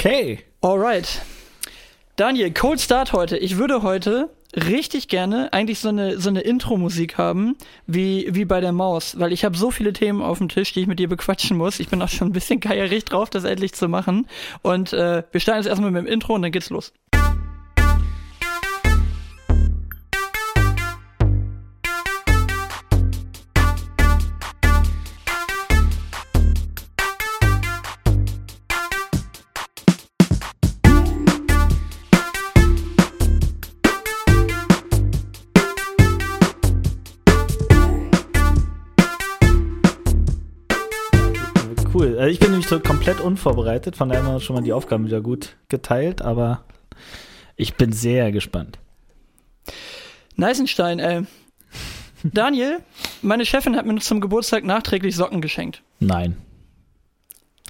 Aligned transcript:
Okay. 0.00 0.38
Alright. 0.62 1.20
Daniel, 2.16 2.50
Cold 2.52 2.80
Start 2.80 3.12
heute. 3.12 3.36
Ich 3.36 3.58
würde 3.58 3.82
heute 3.82 4.30
richtig 4.56 5.08
gerne 5.08 5.52
eigentlich 5.52 5.78
so 5.78 5.90
eine, 5.90 6.18
so 6.18 6.30
eine 6.30 6.40
Intro-Musik 6.40 7.18
haben, 7.18 7.54
wie, 7.86 8.26
wie 8.30 8.46
bei 8.46 8.62
der 8.62 8.72
Maus, 8.72 9.18
weil 9.18 9.30
ich 9.30 9.44
habe 9.44 9.58
so 9.58 9.70
viele 9.70 9.92
Themen 9.92 10.22
auf 10.22 10.38
dem 10.38 10.48
Tisch, 10.48 10.72
die 10.72 10.80
ich 10.80 10.86
mit 10.86 11.00
dir 11.00 11.08
bequatschen 11.10 11.58
muss. 11.58 11.80
Ich 11.80 11.90
bin 11.90 12.00
auch 12.00 12.08
schon 12.08 12.28
ein 12.28 12.32
bisschen 12.32 12.60
geierig 12.60 13.04
drauf, 13.04 13.28
das 13.28 13.44
endlich 13.44 13.74
zu 13.74 13.88
machen. 13.88 14.26
Und 14.62 14.94
äh, 14.94 15.22
wir 15.32 15.40
starten 15.40 15.60
jetzt 15.60 15.68
erstmal 15.68 15.90
mit 15.90 16.06
dem 16.06 16.10
Intro 16.10 16.34
und 16.34 16.40
dann 16.40 16.52
geht's 16.52 16.70
los. 16.70 16.94
Komplett 43.00 43.20
unvorbereitet, 43.22 43.96
von 43.96 44.10
daher 44.10 44.22
haben 44.24 44.34
wir 44.34 44.40
schon 44.40 44.56
mal 44.56 44.62
die 44.62 44.74
Aufgaben 44.74 45.06
wieder 45.06 45.22
gut 45.22 45.56
geteilt, 45.70 46.20
aber 46.20 46.64
ich 47.56 47.72
bin 47.76 47.92
sehr 47.92 48.30
gespannt. 48.30 48.78
Neisenstein, 50.36 50.98
ey. 50.98 51.22
Daniel, 52.22 52.80
meine 53.22 53.46
Chefin 53.46 53.74
hat 53.74 53.86
mir 53.86 53.96
zum 54.00 54.20
Geburtstag 54.20 54.64
nachträglich 54.64 55.16
Socken 55.16 55.40
geschenkt. 55.40 55.82
Nein. 55.98 56.36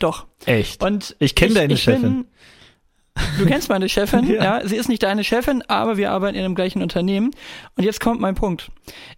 Doch. 0.00 0.26
Echt? 0.46 0.82
Und 0.82 1.14
Ich 1.20 1.36
kenn 1.36 1.54
deine 1.54 1.74
ich 1.74 1.82
Chefin. 1.84 2.02
Bin, 2.02 2.26
du 3.38 3.46
kennst 3.46 3.68
meine 3.68 3.88
Chefin, 3.88 4.26
Ja. 4.34 4.58
ja. 4.58 4.66
Sie 4.66 4.74
ist 4.74 4.88
nicht 4.88 5.04
deine 5.04 5.22
Chefin, 5.22 5.62
aber 5.68 5.96
wir 5.96 6.10
arbeiten 6.10 6.36
in 6.36 6.42
dem 6.42 6.56
gleichen 6.56 6.82
Unternehmen. 6.82 7.30
Und 7.76 7.84
jetzt 7.84 8.00
kommt 8.00 8.20
mein 8.20 8.34
Punkt. 8.34 8.72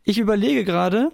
Ich 0.04 0.18
überlege 0.18 0.66
gerade, 0.66 1.10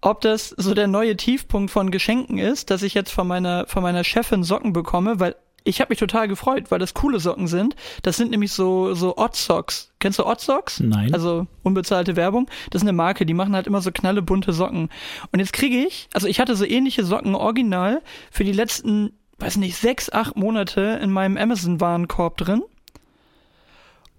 ob 0.00 0.20
das 0.20 0.50
so 0.50 0.74
der 0.74 0.86
neue 0.86 1.16
Tiefpunkt 1.16 1.70
von 1.70 1.90
Geschenken 1.90 2.38
ist, 2.38 2.70
dass 2.70 2.82
ich 2.82 2.94
jetzt 2.94 3.10
von 3.10 3.26
meiner, 3.26 3.66
von 3.66 3.82
meiner 3.82 4.04
Chefin 4.04 4.44
Socken 4.44 4.72
bekomme, 4.72 5.18
weil 5.20 5.34
ich 5.64 5.80
habe 5.80 5.90
mich 5.90 5.98
total 5.98 6.28
gefreut, 6.28 6.70
weil 6.70 6.78
das 6.78 6.94
coole 6.94 7.20
Socken 7.20 7.46
sind. 7.46 7.76
Das 8.02 8.16
sind 8.16 8.30
nämlich 8.30 8.52
so, 8.52 8.94
so 8.94 9.16
Odd 9.16 9.36
Socks. 9.36 9.92
Kennst 9.98 10.18
du 10.18 10.24
Odd 10.24 10.40
Socks? 10.40 10.80
Nein. 10.80 11.12
Also 11.12 11.46
unbezahlte 11.62 12.16
Werbung. 12.16 12.48
Das 12.70 12.82
ist 12.82 12.88
eine 12.88 12.96
Marke, 12.96 13.26
die 13.26 13.34
machen 13.34 13.54
halt 13.54 13.66
immer 13.66 13.82
so 13.82 13.90
knalle 13.90 14.22
bunte 14.22 14.52
Socken. 14.52 14.88
Und 15.32 15.40
jetzt 15.40 15.52
kriege 15.52 15.76
ich, 15.78 16.08
also 16.14 16.26
ich 16.26 16.40
hatte 16.40 16.56
so 16.56 16.64
ähnliche 16.64 17.04
Socken 17.04 17.34
original 17.34 18.02
für 18.30 18.44
die 18.44 18.52
letzten, 18.52 19.12
weiß 19.38 19.56
nicht, 19.56 19.76
sechs, 19.76 20.10
acht 20.10 20.36
Monate 20.36 21.00
in 21.02 21.10
meinem 21.10 21.36
Amazon-Warenkorb 21.36 22.38
drin. 22.38 22.62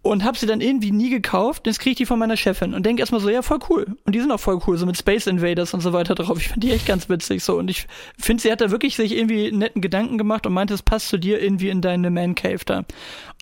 Und 0.02 0.23
habe 0.23 0.38
sie 0.38 0.45
dann 0.45 0.61
irgendwie 0.61 0.92
nie 0.92 1.09
gekauft. 1.09 1.67
Jetzt 1.67 1.80
kriege 1.80 1.92
ich 1.92 1.97
die 1.97 2.05
von 2.05 2.17
meiner 2.17 2.38
Chefin 2.38 2.73
und 2.73 2.86
denke 2.86 3.02
erstmal 3.02 3.19
so, 3.19 3.30
ja, 3.30 3.42
voll 3.42 3.59
cool. 3.69 3.86
Und 4.06 4.16
die 4.16 4.22
sind 4.22 4.31
auch 4.31 4.39
voll 4.39 4.59
cool, 4.66 4.78
so 4.78 4.86
mit 4.86 4.97
Space 4.97 5.28
Invaders 5.28 5.73
und 5.73 5.81
so 5.81 5.91
weiter 5.91 6.16
drauf. 6.16 6.38
Ich 6.39 6.47
fand 6.47 6.64
die 6.64 6.72
echt 6.72 6.86
ganz 6.86 7.09
witzig 7.09 7.44
so. 7.44 7.58
Und 7.58 7.69
ich 7.69 7.86
finde, 8.17 8.41
sie 8.41 8.50
hat 8.50 8.61
da 8.61 8.72
wirklich 8.72 8.95
sich 8.95 9.16
irgendwie 9.16 9.52
netten 9.52 9.81
Gedanken 9.81 10.17
gemacht 10.17 10.47
und 10.47 10.53
meinte, 10.53 10.73
es 10.73 10.83
passt 10.83 11.09
zu 11.09 11.17
dir 11.17 11.41
irgendwie 11.41 11.67
in 11.67 11.81
deine 11.81 12.11
Man 12.11 12.33
Cave 12.33 12.61
da. 12.66 12.86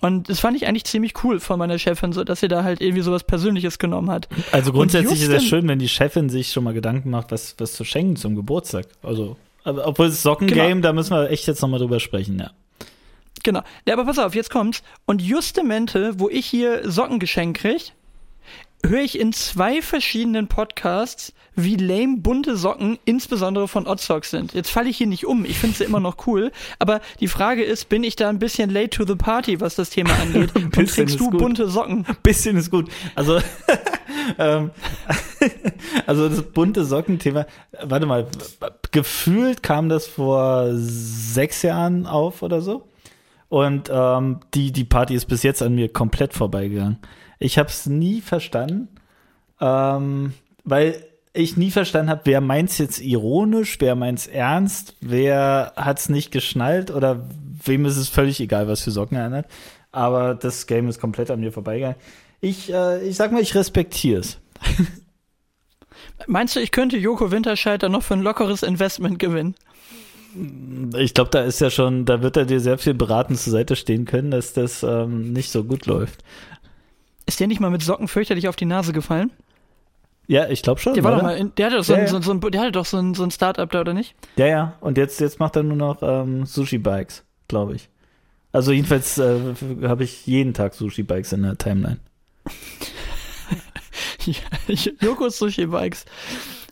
Und 0.02 0.28
das 0.28 0.40
fand 0.40 0.56
ich 0.56 0.66
eigentlich 0.66 0.84
ziemlich 0.84 1.12
cool 1.22 1.38
von 1.38 1.60
meiner 1.60 1.78
Chefin, 1.78 2.12
so 2.12 2.24
dass 2.24 2.40
sie 2.40 2.48
da 2.48 2.64
halt 2.64 2.80
irgendwie 2.80 3.02
sowas 3.02 3.22
Persönliches 3.22 3.78
genommen 3.78 4.10
hat. 4.10 4.28
Also 4.50 4.72
grundsätzlich 4.72 5.22
ist 5.22 5.28
es 5.28 5.44
schön, 5.44 5.68
wenn 5.68 5.78
die 5.78 5.88
Chefin 5.88 6.28
sich 6.28 6.50
schon 6.50 6.64
mal 6.64 6.74
Gedanken 6.74 7.10
macht, 7.10 7.30
was, 7.30 7.54
was 7.58 7.72
zu 7.74 7.84
schenken 7.84 8.16
zum 8.16 8.34
Geburtstag. 8.34 8.86
Also, 9.02 9.36
obwohl 9.64 10.08
das 10.08 10.22
Sockengame, 10.22 10.68
Genau. 10.70 10.80
da 10.82 10.92
müssen 10.92 11.12
wir 11.14 11.30
echt 11.30 11.46
jetzt 11.46 11.62
nochmal 11.62 11.78
drüber 11.78 12.00
sprechen, 12.00 12.36
ja. 12.40 12.50
Genau. 13.42 13.62
Ja, 13.86 13.94
aber 13.94 14.04
pass 14.04 14.18
auf, 14.18 14.34
jetzt 14.34 14.50
kommt's. 14.50 14.82
Und 15.06 15.22
justamente, 15.22 16.18
wo 16.18 16.28
ich 16.28 16.46
hier 16.46 16.88
Sockengeschenk 16.90 17.56
krieg, 17.56 17.92
höre 18.84 19.00
ich 19.00 19.18
in 19.18 19.32
zwei 19.32 19.82
verschiedenen 19.82 20.46
Podcasts, 20.46 21.32
wie 21.56 21.76
lame 21.76 22.18
bunte 22.18 22.56
Socken, 22.56 22.98
insbesondere 23.04 23.66
von 23.66 23.86
Odd 23.88 24.00
Socks 24.00 24.30
sind. 24.30 24.54
Jetzt 24.54 24.70
falle 24.70 24.88
ich 24.88 24.98
hier 24.98 25.08
nicht 25.08 25.26
um, 25.26 25.44
ich 25.44 25.58
finde 25.58 25.76
sie 25.76 25.84
immer 25.84 25.98
noch 25.98 26.26
cool, 26.26 26.52
aber 26.78 27.00
die 27.18 27.26
Frage 27.26 27.64
ist, 27.64 27.88
bin 27.88 28.04
ich 28.04 28.14
da 28.14 28.28
ein 28.28 28.38
bisschen 28.38 28.70
late 28.70 28.90
to 28.90 29.04
the 29.04 29.16
party, 29.16 29.60
was 29.60 29.74
das 29.74 29.90
Thema 29.90 30.14
angeht? 30.20 30.54
Und 30.76 30.92
kriegst 30.92 31.18
du 31.18 31.30
gut. 31.30 31.40
bunte 31.40 31.68
Socken? 31.68 32.06
Bisschen 32.22 32.56
ist 32.56 32.70
gut. 32.70 32.88
Also, 33.16 33.40
ähm, 34.38 34.70
also 36.06 36.28
das 36.28 36.42
bunte 36.42 36.84
Sockenthema, 36.84 37.46
warte 37.82 38.06
mal, 38.06 38.28
gefühlt 38.92 39.62
kam 39.62 39.88
das 39.88 40.06
vor 40.06 40.68
sechs 40.72 41.62
Jahren 41.62 42.06
auf 42.06 42.42
oder 42.42 42.60
so. 42.60 42.87
Und 43.48 43.90
ähm, 43.90 44.40
die, 44.54 44.72
die 44.72 44.84
Party 44.84 45.14
ist 45.14 45.26
bis 45.26 45.42
jetzt 45.42 45.62
an 45.62 45.74
mir 45.74 45.88
komplett 45.88 46.34
vorbeigegangen. 46.34 46.98
Ich 47.38 47.58
habe 47.58 47.68
es 47.68 47.86
nie 47.86 48.20
verstanden, 48.20 48.88
ähm, 49.60 50.34
weil 50.64 51.04
ich 51.32 51.56
nie 51.56 51.70
verstanden 51.70 52.10
habe, 52.10 52.22
wer 52.24 52.40
meint's 52.40 52.78
jetzt 52.78 53.00
ironisch, 53.00 53.76
wer 53.80 53.94
meint's 53.94 54.26
ernst, 54.26 54.96
wer 55.00 55.72
hat's 55.76 56.08
nicht 56.08 56.30
geschnallt 56.30 56.90
oder 56.90 57.28
wem 57.64 57.84
ist 57.84 57.96
es 57.96 58.08
völlig 58.08 58.40
egal, 58.40 58.68
was 58.68 58.82
für 58.82 58.90
Socken 58.90 59.16
er 59.16 59.26
anhat. 59.26 59.46
Aber 59.92 60.34
das 60.34 60.66
Game 60.66 60.88
ist 60.88 61.00
komplett 61.00 61.30
an 61.30 61.40
mir 61.40 61.52
vorbeigegangen. 61.52 61.96
Ich, 62.40 62.72
äh, 62.72 63.02
ich 63.06 63.16
sag 63.16 63.32
mal, 63.32 63.40
ich 63.40 63.54
respektiere 63.54 64.20
es. 64.20 64.38
Meinst 66.26 66.56
du, 66.56 66.60
ich 66.60 66.70
könnte 66.70 66.96
Joko 66.96 67.30
Winterscheid 67.30 67.82
da 67.82 67.88
noch 67.88 68.02
für 68.02 68.14
ein 68.14 68.22
lockeres 68.22 68.62
Investment 68.62 69.18
gewinnen? 69.18 69.54
Ich 70.96 71.14
glaube, 71.14 71.30
da 71.30 71.42
ist 71.42 71.60
ja 71.60 71.70
schon, 71.70 72.04
da 72.04 72.22
wird 72.22 72.36
er 72.36 72.44
dir 72.44 72.60
sehr 72.60 72.78
viel 72.78 72.94
beratend 72.94 73.38
zur 73.38 73.52
Seite 73.52 73.76
stehen 73.76 74.04
können, 74.04 74.30
dass 74.30 74.52
das 74.52 74.82
ähm, 74.82 75.32
nicht 75.32 75.50
so 75.50 75.64
gut 75.64 75.86
läuft. 75.86 76.22
Ist 77.26 77.40
der 77.40 77.46
nicht 77.46 77.60
mal 77.60 77.70
mit 77.70 77.82
Socken 77.82 78.08
fürchterlich 78.08 78.48
auf 78.48 78.56
die 78.56 78.64
Nase 78.64 78.92
gefallen? 78.92 79.30
Ja, 80.26 80.48
ich 80.48 80.62
glaube 80.62 80.80
schon. 80.80 80.94
Der 80.94 81.04
war 81.04 81.12
oder? 81.12 81.20
doch 81.20 81.26
mal, 81.28 81.36
in, 81.36 81.54
der 81.56 81.66
hatte 81.66 81.76
doch 81.76 81.84
so, 81.84 81.94
Ja, 81.94 82.00
ein, 82.00 82.06
so, 82.06 82.20
so, 82.20 82.32
ein, 82.32 82.40
der 82.40 82.60
hatte 82.60 82.72
doch 82.72 82.84
so 82.84 82.98
ein, 82.98 83.14
so 83.14 83.22
ein 83.22 83.30
Start-up 83.30 83.70
da, 83.70 83.80
oder 83.80 83.94
nicht? 83.94 84.14
Ja, 84.36 84.46
ja. 84.46 84.74
Und 84.80 84.98
jetzt, 84.98 85.20
jetzt 85.20 85.40
macht 85.40 85.56
er 85.56 85.62
nur 85.62 85.76
noch 85.76 86.02
ähm, 86.02 86.44
Sushi-Bikes, 86.44 87.24
glaube 87.48 87.76
ich. 87.76 87.88
Also 88.52 88.72
jedenfalls 88.72 89.18
äh, 89.18 89.54
habe 89.82 90.04
ich 90.04 90.26
jeden 90.26 90.52
Tag 90.52 90.74
Sushi-Bikes 90.74 91.32
in 91.32 91.42
der 91.42 91.56
Timeline. 91.56 91.98
Ja, 94.26 94.74
Jokos 95.00 95.38
Sushi 95.38 95.66
Bikes. 95.66 96.04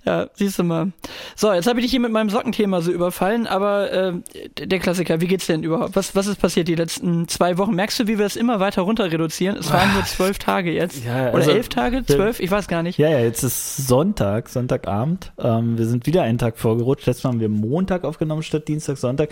Ja, 0.06 0.28
siehst 0.34 0.58
du 0.60 0.62
mal. 0.62 0.92
So, 1.34 1.52
jetzt 1.52 1.66
habe 1.66 1.80
ich 1.80 1.84
dich 1.84 1.90
hier 1.90 1.98
mit 2.00 2.12
meinem 2.12 2.30
Sockenthema 2.30 2.80
so 2.80 2.92
überfallen, 2.92 3.48
aber 3.48 3.92
äh, 3.92 4.12
der 4.56 4.78
Klassiker, 4.78 5.20
wie 5.20 5.26
geht's 5.26 5.46
denn 5.46 5.64
überhaupt? 5.64 5.96
Was, 5.96 6.14
was 6.14 6.28
ist 6.28 6.40
passiert 6.40 6.68
die 6.68 6.76
letzten 6.76 7.26
zwei 7.26 7.58
Wochen? 7.58 7.74
Merkst 7.74 7.98
du, 7.98 8.06
wie 8.06 8.16
wir 8.16 8.24
es 8.24 8.36
immer 8.36 8.60
weiter 8.60 8.82
runter 8.82 9.10
reduzieren? 9.10 9.56
Es 9.56 9.72
waren 9.72 9.92
nur 9.94 10.04
zwölf 10.04 10.38
Tage 10.38 10.72
jetzt. 10.72 11.04
Ja, 11.04 11.30
Oder 11.30 11.38
also- 11.38 11.50
elf 11.50 11.68
Tage? 11.68 12.04
Zwölf? 12.06 12.38
Ich 12.38 12.50
weiß 12.52 12.68
gar 12.68 12.84
nicht. 12.84 12.98
Ja, 12.98 13.10
ja, 13.10 13.18
jetzt 13.18 13.42
ist 13.42 13.88
Sonntag, 13.88 14.48
Sonntagabend. 14.48 15.32
Ähm, 15.38 15.76
wir 15.76 15.86
sind 15.86 16.06
wieder 16.06 16.22
einen 16.22 16.38
Tag 16.38 16.56
vorgerutscht. 16.56 17.06
Letztes 17.06 17.24
Mal 17.24 17.30
haben 17.30 17.40
wir 17.40 17.48
Montag 17.48 18.04
aufgenommen 18.04 18.44
statt 18.44 18.68
Dienstag, 18.68 18.98
Sonntag. 18.98 19.30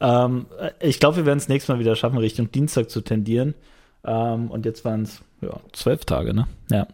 Ähm, 0.00 0.46
ich 0.80 0.98
glaube, 0.98 1.18
wir 1.18 1.26
werden 1.26 1.38
es 1.38 1.48
nächstes 1.48 1.68
Mal 1.68 1.78
wieder 1.78 1.94
schaffen, 1.94 2.16
Richtung 2.16 2.50
Dienstag 2.50 2.88
zu 2.88 3.02
tendieren. 3.02 3.54
Ähm, 4.02 4.50
und 4.50 4.64
jetzt 4.64 4.82
waren 4.86 5.02
es 5.02 5.20
ja, 5.42 5.60
zwölf 5.72 6.06
Tage, 6.06 6.32
ne? 6.32 6.46
Ja. 6.70 6.86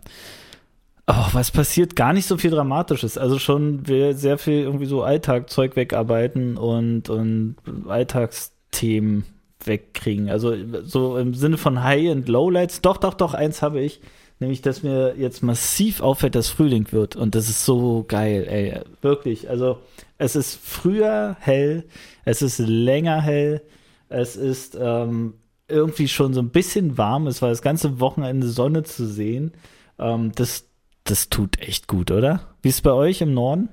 Oh, 1.08 1.26
was 1.32 1.50
passiert? 1.50 1.96
Gar 1.96 2.12
nicht 2.12 2.26
so 2.26 2.38
viel 2.38 2.50
Dramatisches. 2.50 3.18
Also 3.18 3.38
schon 3.38 3.86
wir 3.88 4.14
sehr 4.14 4.38
viel 4.38 4.60
irgendwie 4.60 4.86
so 4.86 5.02
Alltagzeug 5.02 5.74
wegarbeiten 5.74 6.56
und, 6.56 7.10
und 7.10 7.56
Alltagsthemen 7.88 9.24
wegkriegen. 9.64 10.30
Also 10.30 10.54
so 10.84 11.18
im 11.18 11.34
Sinne 11.34 11.58
von 11.58 11.82
High- 11.82 12.12
und 12.12 12.28
Lowlights. 12.28 12.82
Doch, 12.82 12.98
doch, 12.98 13.14
doch, 13.14 13.34
eins 13.34 13.62
habe 13.62 13.80
ich. 13.80 14.00
Nämlich, 14.38 14.62
dass 14.62 14.82
mir 14.82 15.14
jetzt 15.16 15.42
massiv 15.42 16.00
auffällt, 16.00 16.34
dass 16.34 16.48
Frühling 16.48 16.90
wird. 16.90 17.16
Und 17.16 17.34
das 17.34 17.48
ist 17.48 17.64
so 17.64 18.04
geil, 18.06 18.46
ey. 18.48 18.80
Wirklich. 19.00 19.48
Also, 19.48 19.78
es 20.18 20.36
ist 20.36 20.58
früher 20.62 21.36
hell, 21.40 21.84
es 22.24 22.42
ist 22.42 22.58
länger 22.58 23.20
hell, 23.20 23.62
es 24.08 24.36
ist 24.36 24.76
ähm, 24.80 25.34
irgendwie 25.68 26.08
schon 26.08 26.34
so 26.34 26.40
ein 26.40 26.50
bisschen 26.50 26.98
warm. 26.98 27.26
Es 27.28 27.40
war 27.40 27.50
das 27.50 27.62
ganze 27.62 28.00
Wochenende 28.00 28.48
Sonne 28.48 28.82
zu 28.82 29.06
sehen. 29.06 29.52
Ähm, 29.98 30.32
das, 30.34 30.68
das 31.04 31.28
tut 31.28 31.58
echt 31.60 31.88
gut, 31.88 32.10
oder? 32.10 32.54
Wie 32.62 32.68
ist 32.68 32.76
es 32.76 32.82
bei 32.82 32.92
euch 32.92 33.20
im 33.20 33.34
Norden? 33.34 33.68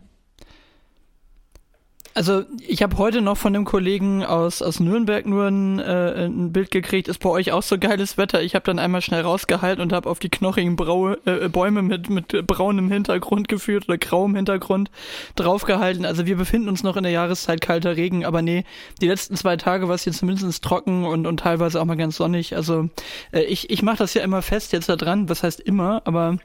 Also 2.15 2.43
ich 2.67 2.81
habe 2.81 2.97
heute 2.97 3.21
noch 3.21 3.37
von 3.37 3.55
einem 3.55 3.65
Kollegen 3.65 4.25
aus, 4.25 4.61
aus 4.61 4.79
Nürnberg 4.79 5.25
nur 5.25 5.45
ein, 5.45 5.79
äh, 5.79 6.25
ein 6.25 6.51
Bild 6.51 6.71
gekriegt, 6.71 7.07
ist 7.07 7.19
bei 7.19 7.29
euch 7.29 7.51
auch 7.51 7.61
so 7.63 7.77
geiles 7.77 8.17
Wetter. 8.17 8.41
Ich 8.41 8.55
habe 8.55 8.65
dann 8.65 8.79
einmal 8.79 9.01
schnell 9.01 9.21
rausgehalten 9.21 9.81
und 9.81 9.93
habe 9.93 10.09
auf 10.09 10.19
die 10.19 10.27
knochigen 10.27 10.75
Braue, 10.75 11.19
äh, 11.25 11.47
Bäume 11.47 11.81
mit, 11.81 12.09
mit 12.09 12.45
braunem 12.47 12.91
Hintergrund 12.91 13.47
geführt 13.47 13.87
oder 13.87 13.97
grauem 13.97 14.35
Hintergrund 14.35 14.89
draufgehalten. 15.35 16.03
Also 16.03 16.25
wir 16.25 16.35
befinden 16.35 16.67
uns 16.67 16.83
noch 16.83 16.97
in 16.97 17.03
der 17.03 17.11
Jahreszeit 17.11 17.61
kalter 17.61 17.95
Regen, 17.95 18.25
aber 18.25 18.41
nee, 18.41 18.65
die 19.01 19.07
letzten 19.07 19.37
zwei 19.37 19.55
Tage 19.55 19.87
war 19.87 19.95
es 19.95 20.03
hier 20.03 20.13
zumindest 20.13 20.63
trocken 20.63 21.05
und, 21.05 21.27
und 21.27 21.37
teilweise 21.37 21.79
auch 21.79 21.85
mal 21.85 21.95
ganz 21.95 22.17
sonnig. 22.17 22.55
Also 22.55 22.89
äh, 23.31 23.43
ich, 23.43 23.69
ich 23.69 23.83
mache 23.83 23.97
das 23.97 24.15
ja 24.15 24.23
immer 24.23 24.41
fest 24.41 24.73
jetzt 24.73 24.89
da 24.89 24.95
dran, 24.95 25.29
was 25.29 25.43
heißt 25.43 25.59
immer, 25.59 26.01
aber 26.05 26.39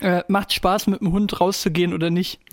äh, 0.00 0.22
macht 0.28 0.52
Spaß, 0.52 0.88
mit 0.88 1.00
dem 1.00 1.12
Hund 1.12 1.40
rauszugehen 1.40 1.94
oder 1.94 2.10
nicht. 2.10 2.40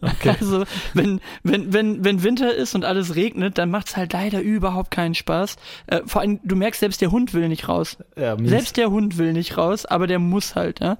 Okay. 0.00 0.34
Also, 0.40 0.64
wenn, 0.94 1.20
wenn, 1.42 1.72
wenn, 1.72 2.04
wenn 2.04 2.22
Winter 2.22 2.54
ist 2.54 2.74
und 2.74 2.84
alles 2.84 3.16
regnet, 3.16 3.58
dann 3.58 3.70
macht's 3.70 3.96
halt 3.96 4.12
leider 4.12 4.40
überhaupt 4.40 4.90
keinen 4.90 5.14
Spaß. 5.14 5.56
Äh, 5.86 6.00
vor 6.06 6.20
allem, 6.20 6.40
du 6.44 6.56
merkst, 6.56 6.80
selbst 6.80 7.00
der 7.00 7.10
Hund 7.10 7.34
will 7.34 7.48
nicht 7.48 7.68
raus. 7.68 7.98
Ja, 8.16 8.36
selbst 8.42 8.76
der 8.76 8.90
Hund 8.90 9.18
will 9.18 9.32
nicht 9.32 9.56
raus, 9.56 9.86
aber 9.86 10.06
der 10.06 10.18
muss 10.18 10.54
halt, 10.54 10.80
ja. 10.80 10.98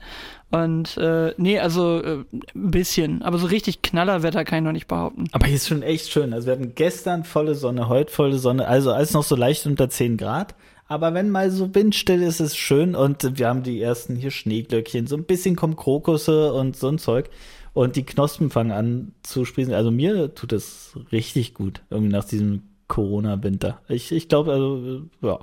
Und 0.50 0.96
äh, 0.96 1.35
nee, 1.37 1.58
also 1.58 2.02
äh, 2.02 2.25
ein 2.32 2.70
bisschen. 2.70 3.23
Aber 3.23 3.38
so 3.38 3.46
richtig 3.46 3.82
Knallerwetter 3.82 4.44
kann 4.44 4.58
ich 4.58 4.64
noch 4.64 4.73
nicht 4.73 4.88
behaupten. 4.88 5.25
Aber 5.32 5.46
hier 5.46 5.56
ist 5.56 5.69
schon 5.69 5.82
echt 5.82 6.11
schön. 6.11 6.32
Also 6.32 6.46
wir 6.46 6.55
hatten 6.55 6.75
gestern 6.75 7.25
volle 7.25 7.55
Sonne, 7.55 7.88
heute 7.88 8.12
volle 8.12 8.38
Sonne, 8.38 8.67
also 8.67 8.93
alles 8.93 9.12
noch 9.12 9.25
so 9.25 9.37
leicht 9.37 9.67
unter 9.67 9.88
10 9.88 10.17
Grad. 10.17 10.55
Aber 10.88 11.12
wenn 11.12 11.31
mal 11.31 11.50
so 11.50 11.75
windstill 11.75 12.23
ist, 12.23 12.40
ist 12.40 12.52
es 12.52 12.56
schön 12.56 12.94
und 12.94 13.38
wir 13.38 13.46
haben 13.46 13.62
die 13.62 13.81
ersten 13.81 14.17
hier 14.17 14.31
Schneeglöckchen, 14.31 15.06
so 15.06 15.17
ein 15.17 15.25
bisschen 15.25 15.55
kommen 15.55 15.76
Krokusse 15.76 16.52
und 16.55 16.76
so 16.76 16.88
ein 16.88 16.99
Zeug. 16.99 17.29
Und 17.75 17.94
die 17.94 18.05
Knospen 18.05 18.50
fangen 18.50 18.73
an 18.73 19.12
zu 19.23 19.44
sprießen. 19.44 19.75
Also 19.75 19.90
mir 19.90 20.35
tut 20.35 20.50
das 20.50 20.99
richtig 21.12 21.55
gut, 21.55 21.82
irgendwie 21.90 22.12
nach 22.12 22.25
diesem 22.25 22.62
Corona-Winter. 22.88 23.82
Ich, 23.88 24.11
ich 24.11 24.29
glaube, 24.29 24.52
also, 24.52 25.02
ja, 25.20 25.38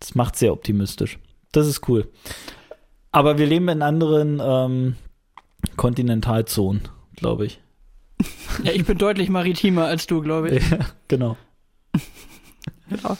das 0.00 0.14
macht 0.14 0.36
sehr 0.36 0.52
optimistisch. 0.52 1.18
Das 1.52 1.66
ist 1.66 1.86
cool. 1.88 2.08
Aber 3.12 3.36
wir 3.36 3.46
leben 3.46 3.68
in 3.68 3.82
anderen 3.82 4.40
ähm, 4.42 4.96
Kontinentalzonen, 5.76 6.88
glaube 7.14 7.44
ich. 7.44 7.60
Ja, 8.64 8.72
ich 8.72 8.86
bin 8.86 8.96
deutlich 8.96 9.28
maritimer 9.28 9.84
als 9.84 10.06
du, 10.06 10.22
glaube 10.22 10.50
ich. 10.50 10.70
Ja, 10.70 10.78
genau. 11.08 11.36
ja. 12.90 13.18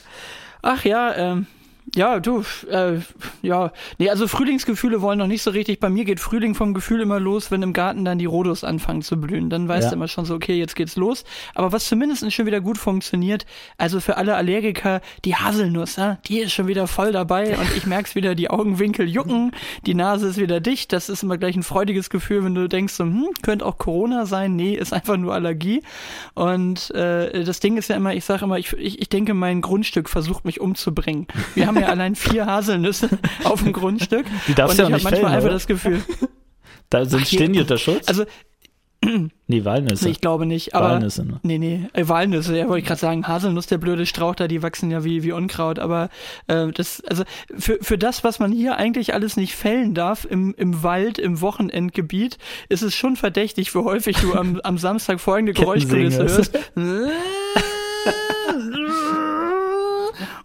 Ach 0.63 0.85
ja, 0.85 1.15
ähm, 1.17 1.47
ja, 1.95 2.21
du, 2.21 2.43
äh, 2.71 3.01
ja, 3.43 3.73
nee, 3.99 4.09
also 4.09 4.29
Frühlingsgefühle 4.29 5.03
wollen 5.03 5.19
noch 5.19 5.27
nicht 5.27 5.43
so 5.43 5.51
richtig. 5.51 5.81
Bei 5.81 5.91
mir 5.91 6.05
geht 6.05 6.21
Frühling 6.21 6.55
vom 6.55 6.75
Gefühl 6.75 7.01
immer 7.01 7.21
los, 7.21 7.51
wenn 7.51 7.63
im 7.63 7.73
Garten 7.73 8.05
dann 8.05 8.19
die 8.19 8.25
Rhodos 8.25 8.65
anfangen 8.65 9.03
zu 9.03 9.21
blühen. 9.21 9.51
Dann 9.51 9.69
weißt 9.69 9.85
ja. 9.85 9.91
du 9.91 9.97
immer 9.97 10.09
schon 10.09 10.25
so, 10.25 10.35
okay, 10.35 10.59
jetzt 10.59 10.75
geht's 10.75 10.97
los. 10.97 11.25
Aber 11.55 11.73
was 11.73 11.87
zumindest 11.87 12.33
schon 12.33 12.47
wieder 12.47 12.61
gut 12.61 12.79
funktioniert, 12.79 13.47
also 13.79 14.01
für 14.01 14.17
alle 14.17 14.37
Allergiker, 14.37 15.01
die 15.25 15.35
Haselnuss, 15.35 15.97
ja, 15.97 16.19
die 16.27 16.39
ist 16.39 16.53
schon 16.53 16.67
wieder 16.67 16.87
voll 16.87 17.13
dabei 17.13 17.59
und 17.59 17.77
ich 17.77 17.85
merk's 17.85 18.15
wieder, 18.15 18.35
die 18.35 18.49
Augenwinkel 18.49 19.09
jucken, 19.09 19.53
die 19.85 19.95
Nase 19.95 20.29
ist 20.29 20.39
wieder 20.39 20.61
dicht. 20.61 20.93
Das 20.93 21.09
ist 21.09 21.23
immer 21.23 21.37
gleich 21.37 21.57
ein 21.57 21.63
freudiges 21.63 22.09
Gefühl, 22.11 22.45
wenn 22.45 22.55
du 22.55 22.69
denkst, 22.69 22.95
so, 22.95 23.05
hm, 23.05 23.29
könnte 23.43 23.67
auch 23.67 23.77
Corona 23.77 24.25
sein. 24.25 24.57
Nee, 24.57 24.75
ist 24.75 24.93
einfach 24.95 25.17
nur 25.17 25.35
Allergie. 25.35 25.83
Und 26.35 26.91
äh, 26.93 27.45
das 27.45 27.61
Ding 27.61 27.77
ist 27.77 27.89
ja 27.89 27.97
immer, 27.97 28.15
ich 28.15 28.25
sage 28.25 28.45
immer, 28.45 28.59
ich, 28.59 28.73
ich, 28.75 29.01
ich 29.01 29.09
denke, 29.11 29.35
mein 29.35 29.61
Grundstück 29.61 30.09
versucht 30.09 30.47
mich 30.47 30.61
umzubringen. 30.61 31.27
Wir 31.55 31.67
haben 31.67 31.72
ja 31.77 31.89
allein 31.89 32.15
vier 32.15 32.47
Haselnüsse 32.47 33.09
auf 33.45 33.63
dem 33.63 33.73
Grundstück. 33.73 34.27
Die 34.49 34.55
darfst 34.55 34.79
du 34.79 34.83
ja 34.83 34.89
nicht 34.89 35.05
manchmal 35.05 35.21
fällen, 35.21 35.33
einfach 35.33 35.45
oder? 35.45 35.55
das 35.55 35.67
Gefühl. 35.67 36.03
Da 36.91 37.05
sind, 37.05 37.27
stehen 37.27 37.53
die 37.53 37.61
unter 37.61 37.79
Schutz? 37.79 38.07
Also 38.09 38.25
nee, 39.49 39.65
Walnüsse. 39.65 40.09
Ich 40.09 40.21
glaube 40.21 40.47
nicht. 40.47 40.75
Aber, 40.75 40.91
Walnüsse, 40.91 41.25
ne? 41.25 41.41
Nee, 41.43 41.59
nee, 41.59 41.89
äh, 41.93 42.07
Walnüsse, 42.07 42.57
ja, 42.57 42.69
wollte 42.69 42.81
ich 42.81 42.87
gerade 42.87 43.01
sagen. 43.01 43.27
Haselnuss, 43.27 43.67
der 43.67 43.79
blöde 43.79 44.07
Strauch 44.07 44.35
da, 44.35 44.47
die 44.47 44.63
wachsen 44.63 44.91
ja 44.91 45.05
wie, 45.05 45.23
wie 45.23 45.33
Unkraut. 45.33 45.79
Aber 45.79 46.09
äh, 46.47 46.69
das, 46.69 47.03
also 47.05 47.25
für, 47.57 47.79
für 47.81 47.99
das, 47.99 48.23
was 48.23 48.39
man 48.39 48.53
hier 48.53 48.77
eigentlich 48.77 49.15
alles 49.15 49.37
nicht 49.37 49.55
fällen 49.55 49.95
darf, 49.95 50.25
im, 50.25 50.55
im 50.57 50.83
Wald, 50.83 51.19
im 51.19 51.41
Wochenendgebiet, 51.41 52.39
ist 52.69 52.83
es 52.83 52.95
schon 52.95 53.17
verdächtig, 53.17 53.75
wie 53.75 53.79
häufig 53.79 54.19
du 54.19 54.35
am, 54.35 54.61
am 54.63 54.79
Samstag 54.79 55.21
folgende 55.21 55.53
Geräuschkulisse 55.61 56.23
hörst. 56.23 56.59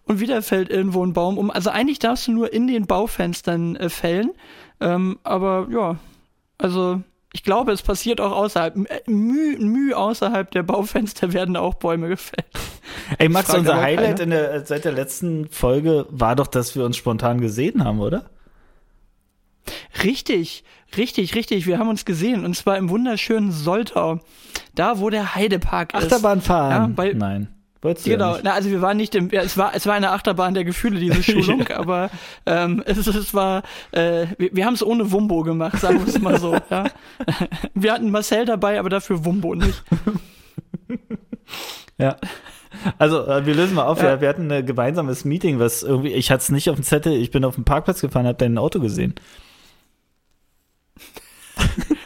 und 0.07 0.19
wieder 0.19 0.41
fällt 0.41 0.69
irgendwo 0.69 1.05
ein 1.05 1.13
Baum 1.13 1.37
um. 1.37 1.51
Also 1.51 1.69
eigentlich 1.69 1.99
darfst 1.99 2.27
du 2.27 2.31
nur 2.31 2.53
in 2.53 2.67
den 2.67 2.87
Baufenstern 2.87 3.75
äh, 3.75 3.89
fällen. 3.89 4.31
Ähm, 4.79 5.19
aber 5.23 5.67
ja, 5.69 5.97
also 6.57 7.01
ich 7.33 7.43
glaube, 7.43 7.71
es 7.71 7.81
passiert 7.81 8.21
auch 8.21 8.31
außerhalb, 8.31 8.75
Müh, 9.07 9.57
Müh 9.59 9.93
außerhalb 9.93 10.49
der 10.51 10.63
Baufenster 10.63 11.33
werden 11.33 11.55
auch 11.57 11.75
Bäume 11.75 12.07
gefällt. 12.07 12.47
Ey, 13.17 13.29
Max, 13.29 13.53
unser 13.53 13.81
Highlight 13.81 14.19
in 14.19 14.29
der, 14.29 14.65
seit 14.65 14.85
der 14.85 14.93
letzten 14.93 15.49
Folge 15.49 16.05
war 16.09 16.35
doch, 16.35 16.47
dass 16.47 16.75
wir 16.75 16.85
uns 16.85 16.97
spontan 16.97 17.41
gesehen 17.41 17.83
haben, 17.83 17.99
oder? 17.99 18.29
Richtig, 20.03 20.63
richtig, 20.95 21.35
richtig. 21.35 21.67
Wir 21.67 21.79
haben 21.79 21.89
uns 21.89 22.05
gesehen 22.05 22.45
und 22.45 22.55
zwar 22.55 22.77
im 22.77 22.89
wunderschönen 22.89 23.51
Soltau. 23.51 24.19
Da, 24.73 24.99
wo 24.99 25.09
der 25.09 25.35
Heidepark 25.35 25.93
ist. 25.93 26.05
Achterbahnfahren. 26.05 26.71
Ja, 26.71 26.87
bei, 26.95 27.13
Nein. 27.13 27.49
Wolltest 27.87 28.05
genau, 28.05 28.35
ja 28.35 28.41
na, 28.43 28.53
also 28.53 28.69
wir 28.69 28.81
waren 28.81 28.97
nicht 28.97 29.15
im, 29.15 29.29
ja, 29.31 29.41
es 29.41 29.57
war, 29.57 29.73
es 29.73 29.85
war 29.85 29.93
eine 29.93 30.11
Achterbahn 30.11 30.53
der 30.53 30.65
Gefühle, 30.65 30.99
diese 30.99 31.23
Schulung, 31.43 31.65
ja. 31.69 31.77
aber 31.77 32.09
ähm, 32.45 32.83
es, 32.85 32.97
es 33.07 33.33
war, 33.33 33.63
äh, 33.91 34.27
wir, 34.37 34.49
wir 34.53 34.65
haben 34.65 34.73
es 34.73 34.85
ohne 34.85 35.09
Wumbo 35.11 35.43
gemacht, 35.43 35.79
sagen 35.79 35.99
wir 35.99 36.07
es 36.07 36.19
mal 36.19 36.39
so. 36.39 36.57
ja. 36.69 36.85
Wir 37.73 37.93
hatten 37.93 38.11
Marcel 38.11 38.45
dabei, 38.45 38.79
aber 38.79 38.89
dafür 38.89 39.23
Wumbo 39.23 39.55
nicht. 39.55 39.83
Ja. 41.97 42.17
Also, 42.97 43.25
äh, 43.25 43.45
wir 43.45 43.55
lösen 43.55 43.75
mal 43.75 43.85
auf. 43.85 44.01
Ja. 44.01 44.19
Wir 44.19 44.29
hatten 44.29 44.51
ein 44.51 44.65
gemeinsames 44.65 45.25
Meeting, 45.25 45.59
was 45.59 45.83
irgendwie, 45.83 46.13
ich 46.13 46.31
hatte 46.31 46.41
es 46.41 46.49
nicht 46.49 46.69
auf 46.69 46.75
dem 46.75 46.83
Zettel, 46.83 47.13
ich 47.13 47.31
bin 47.31 47.45
auf 47.45 47.55
dem 47.55 47.63
Parkplatz 47.63 48.01
gefahren, 48.01 48.27
hab 48.27 48.37
dein 48.37 48.57
Auto 48.57 48.79
gesehen. 48.79 49.15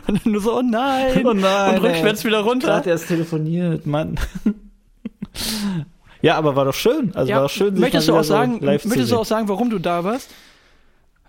Und 0.08 0.26
nur 0.26 0.42
so, 0.42 0.58
oh 0.58 0.62
nein. 0.62 1.26
Oh 1.26 1.34
nein. 1.34 1.78
Und 1.78 1.86
rückwärts 1.86 2.22
ey. 2.22 2.28
wieder 2.28 2.42
runter. 2.42 2.68
Gerade 2.68 2.90
erst 2.90 3.08
telefoniert, 3.08 3.86
Mann. 3.86 4.20
Ja, 6.22 6.38
aber 6.38 6.56
war 6.56 6.66
doch 6.66 6.74
schön. 6.74 7.16
Also 7.16 7.30
ja, 7.30 7.38
war 7.38 7.44
doch 7.44 7.50
schön, 7.50 7.72
sich 7.72 7.80
möchtest 7.80 8.08
du 8.08 8.16
auch 8.16 8.24
sagen, 8.24 8.60
so 8.60 8.66
möchtest 8.66 9.12
du 9.12 9.18
auch 9.18 9.26
sagen, 9.26 9.48
warum 9.50 9.70
du 9.70 9.80
da 9.80 10.04
warst? 10.04 10.30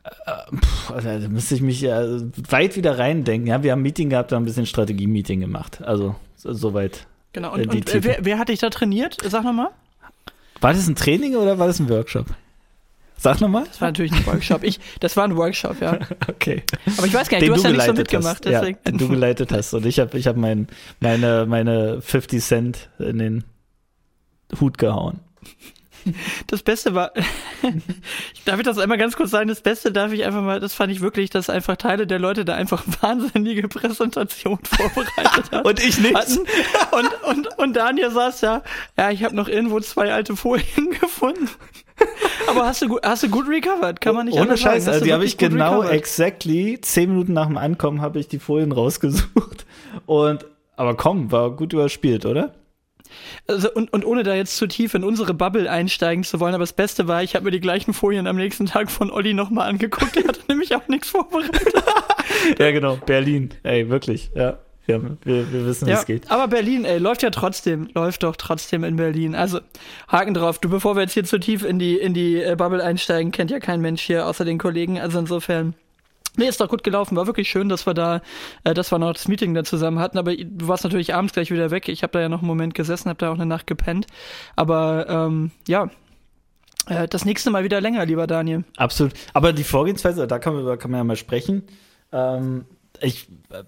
Äh, 0.05 0.11
puh, 0.51 0.95
also, 0.95 1.09
da 1.09 1.29
müsste 1.29 1.55
ich 1.55 1.63
mich 1.63 1.81
ja 1.81 2.05
weit 2.49 2.77
wieder 2.77 2.99
reindenken. 2.99 3.49
Ja, 3.49 3.63
wir 3.63 3.73
haben 3.73 3.81
ein 3.81 3.85
Meeting 3.85 4.11
gehabt, 4.11 4.33
haben 4.33 4.43
ein 4.43 4.47
bisschen 4.47 4.67
Strategie-Meeting 4.67 5.41
gemacht. 5.41 5.81
Also 5.83 6.17
soweit. 6.37 7.07
Genau. 7.33 7.55
Und, 7.55 7.61
äh, 7.61 7.77
und 7.77 8.05
wer, 8.05 8.19
wer, 8.21 8.39
hat 8.39 8.49
dich 8.49 8.59
da 8.59 8.71
trainiert? 8.71 9.17
Sag 9.25 9.45
nochmal. 9.45 9.71
War 10.61 10.73
das 10.73 10.87
ein 10.87 10.95
Training 10.95 11.37
oder 11.37 11.59
war 11.59 11.67
das 11.67 11.81
ein 11.81 11.89
Workshop? 11.89 12.27
Sag 13.17 13.41
nochmal. 13.41 13.65
Das 13.67 13.81
war 13.81 13.89
natürlich 13.89 14.13
ein 14.13 14.27
Workshop. 14.27 14.65
Ich, 14.65 14.81
das 14.99 15.17
war 15.17 15.25
ein 15.25 15.37
Workshop, 15.37 15.81
ja. 15.81 16.01
okay. 16.29 16.65
Aber 16.99 17.07
ich 17.07 17.15
weiß 17.15 17.29
gar 17.29 17.39
nicht, 17.39 17.47
Den 17.47 17.51
du 17.51 17.55
hast 17.55 17.65
ja 17.65 17.71
nicht 17.71 17.87
so 17.87 17.93
mitgemacht. 17.93 18.45
Hast. 18.45 18.45
Deswegen. 18.45 18.79
Ja, 18.85 18.93
du 18.93 19.09
geleitet 19.09 19.53
hast. 19.53 19.73
Und 19.75 19.87
ich 19.87 20.01
habe 20.01 20.19
ich 20.19 20.27
hab 20.27 20.37
mein, 20.37 20.67
meine, 20.99 21.47
meine 21.47 22.01
50 22.03 22.43
Cent 22.43 22.89
in 22.99 23.19
den 23.19 23.45
Hut 24.61 24.79
gehauen. 24.79 25.21
Das 26.49 26.63
Beste 26.63 26.95
war, 26.95 27.13
darf 28.45 28.59
ich 28.59 28.65
das 28.65 28.79
einmal 28.79 28.99
ganz 28.99 29.17
kurz 29.17 29.31
sagen? 29.31 29.49
Das 29.49 29.61
Beste 29.61 29.93
darf 29.93 30.13
ich 30.13 30.25
einfach 30.25 30.43
mal, 30.43 30.59
das 30.61 30.75
fand 30.75 30.93
ich 30.93 31.01
wirklich, 31.01 31.31
dass 31.31 31.49
einfach 31.49 31.77
Teile 31.77 32.07
der 32.07 32.19
Leute 32.19 32.45
da 32.45 32.55
einfach 32.55 32.83
wahnsinnige 33.01 33.69
Präsentation 33.69 34.59
vorbereitet 34.65 35.53
haben. 35.53 35.67
und 35.67 35.81
ich 35.81 35.99
nicht. 35.99 36.17
Und, 36.91 37.23
und, 37.29 37.59
und 37.59 37.77
Daniel 37.77 38.11
saß 38.11 38.41
da, 38.41 38.63
ja, 38.99 39.11
ich 39.11 39.23
habe 39.25 39.37
noch 39.37 39.49
irgendwo 39.49 39.81
zwei 39.81 40.13
alte 40.13 40.37
Folien 40.37 40.91
gefunden. 41.01 41.49
Aber 42.49 42.67
hast 42.67 42.83
du 42.83 42.89
gut, 42.89 43.01
hast 43.05 43.23
du 43.23 43.29
gut 43.29 43.47
recovered? 43.49 44.01
Kann 44.01 44.17
man 44.17 44.27
nicht 44.27 44.37
Ohne 44.37 44.57
Scheiß, 44.57 44.89
also 44.89 45.05
die 45.05 45.13
habe 45.13 45.25
ich 45.25 45.39
genau 45.39 45.81
recovered? 45.81 45.93
exactly 45.93 46.81
zehn 46.81 47.11
Minuten 47.11 47.33
nach 47.33 47.47
dem 47.47 47.57
Ankommen 47.57 48.01
habe 48.01 48.19
ich 48.19 48.27
die 48.27 48.41
Folien 48.41 48.73
rausgesucht. 48.73 49.67
Und 50.07 50.47
aber 50.75 50.97
komm, 50.97 51.31
war 51.31 51.55
gut 51.55 51.75
überspielt, 51.75 52.27
oder? 52.27 52.55
Also, 53.47 53.73
und, 53.73 53.93
und 53.93 54.05
ohne 54.05 54.23
da 54.23 54.35
jetzt 54.35 54.57
zu 54.57 54.67
tief 54.67 54.95
in 54.95 55.05
unsere 55.05 55.35
Bubble 55.35 55.71
einsteigen 55.71 56.25
zu 56.25 56.41
wollen, 56.41 56.55
aber 56.55 56.63
das 56.63 56.73
Beste 56.73 57.09
war, 57.09 57.23
ich 57.23 57.35
habe 57.35 57.47
mir 57.47 57.51
die 57.51 57.61
gleichen 57.61 57.95
Folien 57.95 58.27
am 58.27 58.37
nächsten 58.37 58.67
Tag 58.67 58.91
von 58.91 59.11
Olli 59.11 59.35
nochmal 59.35 59.69
angeguckt. 59.69 60.17
Der 60.17 60.25
hatte 60.25 60.41
nämlich 60.49 60.75
auch 60.75 60.87
nichts 60.89 61.11
vorbereitet. 61.11 61.75
ja, 62.59 62.71
genau. 62.71 62.97
Berlin. 62.97 63.51
Ey, 63.63 63.89
wirklich. 63.89 64.31
Ja. 64.35 64.59
Wir, 64.85 65.01
wir, 65.25 65.53
wir 65.53 65.67
wissen, 65.67 65.87
wie 65.87 65.93
ja, 65.93 65.99
es 65.99 66.07
geht. 66.07 66.29
Aber 66.31 66.49
Berlin, 66.49 66.85
ey, 66.85 66.99
läuft 66.99 67.23
ja 67.23 67.31
trotzdem, 67.31 67.89
läuft 67.95 68.25
doch 68.25 68.35
trotzdem 68.35 68.83
in 68.83 68.97
Berlin. 68.97 69.37
Also, 69.37 69.61
Haken 70.09 70.35
drauf. 70.35 70.59
Du, 70.59 70.69
bevor 70.69 70.97
wir 70.97 71.03
jetzt 71.03 71.15
hier 71.15 71.25
zu 71.25 71.39
tief 71.39 71.65
in 71.65 71.79
die, 71.79 71.97
in 71.97 72.15
die 72.15 72.43
äh, 72.43 72.57
Bubble 72.57 72.83
einsteigen, 72.83 73.31
kennt 73.31 73.53
ja 73.53 73.61
kein 73.61 73.81
Mensch 73.81 74.03
hier 74.03 74.27
außer 74.27 74.45
den 74.45 74.59
Kollegen. 74.59 74.99
Also 74.99 75.21
insofern, 75.21 75.75
Nee, 76.37 76.47
ist 76.47 76.61
doch 76.61 76.69
gut 76.69 76.83
gelaufen. 76.83 77.17
War 77.17 77.27
wirklich 77.27 77.51
schön, 77.51 77.69
dass 77.69 77.87
wir 77.87 77.95
da, 77.95 78.23
äh, 78.65 78.75
dass 78.75 78.91
wir 78.91 78.99
noch 78.99 79.13
das 79.13 79.29
Meeting 79.29 79.55
da 79.55 79.65
zusammen 79.65 79.99
hatten. 79.99 80.19
Aber 80.19 80.35
du 80.35 80.69
warst 80.69 80.85
natürlich 80.85 81.15
abends 81.15 81.35
gleich 81.35 81.51
wieder 81.51 81.71
weg. 81.71 81.89
Ich 81.89 82.03
habe 82.03 82.13
da 82.13 82.21
ja 82.21 82.29
noch 82.29 82.39
einen 82.39 82.49
Moment 82.49 82.75
gesessen, 82.75 83.09
habe 83.09 83.19
da 83.19 83.31
auch 83.31 83.35
eine 83.35 83.47
Nacht 83.47 83.67
gepennt. 83.67 84.07
Aber 84.57 85.07
ähm, 85.09 85.51
ja, 85.69 85.91
äh, 86.87 87.07
das 87.07 87.25
nächste 87.25 87.51
Mal 87.51 87.65
wieder 87.65 87.81
länger, 87.81 88.07
lieber 88.07 88.27
Daniel. 88.27 88.65
Absolut. 88.77 89.13
Aber 89.35 89.53
die 89.53 89.65
Vorgehensweise, 89.65 90.27
da 90.27 90.39
kann 90.39 90.55
man, 90.55 90.79
kann 90.79 90.91
man 90.91 90.99
ja 90.99 91.05
mal 91.05 91.17
sprechen. 91.17 91.65
Ähm, 92.13 92.65
ich 93.01 93.29
äh, 93.51 93.65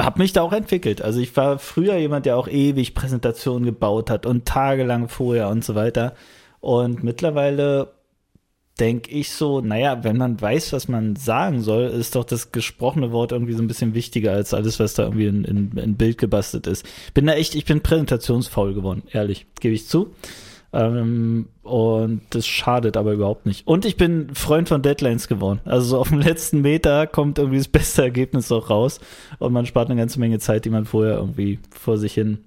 habe 0.00 0.18
mich 0.18 0.32
da 0.32 0.42
auch 0.42 0.52
entwickelt. 0.52 1.02
Also 1.02 1.20
ich 1.20 1.36
war 1.36 1.58
früher 1.58 1.96
jemand, 1.96 2.26
der 2.26 2.36
auch 2.36 2.48
ewig 2.48 2.94
Präsentationen 2.94 3.64
gebaut 3.64 4.10
hat 4.10 4.26
und 4.26 4.46
tagelang 4.46 5.08
vorher 5.08 5.48
und 5.48 5.64
so 5.64 5.74
weiter. 5.74 6.14
Und 6.60 7.02
mittlerweile 7.02 7.92
denke 8.78 9.10
ich 9.10 9.30
so, 9.30 9.60
naja, 9.60 10.04
wenn 10.04 10.16
man 10.16 10.40
weiß, 10.40 10.72
was 10.72 10.88
man 10.88 11.16
sagen 11.16 11.60
soll, 11.60 11.84
ist 11.84 12.14
doch 12.14 12.24
das 12.24 12.52
gesprochene 12.52 13.12
Wort 13.12 13.32
irgendwie 13.32 13.52
so 13.52 13.62
ein 13.62 13.68
bisschen 13.68 13.94
wichtiger 13.94 14.32
als 14.32 14.54
alles, 14.54 14.80
was 14.80 14.94
da 14.94 15.04
irgendwie 15.04 15.26
in, 15.26 15.44
in, 15.44 15.72
in 15.76 15.96
Bild 15.96 16.18
gebastelt 16.18 16.66
ist. 16.66 16.86
Bin 17.12 17.26
da 17.26 17.34
echt, 17.34 17.54
ich 17.54 17.66
bin 17.66 17.82
präsentationsfaul 17.82 18.74
geworden, 18.74 19.02
ehrlich, 19.12 19.46
gebe 19.60 19.74
ich 19.74 19.86
zu. 19.86 20.14
Ähm, 20.72 21.48
und 21.62 22.22
das 22.30 22.46
schadet 22.46 22.96
aber 22.96 23.12
überhaupt 23.12 23.44
nicht. 23.44 23.66
Und 23.66 23.84
ich 23.84 23.96
bin 23.96 24.34
Freund 24.34 24.68
von 24.68 24.82
Deadlines 24.82 25.28
geworden. 25.28 25.60
Also 25.64 25.86
so 25.86 25.98
auf 25.98 26.10
dem 26.10 26.20
letzten 26.20 26.60
Meter 26.60 27.06
kommt 27.06 27.38
irgendwie 27.38 27.58
das 27.58 27.68
beste 27.68 28.02
Ergebnis 28.02 28.52
auch 28.52 28.70
raus. 28.70 29.00
Und 29.38 29.52
man 29.52 29.66
spart 29.66 29.90
eine 29.90 30.00
ganze 30.00 30.20
Menge 30.20 30.38
Zeit, 30.38 30.64
die 30.64 30.70
man 30.70 30.84
vorher 30.84 31.16
irgendwie 31.16 31.58
vor 31.70 31.98
sich 31.98 32.14
hin 32.14 32.38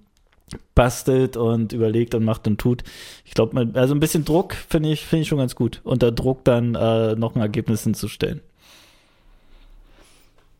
bastelt 0.76 1.38
und 1.38 1.74
überlegt 1.74 2.16
und 2.16 2.24
macht 2.24 2.48
und 2.48 2.60
tut. 2.60 2.84
Ich 3.26 3.34
glaube, 3.34 3.70
also 3.74 3.94
ein 3.94 4.00
bisschen 4.00 4.26
Druck 4.26 4.54
finde 4.54 4.92
ich, 4.92 5.06
finde 5.06 5.24
ich 5.24 5.28
schon 5.28 5.38
ganz 5.38 5.56
gut. 5.56 5.82
Unter 5.84 6.12
Druck 6.12 6.44
dann 6.44 6.76
äh, 6.76 7.16
noch 7.16 7.36
ein 7.36 7.42
Ergebnis 7.42 7.84
hinzustellen. 7.84 8.42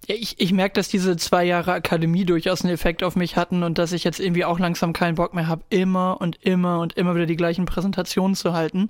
Ich, 0.06 0.40
ich 0.40 0.52
merke, 0.52 0.76
dass 0.76 0.90
diese 0.90 1.16
zwei 1.16 1.46
Jahre 1.46 1.72
Akademie 1.72 2.26
durchaus 2.26 2.64
einen 2.64 2.74
Effekt 2.74 3.04
auf 3.04 3.16
mich 3.16 3.38
hatten 3.38 3.64
und 3.64 3.78
dass 3.78 3.94
ich 3.94 4.04
jetzt 4.04 4.20
irgendwie 4.20 4.44
auch 4.44 4.60
langsam 4.60 4.92
keinen 4.92 5.16
Bock 5.16 5.34
mehr 5.34 5.48
habe, 5.48 5.64
immer 5.70 6.20
und 6.20 6.38
immer 6.42 6.80
und 6.82 6.94
immer 6.94 7.16
wieder 7.16 7.26
die 7.26 7.38
gleichen 7.38 7.66
Präsentationen 7.66 8.36
zu 8.36 8.54
halten. 8.54 8.90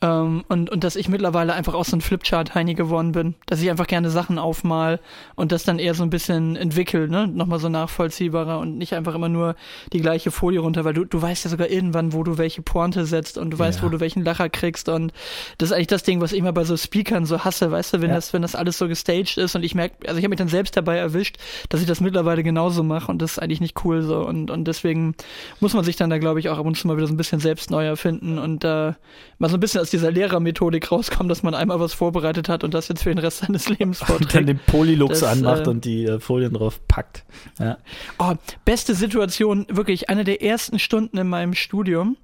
Ähm, 0.00 0.44
und, 0.48 0.70
und 0.70 0.84
dass 0.84 0.94
ich 0.94 1.08
mittlerweile 1.08 1.54
einfach 1.54 1.74
auch 1.74 1.84
so 1.84 1.96
ein 1.96 2.00
Flipchart-Heini 2.00 2.74
geworden 2.74 3.12
bin. 3.12 3.34
Dass 3.46 3.60
ich 3.60 3.68
einfach 3.68 3.88
gerne 3.88 4.10
Sachen 4.10 4.38
aufmal 4.38 5.00
und 5.34 5.50
das 5.50 5.64
dann 5.64 5.80
eher 5.80 5.94
so 5.94 6.04
ein 6.04 6.10
bisschen 6.10 6.54
entwickelt, 6.54 7.10
ne? 7.10 7.26
Nochmal 7.26 7.58
so 7.58 7.68
nachvollziehbarer 7.68 8.60
und 8.60 8.78
nicht 8.78 8.94
einfach 8.94 9.14
immer 9.16 9.28
nur 9.28 9.56
die 9.92 10.00
gleiche 10.00 10.30
Folie 10.30 10.60
runter, 10.60 10.84
weil 10.84 10.94
du, 10.94 11.04
du 11.04 11.20
weißt 11.20 11.44
ja 11.44 11.50
sogar 11.50 11.68
irgendwann, 11.68 12.12
wo 12.12 12.22
du 12.22 12.38
welche 12.38 12.62
Pointe 12.62 13.06
setzt 13.06 13.38
und 13.38 13.50
du 13.50 13.58
weißt, 13.58 13.80
ja. 13.80 13.84
wo 13.84 13.88
du 13.88 13.98
welchen 13.98 14.24
Lacher 14.24 14.48
kriegst. 14.48 14.88
Und 14.88 15.12
das 15.58 15.70
ist 15.70 15.72
eigentlich 15.74 15.88
das 15.88 16.04
Ding, 16.04 16.20
was 16.20 16.32
ich 16.32 16.42
mal 16.42 16.52
bei 16.52 16.64
so 16.64 16.76
Speakern 16.76 17.26
so 17.26 17.44
hasse, 17.44 17.70
weißt 17.70 17.94
du, 17.94 18.00
wenn 18.00 18.10
ja. 18.10 18.16
das, 18.16 18.32
wenn 18.32 18.42
das 18.42 18.54
alles 18.54 18.78
so 18.78 18.86
gestaged 18.86 19.36
ist 19.36 19.56
und 19.56 19.64
ich 19.64 19.74
merke, 19.74 20.06
also 20.06 20.18
ich 20.18 20.24
habe 20.24 20.30
mich 20.30 20.38
dann 20.38 20.48
selbst 20.48 20.76
dabei 20.76 20.96
erwischt, 20.96 21.38
dass 21.70 21.80
ich 21.80 21.88
das 21.88 22.00
mittlerweile 22.00 22.44
genauso 22.44 22.84
mache 22.84 23.10
und 23.10 23.20
das 23.20 23.32
ist 23.32 23.38
eigentlich 23.40 23.60
nicht 23.60 23.84
cool 23.84 24.02
so. 24.02 24.24
Und, 24.24 24.52
und 24.52 24.64
deswegen 24.66 25.16
muss 25.58 25.74
man 25.74 25.82
sich 25.82 25.96
dann 25.96 26.08
da, 26.08 26.18
glaube 26.18 26.38
ich, 26.38 26.48
auch 26.50 26.58
ab 26.58 26.66
und 26.66 26.76
zu 26.76 26.86
mal 26.86 26.96
wieder 26.96 27.08
so 27.08 27.14
ein 27.14 27.16
bisschen 27.16 27.40
selbst 27.40 27.72
neu 27.72 27.84
erfinden 27.84 28.38
und 28.38 28.62
äh, 28.64 28.92
mal 29.38 29.48
so 29.48 29.56
ein 29.56 29.60
bisschen 29.60 29.80
aus 29.88 29.90
dieser 29.90 30.10
Lehrermethodik 30.10 30.92
rauskommt, 30.92 31.30
dass 31.30 31.42
man 31.42 31.54
einmal 31.54 31.80
was 31.80 31.94
vorbereitet 31.94 32.50
hat 32.50 32.62
und 32.62 32.74
das 32.74 32.88
jetzt 32.88 33.04
für 33.04 33.08
den 33.08 33.18
Rest 33.18 33.38
seines 33.38 33.70
Lebens 33.70 34.00
vorträgt. 34.00 34.20
Und 34.20 34.34
dann 34.34 34.46
den 34.46 34.58
Polylux 34.58 35.20
das, 35.20 35.30
anmacht 35.30 35.66
äh, 35.66 35.70
und 35.70 35.84
die 35.84 36.04
äh, 36.04 36.20
Folien 36.20 36.52
drauf 36.52 36.80
packt. 36.86 37.24
Ja. 37.58 37.78
Oh, 38.18 38.34
beste 38.64 38.94
Situation, 38.94 39.66
wirklich 39.70 40.10
eine 40.10 40.24
der 40.24 40.42
ersten 40.42 40.78
Stunden 40.78 41.16
in 41.16 41.28
meinem 41.28 41.54
Studium. 41.54 42.16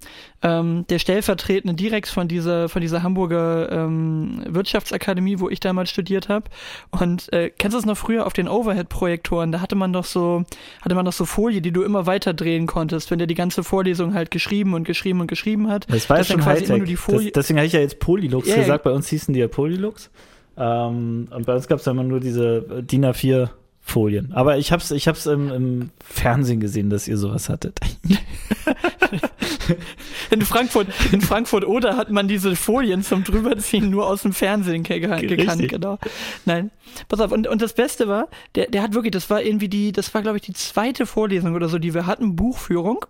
Ähm, 0.43 0.85
der 0.89 0.99
stellvertretende 0.99 1.73
direkt 1.73 2.07
von 2.07 2.27
dieser, 2.27 2.69
von 2.69 2.81
dieser 2.81 3.01
Hamburger 3.01 3.71
ähm, 3.71 4.43
Wirtschaftsakademie, 4.47 5.39
wo 5.39 5.49
ich 5.49 5.59
damals 5.59 5.89
studiert 5.89 6.29
habe. 6.29 6.49
Und 6.91 7.33
äh, 7.33 7.49
kennst 7.49 7.73
du 7.73 7.79
das 7.79 7.85
noch 7.85 7.97
früher 7.97 8.27
auf 8.27 8.33
den 8.33 8.47
Overhead-Projektoren? 8.47 9.51
Da 9.51 9.61
hatte 9.61 9.75
man 9.75 9.91
doch 9.91 10.05
so, 10.05 10.43
hatte 10.81 10.93
man 10.93 11.05
doch 11.05 11.13
so 11.13 11.25
Folie, 11.25 11.61
die 11.61 11.71
du 11.71 11.81
immer 11.81 12.05
weiter 12.05 12.35
drehen 12.35 12.67
konntest, 12.67 13.09
wenn 13.09 13.17
der 13.17 13.27
die 13.27 13.33
ganze 13.33 13.63
Vorlesung 13.63 14.13
halt 14.13 14.29
geschrieben 14.29 14.75
und 14.75 14.83
geschrieben 14.83 15.21
und 15.21 15.27
geschrieben 15.27 15.67
hat. 15.67 15.87
Das 15.89 16.07
war 16.09 16.23
schon 16.23 16.41
nur 16.67 16.85
die 16.85 16.95
Folie. 16.95 17.31
Das, 17.31 17.45
deswegen 17.45 17.54
habe 17.57 17.67
ich 17.67 17.73
ja 17.73 17.79
jetzt 17.79 17.99
Polylux 17.99 18.47
yeah. 18.47 18.57
gesagt. 18.57 18.83
Bei 18.83 18.91
uns 18.91 19.07
hießen 19.07 19.33
die 19.33 19.39
ja 19.39 19.47
Polylux. 19.47 20.09
Ähm, 20.57 21.27
und 21.29 21.45
bei 21.45 21.55
uns 21.55 21.67
gab 21.67 21.79
es 21.79 21.85
ja 21.85 21.91
immer 21.91 22.03
nur 22.03 22.19
diese 22.19 22.83
DIN 22.83 23.05
A4 23.05 23.49
Folien. 23.87 24.31
Aber 24.33 24.57
ich 24.57 24.71
hab's, 24.71 24.89
ich 24.89 25.07
hab's 25.07 25.27
im, 25.27 25.51
im 25.51 25.91
Fernsehen 26.03 26.59
gesehen, 26.59 26.89
dass 26.89 27.07
ihr 27.07 27.17
sowas 27.17 27.49
hattet. 27.49 27.79
in 30.31 30.41
Frankfurt, 30.41 30.87
in 31.11 31.21
Frankfurt 31.21 31.65
oder 31.65 31.95
hat 31.95 32.09
man 32.09 32.27
diese 32.27 32.55
Folien 32.55 33.03
zum 33.03 33.23
drüberziehen 33.23 33.91
nur 33.91 34.07
aus 34.07 34.23
dem 34.23 34.33
Fernsehen 34.33 34.81
gekannt, 34.81 35.29
Richtig. 35.29 35.69
genau. 35.69 35.99
Nein. 36.45 36.71
Pass 37.07 37.19
auf, 37.19 37.31
und, 37.31 37.47
und 37.47 37.61
das 37.61 37.73
Beste 37.73 38.07
war, 38.07 38.27
der, 38.55 38.71
der 38.71 38.81
hat 38.81 38.95
wirklich, 38.95 39.11
das 39.11 39.29
war 39.29 39.43
irgendwie 39.43 39.69
die, 39.69 39.91
das 39.91 40.11
war, 40.15 40.23
glaube 40.23 40.37
ich, 40.37 40.43
die 40.43 40.53
zweite 40.53 41.05
Vorlesung 41.05 41.53
oder 41.53 41.69
so, 41.69 41.77
die 41.77 41.93
wir 41.93 42.07
hatten, 42.07 42.35
Buchführung. 42.35 43.05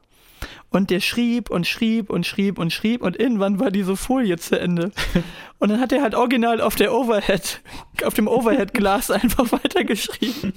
Und 0.75 0.89
der 0.89 0.99
schrieb 0.99 1.49
und 1.49 1.65
schrieb 1.65 2.09
und 2.09 2.25
schrieb 2.25 2.59
und 2.59 2.73
schrieb 2.73 3.01
und 3.01 3.17
irgendwann 3.17 3.61
war 3.61 3.71
diese 3.71 3.95
Folie 3.95 4.35
zu 4.37 4.59
Ende. 4.59 4.91
Und 5.59 5.69
dann 5.69 5.79
hat 5.79 5.93
er 5.93 6.01
halt 6.01 6.15
original 6.15 6.59
auf 6.59 6.75
der 6.75 6.93
Overhead, 6.93 7.61
auf 8.03 8.13
dem 8.13 8.27
Overhead-Glas 8.27 9.09
einfach 9.21 9.53
weitergeschrieben. 9.53 10.51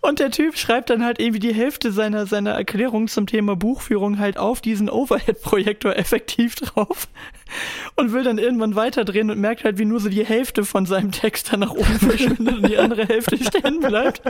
Und 0.00 0.18
der 0.18 0.30
Typ 0.30 0.56
schreibt 0.56 0.90
dann 0.90 1.04
halt 1.04 1.20
irgendwie 1.20 1.40
die 1.40 1.54
Hälfte 1.54 1.90
seiner, 1.92 2.26
seiner 2.26 2.52
Erklärung 2.52 3.08
zum 3.08 3.26
Thema 3.26 3.56
Buchführung 3.56 4.18
halt 4.18 4.38
auf 4.38 4.60
diesen 4.60 4.90
Overhead-Projektor 4.90 5.96
effektiv 5.96 6.54
drauf 6.56 7.08
und 7.96 8.12
will 8.12 8.22
dann 8.22 8.38
irgendwann 8.38 8.76
weiterdrehen 8.76 9.30
und 9.30 9.38
merkt 9.38 9.64
halt, 9.64 9.78
wie 9.78 9.84
nur 9.84 10.00
so 10.00 10.08
die 10.08 10.24
Hälfte 10.24 10.64
von 10.64 10.86
seinem 10.86 11.12
Text 11.12 11.52
dann 11.52 11.60
nach 11.60 11.72
oben 11.72 11.98
verschwindet 11.98 12.56
und 12.56 12.68
die 12.68 12.78
andere 12.78 13.06
Hälfte 13.06 13.36
stehen 13.42 13.80
bleibt. 13.80 14.22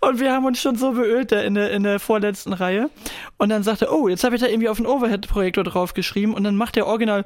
Und 0.00 0.20
wir 0.20 0.32
haben 0.32 0.44
uns 0.44 0.60
schon 0.60 0.76
so 0.76 0.92
beölt 0.92 1.32
da 1.32 1.40
in 1.40 1.54
der, 1.54 1.70
in 1.70 1.84
der 1.84 2.00
vorletzten 2.00 2.52
Reihe. 2.52 2.90
Und 3.38 3.48
dann 3.48 3.62
sagt 3.62 3.82
er, 3.82 3.92
oh, 3.92 4.08
jetzt 4.08 4.24
habe 4.24 4.34
ich 4.34 4.42
da 4.42 4.48
irgendwie 4.48 4.68
auf 4.68 4.76
den 4.76 4.86
Overhead-Projektor 4.86 5.64
draufgeschrieben 5.64 6.34
und 6.34 6.44
dann 6.44 6.56
macht 6.56 6.76
der 6.76 6.86
Original 6.86 7.24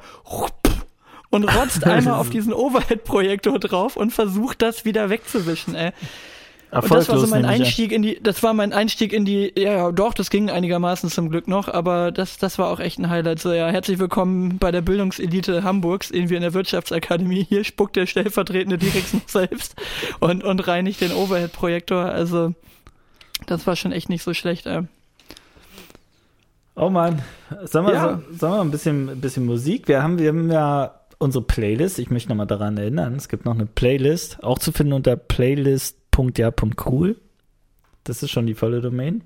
und 1.30 1.45
rotzt 1.45 1.85
einmal 1.87 2.14
auf 2.14 2.30
diesen 2.30 2.52
Overhead-Projektor 2.52 3.59
drauf 3.59 3.97
und 3.97 4.12
versucht 4.12 4.62
das 4.62 4.85
wieder 4.85 5.11
wegzuwischen, 5.11 5.75
ey. 5.75 5.92
Und 6.71 6.90
das 6.90 7.09
war 7.09 7.18
so 7.18 7.26
mein 7.28 7.45
Einstieg 7.45 7.92
in 7.92 8.02
die, 8.02 8.21
das 8.21 8.42
war 8.42 8.52
mein 8.52 8.73
Einstieg 8.73 9.12
in 9.12 9.25
die, 9.25 9.52
ja, 9.56 9.73
ja, 9.73 9.92
doch, 9.92 10.12
das 10.12 10.30
ging 10.30 10.50
einigermaßen 10.50 11.09
zum 11.09 11.30
Glück 11.30 11.47
noch, 11.47 11.68
aber 11.68 12.11
das, 12.11 12.38
das 12.38 12.59
war 12.59 12.68
auch 12.71 12.80
echt 12.80 12.99
ein 12.99 13.09
Highlight. 13.09 13.38
So, 13.38 13.52
ja, 13.52 13.68
herzlich 13.68 13.99
willkommen 13.99 14.59
bei 14.59 14.73
der 14.73 14.83
Bildungselite 14.83 15.62
Hamburgs, 15.62 16.11
irgendwie 16.11 16.35
in 16.35 16.42
der 16.42 16.54
Wirtschaftsakademie. 16.54 17.47
Hier 17.49 17.62
spuckt 17.62 17.95
der 17.95 18.06
stellvertretende 18.06 18.78
Direkt 18.78 19.14
noch 19.14 19.28
selbst 19.28 19.76
und, 20.18 20.42
und 20.42 20.66
reinigt 20.66 21.00
den 21.00 21.12
Overhead-Projektor. 21.12 22.04
Also, 22.04 22.52
das 23.47 23.66
war 23.66 23.76
schon 23.76 23.92
echt 23.92 24.09
nicht 24.09 24.25
so 24.25 24.35
schlecht, 24.35 24.66
ey. 24.66 24.83
Oh 26.75 26.90
man, 26.90 27.23
sagen 27.64 27.87
wir, 27.87 27.95
ja. 27.95 28.21
so, 28.30 28.37
sagen 28.37 28.54
wir 28.54 28.61
ein 28.61 28.71
bisschen, 28.71 29.09
ein 29.09 29.21
bisschen 29.21 29.47
Musik. 29.47 29.88
Wir 29.88 30.02
haben, 30.02 30.18
wir 30.18 30.28
haben 30.28 30.50
ja 30.50 30.95
unsere 31.18 31.44
Playlist. 31.44 31.99
Ich 31.99 32.11
möchte 32.11 32.28
nochmal 32.28 32.46
daran 32.46 32.76
erinnern. 32.76 33.14
Es 33.16 33.28
gibt 33.28 33.44
noch 33.44 33.54
eine 33.54 33.66
Playlist, 33.66 34.42
auch 34.42 34.58
zu 34.58 34.73
finden 34.73 34.92
unter 34.92 35.16
Playlist 35.16 35.99
www.ja.cool. 36.16 37.16
Das 38.04 38.23
ist 38.23 38.30
schon 38.30 38.46
die 38.46 38.54
volle 38.54 38.80
Domain. 38.80 39.25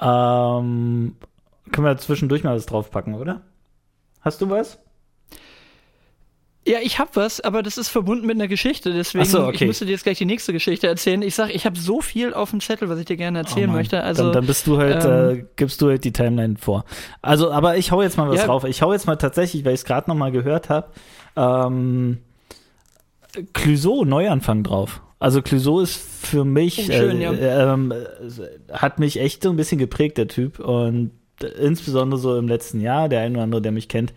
Ähm, 0.00 1.16
können 1.70 1.86
wir 1.86 1.96
zwischendurch 1.98 2.44
mal 2.44 2.56
was 2.56 2.66
draufpacken, 2.66 3.14
oder? 3.14 3.42
Hast 4.20 4.40
du 4.40 4.50
was? 4.50 4.78
Ja, 6.64 6.78
ich 6.80 7.00
hab 7.00 7.16
was, 7.16 7.40
aber 7.40 7.64
das 7.64 7.76
ist 7.76 7.88
verbunden 7.88 8.24
mit 8.24 8.36
einer 8.36 8.46
Geschichte, 8.46 8.92
deswegen 8.92 9.24
so, 9.24 9.46
okay. 9.46 9.56
ich 9.56 9.66
müsste 9.66 9.84
dir 9.84 9.92
jetzt 9.92 10.04
gleich 10.04 10.18
die 10.18 10.26
nächste 10.26 10.52
Geschichte 10.52 10.86
erzählen. 10.86 11.20
Ich 11.22 11.34
sag, 11.34 11.52
ich 11.52 11.66
habe 11.66 11.76
so 11.76 12.00
viel 12.00 12.32
auf 12.34 12.50
dem 12.50 12.60
Zettel, 12.60 12.88
was 12.88 13.00
ich 13.00 13.06
dir 13.06 13.16
gerne 13.16 13.38
erzählen 13.38 13.70
oh 13.70 13.72
möchte. 13.72 14.00
Also 14.04 14.24
dann, 14.24 14.32
dann, 14.32 14.46
bist 14.46 14.68
du 14.68 14.78
halt, 14.78 15.04
ähm, 15.04 15.38
äh, 15.40 15.44
gibst 15.56 15.82
du 15.82 15.88
halt 15.88 16.04
die 16.04 16.12
Timeline 16.12 16.56
vor. 16.56 16.84
Also, 17.20 17.50
aber 17.50 17.78
ich 17.78 17.90
hau 17.90 18.00
jetzt 18.00 18.16
mal 18.16 18.28
was 18.28 18.36
ja, 18.36 18.46
drauf. 18.46 18.62
Ich 18.62 18.80
hau 18.80 18.92
jetzt 18.92 19.06
mal 19.06 19.16
tatsächlich, 19.16 19.64
weil 19.64 19.74
ich 19.74 19.80
es 19.80 19.84
gerade 19.84 20.08
noch 20.08 20.16
mal 20.16 20.30
gehört 20.30 20.68
habe, 20.68 20.88
ähm, 21.34 22.18
Clouseau 23.54 24.04
Neuanfang 24.04 24.62
drauf. 24.62 25.02
Also 25.18 25.42
Clouseau 25.42 25.80
ist 25.80 25.96
für 25.96 26.44
mich, 26.44 26.78
oh, 26.88 26.92
schön, 26.92 27.20
äh, 27.20 27.22
ja. 27.22 27.74
ähm, 27.74 27.92
hat 28.72 29.00
mich 29.00 29.18
echt 29.18 29.42
so 29.42 29.50
ein 29.50 29.56
bisschen 29.56 29.78
geprägt, 29.78 30.16
der 30.16 30.28
Typ. 30.28 30.60
Und 30.60 31.10
insbesondere 31.60 32.20
so 32.20 32.36
im 32.36 32.46
letzten 32.46 32.80
Jahr, 32.80 33.08
der 33.08 33.22
ein 33.22 33.32
oder 33.34 33.42
andere, 33.42 33.62
der 33.62 33.72
mich 33.72 33.88
kennt, 33.88 34.12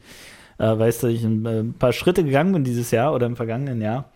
äh, 0.58 0.78
weiß, 0.78 1.00
dass 1.00 1.12
ich 1.12 1.24
ein, 1.24 1.46
ein, 1.46 1.74
paar 1.74 1.94
Schritte 1.94 2.24
gegangen 2.24 2.54
bin 2.54 2.64
dieses 2.64 2.92
Jahr 2.92 3.14
oder 3.14 3.26
im 3.26 3.36
vergangenen 3.36 3.82
Jahr. 3.82 4.12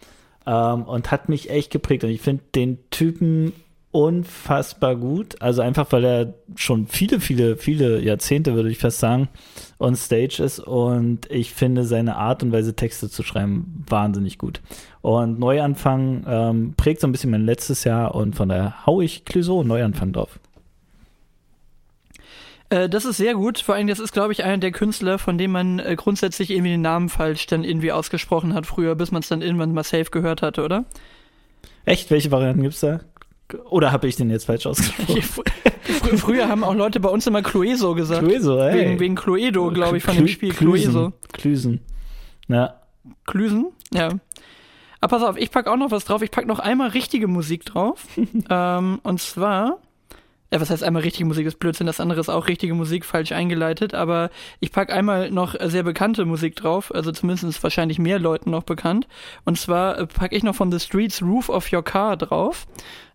Ähm, 0.46 0.84
und 0.84 1.12
hat 1.12 1.30
mich 1.30 1.50
echt 1.50 1.72
geprägt. 1.72 2.04
Und 2.04 2.10
ich 2.10 2.22
finde 2.22 2.44
den 2.56 2.78
Typen 2.90 3.54
unfassbar 3.92 4.96
gut. 4.96 5.42
Also 5.42 5.62
einfach, 5.62 5.92
weil 5.92 6.06
er 6.06 6.34
schon 6.56 6.88
viele, 6.88 7.20
viele, 7.20 7.58
viele 7.58 8.00
Jahrzehnte, 8.02 8.54
würde 8.54 8.70
ich 8.70 8.78
fast 8.78 9.00
sagen, 9.00 9.30
on 9.80 9.96
stage 9.96 10.42
ist. 10.44 10.60
Und 10.60 11.30
ich 11.32 11.54
finde 11.54 11.86
seine 11.86 12.16
Art 12.18 12.44
und 12.44 12.52
Weise, 12.52 12.76
Texte 12.76 13.10
zu 13.10 13.24
schreiben, 13.24 13.84
wahnsinnig 13.88 14.38
gut. 14.38 14.62
Und 15.02 15.40
Neuanfang 15.40 16.26
ähm, 16.28 16.74
prägt 16.78 17.02
so 17.02 17.08
ein 17.08 17.12
bisschen 17.12 17.32
mein 17.32 17.46
letztes 17.46 17.84
Jahr 17.84 18.14
und 18.16 18.36
von 18.36 18.50
daher 18.50 18.86
hau 18.86 19.02
ich 19.02 19.26
Clouseau 19.26 19.64
Neuanfang 19.64 20.14
drauf. 20.14 20.40
Äh, 22.70 22.90
das 22.90 23.06
ist 23.06 23.18
sehr 23.18 23.34
gut. 23.34 23.60
Vor 23.60 23.76
allem, 23.76 23.88
das 23.88 24.00
ist, 24.00 24.14
glaube 24.14 24.34
ich, 24.34 24.44
einer 24.44 24.58
der 24.58 24.72
Künstler, 24.72 25.18
von 25.18 25.38
dem 25.38 25.52
man 25.52 25.80
äh, 25.80 25.96
grundsätzlich 25.96 26.52
irgendwie 26.52 26.72
den 26.72 26.82
Namen 26.82 27.10
falsch 27.10 27.48
dann 27.48 27.64
irgendwie 27.64 27.92
ausgesprochen 27.92 28.54
hat 28.54 28.66
früher, 28.66 28.96
bis 28.96 29.12
man 29.12 29.22
es 29.22 29.28
dann 29.28 29.42
irgendwann 29.42 29.74
mal 29.74 29.84
safe 29.84 30.12
gehört 30.12 30.42
hatte, 30.42 30.64
oder? 30.64 30.86
Echt? 31.86 32.12
Welche 32.12 32.32
Varianten 32.32 32.62
gibt's 32.62 32.82
da? 32.82 33.02
Oder 33.70 33.92
habe 33.92 34.08
ich 34.08 34.16
den 34.16 34.30
jetzt 34.30 34.46
falsch 34.46 34.68
ausgesprochen? 34.68 35.22
Fr 35.22 35.44
früher 36.18 36.48
haben 36.48 36.64
auch 36.64 36.76
Leute 36.76 37.00
bei 37.00 37.10
uns 37.10 37.26
immer 37.26 37.42
Clueso 37.42 37.96
gesagt. 37.96 38.22
Clueso, 38.22 38.60
ey. 38.60 38.78
Wegen, 38.78 39.00
wegen 39.00 39.16
Cluedo, 39.16 39.72
glaube 39.72 39.98
ich, 39.98 40.04
von 40.04 40.14
Clu 40.14 40.24
dem 40.24 40.28
Spiel 40.28 40.54
Clueso. 40.54 41.14
Klüsen. 41.34 41.82
Ja. 42.48 42.76
Klüsen? 43.26 43.68
Ja. 43.92 44.10
Aber 45.02 45.18
pass 45.18 45.24
auf, 45.24 45.38
ich 45.38 45.50
pack 45.50 45.68
auch 45.68 45.78
noch 45.78 45.92
was 45.92 46.06
drauf. 46.06 46.22
Ich 46.22 46.30
pack 46.30 46.46
noch 46.46 46.60
einmal 46.60 46.90
richtige 46.90 47.28
Musik 47.28 47.66
drauf. 47.66 48.06
ähm, 48.50 49.00
und 49.02 49.20
zwar 49.20 49.80
ja, 50.52 50.60
was 50.60 50.70
heißt 50.70 50.84
einmal 50.84 51.04
richtige 51.04 51.26
Musik 51.26 51.46
ist 51.46 51.60
Blödsinn, 51.60 51.86
das 51.86 52.00
andere 52.00 52.20
ist 52.20 52.30
auch 52.30 52.48
richtige 52.48 52.74
Musik, 52.74 53.06
falsch 53.06 53.32
eingeleitet, 53.32 53.94
aber 53.94 54.32
ich 54.60 54.72
pack 54.72 54.92
einmal 54.92 55.30
noch 55.30 55.56
sehr 55.60 55.84
bekannte 55.84 56.26
Musik 56.26 56.56
drauf, 56.56 56.94
also 56.94 57.12
zumindest 57.12 57.44
ist 57.44 57.64
wahrscheinlich 57.64 58.00
mehr 58.00 58.20
Leuten 58.20 58.50
noch 58.50 58.64
bekannt. 58.64 59.08
Und 59.46 59.60
zwar 59.60 60.08
packe 60.08 60.36
ich 60.36 60.44
noch 60.44 60.56
von 60.56 60.72
The 60.72 60.80
Streets 60.80 61.22
Roof 61.22 61.50
of 61.50 61.72
Your 61.72 61.84
Car 61.84 62.18
drauf. 62.18 62.68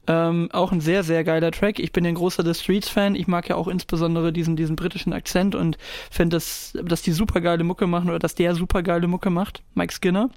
Ähm, 0.06 0.50
auch 0.52 0.70
ein 0.70 0.80
sehr, 0.80 1.02
sehr 1.02 1.24
geiler 1.24 1.50
Track. 1.50 1.78
Ich 1.78 1.92
bin 1.92 2.06
ein 2.06 2.14
großer 2.14 2.44
The 2.44 2.52
Streets-Fan. 2.52 3.14
Ich 3.14 3.26
mag 3.26 3.48
ja 3.48 3.56
auch 3.56 3.68
insbesondere 3.68 4.32
diesen, 4.32 4.54
diesen 4.54 4.76
britischen 4.76 5.14
Akzent 5.14 5.54
und 5.54 5.78
finde, 6.10 6.36
dass, 6.36 6.76
dass 6.82 7.00
die 7.00 7.12
super 7.12 7.40
geile 7.40 7.64
Mucke 7.64 7.86
machen 7.86 8.10
oder 8.10 8.18
dass 8.18 8.34
der 8.34 8.54
super 8.54 8.82
geile 8.82 9.06
Mucke 9.06 9.30
macht. 9.30 9.62
Mike 9.72 9.94
Skinner. 9.94 10.28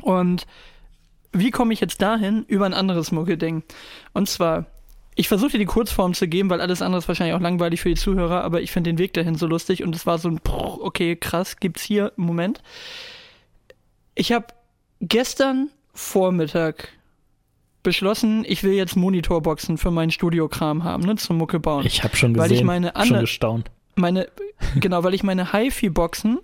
Und 0.00 0.46
wie 1.32 1.50
komme 1.50 1.74
ich 1.74 1.80
jetzt 1.80 2.00
dahin? 2.00 2.44
Über 2.48 2.64
ein 2.64 2.74
anderes 2.74 3.12
Mucke-Ding. 3.12 3.64
Und 4.14 4.30
zwar, 4.30 4.64
ich 5.16 5.28
versuche 5.28 5.52
dir 5.52 5.58
die 5.58 5.64
Kurzform 5.64 6.14
zu 6.14 6.28
geben, 6.28 6.50
weil 6.50 6.60
alles 6.60 6.82
andere 6.82 6.98
ist 6.98 7.08
wahrscheinlich 7.08 7.34
auch 7.34 7.40
langweilig 7.40 7.80
für 7.80 7.88
die 7.88 7.96
Zuhörer, 7.96 8.44
aber 8.44 8.60
ich 8.60 8.70
finde 8.70 8.90
den 8.90 8.98
Weg 8.98 9.14
dahin 9.14 9.34
so 9.34 9.46
lustig 9.46 9.82
und 9.82 9.96
es 9.96 10.06
war 10.06 10.18
so 10.18 10.28
ein, 10.28 10.40
okay, 10.44 11.16
krass, 11.16 11.56
gibt's 11.56 11.82
hier 11.82 12.12
einen 12.16 12.26
Moment. 12.26 12.62
Ich 14.14 14.30
habe 14.30 14.46
gestern 15.00 15.70
Vormittag 15.94 16.90
beschlossen, 17.82 18.44
ich 18.46 18.62
will 18.62 18.72
jetzt 18.72 18.94
Monitorboxen 18.94 19.78
für 19.78 19.90
meinen 19.90 20.10
Studiokram 20.10 20.84
haben, 20.84 21.04
ne, 21.04 21.16
zum 21.16 21.38
Mucke 21.38 21.60
bauen. 21.60 21.86
Ich 21.86 22.04
habe 22.04 22.14
schon 22.14 22.34
gesehen, 22.34 22.50
weil 22.50 22.52
ich 22.52 22.62
meine 22.62 22.92
schon 23.04 23.20
gestaunt. 23.20 23.70
Meine, 23.94 24.28
genau, 24.80 25.02
weil 25.02 25.14
ich 25.14 25.22
meine 25.22 25.52
HiFi-Boxen 25.52 26.40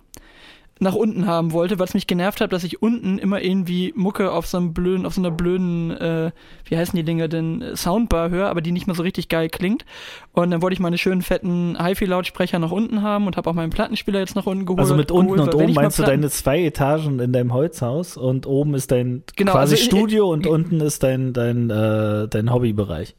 nach 0.83 0.93
unten 0.93 1.25
haben 1.25 1.51
wollte, 1.51 1.79
weil 1.79 1.87
es 1.87 1.93
mich 1.93 2.05
genervt 2.05 2.41
hat, 2.41 2.53
dass 2.53 2.63
ich 2.63 2.81
unten 2.81 3.17
immer 3.17 3.41
irgendwie 3.41 3.91
Mucke 3.95 4.31
auf 4.31 4.45
so 4.45 4.57
einem 4.57 4.73
blöden, 4.73 5.05
auf 5.05 5.15
so 5.15 5.21
einer 5.21 5.31
blöden, 5.31 5.91
äh, 5.91 6.31
wie 6.65 6.77
heißen 6.77 6.95
die 6.95 7.03
Dinger 7.03 7.27
denn, 7.27 7.63
Soundbar 7.75 8.29
höre, 8.29 8.49
aber 8.49 8.61
die 8.61 8.71
nicht 8.71 8.85
mehr 8.85 8.95
so 8.95 9.01
richtig 9.03 9.29
geil 9.29 9.49
klingt. 9.49 9.85
Und 10.33 10.51
dann 10.51 10.61
wollte 10.61 10.73
ich 10.73 10.79
meine 10.79 10.97
schönen 10.97 11.21
fetten 11.21 11.77
HiFi-Lautsprecher 11.81 12.59
nach 12.59 12.71
unten 12.71 13.01
haben 13.01 13.25
und 13.27 13.37
habe 13.37 13.49
auch 13.49 13.53
meinen 13.53 13.71
Plattenspieler 13.71 14.19
jetzt 14.19 14.35
nach 14.35 14.45
unten 14.45 14.65
geholt. 14.65 14.79
Also 14.81 14.95
mit 14.95 15.09
unten 15.11 15.33
geholt, 15.33 15.53
und 15.53 15.61
oben 15.63 15.73
meinst 15.73 15.97
du 15.97 16.03
deine 16.03 16.29
zwei 16.29 16.63
Etagen 16.63 17.19
in 17.19 17.33
deinem 17.33 17.53
Holzhaus 17.53 18.17
und 18.17 18.45
oben 18.45 18.73
ist 18.75 18.91
dein 18.91 19.23
Genau, 19.35 19.53
quasi 19.53 19.75
also 19.75 19.83
in- 19.85 19.89
Studio 19.89 20.29
und 20.31 20.45
unten 20.45 20.81
ist 20.81 21.01
dein 21.03 21.33
dein 21.33 21.69
äh, 21.69 22.27
dein 22.27 22.53
Hobbybereich. 22.53 23.15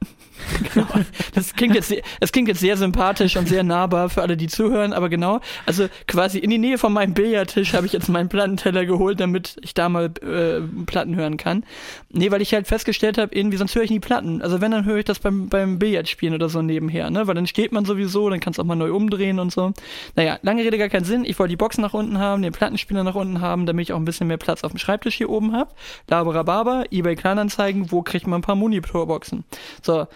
Genau. 0.74 0.86
Das 1.34 1.54
klingt 1.54 1.74
jetzt, 1.74 1.88
sehr- 1.88 2.02
das 2.20 2.30
klingt 2.30 2.48
jetzt 2.48 2.60
sehr 2.60 2.76
sympathisch 2.76 3.36
und 3.36 3.48
sehr 3.48 3.62
nahbar 3.62 4.08
für 4.10 4.22
alle, 4.22 4.36
die 4.36 4.46
zuhören, 4.46 4.92
aber 4.92 5.08
genau, 5.08 5.40
also 5.64 5.88
quasi 6.06 6.38
in 6.38 6.50
die 6.50 6.58
Nähe 6.58 6.78
von 6.78 6.92
meinem 6.92 7.14
Billardtisch 7.14 7.72
habe 7.74 7.86
ich 7.86 7.92
jetzt 7.92 8.08
meinen 8.08 8.28
Plattenteller 8.28 8.84
geholt, 8.86 9.18
damit 9.18 9.56
ich 9.62 9.74
da 9.74 9.88
mal 9.88 10.06
äh, 10.22 10.60
Platten 10.84 11.16
hören 11.16 11.36
kann. 11.36 11.64
Nee, 12.10 12.30
weil 12.30 12.42
ich 12.42 12.52
halt 12.54 12.66
festgestellt 12.68 13.18
habe, 13.18 13.34
irgendwie, 13.34 13.56
sonst 13.56 13.74
höre 13.74 13.82
ich 13.82 13.90
nie 13.90 13.98
Platten. 13.98 14.40
Also 14.42 14.60
wenn, 14.60 14.70
dann 14.70 14.84
höre 14.84 14.98
ich 14.98 15.04
das 15.04 15.18
beim, 15.18 15.48
beim 15.48 15.78
Billardspielen 15.78 16.34
oder 16.34 16.48
so 16.48 16.62
nebenher, 16.62 17.10
ne? 17.10 17.26
Weil 17.26 17.34
dann 17.34 17.46
steht 17.46 17.72
man 17.72 17.84
sowieso, 17.84 18.28
dann 18.30 18.38
kannst 18.40 18.58
du 18.58 18.62
auch 18.62 18.66
mal 18.66 18.76
neu 18.76 18.92
umdrehen 18.92 19.38
und 19.40 19.52
so. 19.52 19.72
Naja, 20.14 20.38
lange 20.42 20.62
Rede 20.62 20.78
gar 20.78 20.88
keinen 20.90 21.04
Sinn. 21.04 21.24
Ich 21.24 21.38
wollte 21.38 21.50
die 21.50 21.56
Box 21.56 21.78
nach 21.78 21.94
unten 21.94 22.18
haben, 22.18 22.42
den 22.42 22.52
Plattenspieler 22.52 23.02
nach 23.04 23.14
unten 23.14 23.40
haben, 23.40 23.66
damit 23.66 23.88
ich 23.88 23.92
auch 23.92 23.98
ein 23.98 24.04
bisschen 24.04 24.28
mehr 24.28 24.36
Platz 24.38 24.62
auf 24.64 24.72
dem 24.72 24.78
Schreibtisch 24.78 25.14
hier 25.16 25.30
oben 25.30 25.54
habe. 25.54 25.70
Laberababa, 26.08 26.84
eBay 26.90 27.16
Kleinanzeigen, 27.16 27.90
wo 27.90 28.02
kriegt 28.02 28.26
man 28.26 28.40
ein 28.40 28.42
paar 28.42 28.54
Monitorboxen? 28.56 29.44
So, 29.86 30.06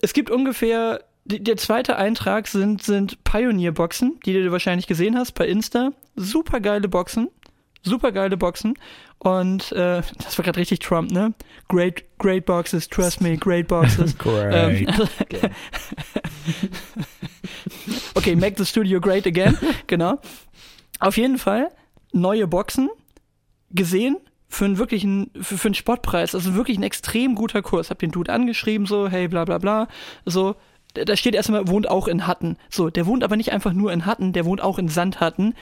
es 0.00 0.12
gibt 0.12 0.30
ungefähr, 0.30 1.04
die, 1.24 1.42
der 1.42 1.56
zweite 1.56 1.96
Eintrag 1.96 2.48
sind, 2.48 2.82
sind 2.82 3.22
Pioneer-Boxen, 3.24 4.18
die 4.24 4.32
du 4.32 4.50
wahrscheinlich 4.50 4.86
gesehen 4.86 5.16
hast 5.16 5.32
bei 5.32 5.46
Insta. 5.46 5.92
Super 6.16 6.60
geile 6.60 6.88
Boxen. 6.88 7.28
Super 7.82 8.12
geile 8.12 8.36
Boxen. 8.36 8.74
Und 9.18 9.72
äh, 9.72 10.02
das 10.18 10.38
war 10.38 10.44
gerade 10.44 10.58
richtig 10.58 10.78
Trump, 10.80 11.10
ne? 11.10 11.34
Great, 11.68 12.04
great 12.18 12.46
boxes, 12.46 12.88
trust 12.88 13.20
me, 13.20 13.36
great 13.36 13.68
boxes. 13.68 14.16
Great. 14.18 14.54
Ähm, 14.54 14.86
okay, 18.14 18.34
make 18.34 18.56
the 18.56 18.64
studio 18.64 18.98
great 18.98 19.26
again. 19.26 19.58
genau. 19.86 20.18
Auf 21.00 21.18
jeden 21.18 21.36
Fall 21.38 21.68
neue 22.12 22.46
Boxen 22.46 22.88
gesehen 23.70 24.16
für 24.50 24.64
einen 24.66 24.78
wirklichen, 24.78 25.30
für, 25.40 25.56
für 25.56 25.68
einen 25.68 25.74
Spottpreis. 25.74 26.34
Also 26.34 26.54
wirklich 26.54 26.76
ein 26.76 26.82
extrem 26.82 27.34
guter 27.34 27.62
Kurs. 27.62 27.88
Hab 27.88 28.00
den 28.00 28.10
Dude 28.10 28.32
angeschrieben, 28.32 28.86
so, 28.86 29.08
hey, 29.08 29.28
bla 29.28 29.44
bla 29.44 29.58
bla. 29.58 29.88
So, 30.26 30.56
da 30.92 31.16
steht 31.16 31.34
erstmal, 31.34 31.68
wohnt 31.68 31.88
auch 31.88 32.08
in 32.08 32.26
Hatten. 32.26 32.56
So, 32.68 32.90
der 32.90 33.06
wohnt 33.06 33.24
aber 33.24 33.36
nicht 33.36 33.52
einfach 33.52 33.72
nur 33.72 33.92
in 33.92 34.04
Hatten, 34.04 34.32
der 34.32 34.44
wohnt 34.44 34.60
auch 34.60 34.78
in 34.78 34.88
Sandhatten, 34.88 35.54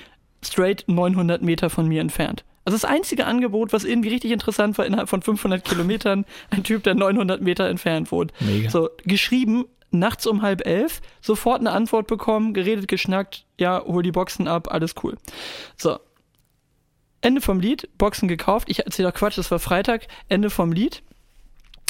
straight 0.43 0.85
900 0.89 1.43
Meter 1.43 1.69
von 1.71 1.87
mir 1.87 2.01
entfernt. 2.01 2.45
Also 2.65 2.77
das 2.77 2.85
einzige 2.85 3.27
Angebot, 3.27 3.73
was 3.73 3.85
irgendwie 3.85 4.09
richtig 4.09 4.31
interessant 4.31 4.79
war, 4.79 4.87
innerhalb 4.87 5.09
von 5.09 5.23
500 5.23 5.65
Kilometern, 5.65 6.25
ein 6.51 6.65
Typ, 6.65 6.83
der 6.83 6.95
900 6.95 7.43
Meter 7.43 7.69
entfernt 7.69 8.11
wohnt. 8.11 8.33
Mega. 8.41 8.71
So, 8.71 8.89
geschrieben, 9.05 9.67
nachts 9.91 10.27
um 10.27 10.43
halb 10.43 10.67
elf, 10.67 11.01
sofort 11.21 11.61
eine 11.61 11.73
Antwort 11.73 12.07
bekommen, 12.07 12.55
geredet, 12.55 12.89
geschnackt, 12.89 13.45
ja, 13.59 13.83
hol 13.85 14.03
die 14.03 14.13
Boxen 14.13 14.49
ab, 14.49 14.69
alles 14.71 14.95
cool. 15.03 15.17
So. 15.77 15.99
Ende 17.21 17.41
vom 17.41 17.61
Lied, 17.61 17.89
Boxen 17.99 18.29
gekauft. 18.29 18.69
Ich 18.71 18.85
erzähle 18.85 19.09
doch 19.09 19.19
Quatsch, 19.19 19.39
das 19.39 19.51
war 19.51 19.59
Freitag, 19.59 20.07
Ende 20.29 20.51
vom 20.51 20.73
Lied. 20.73 21.03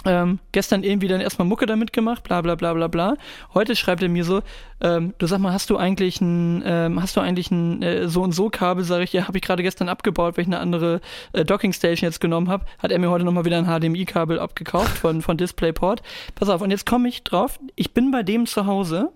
Ähm, 0.04 0.38
gestern 0.52 0.84
irgendwie 0.84 1.08
dann 1.08 1.20
erstmal 1.20 1.48
Mucke 1.48 1.66
damit 1.66 1.92
gemacht, 1.92 2.22
bla 2.22 2.40
bla 2.40 2.54
bla 2.54 2.72
bla 2.72 2.86
bla. 2.86 3.16
Heute 3.52 3.74
schreibt 3.74 4.00
er 4.00 4.08
mir 4.08 4.24
so, 4.24 4.42
ähm, 4.80 5.12
du 5.18 5.26
sag 5.26 5.40
mal, 5.40 5.52
hast 5.52 5.70
du 5.70 5.76
eigentlich 5.76 6.20
ein, 6.20 6.62
ähm, 6.64 7.02
hast 7.02 7.16
du 7.16 7.20
eigentlich 7.20 7.50
ein 7.50 7.82
äh, 7.82 8.08
so 8.08 8.22
und 8.22 8.32
so 8.32 8.48
Kabel? 8.48 8.84
Sag 8.84 9.02
ich, 9.02 9.12
ja, 9.12 9.26
habe 9.26 9.38
ich 9.38 9.42
gerade 9.42 9.62
gestern 9.62 9.88
abgebaut, 9.88 10.36
weil 10.36 10.42
ich 10.42 10.48
eine 10.48 10.60
andere 10.60 11.00
äh, 11.32 11.44
Docking 11.44 11.72
Station 11.72 12.06
jetzt 12.06 12.20
genommen 12.20 12.48
habe. 12.48 12.64
Hat 12.78 12.92
er 12.92 12.98
mir 13.00 13.10
heute 13.10 13.24
nochmal 13.24 13.44
wieder 13.44 13.58
ein 13.58 13.66
HDMI-Kabel 13.66 14.38
abgekauft 14.38 14.96
von, 14.96 15.20
von 15.20 15.36
DisplayPort. 15.36 16.02
Pass 16.36 16.48
auf, 16.48 16.62
und 16.62 16.70
jetzt 16.70 16.86
komme 16.86 17.08
ich 17.08 17.24
drauf, 17.24 17.58
ich 17.74 17.92
bin 17.92 18.12
bei 18.12 18.22
dem 18.22 18.46
zu 18.46 18.66
Hause 18.66 19.10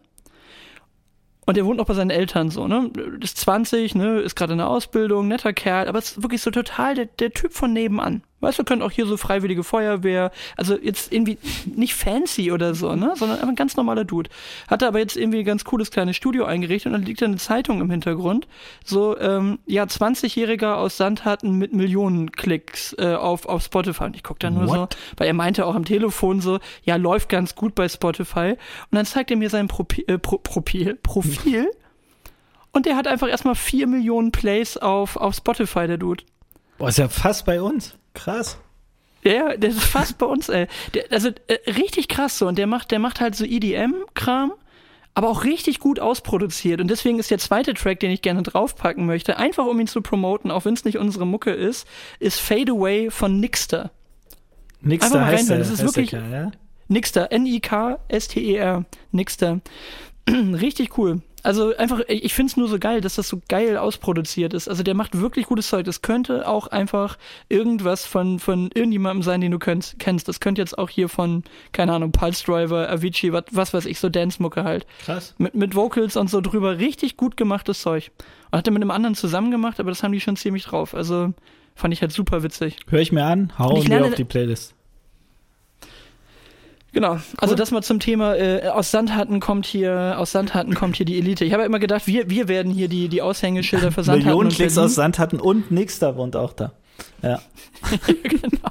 und 1.47 1.59
er 1.59 1.65
wohnt 1.67 1.79
noch 1.79 1.87
bei 1.87 1.95
seinen 1.95 2.11
Eltern 2.11 2.51
so, 2.51 2.69
ne? 2.69 2.91
Ist 3.21 3.39
20, 3.39 3.95
ne? 3.95 4.21
Ist 4.21 4.37
gerade 4.37 4.53
in 4.53 4.59
der 4.59 4.69
Ausbildung, 4.69 5.29
netter 5.29 5.53
Kerl, 5.53 5.89
aber 5.89 5.99
ist 5.99 6.23
wirklich 6.23 6.43
so 6.43 6.51
total 6.51 6.95
der, 6.95 7.07
der 7.07 7.33
Typ 7.33 7.53
von 7.53 7.73
nebenan. 7.73 8.23
Weißt 8.43 8.59
du, 8.59 8.65
könnt 8.65 8.83
auch 8.83 8.91
hier 8.91 9.07
so 9.07 9.17
freiwillige 9.17 9.63
Feuerwehr, 9.63 10.33
also 10.57 10.77
jetzt 10.77 11.13
irgendwie 11.13 11.39
nicht 11.65 11.95
fancy 11.95 12.51
oder 12.51 12.75
so, 12.75 12.95
ne? 12.97 13.13
Sondern 13.17 13.39
einfach 13.39 13.49
ein 13.49 13.57
ganz 13.57 13.77
normaler 13.77 14.05
Dude. 14.05 14.29
Hatte 14.69 14.89
aber 14.89 14.99
jetzt 14.99 15.17
irgendwie 15.17 15.39
ein 15.39 15.45
ganz 15.45 15.65
cooles 15.65 15.93
kleines 15.93 16.17
Studio 16.17 16.45
eingerichtet 16.45 16.87
und 16.87 16.93
dann 16.93 17.07
liegt 17.07 17.23
da 17.23 17.27
eine 17.27 17.37
Zeitung 17.37 17.81
im 17.81 17.91
Hintergrund. 17.91 18.49
So, 18.85 19.17
ähm, 19.19 19.61
ja, 19.67 19.85
20-Jähriger 19.85 20.75
aus 20.75 20.97
Sandhatten 20.97 21.57
mit 21.57 21.73
Millionen 21.73 22.33
Klicks 22.33 22.95
äh, 22.99 23.15
auf, 23.15 23.47
auf 23.47 23.63
Spotify. 23.63 24.05
Und 24.05 24.17
ich 24.17 24.25
guck 24.25 24.41
dann 24.41 24.55
nur 24.55 24.67
so, 24.67 24.75
What? 24.75 24.97
weil 25.17 25.29
er 25.29 25.35
meinte 25.35 25.65
auch 25.65 25.77
am 25.77 25.85
Telefon 25.85 26.41
so, 26.41 26.59
ja, 26.83 26.97
läuft 26.97 27.29
ganz 27.29 27.55
gut 27.55 27.77
bei 27.77 27.89
Spotify. 27.89 28.57
Und 28.91 28.97
dann 28.97 29.07
zeigt 29.07 29.31
er 29.31 29.37
mir 29.37 29.51
sein 29.51 29.69
Propi 29.69 30.03
äh, 30.09 30.19
Pro 30.19 30.39
Profil, 30.39 30.97
Profil. 30.97 31.71
Und 32.73 32.87
der 32.87 32.97
hat 32.97 33.07
einfach 33.07 33.29
erstmal 33.29 33.55
4 33.55 33.87
Millionen 33.87 34.33
Plays 34.33 34.79
auf, 34.79 35.17
auf 35.17 35.35
Spotify, 35.35 35.87
der 35.87 35.99
Dude. 35.99 36.25
Boah, 36.83 36.89
ist 36.89 36.99
ja 36.99 37.09
fast 37.09 37.45
bei 37.47 37.63
uns. 37.63 37.95
Krass. 38.13 38.59
Ja, 39.23 39.57
der 39.57 39.71
ist 39.71 39.85
fast 39.85 40.19
bei 40.19 40.27
uns, 40.27 40.49
ey. 40.49 40.67
Der, 40.95 41.05
also 41.13 41.29
äh, 41.47 41.71
richtig 41.71 42.09
krass 42.09 42.39
so. 42.39 42.49
Und 42.49 42.59
der 42.59 42.67
macht, 42.67 42.91
der 42.91 42.99
macht 42.99 43.21
halt 43.21 43.37
so 43.37 43.45
EDM-Kram, 43.45 44.53
aber 45.15 45.29
auch 45.29 45.45
richtig 45.45 45.79
gut 45.79 46.01
ausproduziert. 46.01 46.81
Und 46.81 46.89
deswegen 46.89 47.21
ist 47.21 47.31
der 47.31 47.39
zweite 47.39 47.75
Track, 47.75 48.01
den 48.01 48.11
ich 48.11 48.21
gerne 48.21 48.43
draufpacken 48.43 49.07
möchte, 49.07 49.37
einfach 49.37 49.65
um 49.65 49.79
ihn 49.79 49.87
zu 49.87 50.03
promoten, 50.03 50.51
auch 50.51 50.65
wenn 50.65 50.75
es 50.75 50.85
nicht 50.85 50.99
unsere 50.99 51.25
Mucke 51.25 51.53
ist, 51.53 51.87
ist 52.19 52.41
Fade 52.41 52.73
Away 52.73 53.13
von 53.13 53.39
Nixter. 53.39 53.93
Nix 54.81 55.05
Einfach 55.05 55.19
da 55.19 55.25
mal 55.27 55.31
heißt 55.31 55.51
reinhören, 55.51 55.59
der, 55.59 55.59
das 55.59 55.71
ist 55.71 55.79
der 55.79 55.87
wirklich- 55.87 56.11
Kerl, 56.11 56.33
ja? 56.33 56.51
Nixter, 56.89 57.31
N-I-K-S-T-E-R, 57.31 58.85
Nixter. 59.13 59.61
Richtig 60.29 60.99
cool. 60.99 61.23
Also 61.43 61.77
einfach, 61.77 62.01
ich 62.09 62.25
ich 62.25 62.35
find's 62.35 62.57
nur 62.57 62.69
so 62.69 62.79
geil, 62.79 63.01
dass 63.01 63.17
das 63.17 63.29
so 63.29 63.41
geil 63.49 63.77
ausproduziert 63.77 64.55
ist. 64.55 64.69
Also 64.69 64.83
der 64.83 64.95
macht 64.95 65.19
wirklich 65.21 65.47
gutes 65.47 65.69
Zeug. 65.69 65.85
Das 65.85 66.01
könnte 66.03 66.47
auch 66.49 66.69
einfach 66.69 67.19
irgendwas 67.49 68.07
von, 68.07 68.39
von 68.39 68.71
irgendjemandem 68.75 69.23
sein, 69.23 69.41
den 69.41 69.51
du 69.51 69.59
kennst. 69.59 69.99
kennst. 69.99 70.29
Das 70.29 70.39
könnte 70.41 70.61
jetzt 70.63 70.79
auch 70.79 70.89
hier 70.89 71.09
von, 71.09 71.43
keine 71.73 71.93
Ahnung, 71.95 72.13
Pulse 72.13 72.45
Driver, 72.45 72.89
Avicii, 72.91 73.33
was, 73.33 73.45
was 73.51 73.75
weiß 73.75 73.87
ich, 73.87 73.99
so 73.99 74.09
Dance-Mucke 74.09 74.63
halt. 74.65 74.87
Krass. 75.05 75.35
Mit, 75.39 75.55
mit 75.55 75.75
Vocals 75.75 76.17
und 76.17 76.31
so 76.31 76.41
drüber. 76.41 76.79
Richtig 76.79 77.17
gut 77.17 77.37
gemachtes 77.37 77.81
Zeug. 77.83 78.11
Und 78.51 78.59
hat 78.59 78.67
er 78.69 78.73
mit 78.73 78.83
einem 78.83 78.91
anderen 78.93 79.15
zusammen 79.17 79.51
gemacht, 79.51 79.81
aber 79.81 79.91
das 79.91 80.03
haben 80.03 80.13
die 80.13 80.21
schon 80.21 80.37
ziemlich 80.37 80.65
drauf. 80.65 80.95
Also 80.95 81.33
fand 81.75 81.93
ich 81.93 82.03
halt 82.03 82.13
super 82.13 82.43
witzig. 82.43 82.77
Hör 82.89 83.01
ich 83.01 83.11
mir 83.11 83.25
an, 83.25 83.53
wir 83.59 83.83
lerne- 83.89 84.07
auf 84.09 84.15
die 84.15 84.25
Playlist. 84.25 84.75
Genau. 86.93 87.19
Also 87.39 87.55
das 87.55 87.71
mal 87.71 87.83
zum 87.83 88.01
Thema, 88.01 88.37
äh, 88.37 88.69
aus 88.69 88.91
Sandhatten 88.91 89.41
kommt 89.41 89.65
hier, 89.67 90.17
aus 90.19 90.33
Sandhatten 90.33 90.75
kommt 90.75 90.97
hier 90.97 91.07
die 91.07 91.19
Elite. 91.19 91.45
Ich 91.45 91.53
habe 91.53 91.63
ja 91.63 91.67
immer 91.67 91.79
gedacht, 91.79 92.07
wir, 92.07 92.29
wir 92.29 92.49
werden 92.49 92.71
hier 92.71 92.89
die, 92.89 93.09
die 93.09 93.23
Aushängeschilder 93.23 93.93
für 93.93 94.05
Sandhatten 94.05 94.27
Millionen 94.27 94.49
und 94.49 94.55
Klicks 94.55 94.77
aus 94.77 94.95
Sandhatten 94.95 95.41
und 95.41 95.71
nix 95.71 95.99
da 95.99 96.17
wohnt 96.17 96.37
auch 96.37 96.53
da. 96.53 96.73
Ja. 97.23 97.41
genau. 98.07 98.69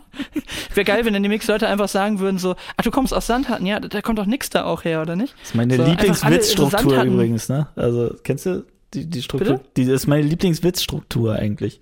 Wäre 0.74 0.86
geil, 0.86 1.04
wenn 1.06 1.14
dann 1.14 1.24
die 1.24 1.30
Mix-Leute 1.30 1.68
einfach 1.68 1.90
sagen 1.90 2.20
würden 2.20 2.38
so, 2.38 2.56
ach, 2.78 2.84
du 2.84 2.92
kommst 2.92 3.14
aus 3.14 3.26
Sandhatten, 3.28 3.66
ja, 3.66 3.80
da, 3.80 4.02
kommt 4.02 4.20
doch 4.20 4.26
nix 4.28 4.50
da 4.52 4.66
auch 4.66 4.84
her, 4.84 5.02
oder 5.02 5.16
nicht? 5.16 5.34
Das 5.40 5.50
ist 5.50 5.56
meine 5.56 5.76
So, 5.76 5.84
so 5.84 5.90
Lieblingswitzstruktur 5.90 6.80
Sandhatten- 6.80 7.14
übrigens, 7.14 7.50
ne? 7.50 7.68
Also, 7.76 8.16
kennst 8.24 8.46
du 8.46 8.66
die, 8.94 9.10
die 9.10 9.22
Struktur? 9.24 9.58
Bitte? 9.58 9.70
Die 9.78 9.92
ist 9.92 10.08
meine 10.08 10.24
Lieblingswitzstruktur 10.24 11.36
eigentlich. 11.36 11.82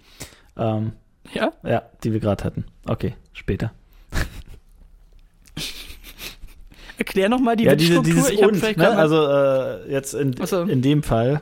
Ähm, 0.58 0.94
Ja? 1.34 1.52
ja, 1.64 1.84
die 2.04 2.14
wir 2.14 2.20
gerade 2.20 2.44
hatten. 2.46 2.66
Okay, 2.88 3.16
später. 3.34 3.74
Erklär 7.00 7.30
nochmal 7.30 7.56
die 7.56 7.64
ja, 7.64 7.76
diese, 7.76 8.02
dieses 8.02 8.30
Ich 8.30 8.40
und, 8.46 8.62
ne? 8.78 8.98
Also 8.98 9.26
äh, 9.26 9.90
jetzt 9.90 10.14
in, 10.14 10.36
so. 10.46 10.64
in 10.64 10.82
dem 10.82 11.02
Fall, 11.02 11.42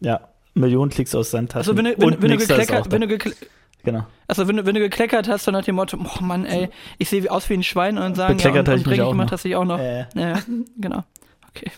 ja, 0.00 0.28
Millionen 0.54 0.90
Klicks 0.90 1.14
aus 1.14 1.30
Sandtaschen. 1.30 1.58
also 1.70 1.76
wenn 1.76 1.84
du, 1.84 1.98
wenn, 1.98 2.14
und 2.14 2.22
wenn 2.22 2.30
du 2.30 2.38
gekleckert, 2.38 2.90
wenn 2.90 3.02
du 3.02 3.06
gekle 3.08 3.34
Genau. 3.84 4.04
also 4.26 4.48
wenn 4.48 4.56
du, 4.56 4.66
wenn 4.66 4.74
du 4.74 4.80
gekleckert 4.80 5.28
hast, 5.28 5.44
so 5.44 5.52
nach 5.52 5.64
dem 5.64 5.76
Motto, 5.76 5.96
oh 5.96 6.22
Mann, 6.22 6.44
ey, 6.46 6.70
ich 6.98 7.08
sehe 7.08 7.30
aus 7.30 7.48
wie 7.50 7.54
ein 7.54 7.62
Schwein 7.62 7.98
und 7.98 8.16
sagen, 8.16 8.38
ja, 8.38 8.50
Bekleckert 8.50 8.68
und, 8.68 8.80
hab 8.80 9.10
und 9.10 9.20
ich 9.26 9.30
hast 9.32 9.44
du 9.44 9.48
dich 9.48 9.56
auch 9.56 9.64
noch. 9.64 9.78
Äh, 9.78 10.06
Ja, 10.14 10.40
genau. 10.78 11.04
Okay. 11.50 11.70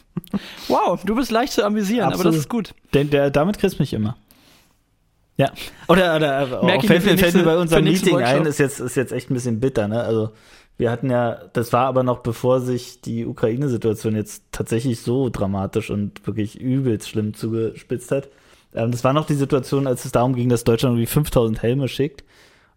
Wow, 0.68 1.02
du 1.04 1.16
bist 1.16 1.31
leicht 1.31 1.52
zu 1.52 1.64
amüsieren, 1.64 2.04
aber 2.04 2.14
Absolut. 2.14 2.35
das 2.35 2.40
ist 2.40 2.48
gut. 2.48 2.74
der, 2.94 3.04
der, 3.04 3.31
damit 3.31 3.59
kriegst 3.59 3.78
du 3.78 3.83
mich 3.83 3.92
immer. 3.92 4.16
Ja. 5.37 5.52
Oder, 5.88 6.16
oder 6.16 6.76
ich 6.76 6.87
fällt, 6.87 7.04
mir 7.04 7.18
fällt 7.18 7.35
mir 7.35 7.44
bei 7.44 7.57
unserem 7.59 7.85
Meeting 7.85 8.16
ein, 8.16 8.46
ist 8.46 8.59
jetzt, 8.59 8.81
ist 8.81 8.96
jetzt 8.96 9.12
echt 9.12 9.31
ein 9.31 9.35
bisschen 9.35 9.61
bitter, 9.61 9.87
ne? 9.87 10.02
Also 10.02 10.31
wir 10.79 10.91
hatten 10.93 11.11
ja, 11.11 11.35
das 11.53 11.73
war 11.73 11.87
aber 11.87 12.05
noch 12.05 12.21
bevor 12.21 12.61
sich 12.61 13.01
die 13.01 13.27
Ukraine-Situation 13.27 14.14
jetzt 14.14 14.45
tatsächlich 14.53 15.01
so 15.01 15.29
dramatisch 15.29 15.91
und 15.91 16.27
wirklich 16.27 16.59
übelst 16.61 17.09
schlimm 17.09 17.35
zugespitzt 17.35 18.12
hat. 18.12 18.29
Ähm, 18.75 18.93
das 18.93 19.03
war 19.03 19.12
noch 19.12 19.27
die 19.27 19.35
Situation, 19.35 19.88
als 19.88 20.05
es 20.05 20.12
darum 20.12 20.35
ging, 20.35 20.49
dass 20.49 20.64
Deutschland 20.64 20.95
irgendwie 20.95 21.07
5000 21.07 21.62
Helme 21.62 21.88
schickt. 21.88 22.25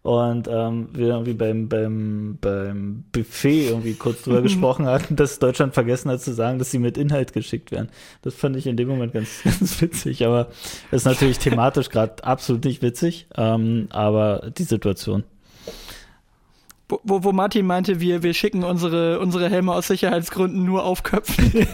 Und 0.02 0.48
ähm, 0.50 0.88
wir 0.94 1.10
irgendwie 1.10 1.34
beim, 1.34 1.68
beim, 1.68 2.38
beim 2.40 3.04
Buffet 3.12 3.68
irgendwie 3.68 3.94
kurz 3.94 4.22
drüber 4.22 4.42
gesprochen 4.42 4.86
hatten, 4.86 5.14
dass 5.14 5.38
Deutschland 5.38 5.74
vergessen 5.74 6.10
hat 6.10 6.20
zu 6.20 6.34
sagen, 6.34 6.58
dass 6.58 6.72
sie 6.72 6.80
mit 6.80 6.98
Inhalt 6.98 7.32
geschickt 7.32 7.70
werden. 7.70 7.88
Das 8.22 8.34
fand 8.34 8.56
ich 8.56 8.66
in 8.66 8.76
dem 8.76 8.88
Moment 8.88 9.12
ganz, 9.12 9.42
ganz 9.44 9.80
witzig, 9.80 10.26
aber 10.26 10.48
ist 10.90 11.04
natürlich 11.06 11.38
thematisch 11.38 11.88
gerade 11.88 12.24
absolut 12.24 12.64
nicht 12.64 12.82
witzig, 12.82 13.28
ähm, 13.36 13.86
aber 13.90 14.50
die 14.58 14.64
Situation. 14.64 15.22
Wo, 16.92 17.00
wo, 17.04 17.24
wo 17.24 17.32
Martin 17.32 17.64
meinte, 17.64 18.00
wir, 18.00 18.22
wir 18.22 18.34
schicken 18.34 18.64
unsere, 18.64 19.18
unsere 19.18 19.48
Helme 19.48 19.72
aus 19.72 19.86
Sicherheitsgründen 19.86 20.62
nur 20.62 20.84
auf 20.84 21.02
Köpfen. 21.02 21.66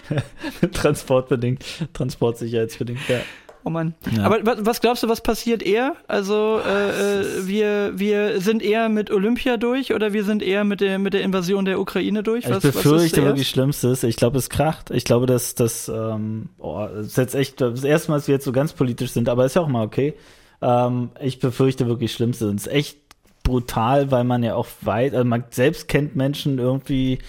Transportbedingt, 0.74 1.64
transportsicherheitsbedingt, 1.94 3.00
ja. 3.08 3.20
Oh 3.64 3.70
Mann. 3.70 3.94
Ja. 4.14 4.24
Aber 4.24 4.44
was, 4.44 4.66
was 4.66 4.80
glaubst 4.82 5.02
du, 5.02 5.08
was 5.08 5.22
passiert 5.22 5.62
eher? 5.62 5.96
Also 6.08 6.60
äh, 6.62 7.22
äh, 7.22 7.46
wir, 7.46 7.92
wir 7.98 8.42
sind 8.42 8.62
eher 8.62 8.90
mit 8.90 9.10
Olympia 9.10 9.56
durch 9.56 9.94
oder 9.94 10.12
wir 10.12 10.24
sind 10.24 10.42
eher 10.42 10.64
mit 10.64 10.82
der, 10.82 10.98
mit 10.98 11.14
der 11.14 11.22
Invasion 11.22 11.64
der 11.64 11.80
Ukraine 11.80 12.22
durch? 12.22 12.44
Ich 12.44 12.50
Was, 12.50 12.56
was 12.56 12.74
befürchte 12.74 13.14
zuerst? 13.14 13.26
wirklich 13.28 13.48
Schlimmstes. 13.48 14.02
Ich 14.02 14.16
glaube, 14.16 14.36
es 14.36 14.50
kracht. 14.50 14.90
Ich 14.90 15.04
glaube, 15.04 15.24
dass 15.24 15.54
das 15.54 15.88
ähm, 15.88 16.50
oh, 16.58 16.86
das 16.94 17.06
ist 17.06 17.16
jetzt 17.16 17.34
echt 17.34 17.62
das 17.62 17.82
erste 17.82 18.10
Mal, 18.10 18.18
dass 18.18 18.28
wir 18.28 18.34
jetzt 18.34 18.44
so 18.44 18.52
ganz 18.52 18.74
politisch 18.74 19.12
sind, 19.12 19.30
aber 19.30 19.46
ist 19.46 19.56
ja 19.56 19.62
auch 19.62 19.68
mal 19.68 19.86
okay. 19.86 20.12
Ähm, 20.60 21.12
ich 21.18 21.38
befürchte 21.38 21.86
wirklich 21.86 22.12
Schlimmstes. 22.12 22.46
Es 22.54 22.66
ist 22.66 22.72
echt 22.72 23.03
brutal, 23.44 24.10
weil 24.10 24.24
man 24.24 24.42
ja 24.42 24.56
auch 24.56 24.66
weit, 24.80 25.14
also 25.14 25.24
man 25.24 25.44
selbst 25.50 25.86
kennt 25.86 26.16
Menschen 26.16 26.58
irgendwie 26.58 27.20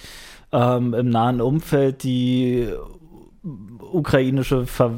ähm, 0.52 0.96
im 0.96 1.10
nahen 1.10 1.42
Umfeld, 1.42 2.02
die 2.02 2.70
ukrainische 3.92 4.66
Ver 4.66 4.92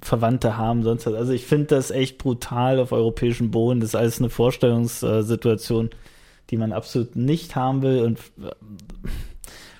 Verwandte 0.00 0.56
haben, 0.56 0.82
sonst 0.82 1.06
was. 1.06 1.14
Also 1.14 1.32
ich 1.32 1.44
finde 1.44 1.66
das 1.66 1.90
echt 1.90 2.16
brutal 2.16 2.78
auf 2.80 2.92
europäischem 2.92 3.50
Boden. 3.50 3.80
Das 3.80 3.90
ist 3.90 3.94
alles 3.96 4.18
eine 4.18 4.30
Vorstellungssituation, 4.30 5.90
die 6.48 6.56
man 6.56 6.72
absolut 6.72 7.16
nicht 7.16 7.54
haben 7.54 7.82
will 7.82 8.02
und 8.02 8.18
äh, 8.42 8.50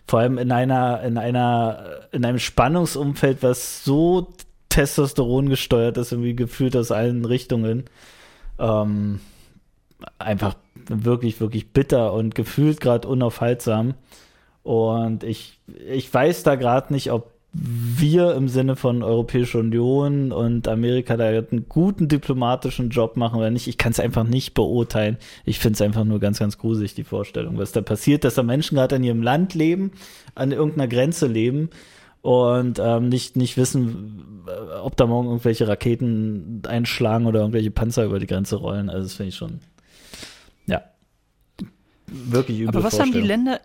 vor 0.06 0.20
allem 0.20 0.38
in 0.38 0.52
einer, 0.52 1.02
in 1.02 1.18
einer, 1.18 2.00
in 2.12 2.24
einem 2.24 2.38
Spannungsumfeld, 2.38 3.42
was 3.42 3.84
so 3.84 4.28
Testosteron 4.68 5.48
gesteuert 5.48 5.96
ist, 5.96 6.12
irgendwie 6.12 6.36
gefühlt 6.36 6.76
aus 6.76 6.92
allen 6.92 7.24
Richtungen. 7.24 7.84
Ähm, 8.58 9.20
einfach 10.18 10.56
wirklich, 10.88 11.40
wirklich 11.40 11.72
bitter 11.72 12.12
und 12.12 12.34
gefühlt 12.34 12.80
gerade 12.80 13.08
unaufhaltsam. 13.08 13.94
Und 14.62 15.24
ich, 15.24 15.60
ich 15.88 16.12
weiß 16.12 16.42
da 16.42 16.56
gerade 16.56 16.92
nicht, 16.92 17.12
ob 17.12 17.36
wir 17.58 18.34
im 18.34 18.48
Sinne 18.48 18.76
von 18.76 19.02
Europäische 19.02 19.58
Union 19.58 20.32
und 20.32 20.68
Amerika 20.68 21.16
da 21.16 21.26
einen 21.26 21.66
guten 21.68 22.08
diplomatischen 22.08 22.90
Job 22.90 23.16
machen 23.16 23.38
oder 23.38 23.50
nicht. 23.50 23.66
Ich 23.66 23.78
kann 23.78 23.92
es 23.92 24.00
einfach 24.00 24.24
nicht 24.24 24.54
beurteilen. 24.54 25.16
Ich 25.44 25.58
finde 25.58 25.74
es 25.74 25.82
einfach 25.82 26.04
nur 26.04 26.20
ganz, 26.20 26.38
ganz 26.38 26.58
gruselig, 26.58 26.94
die 26.94 27.04
Vorstellung, 27.04 27.56
was 27.58 27.72
da 27.72 27.80
passiert, 27.80 28.24
dass 28.24 28.34
da 28.34 28.42
Menschen 28.42 28.76
gerade 28.76 28.96
an 28.96 29.04
ihrem 29.04 29.22
Land 29.22 29.54
leben, 29.54 29.92
an 30.34 30.52
irgendeiner 30.52 30.88
Grenze 30.88 31.26
leben 31.26 31.70
und 32.20 32.78
ähm, 32.82 33.08
nicht, 33.08 33.36
nicht 33.36 33.56
wissen, 33.56 34.42
äh, 34.46 34.78
ob 34.80 34.96
da 34.96 35.06
morgen 35.06 35.28
irgendwelche 35.28 35.68
Raketen 35.68 36.62
einschlagen 36.66 37.26
oder 37.26 37.40
irgendwelche 37.40 37.70
Panzer 37.70 38.04
über 38.04 38.18
die 38.18 38.26
Grenze 38.26 38.56
rollen. 38.56 38.90
Also 38.90 39.04
das 39.04 39.14
finde 39.14 39.28
ich 39.28 39.36
schon, 39.36 39.60
wirklich 42.06 42.60
übel 42.60 42.68
Aber 42.68 42.84
was 42.84 42.98
haben 43.00 43.12
die. 43.12 43.20
Länder, 43.20 43.60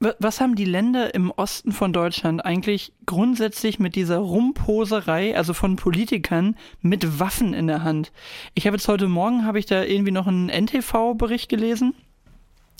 wa- 0.00 0.14
was 0.18 0.40
haben 0.40 0.54
die 0.56 0.64
Länder 0.64 1.14
im 1.14 1.30
Osten 1.30 1.72
von 1.72 1.92
Deutschland 1.92 2.44
eigentlich 2.44 2.92
grundsätzlich 3.06 3.78
mit 3.78 3.94
dieser 3.94 4.18
Rumposerei, 4.18 5.36
also 5.36 5.54
von 5.54 5.76
Politikern 5.76 6.56
mit 6.80 7.18
Waffen 7.20 7.54
in 7.54 7.66
der 7.66 7.82
Hand? 7.84 8.12
Ich 8.54 8.66
habe 8.66 8.76
jetzt 8.76 8.88
heute 8.88 9.08
Morgen, 9.08 9.44
habe 9.46 9.58
ich 9.58 9.66
da 9.66 9.82
irgendwie 9.84 10.12
noch 10.12 10.26
einen 10.26 10.48
NTV-Bericht 10.48 11.48
gelesen. 11.48 11.94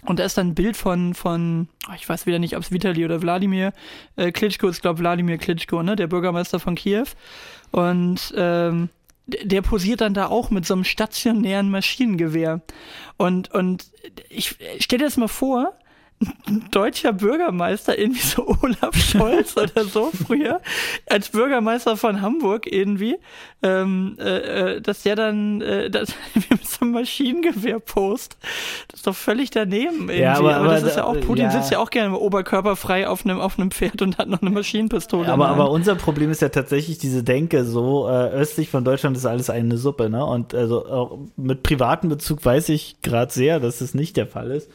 Und 0.06 0.18
da 0.18 0.24
ist 0.24 0.36
dann 0.36 0.48
ein 0.48 0.54
Bild 0.54 0.76
von, 0.76 1.14
von 1.14 1.68
ich 1.96 2.06
weiß 2.06 2.26
wieder 2.26 2.38
nicht, 2.38 2.56
ob 2.56 2.62
es 2.62 2.70
Vitali 2.70 3.06
oder 3.06 3.22
Wladimir 3.22 3.72
äh, 4.16 4.32
Klitschko 4.32 4.68
ist, 4.68 4.82
glaube 4.82 4.98
Wladimir 4.98 5.38
Klitschko, 5.38 5.82
ne, 5.82 5.96
der 5.96 6.08
Bürgermeister 6.08 6.60
von 6.60 6.74
Kiew. 6.74 7.06
Und 7.70 8.34
ähm, 8.36 8.90
der 9.26 9.62
posiert 9.62 10.00
dann 10.00 10.14
da 10.14 10.26
auch 10.26 10.50
mit 10.50 10.66
so 10.66 10.74
einem 10.74 10.84
stationären 10.84 11.70
Maschinengewehr. 11.70 12.60
Und, 13.16 13.50
und 13.52 13.90
ich 14.28 14.56
stell 14.80 14.98
dir 14.98 15.06
das 15.06 15.16
mal 15.16 15.28
vor, 15.28 15.78
deutscher 16.70 17.12
Bürgermeister, 17.12 17.98
irgendwie 17.98 18.20
so 18.20 18.46
Olaf 18.62 18.96
Scholz 18.96 19.56
oder 19.56 19.84
so 19.84 20.10
früher, 20.10 20.60
als 21.08 21.28
Bürgermeister 21.30 21.96
von 21.96 22.20
Hamburg 22.22 22.70
irgendwie, 22.70 23.16
ähm, 23.62 24.16
äh, 24.18 24.74
äh, 24.76 24.80
dass 24.80 25.02
der 25.02 25.16
dann 25.16 25.60
äh, 25.60 25.90
das, 25.90 26.14
mit 26.50 26.66
so 26.66 26.82
einem 26.82 26.92
Maschinengewehr 26.92 27.78
post. 27.80 28.36
Das 28.88 29.00
ist 29.00 29.06
doch 29.06 29.14
völlig 29.14 29.50
daneben 29.50 30.08
irgendwie. 30.08 30.18
Ja, 30.20 30.34
aber, 30.34 30.56
aber- 30.56 30.68
das 30.68 30.82
aber 30.82 30.90
ist 30.90 30.96
ja 30.96 31.04
auch, 31.04 31.20
Putin 31.20 31.44
ja. 31.44 31.50
sitzt 31.50 31.70
ja 31.70 31.78
auch 31.78 31.90
gerne 31.90 32.18
oberkörperfrei 32.18 33.08
auf 33.08 33.24
einem, 33.24 33.40
auf 33.40 33.58
einem 33.58 33.70
Pferd 33.70 34.02
und 34.02 34.18
hat 34.18 34.28
noch 34.28 34.40
eine 34.42 34.50
Maschinenpistole. 34.50 35.26
aber, 35.28 35.32
in 35.34 35.40
der 35.40 35.48
aber 35.48 35.64
Hand. 35.64 35.72
unser 35.74 35.94
Problem 35.94 36.30
ist 36.30 36.42
ja 36.42 36.48
tatsächlich 36.48 36.98
diese 36.98 37.22
Denke, 37.22 37.64
so 37.64 38.08
äh, 38.08 38.28
östlich 38.30 38.70
von 38.70 38.84
Deutschland 38.84 39.16
ist 39.16 39.26
alles 39.26 39.50
eine 39.50 39.76
Suppe, 39.76 40.08
ne? 40.10 40.24
Und 40.24 40.54
also 40.54 40.86
auch 40.86 41.18
mit 41.36 41.62
privatem 41.62 42.08
Bezug 42.08 42.44
weiß 42.44 42.68
ich 42.70 43.00
gerade 43.02 43.32
sehr, 43.32 43.60
dass 43.60 43.80
es 43.80 43.94
nicht 43.94 44.16
der 44.16 44.26
Fall 44.26 44.50
ist. 44.50 44.70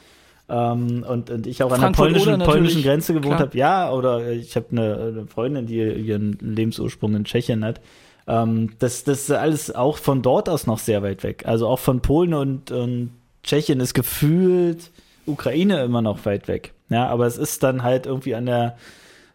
Ähm, 0.50 1.06
und, 1.08 1.30
und 1.30 1.46
ich 1.46 1.62
auch 1.62 1.72
an 1.72 1.82
der 1.82 1.90
polnischen, 1.90 2.40
polnischen 2.40 2.82
Grenze 2.82 3.14
gewohnt 3.14 3.40
habe, 3.40 3.56
ja, 3.56 3.92
oder 3.92 4.32
ich 4.32 4.56
habe 4.56 4.66
eine, 4.72 4.96
eine 4.96 5.28
Freundin, 5.28 5.68
die 5.68 5.78
ihren 5.78 6.38
Lebensursprung 6.42 7.16
in 7.16 7.24
Tschechien 7.24 7.64
hat. 7.64 7.82
Ähm, 8.28 8.72
das, 8.80 9.04
das 9.04 9.22
ist 9.22 9.32
alles 9.32 9.74
auch 9.74 9.98
von 9.98 10.22
dort 10.22 10.50
aus 10.50 10.66
noch 10.66 10.80
sehr 10.80 11.04
weit 11.04 11.24
weg. 11.24 11.44
Also 11.46 11.68
auch 11.68 11.80
von 11.80 12.02
Polen 12.02 12.34
und, 12.34 12.72
und 12.72 13.12
Tschechien 13.44 13.80
ist 13.80 13.94
gefühlt 13.94 14.92
Ukraine 15.28 15.84
immer 15.84 16.02
noch 16.02 16.26
weit 16.26 16.48
weg. 16.48 16.74
Ja, 16.90 17.08
aber 17.08 17.28
es 17.28 17.38
ist 17.38 17.62
dann 17.62 17.84
halt 17.84 18.08
irgendwie 18.08 18.34
an 18.34 18.48
der 18.48 18.76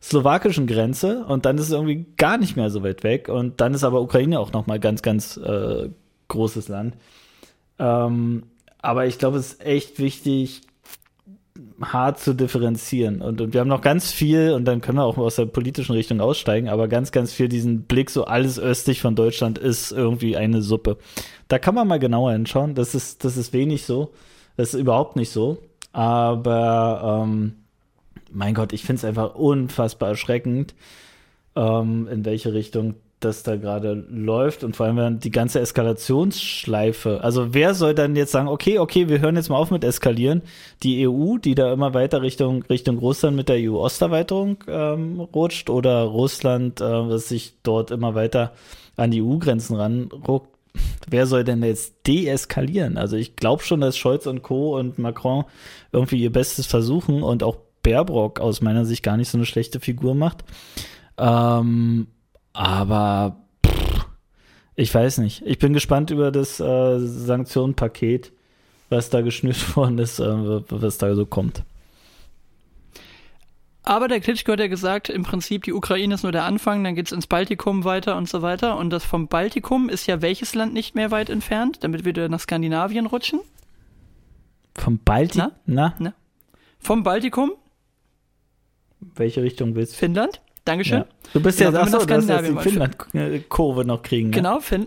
slowakischen 0.03 0.66
Grenze 0.66 1.24
und 1.24 1.46
dann 1.46 1.57
ist 1.57 1.64
es 1.64 1.70
irgendwie 1.70 2.07
gar 2.16 2.38
nicht 2.38 2.57
mehr 2.57 2.70
so 2.70 2.83
weit 2.83 3.05
weg 3.05 3.29
und 3.29 3.61
dann 3.61 3.72
ist 3.72 3.85
aber 3.85 4.03
Ukraine 4.03 4.38
auch 4.38 4.53
noch 4.53 4.66
mal 4.66 4.79
ganz, 4.79 5.00
ganz 5.03 5.37
äh, 5.37 5.88
großes 6.29 6.68
Land. 6.68 6.96
Ähm, 7.79 8.42
aber 8.83 9.07
ich 9.07 9.18
glaube, 9.18 9.38
es 9.38 9.53
ist 9.53 9.64
echt 9.64 9.98
wichtig, 9.98 10.62
hart 11.80 12.18
zu 12.18 12.34
differenzieren. 12.34 13.22
Und, 13.22 13.40
und 13.40 13.52
wir 13.52 13.60
haben 13.60 13.68
noch 13.68 13.80
ganz 13.80 14.10
viel, 14.10 14.52
und 14.52 14.64
dann 14.64 14.80
können 14.80 14.98
wir 14.98 15.04
auch 15.04 15.18
aus 15.18 15.36
der 15.36 15.46
politischen 15.46 15.92
Richtung 15.92 16.20
aussteigen, 16.20 16.68
aber 16.68 16.88
ganz, 16.88 17.12
ganz 17.12 17.32
viel 17.32 17.48
diesen 17.48 17.82
Blick, 17.82 18.10
so 18.10 18.24
alles 18.24 18.58
östlich 18.58 19.00
von 19.00 19.14
Deutschland 19.14 19.58
ist 19.58 19.92
irgendwie 19.92 20.36
eine 20.36 20.62
Suppe. 20.62 20.96
Da 21.48 21.58
kann 21.58 21.74
man 21.74 21.86
mal 21.86 21.98
genauer 21.98 22.32
hinschauen. 22.32 22.74
Das 22.74 22.94
ist, 22.94 23.24
das 23.24 23.36
ist 23.36 23.52
wenig 23.52 23.84
so. 23.84 24.12
Das 24.56 24.74
ist 24.74 24.80
überhaupt 24.80 25.16
nicht 25.16 25.30
so. 25.30 25.58
Aber 25.92 27.22
ähm, 27.24 27.54
mein 28.32 28.54
Gott, 28.54 28.72
ich 28.72 28.82
finde 28.82 28.98
es 28.98 29.04
einfach 29.04 29.36
unfassbar 29.36 30.10
erschreckend, 30.10 30.74
ähm, 31.54 32.08
in 32.10 32.24
welche 32.24 32.52
Richtung 32.52 32.96
das 33.24 33.42
da 33.42 33.56
gerade 33.56 34.04
läuft 34.08 34.64
und 34.64 34.76
vor 34.76 34.87
allem 34.87 34.96
wenn 34.96 35.20
die 35.20 35.30
ganze 35.30 35.60
Eskalationsschleife. 35.60 37.20
Also 37.22 37.54
wer 37.54 37.74
soll 37.74 37.94
dann 37.94 38.16
jetzt 38.16 38.32
sagen, 38.32 38.48
okay, 38.48 38.78
okay, 38.78 39.08
wir 39.08 39.20
hören 39.20 39.37
jetzt 39.37 39.48
mal 39.48 39.56
auf 39.56 39.70
mit 39.70 39.84
eskalieren. 39.84 40.42
Die 40.82 41.08
EU, 41.08 41.38
die 41.38 41.54
da 41.54 41.72
immer 41.72 41.94
weiter 41.94 42.22
Richtung 42.22 42.62
Richtung 42.64 42.98
Russland 42.98 43.37
mit 43.37 43.48
der 43.48 43.56
EU-Osterweiterung 43.56 44.62
ähm, 44.68 45.20
rutscht 45.20 45.70
oder 45.70 46.02
Russland, 46.02 46.80
äh, 46.80 46.84
was 46.84 47.28
sich 47.28 47.54
dort 47.62 47.90
immer 47.90 48.14
weiter 48.14 48.52
an 48.96 49.10
die 49.10 49.22
EU-Grenzen 49.22 49.76
ranruckt. 49.76 50.48
Wer 51.08 51.26
soll 51.26 51.44
denn 51.44 51.62
jetzt 51.62 52.06
deeskalieren? 52.06 52.98
Also 52.98 53.16
ich 53.16 53.37
glaube 53.37 53.62
schon, 53.62 53.80
dass 53.80 53.96
Scholz 53.96 54.26
und 54.26 54.42
Co. 54.42 54.78
und 54.78 54.98
Macron 54.98 55.44
irgendwie 55.92 56.22
ihr 56.22 56.32
Bestes 56.32 56.66
versuchen 56.66 57.22
und 57.22 57.42
auch 57.42 57.56
Baerbock 57.82 58.40
aus 58.40 58.60
meiner 58.60 58.84
Sicht 58.84 59.02
gar 59.02 59.16
nicht 59.16 59.28
so 59.28 59.38
eine 59.38 59.46
schlechte 59.46 59.78
Figur 59.78 60.14
macht. 60.14 60.44
Ähm, 61.16 62.08
aber 62.54 63.36
pff, 63.66 64.06
ich 64.76 64.94
weiß 64.94 65.18
nicht. 65.18 65.42
Ich 65.44 65.58
bin 65.58 65.74
gespannt 65.74 66.10
über 66.10 66.30
das 66.32 66.58
äh, 66.58 66.98
Sanktionenpaket, 66.98 68.32
was 68.88 69.10
da 69.10 69.20
geschnürt 69.20 69.76
worden 69.76 69.98
ist, 69.98 70.18
äh, 70.18 70.24
was 70.24 70.96
da 70.96 71.14
so 71.14 71.26
kommt. 71.26 71.62
Aber 73.86 74.08
der 74.08 74.20
Klitschko 74.20 74.52
hat 74.52 74.60
ja 74.60 74.66
gesagt, 74.66 75.10
im 75.10 75.24
Prinzip 75.24 75.64
die 75.64 75.74
Ukraine 75.74 76.14
ist 76.14 76.22
nur 76.22 76.32
der 76.32 76.44
Anfang, 76.44 76.82
dann 76.82 76.94
geht's 76.94 77.12
ins 77.12 77.26
Baltikum 77.26 77.84
weiter 77.84 78.16
und 78.16 78.26
so 78.28 78.40
weiter. 78.40 78.78
Und 78.78 78.88
das 78.88 79.04
vom 79.04 79.28
Baltikum 79.28 79.90
ist 79.90 80.06
ja 80.06 80.22
welches 80.22 80.54
Land 80.54 80.72
nicht 80.72 80.94
mehr 80.94 81.10
weit 81.10 81.28
entfernt, 81.28 81.84
damit 81.84 82.06
wir 82.06 82.28
nach 82.30 82.40
Skandinavien 82.40 83.04
rutschen? 83.04 83.40
Vom 84.74 84.98
Baltikum? 84.98 85.52
Na? 85.66 85.94
Na? 85.98 86.14
Vom 86.78 87.02
Baltikum? 87.02 87.52
Welche 89.00 89.42
Richtung 89.42 89.74
willst 89.74 89.92
du? 89.92 89.98
Finnland? 89.98 90.40
Dankeschön. 90.64 90.98
Ja. 90.98 91.07
Du 91.35 91.40
bist 91.40 91.59
genau, 91.59 91.72
ja, 91.72 91.81
achso, 91.83 91.98
du 91.98 92.14
hast 92.14 92.29
jetzt 92.29 92.48
die 92.48 92.57
Finnland-Kurve 92.57 93.85
noch 93.85 94.03
kriegen. 94.03 94.31
Ne? 94.31 94.37
Genau, 94.37 94.61
Finn, 94.61 94.87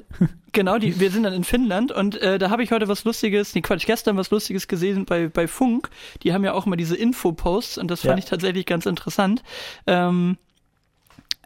genau 0.52 0.80
die, 0.80 1.00
wir 1.00 1.12
sind 1.12 1.24
dann 1.24 1.34
in 1.34 1.44
Finnland 1.44 1.92
und 1.92 2.20
äh, 2.22 2.40
da 2.40 2.50
habe 2.50 2.64
ich 2.64 2.72
heute 2.72 2.88
was 2.88 3.04
Lustiges, 3.04 3.54
nee 3.54 3.62
Quatsch, 3.62 3.86
gestern 3.86 4.18
was 4.18 4.32
Lustiges 4.32 4.68
gesehen 4.68 5.06
bei, 5.06 5.28
bei 5.28 5.48
Funk. 5.48 5.90
Die 6.24 6.34
haben 6.34 6.44
ja 6.44 6.54
auch 6.54 6.66
immer 6.66 6.78
diese 6.78 6.96
Info-Posts 6.96 7.78
und 7.78 7.92
das 7.92 8.02
fand 8.02 8.14
ja. 8.14 8.18
ich 8.20 8.26
tatsächlich 8.26 8.66
ganz 8.66 8.86
interessant. 8.88 9.44
Ähm, 9.86 10.38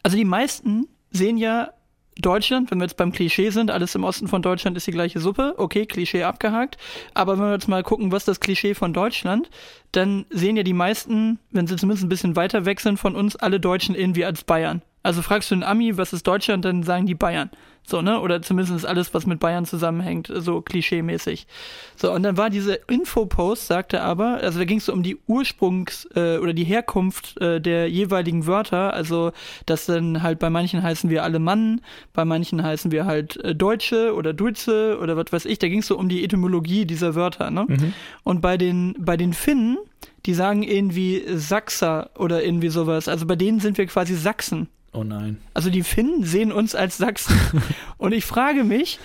also 0.01 0.15
die 0.15 0.25
meisten 0.25 0.87
sehen 1.11 1.37
ja 1.37 1.73
Deutschland, 2.21 2.71
wenn 2.71 2.79
wir 2.79 2.85
jetzt 2.85 2.97
beim 2.97 3.11
Klischee 3.11 3.49
sind, 3.49 3.71
alles 3.71 3.95
im 3.95 4.03
Osten 4.03 4.27
von 4.27 4.41
Deutschland 4.41 4.77
ist 4.77 4.87
die 4.87 4.91
gleiche 4.91 5.19
Suppe, 5.19 5.55
okay, 5.57 5.85
Klischee 5.85 6.23
abgehakt. 6.23 6.77
Aber 7.13 7.37
wenn 7.37 7.45
wir 7.45 7.53
jetzt 7.53 7.67
mal 7.67 7.83
gucken, 7.83 8.11
was 8.11 8.25
das 8.25 8.39
Klischee 8.39 8.73
von 8.73 8.93
Deutschland, 8.93 9.49
dann 9.91 10.25
sehen 10.29 10.57
ja 10.57 10.63
die 10.63 10.73
meisten, 10.73 11.39
wenn 11.51 11.67
sie 11.67 11.75
zumindest 11.75 12.05
ein 12.05 12.09
bisschen 12.09 12.35
weiter 12.35 12.65
weg 12.65 12.79
sind 12.79 12.97
von 12.97 13.15
uns, 13.15 13.35
alle 13.35 13.59
Deutschen 13.59 13.95
irgendwie 13.95 14.25
als 14.25 14.43
Bayern. 14.43 14.81
Also 15.03 15.21
fragst 15.21 15.49
du 15.49 15.55
einen 15.55 15.63
Ami, 15.63 15.97
was 15.97 16.13
ist 16.13 16.27
Deutschland, 16.27 16.65
dann 16.65 16.83
sagen 16.83 17.05
die 17.05 17.15
Bayern. 17.15 17.49
So, 17.83 18.01
ne? 18.01 18.19
Oder 18.19 18.43
zumindest 18.43 18.85
alles, 18.85 19.13
was 19.15 19.25
mit 19.25 19.39
Bayern 19.39 19.65
zusammenhängt, 19.65 20.31
so 20.33 20.61
klischee-mäßig. 20.61 21.47
So, 21.95 22.11
und 22.11 22.21
dann 22.21 22.37
war 22.37 22.51
diese 22.51 22.75
Infopost, 22.87 23.65
sagte 23.65 24.01
aber, 24.01 24.35
also 24.41 24.59
da 24.59 24.65
ging 24.65 24.77
es 24.77 24.85
so 24.85 24.93
um 24.93 25.01
die 25.01 25.17
Ursprungs- 25.27 26.07
äh, 26.15 26.37
oder 26.37 26.53
die 26.53 26.63
Herkunft 26.63 27.41
äh, 27.41 27.59
der 27.59 27.89
jeweiligen 27.89 28.45
Wörter. 28.45 28.93
Also, 28.93 29.31
dass 29.65 29.87
dann 29.87 30.21
halt 30.21 30.37
bei 30.37 30.51
manchen 30.51 30.83
heißen 30.83 31.09
wir 31.09 31.23
alle 31.23 31.39
Mann, 31.39 31.81
bei 32.13 32.23
manchen 32.23 32.61
heißen 32.61 32.91
wir 32.91 33.05
halt 33.05 33.37
äh, 33.43 33.55
Deutsche 33.55 34.13
oder 34.13 34.33
Dulze 34.33 34.99
oder 35.01 35.17
was 35.17 35.31
weiß 35.31 35.45
ich. 35.45 35.57
Da 35.57 35.67
ging 35.67 35.79
es 35.79 35.87
so 35.87 35.97
um 35.97 36.07
die 36.07 36.23
Etymologie 36.23 36.85
dieser 36.85 37.15
Wörter, 37.15 37.49
ne? 37.49 37.65
Mhm. 37.67 37.93
Und 38.23 38.41
bei 38.41 38.57
den, 38.57 38.95
bei 38.99 39.17
den 39.17 39.33
Finnen, 39.33 39.77
die 40.25 40.33
sagen 40.33 40.63
irgendwie 40.63 41.23
Sachser 41.35 42.11
oder 42.17 42.43
irgendwie 42.43 42.69
sowas. 42.69 43.07
Also 43.07 43.25
bei 43.25 43.35
denen 43.35 43.59
sind 43.59 43.77
wir 43.77 43.85
quasi 43.87 44.15
Sachsen. 44.15 44.67
Oh 44.93 45.03
nein. 45.03 45.37
Also 45.53 45.69
die 45.69 45.83
Finnen 45.83 46.23
sehen 46.23 46.51
uns 46.51 46.75
als 46.75 46.97
Sachsen. 46.97 47.37
Und 47.97 48.11
ich 48.11 48.25
frage 48.25 48.63
mich, 48.63 48.99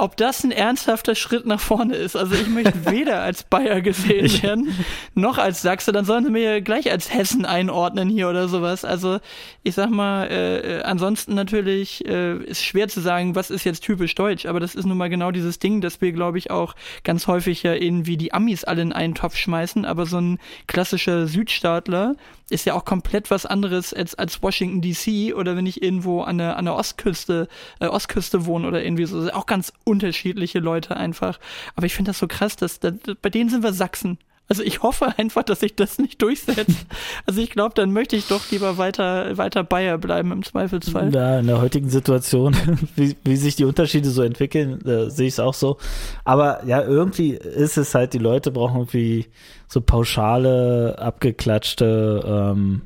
ob 0.00 0.16
das 0.16 0.44
ein 0.44 0.50
ernsthafter 0.50 1.14
Schritt 1.14 1.46
nach 1.46 1.60
vorne 1.60 1.94
ist. 1.94 2.16
Also 2.16 2.34
ich 2.34 2.48
möchte 2.48 2.86
weder 2.90 3.22
als 3.22 3.42
Bayer 3.42 3.80
gesehen 3.82 4.42
werden, 4.42 4.84
noch 5.14 5.38
als 5.38 5.62
Sachse. 5.62 5.92
Dann 5.92 6.04
sollen 6.04 6.24
sie 6.24 6.30
mir 6.30 6.62
gleich 6.62 6.90
als 6.90 7.12
Hessen 7.12 7.44
einordnen 7.44 8.08
hier 8.08 8.28
oder 8.28 8.48
sowas. 8.48 8.84
Also 8.84 9.18
ich 9.62 9.74
sag 9.74 9.90
mal, 9.90 10.26
äh, 10.28 10.78
äh, 10.78 10.82
ansonsten 10.82 11.34
natürlich 11.34 12.06
äh, 12.06 12.36
ist 12.44 12.64
schwer 12.64 12.88
zu 12.88 13.00
sagen, 13.00 13.34
was 13.34 13.50
ist 13.50 13.64
jetzt 13.64 13.84
typisch 13.84 14.14
deutsch. 14.14 14.46
Aber 14.46 14.58
das 14.58 14.74
ist 14.74 14.86
nun 14.86 14.96
mal 14.96 15.10
genau 15.10 15.30
dieses 15.30 15.58
Ding, 15.58 15.80
dass 15.80 16.00
wir, 16.00 16.12
glaube 16.12 16.38
ich, 16.38 16.50
auch 16.50 16.74
ganz 17.04 17.26
häufig 17.26 17.62
ja 17.62 17.74
irgendwie 17.74 18.16
die 18.16 18.32
Amis 18.32 18.64
alle 18.64 18.82
in 18.82 18.92
einen 18.92 19.14
Topf 19.14 19.36
schmeißen. 19.36 19.84
Aber 19.84 20.06
so 20.06 20.18
ein 20.18 20.38
klassischer 20.66 21.26
Südstaatler 21.26 22.16
ist 22.50 22.66
ja 22.66 22.74
auch 22.74 22.84
komplett 22.84 23.30
was 23.30 23.46
anderes 23.46 23.94
als, 23.94 24.14
als 24.14 24.42
Washington 24.42 24.80
DC 24.82 25.34
oder 25.34 25.56
wenn 25.56 25.66
ich 25.66 25.82
irgendwo 25.82 26.22
an 26.22 26.38
der, 26.38 26.56
an 26.56 26.64
der 26.64 26.74
Ostküste, 26.74 27.48
äh, 27.80 27.86
Ostküste 27.86 28.46
wohne 28.46 28.66
oder 28.66 28.82
irgendwie 28.82 29.06
so. 29.06 29.30
Auch 29.32 29.46
ganz 29.46 29.72
unterschiedliche 29.84 30.58
Leute 30.58 30.96
einfach. 30.96 31.38
Aber 31.76 31.86
ich 31.86 31.94
finde 31.94 32.10
das 32.10 32.18
so 32.18 32.26
krass, 32.26 32.56
dass, 32.56 32.80
dass 32.80 32.94
bei 33.22 33.30
denen 33.30 33.50
sind 33.50 33.62
wir 33.62 33.72
Sachsen. 33.72 34.18
Also 34.50 34.64
ich 34.64 34.82
hoffe 34.82 35.16
einfach, 35.16 35.44
dass 35.44 35.60
sich 35.60 35.76
das 35.76 35.98
nicht 35.98 36.20
durchsetzt. 36.20 36.86
Also 37.26 37.40
ich 37.40 37.50
glaube, 37.50 37.74
dann 37.74 37.92
möchte 37.92 38.16
ich 38.16 38.26
doch 38.26 38.50
lieber 38.50 38.76
weiter, 38.76 39.36
weiter 39.36 39.62
Bayer 39.62 39.98
bleiben 39.98 40.32
im 40.32 40.42
Zweifelsfall. 40.42 41.14
Ja, 41.14 41.38
in 41.38 41.46
der 41.46 41.60
heutigen 41.60 41.88
Situation, 41.88 42.56
wie, 42.96 43.16
wie 43.22 43.36
sich 43.36 43.54
die 43.54 43.64
Unterschiede 43.64 44.10
so 44.10 44.22
entwickeln, 44.22 44.84
äh, 44.84 45.08
sehe 45.10 45.28
ich 45.28 45.34
es 45.34 45.40
auch 45.40 45.54
so. 45.54 45.76
Aber 46.24 46.66
ja, 46.66 46.82
irgendwie 46.82 47.30
ist 47.34 47.78
es 47.78 47.94
halt, 47.94 48.12
die 48.12 48.18
Leute 48.18 48.50
brauchen 48.50 48.76
irgendwie 48.76 49.26
so 49.68 49.80
pauschale, 49.80 50.98
abgeklatschte 50.98 52.24
ähm, 52.26 52.82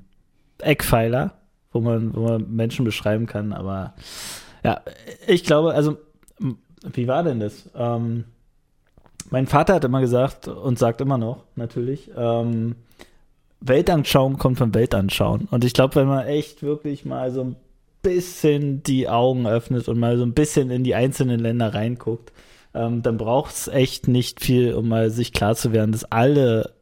Eckpfeiler, 0.59 1.33
wo 1.73 1.81
man, 1.81 2.15
wo 2.15 2.29
man 2.29 2.55
Menschen 2.55 2.85
beschreiben 2.85 3.27
kann. 3.27 3.55
Aber 3.55 3.95
ja, 4.63 4.83
ich 5.27 5.45
glaube, 5.45 5.73
also 5.73 5.97
wie 6.93 7.09
war 7.09 7.23
denn 7.23 7.41
das? 7.41 7.71
Ähm, 7.75 8.25
mein 9.35 9.49
Vater 9.49 9.75
hat 9.75 9.85
immer 9.85 10.01
gesagt 10.01 10.47
und 10.47 10.79
sagt 10.79 11.01
immer 11.01 11.19
noch, 11.19 11.43
natürlich, 11.57 12.09
ähm, 12.17 12.77
Weltanschauung 13.61 14.39
kommt 14.39 14.59
vom 14.59 14.73
Weltanschauen. 14.75 15.49
Und 15.51 15.65
ich 15.65 15.73
glaube, 15.73 15.97
wenn 15.97 16.07
man 16.07 16.25
echt 16.25 16.63
wirklich 16.63 17.05
mal 17.05 17.33
so 17.33 17.43
ein 17.43 17.57
bisschen 18.01 18.85
die 18.85 19.09
Augen 19.09 19.49
öffnet 19.49 19.89
und 19.89 19.99
mal 19.99 20.17
so 20.19 20.23
ein 20.23 20.35
bisschen 20.35 20.71
in 20.71 20.85
die 20.85 20.95
einzelnen 20.95 21.41
Länder 21.41 21.75
reinguckt, 21.75 22.33
ähm, 22.75 23.03
dann 23.03 23.17
braucht 23.17 23.55
es 23.55 23.67
echt 23.67 24.07
nicht 24.07 24.41
viel, 24.41 24.73
um 24.73 24.87
mal 24.87 25.11
sich 25.11 25.33
klar 25.33 25.57
zu 25.57 25.73
werden, 25.73 25.91
dass 25.91 26.05
alle 26.05 26.73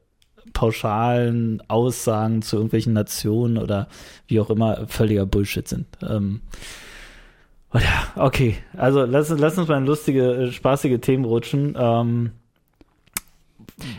pauschalen 0.52 1.62
Aussagen 1.68 2.42
zu 2.42 2.56
irgendwelchen 2.56 2.92
Nationen 2.92 3.56
oder 3.56 3.88
wie 4.26 4.40
auch 4.40 4.50
immer 4.50 4.86
völliger 4.88 5.24
Bullshit 5.24 5.66
sind. 5.66 5.86
Ähm, 6.06 6.42
ja, 7.72 8.12
okay. 8.22 8.56
Also 8.76 9.06
lass, 9.06 9.30
lass 9.30 9.56
uns 9.56 9.68
mal 9.68 9.78
in 9.78 9.86
lustige, 9.86 10.34
äh, 10.34 10.52
spaßige 10.52 11.00
Themen 11.00 11.24
rutschen. 11.24 11.74
Ähm, 11.78 12.32
äh, 12.32 12.41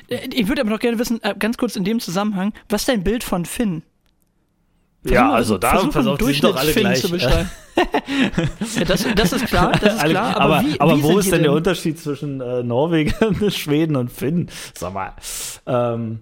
ich 0.08 0.48
würde 0.48 0.62
aber 0.62 0.70
noch 0.70 0.80
gerne 0.80 1.00
wissen, 1.00 1.22
äh, 1.24 1.36
ganz 1.38 1.58
kurz 1.58 1.76
in 1.76 1.84
dem 1.84 2.00
Zusammenhang, 2.00 2.54
was 2.70 2.82
ist 2.82 2.90
dein 2.90 3.04
Bild 3.04 3.24
von 3.24 3.46
Finn? 3.46 3.84
Versuch 5.04 5.16
ja, 5.16 5.32
also 5.32 5.58
da 5.58 5.90
versucht 5.90 6.22
die 6.22 6.26
sind 6.26 6.44
doch 6.46 6.56
alle 6.56 6.72
gleich. 6.72 7.02
Zu 7.02 7.12
beschreiben. 7.12 7.50
ja, 8.76 8.86
das, 8.86 9.06
das, 9.16 9.34
ist 9.34 9.48
klar, 9.48 9.74
das 9.74 9.96
ist 9.96 10.06
klar. 10.06 10.38
Aber, 10.38 10.60
aber, 10.60 10.68
wie, 10.68 10.80
aber 10.80 10.98
wie 10.98 11.04
wo 11.04 11.20
ist 11.20 11.30
denn 11.30 11.44
der 11.44 11.52
Unterschied 11.52 12.00
zwischen 12.00 12.40
äh, 12.40 12.64
Norwegen, 12.64 13.14
Schweden 13.52 13.98
und 13.98 14.12
Finn? 14.12 14.50
Sag 14.74 14.94
mal. 14.94 15.12
Ähm, 15.66 16.20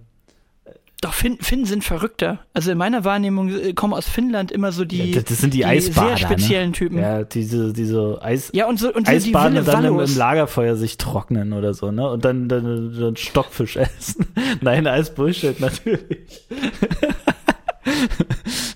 doch, 1.02 1.14
Finn, 1.16 1.40
Finnen 1.42 1.66
sind 1.66 1.84
verrückter. 1.84 2.40
Also 2.54 2.72
in 2.72 2.78
meiner 2.78 3.04
Wahrnehmung 3.04 3.50
äh, 3.50 3.74
kommen 3.74 3.96
aus 3.96 4.08
Finnland 4.08 4.52
immer 4.52 4.72
so 4.72 4.86
die, 4.86 5.12
ja, 5.14 5.22
das 5.22 5.40
sind 5.40 5.56
die, 5.56 5.58
die 5.58 5.66
Eisbader, 5.66 6.16
sehr 6.16 6.28
speziellen 6.28 6.70
ne? 6.70 6.76
Typen. 6.76 7.00
Ja, 7.00 7.24
diese, 7.24 7.74
diese 7.74 8.20
Eis, 8.22 8.52
ja, 8.54 8.68
und 8.68 8.80
so, 8.80 8.94
und 8.94 9.10
Eisbaden 9.10 9.56
die 9.56 9.64
dann 9.64 9.84
im, 9.84 10.00
im, 10.00 10.16
Lagerfeuer 10.16 10.76
sich 10.76 11.00
trocknen 11.00 11.54
oder 11.54 11.74
so, 11.74 11.90
ne? 11.92 12.08
Und 12.08 12.24
dann, 12.24 12.48
dann, 12.48 12.96
dann 12.98 13.16
Stockfisch 13.16 13.76
essen. 13.98 14.28
Nein, 14.62 14.86
alles 14.86 15.10
Bullshit, 15.10 15.60
natürlich. 15.60 16.46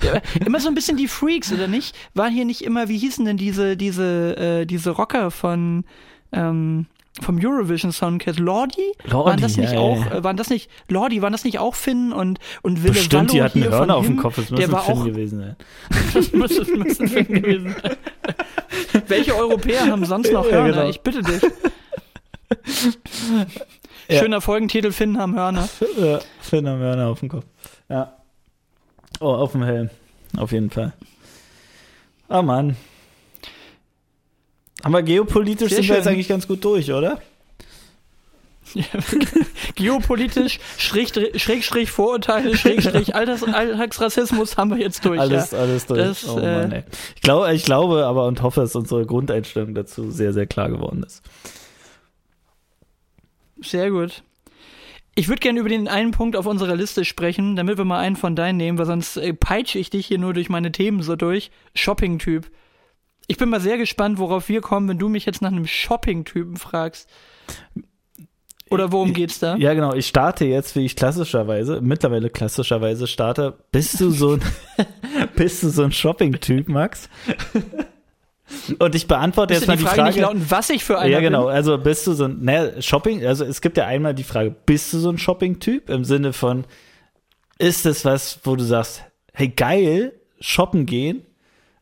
ja, 0.01 0.19
immer 0.43 0.59
so 0.59 0.67
ein 0.67 0.75
bisschen 0.75 0.97
die 0.97 1.07
Freaks, 1.07 1.53
oder 1.53 1.67
nicht? 1.67 1.95
Waren 2.15 2.33
hier 2.33 2.45
nicht 2.45 2.63
immer, 2.63 2.89
wie 2.89 2.97
hießen 2.97 3.23
denn 3.23 3.37
diese, 3.37 3.77
diese, 3.77 4.35
äh, 4.35 4.65
diese 4.65 4.89
Rocker 4.89 5.29
von, 5.29 5.85
ähm, 6.31 6.87
vom 7.21 7.39
Eurovision 7.41 7.91
Soundcast 7.91 8.39
Lordi? 8.39 8.93
Lordi 9.05 9.29
waren 9.29 9.41
das 9.41 9.57
nicht 9.57 9.73
ja, 9.73 9.79
auch 9.79 9.97
ja. 9.97 10.23
waren 10.23 10.37
das 10.37 10.49
nicht 10.49 10.69
Lordi 10.89 11.21
waren 11.21 11.31
das 11.31 11.43
nicht 11.43 11.59
auch 11.59 11.75
Finn 11.75 12.11
und 12.11 12.39
und 12.61 12.83
Wille 12.83 12.93
Bestimmt, 12.93 13.13
Wallo 13.29 13.33
die 13.33 13.43
hatten 13.43 13.63
Hörner 13.63 13.95
auf 13.95 14.05
dem 14.05 14.17
Kopf, 14.17 14.35
das 14.35 14.49
müssen 14.49 14.63
Finn 14.63 14.75
auch, 14.75 15.05
gewesen 15.05 15.39
sein. 15.39 15.55
das 16.13 16.33
muss 16.33 16.59
ein 16.59 17.09
Finn 17.09 17.27
gewesen 17.27 17.75
sein. 17.81 17.97
Welche 19.07 19.35
Europäer 19.35 19.87
haben 19.87 20.05
sonst 20.05 20.31
noch 20.31 20.45
Hörner? 20.45 20.67
Ja, 20.67 20.73
genau. 20.73 20.89
Ich 20.89 21.01
bitte 21.01 21.21
dich. 21.21 21.41
Schöner 24.19 24.41
Folgentitel 24.41 24.91
Finn 24.91 25.17
haben 25.17 25.35
Hörner. 25.35 25.67
Ja, 25.97 26.19
Finn 26.41 26.67
haben 26.67 26.79
Hörner 26.79 27.07
auf 27.07 27.19
dem 27.19 27.29
Kopf. 27.29 27.45
Ja. 27.89 28.13
Oh, 29.19 29.33
auf 29.33 29.53
dem 29.53 29.63
Helm. 29.63 29.89
Auf 30.37 30.51
jeden 30.51 30.69
Fall. 30.69 30.93
Oh 32.29 32.41
Mann. 32.41 32.75
Aber 34.85 35.01
geopolitisch 35.01 35.69
Sehr 35.69 35.77
sind 35.77 35.85
schön. 35.85 35.93
wir 35.93 35.97
jetzt 35.97 36.07
eigentlich 36.07 36.27
ganz 36.27 36.47
gut 36.47 36.63
durch, 36.63 36.91
oder? 36.91 37.19
Geopolitisch, 39.75 40.59
Schrägstrich, 40.77 41.41
Schrägstrich 41.41 41.89
Vorurteile, 41.89 42.55
Schrägstrich 42.55 43.15
Alltagsrassismus 43.15 44.57
haben 44.57 44.69
wir 44.69 44.77
jetzt 44.77 45.03
durch. 45.03 45.19
Alles, 45.19 45.49
ja. 45.49 45.57
alles 45.57 45.87
durch. 45.87 45.99
Das, 45.99 46.27
oh 46.27 46.35
Mann, 46.35 46.71
äh, 46.71 46.83
ich, 47.15 47.21
glaube, 47.23 47.51
ich 47.55 47.65
glaube 47.65 48.05
aber 48.05 48.27
und 48.27 48.43
hoffe, 48.43 48.61
dass 48.61 48.75
unsere 48.75 49.07
Grundeinstellung 49.07 49.73
dazu 49.73 50.11
sehr, 50.11 50.33
sehr 50.33 50.45
klar 50.45 50.69
geworden 50.69 51.01
ist. 51.01 51.23
Sehr 53.63 53.89
gut. 53.89 54.21
Ich 55.15 55.29
würde 55.29 55.39
gerne 55.39 55.61
über 55.61 55.69
den 55.69 55.87
einen 55.87 56.11
Punkt 56.11 56.35
auf 56.35 56.45
unserer 56.45 56.75
Liste 56.75 57.05
sprechen, 57.05 57.55
damit 57.55 57.79
wir 57.79 57.85
mal 57.85 58.01
einen 58.01 58.17
von 58.17 58.35
deinen 58.35 58.57
nehmen, 58.57 58.77
weil 58.77 58.85
sonst 58.85 59.17
äh, 59.17 59.33
peitsche 59.33 59.79
ich 59.79 59.89
dich 59.89 60.05
hier 60.05 60.19
nur 60.19 60.35
durch 60.35 60.49
meine 60.49 60.71
Themen 60.71 61.01
so 61.01 61.15
durch. 61.15 61.49
Shopping-Typ. 61.73 62.51
Ich 63.27 63.37
bin 63.37 63.49
mal 63.49 63.59
sehr 63.59 63.77
gespannt, 63.77 64.19
worauf 64.19 64.49
wir 64.49 64.61
kommen, 64.61 64.87
wenn 64.87 64.99
du 64.99 65.09
mich 65.09 65.25
jetzt 65.25 65.41
nach 65.41 65.51
einem 65.51 65.65
Shopping-Typen 65.65 66.57
fragst. 66.57 67.09
Oder 68.69 68.91
worum 68.91 69.13
geht's 69.13 69.39
da? 69.39 69.55
Ja, 69.57 69.73
genau. 69.73 69.93
Ich 69.93 70.07
starte 70.07 70.45
jetzt, 70.45 70.75
wie 70.75 70.85
ich 70.85 70.95
klassischerweise, 70.95 71.81
mittlerweile 71.81 72.29
klassischerweise 72.29 73.07
starte. 73.07 73.57
Bist 73.71 73.99
du 74.01 74.09
so 74.09 74.33
ein, 74.33 74.41
bist 75.35 75.63
du 75.63 75.69
so 75.69 75.83
ein 75.83 75.91
Shopping-Typ, 75.91 76.67
Max? 76.67 77.09
Und 78.79 78.93
ich 78.95 79.07
beantworte 79.07 79.53
jetzt 79.53 79.67
mal 79.67 79.77
die, 79.77 79.83
Frage, 79.83 79.95
Frage 79.95 80.09
nicht 80.09 80.19
lauten, 80.19 80.45
was 80.49 80.69
ich 80.69 80.83
für 80.83 80.99
einer 80.99 81.11
Ja, 81.11 81.19
genau. 81.19 81.45
Bin? 81.45 81.55
Also 81.55 81.77
bist 81.77 82.05
du 82.05 82.13
so 82.13 82.25
ein 82.25 82.43
ne, 82.43 82.81
Shopping, 82.81 83.25
also 83.25 83.43
es 83.43 83.61
gibt 83.61 83.77
ja 83.77 83.85
einmal 83.85 84.13
die 84.13 84.23
Frage, 84.23 84.55
bist 84.65 84.93
du 84.93 84.99
so 84.99 85.09
ein 85.09 85.17
Shopping-Typ 85.17 85.89
im 85.89 86.03
Sinne 86.03 86.33
von 86.33 86.65
ist 87.57 87.85
es 87.85 88.05
was, 88.05 88.39
wo 88.43 88.55
du 88.55 88.63
sagst, 88.63 89.03
hey 89.33 89.47
geil, 89.47 90.13
shoppen 90.39 90.85
gehen. 90.85 91.25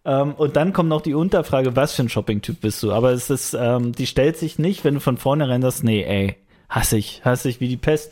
Ähm, 0.06 0.34
und 0.34 0.56
dann 0.56 0.74
kommt 0.74 0.90
noch 0.90 1.02
die 1.02 1.14
Unterfrage, 1.14 1.76
was 1.76 1.94
für 1.94 2.04
ein 2.04 2.10
Shopping-Typ 2.10 2.62
bist 2.62 2.84
du? 2.84 2.92
Aber 2.92 3.12
es 3.12 3.30
ist, 3.30 3.54
ähm, 3.54 3.94
die 3.94 4.08
stellt 4.08 4.38
sich 4.38 4.60
nicht, 4.60 4.84
wenn 4.84 4.96
du 4.96 5.00
von 5.00 5.18
vornherein 5.18 5.62
sagst, 5.62 5.84
nee, 5.84 6.04
ey, 6.04 6.36
hasse 6.70 6.98
ich, 6.98 7.24
hasse 7.24 7.50
ich 7.50 7.60
wie 7.60 7.70
die 7.70 7.78
Pest. 7.78 8.12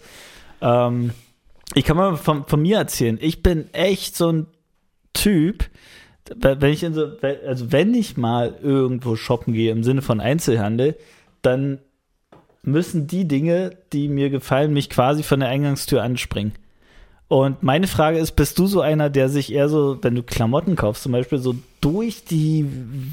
Ähm, 0.62 1.12
ich 1.74 1.84
kann 1.86 1.98
mal 1.98 2.16
von, 2.16 2.46
von 2.46 2.62
mir 2.62 2.78
erzählen, 2.78 3.18
ich 3.22 3.44
bin 3.44 3.74
echt 3.74 4.16
so 4.16 4.32
ein 4.32 4.48
Typ, 5.14 5.66
wenn 6.36 6.72
ich 6.72 6.84
in 6.84 6.94
so, 6.94 7.08
also 7.46 7.72
wenn 7.72 7.94
ich 7.94 8.16
mal 8.16 8.56
irgendwo 8.62 9.16
shoppen 9.16 9.54
gehe 9.54 9.72
im 9.72 9.84
Sinne 9.84 10.02
von 10.02 10.22
Einzelhandel, 10.22 10.98
dann 11.42 11.80
müssen 12.64 13.08
die 13.08 13.28
Dinge, 13.28 13.72
die 13.92 14.08
mir 14.08 14.30
gefallen, 14.30 14.74
mich 14.74 14.90
quasi 14.90 15.24
von 15.24 15.40
der 15.40 15.50
Eingangstür 15.50 16.04
anspringen. 16.04 16.54
Und 17.28 17.64
meine 17.64 17.88
Frage 17.88 18.18
ist, 18.18 18.34
bist 18.34 18.60
du 18.60 18.68
so 18.68 18.82
einer, 18.82 19.10
der 19.10 19.30
sich 19.30 19.52
eher 19.52 19.68
so, 19.68 19.98
wenn 20.02 20.16
du 20.16 20.24
Klamotten 20.24 20.76
kaufst, 20.76 21.04
zum 21.04 21.14
Beispiel 21.14 21.40
so 21.40 21.56
durch 21.82 22.24
die 22.26 22.66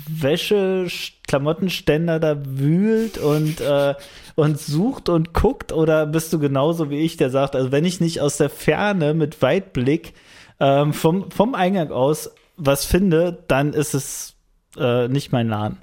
Wäsche, 0.09 0.87
Klamottenständer 1.27 2.21
da 2.21 2.37
wühlt 2.45 3.19
und, 3.19 3.61
äh, 3.61 3.95
und 4.35 4.59
sucht 4.59 5.09
und 5.09 5.35
guckt? 5.35 5.73
Oder 5.73 6.07
bist 6.07 6.33
du 6.33 6.39
genauso 6.39 6.91
wie 6.91 7.01
ich, 7.01 7.17
der 7.17 7.31
sagt, 7.31 7.57
also 7.57 7.73
wenn 7.73 7.85
ich 7.85 8.01
nicht 8.01 8.21
aus 8.21 8.37
der 8.37 8.51
Ferne 8.51 9.15
mit 9.15 9.43
Weitblick 9.43 10.13
ähm, 10.61 10.93
vom, 10.93 11.31
vom 11.31 11.55
Eingang 11.55 11.91
aus 11.91 12.31
was 12.57 12.85
finde, 12.85 13.45
dann 13.49 13.73
ist 13.73 13.95
es 13.95 14.35
äh, 14.77 15.09
nicht 15.09 15.33
mein 15.33 15.49
Laden. 15.49 15.79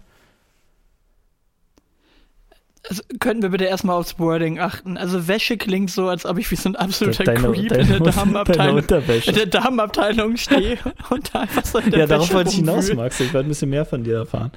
Also 2.89 3.01
könnten 3.19 3.41
wir 3.41 3.49
bitte 3.49 3.65
erstmal 3.65 3.95
aufs 3.95 4.19
Wording 4.19 4.59
achten. 4.59 4.97
Also 4.97 5.27
Wäsche 5.27 5.57
klingt 5.57 5.89
so, 5.89 6.07
als 6.07 6.25
ob 6.25 6.37
ich 6.37 6.49
wie 6.51 6.55
so 6.55 6.69
ein 6.69 6.75
absoluter 6.75 7.23
deine, 7.23 7.51
Creep 7.51 7.69
deine, 7.69 7.81
in 7.81 7.87
der 7.89 7.99
Damenabteilung, 7.99 8.77
in 8.79 9.35
der 9.35 9.45
Damenabteilung 9.47 10.37
stehe 10.37 10.77
und 11.09 11.33
da 11.33 11.41
einfach 11.41 11.65
so 11.65 11.79
in 11.79 11.91
der 11.91 12.01
Ja, 12.01 12.07
darauf 12.07 12.31
wollte 12.33 12.51
ich 12.51 12.57
hinaus, 12.57 12.93
Max. 12.93 13.19
Ich 13.19 13.33
wollte 13.33 13.47
ein 13.47 13.49
bisschen 13.49 13.69
mehr 13.69 13.85
von 13.85 14.03
dir 14.03 14.17
erfahren. 14.17 14.51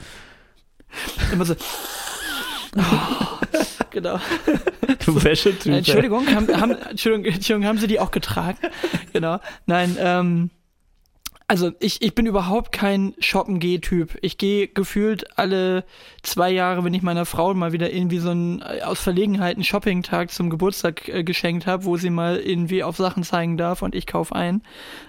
Immer 1.33 1.45
so. 1.45 1.55
Oh, 2.77 2.81
genau. 3.91 4.21
Du 5.05 5.23
Wäschetyp. 5.23 5.73
Entschuldigung, 5.73 6.27
haben, 6.35 6.49
haben, 6.61 6.73
Entschuldigung, 6.73 7.33
Entschuldigung, 7.33 7.69
haben 7.69 7.79
Sie 7.79 7.87
die 7.87 8.01
auch 8.01 8.11
getragen? 8.11 8.59
Genau. 9.13 9.41
Nein, 9.67 9.97
ähm, 9.99 10.51
also 11.51 11.73
ich, 11.81 12.03
ich 12.03 12.15
bin 12.15 12.27
überhaupt 12.27 12.73
kein 12.73 13.15
Shoppen-Geh-Typ. 13.19 14.19
Ich 14.21 14.37
gehe 14.37 14.69
gefühlt 14.69 15.39
alle 15.39 15.85
zwei 16.23 16.51
Jahre, 16.51 16.85
wenn 16.85 16.93
ich 16.93 17.01
meiner 17.01 17.25
Frau 17.25 17.55
mal 17.55 17.73
wieder 17.73 17.91
irgendwie 17.91 18.19
so 18.19 18.29
einen 18.29 18.61
äh, 18.61 18.83
aus 18.83 19.01
Verlegenheit 19.01 19.57
einen 19.57 19.65
Shopping-Tag 19.65 20.31
zum 20.31 20.51
Geburtstag 20.51 21.09
äh, 21.09 21.25
geschenkt 21.25 21.67
habe, 21.67 21.87
wo 21.87 21.97
sie 21.97 22.11
mal 22.11 22.37
irgendwie 22.37 22.85
auf 22.85 22.99
Sachen 22.99 23.23
zeigen 23.23 23.57
darf 23.57 23.81
und 23.81 23.95
ich 23.95 24.07
kauf 24.07 24.31
ein. 24.31 24.63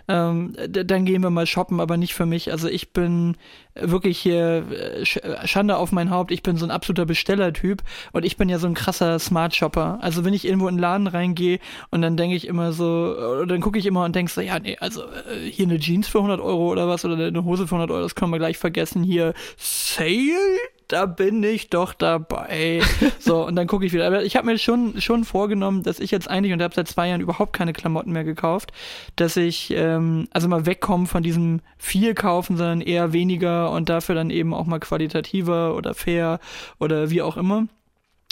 Ähm, 0.08 0.56
dann 0.70 1.04
gehen 1.04 1.24
wir 1.24 1.30
mal 1.30 1.46
shoppen, 1.46 1.82
aber 1.82 1.98
nicht 1.98 2.14
für 2.14 2.26
mich. 2.26 2.54
Also 2.54 2.70
ich 2.70 2.94
bin 2.94 3.36
wirklich 3.82 4.20
hier 4.20 4.66
äh, 4.72 5.06
Schande 5.48 5.78
auf 5.78 5.92
mein 5.92 6.10
Haupt. 6.10 6.32
Ich 6.32 6.44
bin 6.44 6.58
so 6.58 6.66
ein 6.66 6.72
absoluter 6.72 7.06
Bestellertyp 7.06 7.84
und 8.12 8.26
ich 8.26 8.38
bin 8.38 8.50
ja 8.50 8.60
so 8.60 8.68
ein 8.68 8.74
krasser 8.74 9.20
Smart 9.20 9.56
Shopper. 9.56 10.00
Also 10.02 10.26
wenn 10.26 10.34
ich 10.34 10.46
irgendwo 10.46 10.68
in 10.68 10.76
einen 10.76 10.80
Laden 10.80 11.08
reingehe 11.08 11.60
und 11.90 12.02
dann 12.02 12.18
denke 12.18 12.36
ich 12.36 12.48
immer 12.48 12.72
so, 12.72 12.86
oder 12.86 13.46
dann 13.46 13.62
gucke 13.62 13.80
ich 13.80 13.86
immer 13.86 14.06
und 14.06 14.16
denke 14.16 14.32
so, 14.32 14.42
ja, 14.42 14.60
nee, 14.60 14.78
also 14.80 15.04
äh, 15.04 15.50
hier 15.50 15.66
eine 15.66 15.80
Jeans 15.80 16.08
für 16.08 16.20
100 16.20 16.40
Euro 16.40 16.72
oder 16.72 16.88
was 16.88 17.06
oder 17.06 17.28
eine 17.28 17.44
Hose 17.44 17.68
für 17.68 17.76
100 17.76 17.92
Euro, 17.92 18.04
das 18.04 18.16
können 18.16 18.32
wir 18.32 18.40
gleich 18.40 18.58
vergessen. 18.58 19.04
Hier 19.04 19.34
Sale? 19.58 20.79
Da 20.90 21.06
bin 21.06 21.42
ich 21.44 21.70
doch 21.70 21.94
dabei. 21.94 22.82
so, 23.20 23.46
und 23.46 23.56
dann 23.56 23.68
gucke 23.68 23.86
ich 23.86 23.94
wieder. 23.94 24.08
Aber 24.08 24.24
ich 24.24 24.36
habe 24.36 24.48
mir 24.48 24.58
schon, 24.58 25.00
schon 25.00 25.24
vorgenommen, 25.24 25.84
dass 25.84 26.00
ich 26.00 26.12
jetzt 26.12 26.30
eigentlich, 26.30 26.52
und 26.52 26.62
habe 26.62 26.76
seit 26.76 26.88
zwei 26.88 27.08
Jahren 27.08 27.22
überhaupt 27.22 27.54
keine 27.54 27.74
Klamotten 27.74 28.12
mehr 28.12 28.24
gekauft, 28.24 28.74
dass 29.16 29.38
ich 29.38 29.72
ähm, 29.72 30.28
also 30.32 30.48
mal 30.48 30.66
wegkomme 30.66 31.06
von 31.06 31.24
diesem 31.24 31.62
viel 31.78 32.16
kaufen, 32.16 32.58
sondern 32.58 32.82
eher 32.82 33.14
weniger 33.14 33.72
und 33.72 33.88
dafür 33.88 34.16
dann 34.16 34.32
eben 34.32 34.54
auch 34.54 34.66
mal 34.66 34.80
qualitativer 34.80 35.76
oder 35.76 35.94
fair 35.94 36.40
oder 36.80 37.10
wie 37.10 37.22
auch 37.22 37.38
immer. 37.38 37.68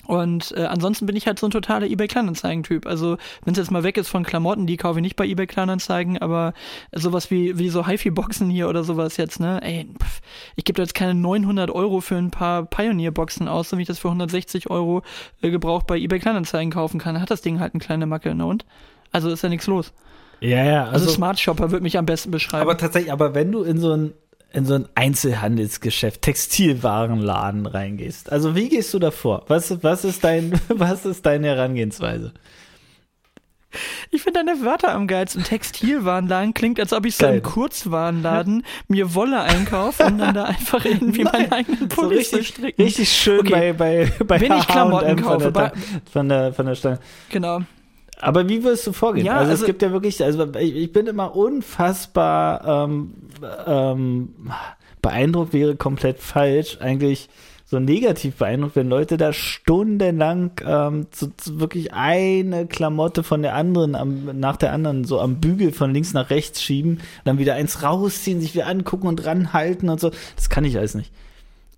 Und 0.07 0.53
äh, 0.55 0.63
ansonsten 0.63 1.05
bin 1.05 1.15
ich 1.15 1.27
halt 1.27 1.37
so 1.37 1.47
ein 1.47 1.51
totaler 1.51 1.85
eBay 1.85 2.07
Kleinanzeigen-Typ. 2.07 2.87
Also 2.87 3.17
wenn 3.43 3.51
es 3.51 3.57
jetzt 3.57 3.71
mal 3.71 3.83
weg 3.83 3.97
ist 3.97 4.07
von 4.07 4.23
Klamotten, 4.23 4.65
die 4.65 4.77
kaufe 4.77 4.99
ich 4.99 5.03
nicht 5.03 5.17
bei 5.17 5.25
eBay 5.25 5.47
Kleinanzeigen, 5.47 6.17
aber 6.17 6.53
sowas 6.93 7.29
wie 7.29 7.59
wie 7.59 7.69
so 7.69 7.85
HiFi-Boxen 7.85 8.49
hier 8.49 8.69
oder 8.69 8.83
sowas 8.83 9.17
jetzt, 9.17 9.39
ne? 9.39 9.61
Ey, 9.61 9.87
pff, 10.01 10.21
ich 10.55 10.63
gebe 10.63 10.77
da 10.77 10.83
jetzt 10.83 10.95
keine 10.95 11.13
900 11.13 11.69
Euro 11.69 11.99
für 11.99 12.15
ein 12.15 12.31
paar 12.31 12.65
Pioneer-Boxen 12.65 13.47
aus, 13.47 13.69
so 13.69 13.77
wie 13.77 13.81
ich 13.81 13.87
das 13.87 13.99
für 13.99 14.07
160 14.07 14.69
Euro 14.69 15.03
äh, 15.41 15.49
gebraucht 15.49 15.87
bei 15.87 15.97
eBay 15.97 16.19
Kleinanzeigen 16.19 16.71
kaufen 16.71 16.99
kann. 16.99 17.19
Hat 17.19 17.29
das 17.29 17.41
Ding 17.41 17.59
halt 17.59 17.73
eine 17.73 17.81
kleine 17.83 18.05
Macke, 18.05 18.33
ne? 18.33 18.45
Und 18.45 18.65
also 19.11 19.29
ist 19.29 19.43
ja 19.43 19.49
nichts 19.49 19.67
los. 19.67 19.93
Ja, 20.39 20.63
ja. 20.63 20.83
Also, 20.85 21.05
also 21.05 21.09
Smart 21.09 21.39
Shopper 21.39 21.71
wird 21.71 21.83
mich 21.83 21.97
am 21.97 22.05
besten 22.05 22.31
beschreiben. 22.31 22.61
Aber 22.61 22.77
tatsächlich, 22.77 23.11
aber 23.11 23.33
wenn 23.33 23.51
du 23.51 23.63
in 23.63 23.79
so 23.79 23.91
ein 23.91 24.13
in 24.57 24.65
so 24.65 24.73
ein 24.73 24.89
Einzelhandelsgeschäft, 24.95 26.23
Textilwarenladen 26.23 27.67
reingehst. 27.67 28.31
Also 28.31 28.55
wie 28.55 28.69
gehst 28.69 28.91
du 28.91 28.97
davor? 28.97 29.45
Was, 29.47 29.83
was, 29.83 30.03
ist, 30.03 30.23
dein, 30.23 30.59
was 30.67 31.05
ist 31.05 31.27
deine 31.27 31.47
Herangehensweise? 31.47 32.33
Ich 34.09 34.23
finde 34.23 34.43
deine 34.43 34.65
Wörter 34.65 34.93
am 34.93 35.05
geilsten. 35.05 35.43
Textilwarenladen 35.43 36.55
klingt, 36.55 36.79
als 36.79 36.91
ob 36.91 37.05
ich 37.05 37.15
so 37.15 37.27
Geil. 37.27 37.35
im 37.35 37.43
Kurzwarenladen 37.43 38.63
mir 38.87 39.13
Wolle 39.13 39.41
einkaufe 39.41 40.05
und 40.05 40.17
dann 40.17 40.33
da 40.33 40.43
einfach 40.45 40.83
irgendwie 40.85 41.23
meinen 41.23 41.51
eigenen 41.51 41.87
Pullis 41.87 42.31
so 42.31 42.37
richtig, 42.37 42.79
richtig 42.79 43.11
schön 43.11 43.41
okay. 43.41 43.73
bei, 43.73 44.07
bei, 44.07 44.25
bei 44.25 44.41
Wenn 44.41 44.53
ich 44.53 44.67
Klamotten 44.67 45.21
kaufe. 45.21 45.51
Von 45.51 45.53
der, 45.53 45.73
von 46.11 46.29
der, 46.29 46.53
von 46.53 46.65
der 46.65 46.75
Stange. 46.75 46.99
Genau. 47.29 47.61
Aber 48.19 48.49
wie 48.49 48.63
wirst 48.63 48.88
du 48.88 48.93
vorgehen? 48.93 49.25
Ja, 49.25 49.38
also, 49.38 49.51
also, 49.51 49.63
es 49.63 49.65
gibt 49.65 49.82
ja 49.82 49.91
wirklich, 49.91 50.23
also 50.23 50.47
ich, 50.60 50.75
ich 50.75 50.91
bin 50.91 51.08
immer 51.08 51.36
unfassbar 51.36 52.86
ähm, 52.86 53.13
ähm, 53.65 54.30
beeindruckt, 55.01 55.53
wäre 55.53 55.75
komplett 55.75 56.19
falsch, 56.19 56.77
eigentlich 56.82 57.30
so 57.69 57.80
negativ 57.80 58.38
beeindruckt, 58.38 58.77
wenn 58.77 58.88
Leute 58.88 59.17
da 59.17 59.34
stundenlang 59.34 60.51
ähm, 60.65 61.08
so, 61.13 61.27
so 61.39 61.60
wirklich 61.60 61.93
eine 61.93 62.65
Klamotte 62.65 63.23
von 63.23 63.41
der 63.41 63.56
anderen 63.56 63.93
am, 63.93 64.39
nach 64.39 64.56
der 64.56 64.71
anderen 64.71 65.03
so 65.03 65.19
am 65.19 65.41
Bügel 65.41 65.73
von 65.73 65.93
links 65.93 66.13
nach 66.13 66.30
rechts 66.30 66.63
schieben, 66.63 67.01
dann 67.25 67.39
wieder 67.39 67.56
eins 67.56 67.84
rausziehen, 67.84 68.39
sich 68.39 68.53
wieder 68.53 68.67
angucken 68.67 69.08
und 69.08 69.25
ranhalten 69.25 69.89
und 69.89 69.99
so. 69.99 70.12
Das 70.38 70.49
kann 70.49 70.63
ich 70.63 70.77
alles 70.77 70.95
nicht. 70.95 71.12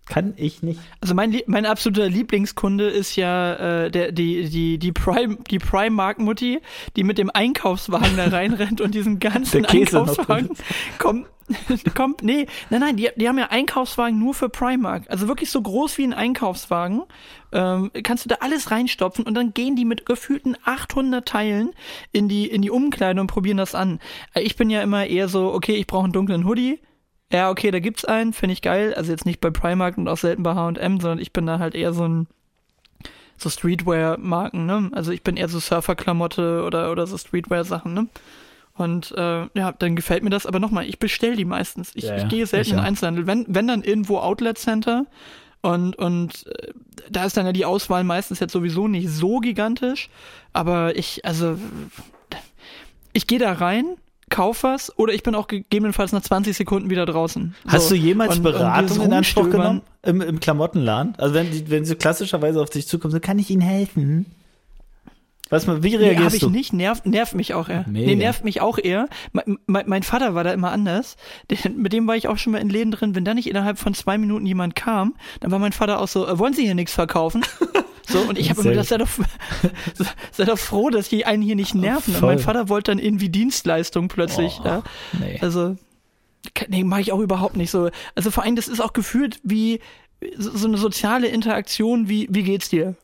Kann 0.10 0.34
ich 0.38 0.64
nicht. 0.64 0.80
Also 1.02 1.14
mein, 1.14 1.40
mein 1.46 1.68
absoluter 1.68 2.10
Lieblingskunde 2.10 2.90
ist 2.90 3.16
ja 3.16 3.84
äh, 3.84 3.92
der, 3.92 4.12
die, 4.12 4.50
die, 4.50 4.80
die 4.80 4.92
Prime, 4.92 5.38
die 5.52 5.60
Primark-Mutti, 5.60 6.62
die 6.96 7.04
mit 7.04 7.20
dem 7.20 7.30
Einkaufswagen 7.32 8.18
da 8.18 8.26
reinrennt 8.26 8.82
und 8.82 8.96
diesen 8.96 9.20
ganzen 9.20 9.66
Einkaufswagen 9.66 10.50
kommt. 10.98 11.28
kommt, 11.96 12.24
nee, 12.24 12.48
nein, 12.70 12.82
nein, 12.82 12.98
die, 12.98 13.10
die 13.16 13.28
haben 13.28 13.38
ja 13.38 13.48
Einkaufswagen 13.50 14.20
nur 14.20 14.34
für 14.34 14.50
Primark. 14.50 15.04
Also 15.10 15.28
wirklich 15.28 15.52
so 15.52 15.62
groß 15.62 15.98
wie 15.98 16.04
ein 16.04 16.14
Einkaufswagen. 16.14 17.04
Ähm, 17.52 17.92
kannst 18.04 18.26
du 18.26 18.30
da 18.30 18.38
alles 18.42 18.72
reinstopfen 18.72 19.26
und 19.26 19.34
dann 19.34 19.54
gehen 19.54 19.76
die 19.76 19.86
mit 19.86 20.06
gefühlten 20.06 20.56
800 20.66 21.28
Teilen 21.28 21.72
in 22.12 22.30
die, 22.30 22.48
in 22.48 22.62
die 22.62 22.70
Umkleidung 22.70 23.22
und 23.22 23.28
probieren 23.28 23.58
das 23.58 23.76
an. 23.76 24.00
Äh, 24.34 24.42
ich 24.42 24.56
bin 24.56 24.70
ja 24.70 24.82
immer 24.82 25.06
eher 25.06 25.28
so, 25.28 25.54
okay, 25.54 25.76
ich 25.76 25.88
brauche 25.88 26.04
einen 26.04 26.14
dunklen 26.14 26.46
Hoodie, 26.46 26.80
ja, 27.32 27.50
okay, 27.50 27.72
da 27.72 27.80
gibt's 27.80 28.06
einen, 28.06 28.34
finde 28.34 28.54
ich 28.54 28.62
geil. 28.62 28.94
Also 28.96 29.12
jetzt 29.12 29.26
nicht 29.26 29.40
bei 29.42 29.52
Primark 29.52 29.98
und 29.98 30.08
auch 30.08 30.18
selten 30.18 30.44
bei 30.44 30.56
H&M, 30.56 31.00
sondern 31.00 31.20
ich 31.20 31.32
bin 31.32 31.46
da 31.46 31.60
halt 31.60 31.76
eher 31.76 31.94
so 31.94 32.08
ein 32.08 32.28
so 33.38 33.50
Streetwear-Marken, 33.50 34.66
ne? 34.66 34.90
Also 34.94 35.12
ich 35.12 35.24
bin 35.24 35.38
eher 35.38 35.48
so 35.48 35.60
Surferklamotte 35.60 36.64
oder 36.66 36.92
oder 36.92 37.08
so 37.08 37.18
Streetwear-Sachen, 37.18 37.94
ne? 37.94 38.08
Und 38.74 39.12
äh, 39.12 39.48
ja, 39.54 39.74
dann 39.78 39.96
gefällt 39.96 40.24
mir 40.24 40.30
das. 40.30 40.46
Aber 40.46 40.60
nochmal, 40.60 40.86
ich 40.86 41.00
bestell 41.00 41.36
die 41.36 41.46
meistens. 41.46 41.92
Ich, 41.96 42.06
ja, 42.06 42.18
ich 42.18 42.28
gehe 42.30 42.46
selten 42.46 42.68
ich 42.68 42.74
in 42.74 42.80
Einzelhandel. 42.80 43.28
Wenn, 43.28 43.46
wenn 43.48 43.68
dann 43.68 43.84
irgendwo 43.84 44.20
Outlet 44.20 44.58
Center 44.58 45.06
und, 45.62 45.98
und 45.98 46.48
äh, 46.48 46.72
da 47.10 47.26
ist 47.26 47.36
dann 47.36 47.46
ja 47.46 47.52
die 47.52 47.66
Auswahl 47.66 48.06
meistens 48.06 48.40
jetzt 48.40 48.54
sowieso 48.54 48.88
nicht 48.88 49.10
so 49.10 49.40
gigantisch. 49.40 50.10
Aber 50.54 50.96
ich, 50.96 51.26
also, 51.26 51.58
ich 53.12 53.28
gehe 53.28 53.40
da 53.40 53.52
rein 53.52 53.98
kauf 54.30 54.64
was 54.64 54.98
oder 54.98 55.14
ich 55.14 55.24
bin 55.24 55.36
auch 55.36 55.48
gegebenenfalls 55.48 56.12
nach 56.12 56.22
20 56.22 56.56
Sekunden 56.56 56.90
wieder 56.90 57.06
draußen. 57.06 57.56
Hast 57.68 57.90
so. 57.90 57.96
du 57.96 58.02
jemals 58.02 58.38
und, 58.38 58.44
Beratung 58.44 59.00
und 59.00 59.06
in 59.06 59.14
Anspruch 59.14 59.50
genommen 59.50 59.82
im, 60.04 60.22
im 60.22 60.40
Klamottenladen? 60.40 61.16
Also 61.18 61.34
wenn, 61.34 61.52
die, 61.52 61.70
wenn 61.70 61.86
sie 61.86 61.96
klassischerweise 61.96 62.62
auf 62.62 62.70
dich 62.70 62.88
zukommen, 62.88 63.12
so 63.12 63.20
kann 63.20 63.40
ich 63.40 63.50
ihnen 63.50 63.62
helfen? 63.62 64.26
Was, 65.50 65.68
wie 65.68 65.96
reagierst 65.96 66.20
nee, 66.20 66.26
hab 66.26 66.34
ich 66.34 66.40
du? 66.42 66.50
nicht, 66.50 66.74
nervt, 66.74 67.06
nervt 67.08 67.34
mich 67.34 67.56
auch 67.56 67.70
eher. 67.70 67.84
Mega. 67.88 68.06
Nee, 68.06 68.16
nervt 68.16 68.44
mich 68.44 68.62
auch 68.62 68.78
eher. 68.78 69.10
Me, 69.34 69.44
me, 69.66 69.84
mein 69.88 70.04
Vater 70.04 70.36
war 70.36 70.44
da 70.44 70.54
immer 70.54 70.72
anders. 70.72 71.18
Den, 71.52 71.78
mit 71.78 71.92
dem 71.92 72.06
war 72.08 72.16
ich 72.16 72.28
auch 72.28 72.38
schon 72.38 72.54
mal 72.54 72.60
in 72.60 72.70
Läden 72.70 72.92
drin. 72.92 73.16
Wenn 73.16 73.26
da 73.26 73.34
nicht 73.34 73.50
innerhalb 73.50 73.80
von 73.80 73.96
zwei 73.96 74.18
Minuten 74.20 74.46
jemand 74.46 74.76
kam, 74.76 75.16
dann 75.40 75.52
war 75.52 75.58
mein 75.58 75.72
Vater 75.72 76.00
auch 76.00 76.08
so, 76.08 76.28
äh, 76.28 76.38
wollen 76.38 76.54
Sie 76.54 76.64
hier 76.64 76.76
nichts 76.76 76.94
verkaufen? 76.94 77.44
So, 78.10 78.22
und 78.22 78.38
ich 78.40 78.50
habe 78.50 78.62
immer 78.62 78.72
gedacht, 78.72 78.88
sei 78.88 78.98
doch, 78.98 79.10
sei 80.32 80.46
doch 80.46 80.58
froh, 80.58 80.90
dass 80.90 81.10
die 81.10 81.26
einen 81.26 81.44
hier 81.44 81.56
nicht 81.56 81.76
nerven. 81.76 82.16
Oh, 82.16 82.18
und 82.18 82.26
mein 82.26 82.40
Vater 82.40 82.68
wollte 82.68 82.92
dann 82.92 83.00
irgendwie 83.00 83.30
Dienstleistung 83.30 84.08
plötzlich. 84.08 84.60
Oh, 84.62 84.68
ja. 84.68 84.84
nee. 85.20 85.38
Also, 85.42 85.76
nee, 86.68 86.84
mache 86.84 87.02
ich 87.02 87.12
auch 87.12 87.20
überhaupt 87.20 87.56
nicht 87.56 87.72
so. 87.72 87.90
Also 88.16 88.32
vor 88.32 88.44
allem, 88.44 88.56
das 88.56 88.68
ist 88.68 88.80
auch 88.80 88.94
gefühlt 88.94 89.40
wie 89.44 89.80
so, 90.38 90.68
eine 90.68 90.78
soziale 90.78 91.28
Interaktion, 91.28 92.10
wie, 92.10 92.28
wie 92.32 92.44
geht's 92.44 92.70
dir? 92.70 92.96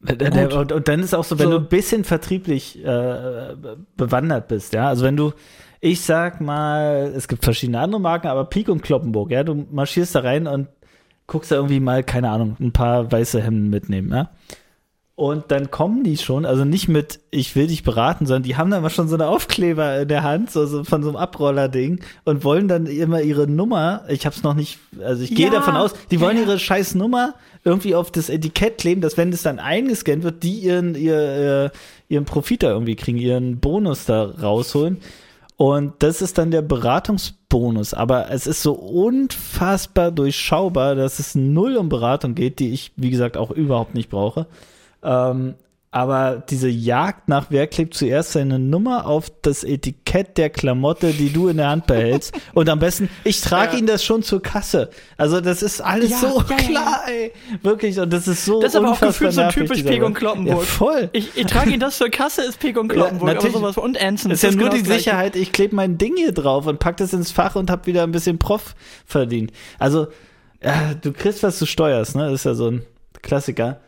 Der, 0.00 0.54
und, 0.56 0.72
und, 0.72 0.88
dann 0.88 1.00
ist 1.00 1.14
auch 1.14 1.24
so, 1.24 1.38
wenn 1.38 1.46
so. 1.46 1.58
du 1.58 1.64
ein 1.64 1.68
bisschen 1.68 2.04
vertrieblich 2.04 2.84
äh, 2.84 3.56
bewandert 3.96 4.46
bist, 4.46 4.74
ja, 4.74 4.88
also 4.88 5.04
wenn 5.04 5.16
du, 5.16 5.32
ich 5.80 6.02
sag 6.02 6.40
mal, 6.40 7.12
es 7.16 7.28
gibt 7.28 7.42
verschiedene 7.42 7.80
andere 7.80 8.00
Marken, 8.00 8.28
aber 8.28 8.44
Peak 8.44 8.68
und 8.68 8.82
Kloppenburg, 8.82 9.30
ja, 9.30 9.42
du 9.42 9.66
marschierst 9.70 10.14
da 10.14 10.20
rein 10.20 10.46
und 10.46 10.68
guckst 11.26 11.50
da 11.50 11.56
irgendwie 11.56 11.80
mal, 11.80 12.02
keine 12.04 12.30
Ahnung, 12.30 12.56
ein 12.60 12.72
paar 12.72 13.10
weiße 13.10 13.42
Hemden 13.42 13.70
mitnehmen, 13.70 14.10
ja. 14.12 14.30
Und 15.18 15.44
dann 15.50 15.70
kommen 15.70 16.04
die 16.04 16.18
schon, 16.18 16.44
also 16.44 16.66
nicht 16.66 16.88
mit, 16.88 17.20
ich 17.30 17.56
will 17.56 17.68
dich 17.68 17.82
beraten, 17.82 18.26
sondern 18.26 18.42
die 18.42 18.56
haben 18.56 18.70
dann 18.70 18.82
mal 18.82 18.90
schon 18.90 19.08
so 19.08 19.14
eine 19.14 19.28
Aufkleber 19.28 20.02
in 20.02 20.08
der 20.08 20.22
Hand, 20.22 20.50
so, 20.50 20.66
so 20.66 20.84
von 20.84 21.02
so 21.02 21.08
einem 21.08 21.16
Abroller-Ding 21.16 22.00
und 22.24 22.44
wollen 22.44 22.68
dann 22.68 22.84
immer 22.84 23.22
ihre 23.22 23.46
Nummer, 23.46 24.04
ich 24.08 24.26
hab's 24.26 24.42
noch 24.42 24.52
nicht, 24.52 24.78
also 25.02 25.22
ich 25.22 25.34
gehe 25.34 25.46
Ja, 25.46 25.52
davon 25.52 25.74
aus, 25.74 25.94
die 26.10 26.20
wollen 26.20 26.36
ihre 26.36 26.58
scheiß 26.58 26.96
Nummer 26.96 27.34
irgendwie 27.64 27.94
auf 27.94 28.10
das 28.10 28.28
Etikett 28.28 28.76
kleben, 28.76 29.00
dass 29.00 29.16
wenn 29.16 29.30
das 29.30 29.42
dann 29.42 29.58
eingescannt 29.58 30.22
wird, 30.22 30.42
die 30.42 30.58
ihren, 30.58 30.94
ihr, 30.94 31.70
äh, 31.70 31.70
ihren 32.12 32.26
Profit 32.26 32.62
da 32.62 32.68
irgendwie 32.68 32.94
kriegen, 32.94 33.16
ihren 33.16 33.58
Bonus 33.58 34.04
da 34.04 34.22
rausholen. 34.22 34.98
Und 35.56 35.94
das 36.00 36.20
ist 36.20 36.36
dann 36.38 36.50
der 36.50 36.62
Beratungsbonus. 36.62 37.94
Aber 37.94 38.30
es 38.30 38.46
ist 38.46 38.62
so 38.62 38.74
unfassbar 38.74 40.10
durchschaubar, 40.10 40.94
dass 40.94 41.18
es 41.18 41.34
null 41.34 41.76
um 41.76 41.88
Beratung 41.88 42.34
geht, 42.34 42.58
die 42.58 42.72
ich, 42.72 42.92
wie 42.96 43.10
gesagt, 43.10 43.36
auch 43.36 43.50
überhaupt 43.50 43.94
nicht 43.94 44.10
brauche. 44.10 44.46
Ähm, 45.02 45.54
aber 45.96 46.42
diese 46.50 46.68
Jagd 46.68 47.26
nach 47.26 47.46
wer 47.48 47.66
klebt 47.66 47.94
zuerst 47.94 48.32
seine 48.32 48.58
Nummer 48.58 49.06
auf 49.06 49.32
das 49.40 49.64
Etikett 49.64 50.36
der 50.36 50.50
Klamotte, 50.50 51.14
die 51.14 51.32
du 51.32 51.48
in 51.48 51.56
der 51.56 51.70
Hand 51.70 51.86
behältst. 51.86 52.38
Und 52.52 52.68
am 52.68 52.80
besten, 52.80 53.08
ich 53.24 53.40
trage 53.40 53.72
Ja. 53.72 53.78
ihn 53.78 53.86
das 53.86 54.04
schon 54.04 54.22
zur 54.22 54.42
Kasse. 54.42 54.90
Also 55.16 55.40
das 55.40 55.62
ist 55.62 55.80
alles 55.80 56.10
Ja, 56.10 56.18
so 56.18 56.42
ja, 56.50 56.56
klar, 56.58 57.00
ey. 57.08 57.32
Wirklich. 57.62 57.98
Und 57.98 58.12
das 58.12 58.28
ist 58.28 58.44
so 58.44 58.60
Das 58.60 58.72
ist 58.74 58.76
aber 58.76 58.90
auch 58.92 59.00
gefühlt 59.00 59.32
so 59.32 59.48
typisch 59.48 59.78
dieser 59.78 59.88
Peg 59.88 60.02
und 60.02 60.08
Welt. 60.08 60.16
Kloppenburg. 60.18 60.64
Voll. 60.64 61.08
Ich, 61.14 61.34
ich 61.34 61.46
trage 61.46 61.70
ihn 61.70 61.80
das 61.80 61.96
zur 61.96 62.10
Kasse, 62.10 62.42
ist 62.42 62.60
Peg 62.60 62.76
und 62.76 62.88
Kloppenburg, 62.88 63.22
aber 63.30 63.34
natürlich. 63.36 63.56
sowas 63.56 63.78
und 63.78 63.98
Anson. 63.98 64.28
Das 64.28 64.42
ist 64.42 64.42
ja 64.42 64.50
nur 64.50 64.68
genau 64.68 64.82
die. 64.82 64.86
Sicherheit, 64.86 65.34
ich 65.34 65.50
klebe 65.50 65.74
mein 65.74 65.96
Ding 65.96 66.12
hier 66.18 66.32
drauf 66.32 66.66
und 66.66 66.78
pack 66.78 66.98
das 66.98 67.14
ins 67.14 67.30
Fach 67.30 67.56
und 67.56 67.70
hab 67.70 67.86
wieder 67.86 68.02
ein 68.02 68.12
bisschen 68.12 68.38
Prof 68.38 68.74
verdient. 69.06 69.50
Also, 69.78 70.08
ja, 70.62 70.92
du 71.00 71.14
kriegst, 71.14 71.42
was 71.42 71.58
du 71.58 71.64
steuerst, 71.64 72.16
ne? 72.16 72.24
Das 72.24 72.40
ist 72.40 72.44
ja 72.44 72.52
so 72.52 72.68
ein 72.70 72.82
Klassiker. 73.22 73.80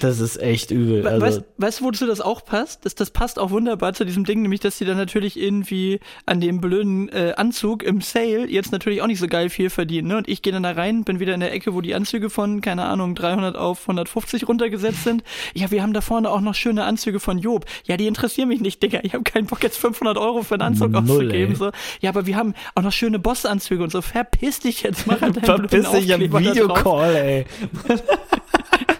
Das 0.00 0.20
ist 0.20 0.40
echt 0.40 0.70
übel. 0.70 1.06
Also, 1.06 1.26
weißt, 1.26 1.42
weißt 1.58 1.80
du, 1.80 1.84
wozu 1.84 2.06
das 2.06 2.20
auch 2.20 2.44
passt? 2.44 2.84
Das, 2.84 2.94
das 2.94 3.10
passt 3.10 3.38
auch 3.38 3.50
wunderbar 3.50 3.92
zu 3.92 4.04
diesem 4.04 4.24
Ding, 4.24 4.42
nämlich, 4.42 4.60
dass 4.60 4.78
die 4.78 4.84
dann 4.84 4.96
natürlich 4.96 5.38
irgendwie 5.38 6.00
an 6.26 6.40
dem 6.40 6.60
blöden 6.60 7.08
äh, 7.10 7.34
Anzug 7.36 7.82
im 7.82 8.00
Sale 8.00 8.46
jetzt 8.48 8.72
natürlich 8.72 9.02
auch 9.02 9.06
nicht 9.06 9.18
so 9.20 9.26
geil 9.26 9.50
viel 9.50 9.70
verdienen. 9.70 10.08
Ne? 10.08 10.16
Und 10.16 10.28
ich 10.28 10.42
gehe 10.42 10.52
dann 10.52 10.62
da 10.62 10.72
rein, 10.72 11.04
bin 11.04 11.20
wieder 11.20 11.34
in 11.34 11.40
der 11.40 11.52
Ecke, 11.52 11.74
wo 11.74 11.80
die 11.80 11.94
Anzüge 11.94 12.30
von, 12.30 12.60
keine 12.60 12.84
Ahnung, 12.84 13.14
300 13.14 13.56
auf 13.56 13.82
150 13.82 14.48
runtergesetzt 14.48 15.04
sind. 15.04 15.22
Ja, 15.54 15.70
wir 15.70 15.82
haben 15.82 15.92
da 15.92 16.00
vorne 16.00 16.30
auch 16.30 16.40
noch 16.40 16.54
schöne 16.54 16.84
Anzüge 16.84 17.20
von 17.20 17.38
Job. 17.38 17.64
Ja, 17.84 17.96
die 17.96 18.06
interessieren 18.06 18.48
mich 18.48 18.60
nicht, 18.60 18.82
Digga. 18.82 19.00
Ich 19.02 19.14
habe 19.14 19.24
keinen 19.24 19.46
Bock, 19.46 19.62
jetzt 19.62 19.78
500 19.78 20.16
Euro 20.18 20.42
für 20.42 20.54
einen 20.54 20.62
Anzug 20.62 20.90
Null, 20.90 21.02
auszugeben. 21.02 21.52
ey. 21.52 21.56
So. 21.56 21.70
Ja, 22.00 22.10
aber 22.10 22.26
wir 22.26 22.36
haben 22.36 22.54
auch 22.74 22.82
noch 22.82 22.92
schöne 22.92 23.18
Boss-Anzüge 23.18 23.82
und 23.82 23.90
so. 23.90 24.02
Verpiss 24.02 24.60
dich 24.60 24.82
jetzt, 24.82 25.06
mach 25.06 25.20
halt 25.20 25.38
verpiss 25.44 25.90
dich 25.90 26.12
am. 26.14 26.20
Videocall, 26.20 27.14
ey. 27.16 27.46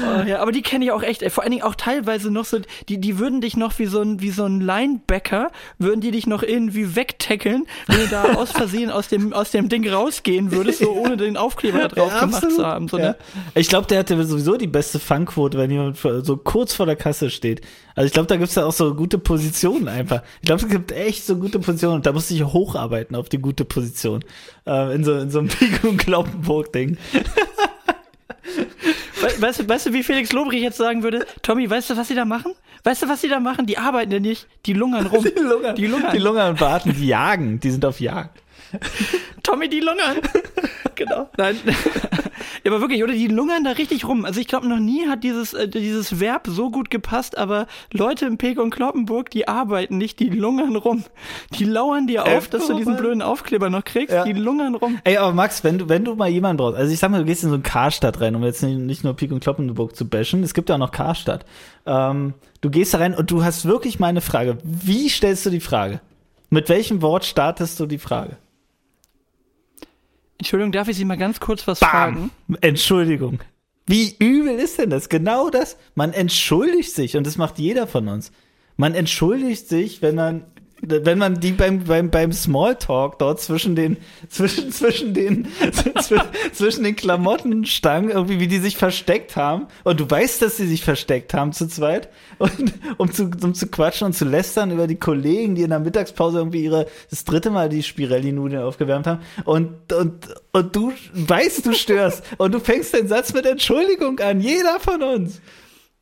Oh, 0.00 0.22
ja, 0.28 0.40
aber 0.40 0.52
die 0.52 0.62
kenne 0.62 0.84
ich 0.84 0.92
auch 0.92 1.02
echt, 1.02 1.22
ey. 1.22 1.30
vor 1.30 1.42
allen 1.42 1.50
Dingen 1.52 1.62
auch 1.62 1.74
teilweise 1.74 2.30
noch 2.30 2.44
so, 2.44 2.58
die, 2.88 2.98
die 3.00 3.18
würden 3.18 3.40
dich 3.40 3.56
noch 3.56 3.78
wie 3.78 3.86
so 3.86 4.00
ein, 4.00 4.20
wie 4.20 4.30
so 4.30 4.44
ein 4.44 4.60
Linebacker, 4.60 5.50
würden 5.78 6.00
die 6.00 6.10
dich 6.10 6.26
noch 6.26 6.42
irgendwie 6.42 6.94
wegtackeln, 6.96 7.66
wenn 7.86 7.98
du 8.00 8.06
da 8.08 8.22
aus 8.36 8.52
Versehen 8.52 8.90
aus 8.90 9.08
dem, 9.08 9.32
aus 9.32 9.50
dem 9.50 9.68
Ding 9.68 9.88
rausgehen 9.88 10.52
würdest, 10.52 10.80
so 10.80 10.92
ohne 10.92 11.16
den 11.16 11.36
Aufkleber 11.36 11.78
da 11.80 11.88
drauf 11.88 12.12
Ja, 12.12 12.20
gemacht 12.20 12.50
zu 12.52 12.64
haben. 12.66 12.88
So, 12.88 12.98
Ja. 12.98 13.08
ne? 13.10 13.16
Ich 13.54 13.68
glaube, 13.68 13.86
der 13.86 13.98
hatte 14.00 14.22
sowieso 14.24 14.56
die 14.56 14.66
beste 14.66 14.98
Fangquote, 14.98 15.58
wenn 15.58 15.70
jemand 15.70 15.96
so 15.98 16.36
kurz 16.36 16.74
vor 16.74 16.86
der 16.86 16.96
Kasse 16.96 17.30
steht. 17.30 17.60
Also 17.94 18.06
ich 18.06 18.12
glaube, 18.12 18.28
da 18.28 18.36
gibt's 18.36 18.54
ja 18.54 18.64
auch 18.64 18.72
so 18.72 18.94
gute 18.94 19.18
Positionen 19.18 19.88
einfach. 19.88 20.22
Ich 20.40 20.46
glaube, 20.46 20.62
es 20.62 20.68
gibt 20.68 20.92
echt 20.92 21.26
so 21.26 21.36
gute 21.36 21.58
Positionen 21.58 21.96
und 21.96 22.06
da 22.06 22.12
musst 22.12 22.30
du 22.30 22.34
dich 22.34 22.44
hocharbeiten 22.44 23.16
auf 23.16 23.28
die 23.28 23.38
gute 23.38 23.64
Position. 23.64 24.24
Äh, 24.66 24.94
in, 24.94 25.02
so, 25.04 25.14
in 25.14 25.30
so 25.30 25.40
einem 25.40 25.48
Pik 25.58 25.82
und 25.84 25.96
Kloppenburg-Ding. 25.98 26.96
We 29.20 29.42
weißt, 29.42 29.60
du, 29.60 29.68
weißt 29.68 29.86
du, 29.86 29.92
wie 29.92 30.02
Felix 30.02 30.32
Lobrecht 30.32 30.62
jetzt 30.62 30.76
sagen 30.76 31.02
würde? 31.02 31.26
Tommy, 31.42 31.68
weißt 31.68 31.90
du, 31.90 31.96
was 31.96 32.08
sie 32.08 32.14
da 32.14 32.24
machen? 32.24 32.54
Weißt 32.84 33.02
du, 33.02 33.08
was 33.08 33.20
sie 33.20 33.28
da 33.28 33.40
machen? 33.40 33.66
Die 33.66 33.78
arbeiten 33.78 34.12
ja 34.12 34.20
nicht, 34.20 34.46
die 34.66 34.72
lungern 34.72 35.06
rum. 35.06 35.24
Die 35.24 35.40
lungern. 35.40 35.74
Die 35.74 35.86
lungern. 35.86 36.12
Die 36.12 36.18
lungern 36.18 36.50
und 36.50 36.60
warten, 36.60 36.94
die 36.94 37.06
jagen. 37.06 37.58
Die 37.60 37.70
sind 37.70 37.84
auf 37.84 38.00
Jagd. 38.00 38.42
Tommy, 39.42 39.68
die 39.68 39.80
lungern. 39.80 40.18
genau. 40.94 41.28
Nein. 41.36 41.56
Ja, 42.68 42.74
aber 42.74 42.82
wirklich, 42.82 43.02
oder 43.02 43.14
die 43.14 43.28
lungern 43.28 43.64
da 43.64 43.72
richtig 43.72 44.06
rum. 44.06 44.24
Also 44.24 44.40
ich 44.40 44.46
glaube, 44.46 44.68
noch 44.68 44.78
nie 44.78 45.06
hat 45.08 45.24
dieses, 45.24 45.54
äh, 45.54 45.68
dieses 45.68 46.20
Verb 46.20 46.46
so 46.48 46.70
gut 46.70 46.90
gepasst, 46.90 47.38
aber 47.38 47.66
Leute 47.92 48.26
im 48.26 48.36
Pek 48.36 48.58
und 48.58 48.70
Kloppenburg, 48.70 49.30
die 49.30 49.48
arbeiten 49.48 49.96
nicht, 49.96 50.20
die 50.20 50.28
lungern 50.28 50.76
rum. 50.76 51.04
Die 51.54 51.64
lauern 51.64 52.06
dir 52.06 52.24
Äh, 52.26 52.36
auf, 52.36 52.48
dass 52.48 52.66
du 52.66 52.74
diesen 52.74 52.96
blöden 52.96 53.22
Aufkleber 53.22 53.70
noch 53.70 53.84
kriegst. 53.84 54.14
Ja. 54.14 54.24
Die 54.24 54.32
lungern 54.32 54.74
rum. 54.74 54.98
Ey, 55.04 55.16
aber 55.16 55.32
Max, 55.32 55.64
wenn 55.64 55.78
du, 55.78 55.88
wenn 55.88 56.04
du 56.04 56.14
mal 56.14 56.28
jemanden 56.28 56.58
brauchst, 56.58 56.76
also 56.76 56.92
ich 56.92 56.98
sag 56.98 57.10
mal, 57.10 57.20
du 57.20 57.24
gehst 57.24 57.42
in 57.42 57.50
so 57.50 57.54
ein 57.56 57.62
Karstadt 57.62 58.20
rein, 58.20 58.34
um 58.36 58.44
jetzt 58.44 58.62
nicht, 58.62 58.78
nicht 58.78 59.04
nur 59.04 59.14
Pik 59.14 59.32
und 59.32 59.40
Kloppenburg 59.40 59.96
zu 59.96 60.08
bashen, 60.08 60.42
es 60.42 60.52
gibt 60.54 60.68
ja 60.68 60.74
auch 60.74 60.80
noch 60.80 60.92
Karstadt. 60.92 61.46
Ähm, 61.86 62.34
du 62.60 62.70
gehst 62.70 62.92
da 62.92 62.98
rein 62.98 63.14
und 63.14 63.30
du 63.30 63.44
hast 63.44 63.64
wirklich 63.64 63.98
mal 63.98 64.08
eine 64.08 64.20
Frage. 64.20 64.58
Wie 64.62 65.08
stellst 65.08 65.46
du 65.46 65.50
die 65.50 65.60
Frage? 65.60 66.00
Mit 66.50 66.68
welchem 66.68 67.02
Wort 67.02 67.24
startest 67.24 67.80
du 67.80 67.86
die 67.86 67.98
Frage? 67.98 68.36
Entschuldigung, 70.38 70.72
darf 70.72 70.88
ich 70.88 70.96
Sie 70.96 71.04
mal 71.04 71.16
ganz 71.16 71.40
kurz 71.40 71.66
was 71.66 71.80
fragen? 71.80 72.30
Entschuldigung. 72.60 73.40
Wie 73.86 74.14
übel 74.18 74.58
ist 74.58 74.78
denn 74.78 74.90
das? 74.90 75.08
Genau 75.08 75.50
das. 75.50 75.76
Man 75.94 76.12
entschuldigt 76.12 76.94
sich 76.94 77.16
und 77.16 77.26
das 77.26 77.36
macht 77.38 77.58
jeder 77.58 77.86
von 77.86 78.06
uns. 78.08 78.30
Man 78.76 78.94
entschuldigt 78.94 79.68
sich, 79.68 80.02
wenn 80.02 80.14
man 80.14 80.44
wenn 80.80 81.18
man 81.18 81.40
die 81.40 81.50
beim 81.52 81.82
beim 81.84 82.08
beim 82.10 82.32
Smalltalk 82.32 83.18
dort 83.18 83.40
zwischen 83.40 83.74
den 83.74 83.96
zwischen 84.28 84.70
zwischen 84.70 85.12
den 85.12 85.48
zw- 85.96 86.22
zwischen 86.52 86.84
den 86.84 86.94
Klamottenstangen 86.94 88.10
irgendwie 88.10 88.38
wie 88.38 88.46
die 88.46 88.58
sich 88.58 88.76
versteckt 88.76 89.34
haben. 89.36 89.66
Und 89.84 89.98
du 89.98 90.08
weißt, 90.08 90.40
dass 90.40 90.56
sie 90.56 90.68
sich 90.68 90.84
versteckt 90.84 91.34
haben 91.34 91.52
zu 91.52 91.66
zweit. 91.68 92.08
Und 92.38 92.74
um 92.96 93.12
zu 93.12 93.30
um 93.42 93.54
zu 93.54 93.66
quatschen 93.66 94.06
und 94.06 94.12
zu 94.12 94.24
lästern 94.24 94.70
über 94.70 94.86
die 94.86 94.98
Kollegen, 94.98 95.56
die 95.56 95.62
in 95.62 95.70
der 95.70 95.80
Mittagspause 95.80 96.38
irgendwie 96.38 96.62
ihre 96.64 96.86
das 97.10 97.24
dritte 97.24 97.50
Mal 97.50 97.68
die 97.68 97.82
Spirelli 97.82 98.30
Nudeln 98.30 98.62
aufgewärmt 98.62 99.06
haben. 99.08 99.22
Und 99.44 99.92
und 99.92 100.28
und 100.52 100.76
du 100.76 100.92
weißt, 101.12 101.66
du 101.66 101.72
störst. 101.72 102.22
Und 102.38 102.52
du 102.52 102.60
fängst 102.60 102.94
den 102.94 103.08
Satz 103.08 103.32
mit 103.34 103.46
Entschuldigung 103.46 104.20
an, 104.20 104.40
jeder 104.40 104.78
von 104.78 105.02
uns. 105.02 105.40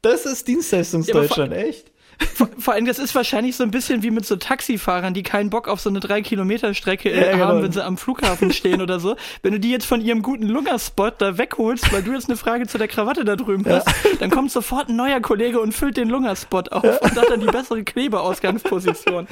Das 0.03 0.27
ist 0.27 0.47
Dienstleistungsdeutschland, 0.47 1.53
echt. 1.55 1.91
Vor, 2.35 2.49
vor 2.59 2.75
allem, 2.75 2.85
das 2.87 2.99
ist 2.99 3.14
wahrscheinlich 3.14 3.57
so 3.57 3.62
ein 3.64 3.71
bisschen 3.71 4.03
wie 4.03 4.11
mit 4.11 4.27
so 4.27 4.37
Taxifahrern, 4.37 5.14
die 5.14 5.23
keinen 5.23 5.51
Bock 5.51 5.69
auf 5.69 5.81
so 5.81 5.89
eine 5.89 6.01
drei 6.01 6.23
Kilometer 6.23 6.75
Strecke 6.75 7.11
äh, 7.11 7.19
Ja, 7.27 7.33
genau. 7.33 7.45
haben, 7.47 7.62
wenn 7.62 7.73
sie 7.73 7.85
am 7.85 7.97
Flughafen 7.97 8.53
stehen 8.53 8.83
oder 8.83 9.01
so. 9.01 9.17
Wenn 9.43 9.53
du 9.53 9.61
die 9.61 9.71
jetzt 9.71 9.87
von 9.87 10.01
ihrem 10.01 10.23
guten 10.23 10.47
Lungerspot 10.47 11.14
da 11.19 11.39
wegholst, 11.39 11.93
weil 11.93 12.03
du 12.03 12.12
jetzt 12.12 12.29
eine 12.29 12.37
Frage 12.37 12.67
zu 12.67 12.79
der 12.79 12.89
Krawatte 12.89 13.25
da 13.25 13.37
drüben 13.37 13.64
hast, 13.69 13.89
dann 14.21 14.31
kommt 14.31 14.51
sofort 14.51 14.89
ein 14.89 14.97
neuer 14.97 15.21
Kollege 15.21 15.61
und 15.61 15.73
füllt 15.73 15.97
den 15.97 16.09
Lungerspot 16.09 16.73
auf 16.73 16.85
und 16.85 17.17
hat 17.17 17.31
dann 17.31 17.41
die 17.41 17.47
bessere 17.47 17.83
Klebeausgangsposition. 17.85 19.27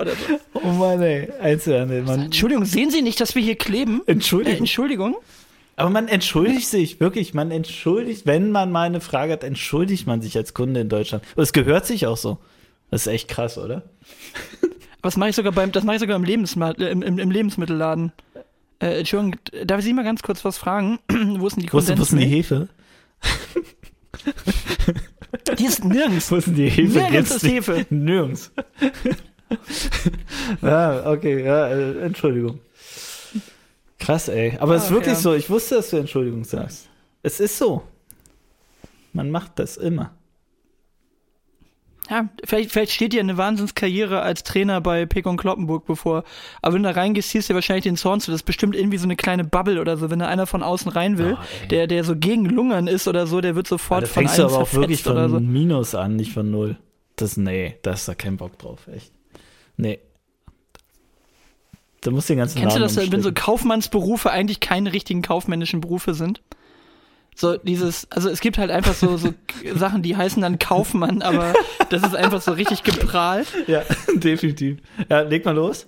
Oder 0.00 0.10
so. 0.12 0.40
Oh 0.54 0.68
Mann, 0.68 1.00
ey. 1.02 1.28
Einzelhandel, 1.40 2.02
man. 2.02 2.22
Entschuldigung, 2.22 2.64
sehen 2.64 2.90
Sie 2.90 3.02
nicht, 3.02 3.20
dass 3.20 3.34
wir 3.34 3.42
hier 3.42 3.56
kleben? 3.56 4.02
Äh, 4.06 4.12
Entschuldigung. 4.12 5.16
Aber 5.78 5.90
man 5.90 6.08
entschuldigt 6.08 6.66
sich, 6.66 6.98
wirklich, 6.98 7.34
man 7.34 7.52
entschuldigt, 7.52 8.26
wenn 8.26 8.50
man 8.50 8.72
mal 8.72 8.86
eine 8.86 9.00
Frage 9.00 9.32
hat, 9.32 9.44
entschuldigt 9.44 10.08
man 10.08 10.20
sich 10.20 10.36
als 10.36 10.52
Kunde 10.52 10.80
in 10.80 10.88
Deutschland. 10.88 11.22
Und 11.36 11.42
es 11.44 11.52
gehört 11.52 11.86
sich 11.86 12.08
auch 12.08 12.16
so. 12.16 12.38
Das 12.90 13.02
ist 13.02 13.06
echt 13.06 13.28
krass, 13.28 13.58
oder? 13.58 13.84
Aber 14.62 15.02
das 15.02 15.16
mache 15.16 15.30
ich 15.30 15.36
sogar 15.36 15.52
beim, 15.52 15.70
das 15.70 15.84
mache 15.84 15.94
ich 15.94 16.00
sogar 16.00 16.16
im, 16.16 16.24
Lebensma 16.24 16.72
im, 16.72 17.02
im, 17.02 17.20
im 17.20 17.30
Lebensmittelladen. 17.30 18.12
Äh, 18.80 18.98
Entschuldigung, 18.98 19.36
darf 19.66 19.78
ich 19.78 19.84
Sie 19.84 19.92
mal 19.92 20.02
ganz 20.02 20.22
kurz 20.22 20.44
was 20.44 20.58
fragen? 20.58 20.98
wo 21.08 21.46
ist 21.46 21.54
denn 21.54 21.62
die 21.62 21.66
ist, 21.68 21.72
wo 21.72 21.78
ist 21.78 22.10
denn 22.10 22.18
die? 22.18 22.26
Hefe? 22.26 22.68
Die 25.58 25.64
ist 25.64 25.84
nirgends. 25.84 26.32
Wo 26.32 26.36
ist 26.36 26.48
denn 26.48 26.56
die 26.56 26.70
Hefe? 26.70 26.98
Nirgends 26.98 27.30
ist 27.30 27.44
Hefe. 27.44 27.86
Nirgends. 27.90 28.50
ja, 30.60 31.08
okay, 31.08 31.44
ja, 31.44 31.68
äh, 31.68 32.00
Entschuldigung. 32.00 32.58
Krass, 34.08 34.28
ey. 34.30 34.56
Aber 34.58 34.74
es 34.74 34.84
ist 34.84 34.88
Ach, 34.88 34.94
wirklich 34.94 35.14
ja. 35.16 35.20
so, 35.20 35.34
ich 35.34 35.50
wusste, 35.50 35.74
dass 35.74 35.90
du 35.90 35.98
Entschuldigung 35.98 36.42
sagst. 36.42 36.88
Es 37.22 37.40
ist 37.40 37.58
so. 37.58 37.82
Man 39.12 39.30
macht 39.30 39.58
das 39.58 39.76
immer. 39.76 40.12
Ja, 42.08 42.30
vielleicht, 42.42 42.72
vielleicht 42.72 42.92
steht 42.92 43.12
dir 43.12 43.20
eine 43.20 43.36
Wahnsinnskarriere 43.36 44.22
als 44.22 44.44
Trainer 44.44 44.80
bei 44.80 45.04
Pek 45.04 45.26
und 45.26 45.36
Kloppenburg 45.36 45.84
bevor. 45.84 46.24
Aber 46.62 46.74
wenn 46.74 46.84
du 46.84 46.88
da 46.88 46.98
reingehst, 46.98 47.28
ziehst 47.28 47.50
du 47.50 47.54
wahrscheinlich 47.54 47.82
den 47.84 47.98
Zorn 47.98 48.20
zu. 48.20 48.30
Das 48.30 48.40
ist 48.40 48.46
bestimmt 48.46 48.74
irgendwie 48.74 48.96
so 48.96 49.04
eine 49.04 49.14
kleine 49.14 49.44
Bubble 49.44 49.78
oder 49.78 49.98
so. 49.98 50.08
Wenn 50.08 50.20
da 50.20 50.26
einer 50.28 50.46
von 50.46 50.62
außen 50.62 50.90
rein 50.90 51.18
will, 51.18 51.36
Oh, 51.38 51.66
der, 51.68 51.86
der 51.86 52.02
so 52.02 52.16
gegen 52.16 52.46
Lungern 52.46 52.86
ist 52.86 53.08
oder 53.08 53.26
so, 53.26 53.42
der 53.42 53.56
wird 53.56 53.66
sofort 53.66 54.04
da 54.04 54.06
von 54.06 54.22
fängst 54.22 54.38
du 54.38 54.44
aber 54.44 54.56
auch 54.56 54.72
wirklich 54.72 55.02
von 55.02 55.28
so. 55.28 55.38
Minus 55.38 55.94
an, 55.94 56.16
nicht 56.16 56.32
von 56.32 56.50
Null. 56.50 56.78
Das, 57.16 57.36
nee, 57.36 57.76
da 57.82 57.92
ist 57.92 58.08
da 58.08 58.14
kein 58.14 58.38
Bock 58.38 58.58
drauf, 58.58 58.88
echt. 58.88 59.12
Nee. 59.76 59.98
Da 62.00 62.10
musst 62.10 62.28
du 62.28 62.34
den 62.34 62.38
ganzen 62.38 62.60
Kennst 62.60 62.76
du 62.76 62.80
Laden 62.80 62.94
das, 62.94 63.12
wenn 63.12 63.22
so. 63.22 63.32
Kaufmannsberufe 63.32 64.30
eigentlich 64.30 64.60
keine 64.60 64.92
richtigen 64.92 65.22
kaufmännischen 65.22 65.80
Berufe 65.80 66.14
sind? 66.14 66.40
So 67.34 67.56
dieses, 67.56 68.10
also 68.10 68.28
es 68.28 68.40
gibt 68.40 68.58
halt 68.58 68.70
einfach 68.70 68.94
so, 68.94 69.16
so 69.16 69.32
Sachen, 69.74 70.02
die 70.02 70.16
heißen 70.16 70.42
dann 70.42 70.58
Kaufmann, 70.58 71.22
aber 71.22 71.54
das 71.88 72.02
ist 72.02 72.16
einfach 72.16 72.40
so 72.40 72.52
richtig 72.52 72.82
geprahlt. 72.82 73.46
Ja, 73.66 73.82
definitiv. 74.14 74.78
Ja, 75.08 75.20
leg 75.20 75.44
mal 75.44 75.54
los. 75.54 75.86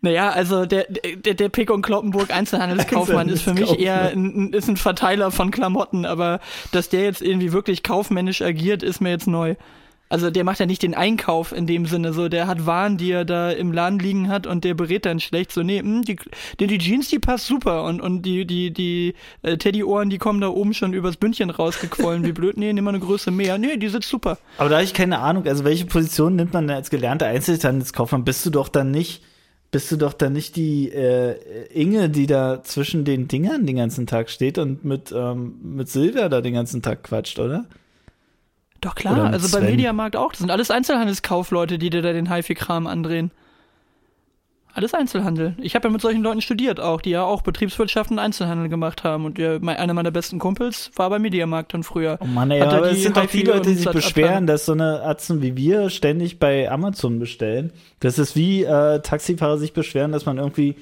Naja, 0.00 0.30
also 0.30 0.66
der, 0.66 0.86
der, 0.88 1.34
der 1.34 1.48
Pick 1.48 1.70
und 1.70 1.82
Kloppenburg 1.82 2.34
Einzelhandelskaufmann 2.34 3.28
ist 3.28 3.42
für 3.42 3.54
mich 3.54 3.78
eher 3.78 4.10
ein, 4.10 4.52
ist 4.52 4.68
ein 4.68 4.76
Verteiler 4.76 5.30
von 5.30 5.52
Klamotten, 5.52 6.06
aber 6.06 6.40
dass 6.72 6.88
der 6.88 7.02
jetzt 7.02 7.22
irgendwie 7.22 7.52
wirklich 7.52 7.84
kaufmännisch 7.84 8.42
agiert, 8.42 8.82
ist 8.82 9.00
mir 9.00 9.10
jetzt 9.10 9.28
neu. 9.28 9.54
Also 10.12 10.30
der 10.30 10.44
macht 10.44 10.60
ja 10.60 10.66
nicht 10.66 10.82
den 10.82 10.92
Einkauf 10.92 11.52
in 11.52 11.66
dem 11.66 11.86
Sinne, 11.86 12.12
so 12.12 12.28
der 12.28 12.46
hat 12.46 12.66
Waren, 12.66 12.98
die 12.98 13.10
er 13.10 13.24
da 13.24 13.50
im 13.50 13.72
Laden 13.72 13.98
liegen 13.98 14.28
hat 14.28 14.46
und 14.46 14.62
der 14.62 14.74
berät 14.74 15.06
dann 15.06 15.20
schlecht, 15.20 15.52
so 15.52 15.62
nee, 15.62 15.80
mh, 15.80 15.88
hm, 15.88 16.04
die, 16.04 16.16
die, 16.60 16.66
die 16.66 16.76
Jeans, 16.76 17.08
die 17.08 17.18
passt 17.18 17.46
super 17.46 17.84
und, 17.84 18.02
und 18.02 18.20
die, 18.20 18.46
die, 18.46 18.74
die 18.74 19.14
äh, 19.40 19.56
Teddyohren, 19.56 20.10
die 20.10 20.18
kommen 20.18 20.42
da 20.42 20.48
oben 20.48 20.74
schon 20.74 20.92
übers 20.92 21.16
Bündchen 21.16 21.48
rausgequollen, 21.48 22.26
wie 22.26 22.32
blöd, 22.32 22.58
nee, 22.58 22.70
nimm 22.74 22.84
mal 22.84 22.90
eine 22.90 23.00
Größe 23.00 23.30
mehr, 23.30 23.56
nee, 23.56 23.78
die 23.78 23.88
sitzt 23.88 24.10
super. 24.10 24.36
Aber 24.58 24.68
da 24.68 24.74
habe 24.74 24.84
ich 24.84 24.92
keine 24.92 25.20
Ahnung, 25.20 25.46
also 25.46 25.64
welche 25.64 25.86
Position 25.86 26.36
nimmt 26.36 26.52
man 26.52 26.68
als 26.68 26.90
gelernter 26.90 27.28
Einzelhandelskaufmann? 27.28 28.24
Bist 28.24 28.44
du 28.44 28.50
doch 28.50 28.68
dann 28.68 28.90
nicht 28.90 29.22
bist 29.70 29.90
du 29.90 29.96
doch 29.96 30.12
dann 30.12 30.34
nicht 30.34 30.56
die 30.56 30.92
äh, 30.92 31.36
Inge, 31.72 32.10
die 32.10 32.26
da 32.26 32.62
zwischen 32.62 33.06
den 33.06 33.26
Dingern 33.26 33.64
den 33.64 33.76
ganzen 33.76 34.06
Tag 34.06 34.28
steht 34.28 34.58
und 34.58 34.84
mit, 34.84 35.10
ähm, 35.16 35.54
mit 35.62 35.88
Silvia 35.88 36.28
da 36.28 36.42
den 36.42 36.52
ganzen 36.52 36.82
Tag 36.82 37.04
quatscht, 37.04 37.38
oder? 37.38 37.64
Doch 38.82 38.96
klar, 38.96 39.32
also 39.32 39.46
Sven. 39.46 39.60
beim 39.60 39.70
Mediamarkt 39.70 40.16
auch. 40.16 40.32
Das 40.32 40.40
sind 40.40 40.50
alles 40.50 40.72
Einzelhandelskaufleute, 40.72 41.78
die 41.78 41.88
dir 41.88 42.02
da 42.02 42.12
den 42.12 42.28
HiFi-Kram 42.28 42.88
andrehen. 42.88 43.30
Alles 44.74 44.92
Einzelhandel. 44.92 45.54
Ich 45.60 45.76
habe 45.76 45.86
ja 45.86 45.92
mit 45.92 46.00
solchen 46.00 46.22
Leuten 46.22 46.40
studiert 46.40 46.80
auch, 46.80 47.00
die 47.00 47.10
ja 47.10 47.22
auch 47.22 47.42
Betriebswirtschaft 47.42 48.10
und 48.10 48.18
Einzelhandel 48.18 48.68
gemacht 48.68 49.04
haben. 49.04 49.24
Und 49.24 49.38
ja, 49.38 49.58
einer 49.58 49.94
meiner 49.94 50.10
besten 50.10 50.40
Kumpels 50.40 50.90
war 50.96 51.10
beim 51.10 51.22
Mediamarkt 51.22 51.74
dann 51.74 51.84
früher. 51.84 52.18
Oh 52.20 52.24
Mann, 52.24 52.50
ey, 52.50 52.60
aber 52.60 52.90
es 52.90 53.04
sind 53.04 53.16
doch 53.16 53.26
die 53.26 53.42
Leute, 53.42 53.68
die 53.68 53.76
sich 53.76 53.88
beschweren, 53.88 54.48
dass 54.48 54.66
so 54.66 54.72
eine 54.72 55.02
Atzen 55.02 55.42
wie 55.42 55.56
wir 55.56 55.88
ständig 55.88 56.40
bei 56.40 56.68
Amazon 56.68 57.20
bestellen. 57.20 57.72
Das 58.00 58.18
ist 58.18 58.34
wie 58.34 58.64
äh, 58.64 59.00
Taxifahrer 59.00 59.58
sich 59.58 59.74
beschweren, 59.74 60.10
dass 60.10 60.26
man 60.26 60.38
irgendwie 60.38 60.74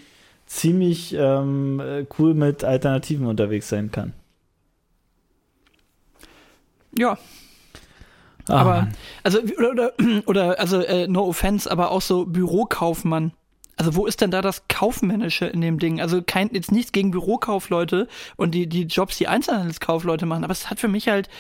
ziemlich 0.47 1.15
ähm, 1.19 2.07
cool 2.19 2.33
mit 2.33 2.65
Alternativen 2.65 3.27
unterwegs 3.27 3.69
sein 3.69 3.91
kann. 3.91 4.15
Ja, 6.97 7.19
Oh, 8.49 8.53
aber, 8.53 8.71
Mann. 8.71 8.95
also, 9.23 9.41
oder, 9.59 9.71
oder, 9.71 9.93
oder 10.27 10.61
also, 10.61 10.81
äh, 10.81 11.09
no 11.09 11.25
offense, 11.25 11.71
aber 11.71 11.91
auch 11.91 12.03
so 12.03 12.27
Bürokaufmann. 12.27 13.33
Also 13.77 13.97
wo 13.97 14.05
ist 14.05 14.21
denn 14.21 14.31
da 14.31 14.43
das 14.43 14.69
Kaufmännische 14.69 15.47
in 15.47 15.63
dem 15.63 15.79
Ding? 15.79 16.03
Also 16.03 16.21
kein, 16.21 16.51
jetzt 16.53 16.71
nichts 16.71 16.93
gegen 16.93 17.13
Bürokaufleute 17.13 18.09
und 18.37 18.55
die, 18.55 18.67
die 18.67 18.83
Jobs, 18.83 19.17
die 19.17 19.27
Einzelhandelskaufleute 19.27 20.27
machen, 20.27 20.45
aber 20.45 20.53
es 20.53 20.69
hat 20.69 20.79
für 20.79 20.89
mich 20.89 21.09
halt, 21.09 21.31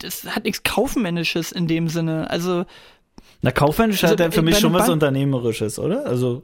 das 0.00 0.24
hat 0.24 0.44
nichts 0.44 0.62
Kaufmännisches 0.64 1.50
in 1.50 1.66
dem 1.66 1.88
Sinne. 1.88 2.28
Also. 2.28 2.66
Na, 3.40 3.52
kaufmännisch 3.52 4.04
also, 4.04 4.12
hat 4.12 4.20
ja 4.20 4.30
für 4.30 4.42
mich 4.42 4.58
schon 4.58 4.74
was 4.74 4.90
Unternehmerisches, 4.90 5.78
oder? 5.78 6.04
Also. 6.04 6.42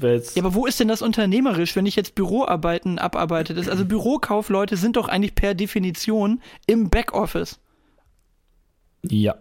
Ja, 0.00 0.18
aber 0.38 0.54
wo 0.54 0.66
ist 0.66 0.80
denn 0.80 0.88
das 0.88 1.02
unternehmerisch, 1.02 1.76
wenn 1.76 1.86
ich 1.86 1.96
jetzt 1.96 2.14
Büroarbeiten 2.14 2.98
abarbeite? 2.98 3.54
Das, 3.54 3.68
also 3.68 3.84
Bürokaufleute 3.84 4.76
sind 4.76 4.96
doch 4.96 5.08
eigentlich 5.08 5.34
per 5.34 5.54
Definition 5.54 6.42
im 6.66 6.90
Backoffice. 6.90 7.58
Ja, 9.10 9.36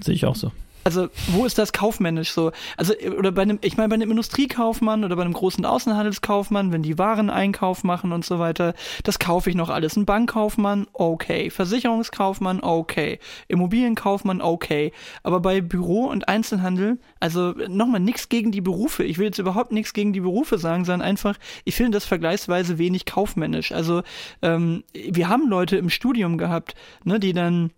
sehe 0.00 0.14
ich 0.14 0.26
auch 0.26 0.36
so. 0.36 0.52
Also, 0.82 1.08
wo 1.28 1.44
ist 1.44 1.58
das 1.58 1.72
kaufmännisch 1.72 2.30
so? 2.32 2.52
Also, 2.76 2.94
oder 3.18 3.32
bei 3.32 3.42
einem, 3.42 3.58
ich 3.60 3.76
meine, 3.76 3.90
bei 3.90 3.96
einem 3.96 4.10
Industriekaufmann 4.10 5.04
oder 5.04 5.14
bei 5.14 5.22
einem 5.22 5.34
großen 5.34 5.64
Außenhandelskaufmann, 5.66 6.72
wenn 6.72 6.82
die 6.82 6.98
Wareneinkauf 6.98 7.84
machen 7.84 8.12
und 8.12 8.24
so 8.24 8.38
weiter, 8.38 8.72
das 9.04 9.18
kaufe 9.18 9.50
ich 9.50 9.56
noch 9.56 9.68
alles. 9.68 9.96
Ein 9.96 10.06
Bankkaufmann, 10.06 10.86
okay. 10.94 11.50
Versicherungskaufmann, 11.50 12.60
okay. 12.62 13.18
Immobilienkaufmann, 13.48 14.40
okay. 14.40 14.92
Aber 15.22 15.40
bei 15.40 15.60
Büro 15.60 16.06
und 16.06 16.28
Einzelhandel, 16.28 16.98
also 17.20 17.52
nochmal 17.68 18.00
nichts 18.00 18.30
gegen 18.30 18.50
die 18.50 18.62
Berufe. 18.62 19.04
Ich 19.04 19.18
will 19.18 19.26
jetzt 19.26 19.38
überhaupt 19.38 19.72
nichts 19.72 19.92
gegen 19.92 20.14
die 20.14 20.20
Berufe 20.20 20.56
sagen, 20.56 20.86
sondern 20.86 21.06
einfach, 21.06 21.36
ich 21.64 21.74
finde 21.74 21.92
das 21.92 22.06
vergleichsweise 22.06 22.78
wenig 22.78 23.04
kaufmännisch. 23.04 23.72
Also, 23.72 24.02
ähm, 24.40 24.82
wir 24.94 25.28
haben 25.28 25.46
Leute 25.48 25.76
im 25.76 25.90
Studium 25.90 26.38
gehabt, 26.38 26.74
ne, 27.04 27.20
die 27.20 27.34
dann 27.34 27.70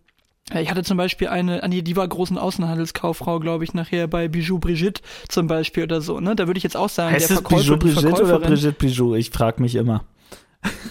ich 0.60 0.70
hatte 0.70 0.82
zum 0.82 0.96
Beispiel 0.96 1.28
eine, 1.28 1.62
Annie, 1.62 1.82
die 1.82 1.96
war 1.96 2.06
großen 2.06 2.36
Außenhandelskauffrau, 2.36 3.38
glaube 3.40 3.64
ich, 3.64 3.74
nachher 3.74 4.06
bei 4.06 4.28
Bijou 4.28 4.58
Brigitte 4.58 5.02
zum 5.28 5.46
Beispiel 5.46 5.84
oder 5.84 6.00
so. 6.00 6.20
Ne? 6.20 6.36
Da 6.36 6.46
würde 6.46 6.58
ich 6.58 6.64
jetzt 6.64 6.76
auch 6.76 6.88
sagen, 6.88 7.14
heißt 7.14 7.30
der 7.30 7.36
Verkäufer, 7.36 7.76
Bijou 7.76 7.94
Brigitte 7.94 8.24
oder 8.24 8.38
Brigitte 8.38 8.72
Bijou? 8.72 9.14
Ich 9.14 9.30
frage 9.30 9.62
mich 9.62 9.76
immer. 9.76 10.04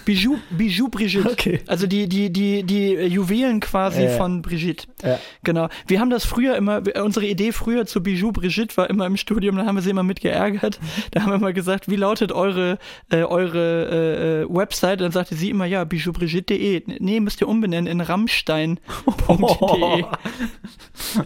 Bijou, 0.04 0.38
Bijou 0.50 0.88
Brigitte. 0.88 1.30
Okay. 1.32 1.60
Also 1.66 1.86
die, 1.86 2.08
die, 2.08 2.30
die, 2.30 2.62
die 2.62 2.92
Juwelen 2.92 3.60
quasi 3.60 4.02
äh, 4.02 4.16
von 4.16 4.42
Brigitte. 4.42 4.86
Ja. 5.02 5.18
Genau. 5.44 5.68
Wir 5.86 6.00
haben 6.00 6.10
das 6.10 6.24
früher 6.26 6.56
immer, 6.56 6.82
unsere 7.02 7.26
Idee 7.26 7.52
früher 7.52 7.86
zu 7.86 8.02
Bijou 8.02 8.32
Brigitte 8.32 8.76
war 8.76 8.90
immer 8.90 9.06
im 9.06 9.16
Studium, 9.16 9.56
da 9.56 9.64
haben 9.64 9.76
wir 9.76 9.82
sie 9.82 9.90
immer 9.90 10.02
mit 10.02 10.20
geärgert. 10.20 10.78
Da 11.12 11.22
haben 11.22 11.32
wir 11.32 11.38
mal 11.38 11.54
gesagt, 11.54 11.88
wie 11.88 11.96
lautet 11.96 12.32
eure, 12.32 12.78
äh, 13.10 13.22
eure 13.22 14.42
äh, 14.42 14.42
äh 14.42 14.46
Website? 14.48 15.00
Dann 15.00 15.12
sagte 15.12 15.34
sie 15.34 15.50
immer, 15.50 15.64
ja, 15.64 15.84
bijoubrigitte.de. 15.84 16.82
Nee, 16.98 17.20
müsst 17.20 17.40
ihr 17.40 17.48
umbenennen 17.48 17.90
in 17.90 18.00
rammstein.de. 18.00 18.76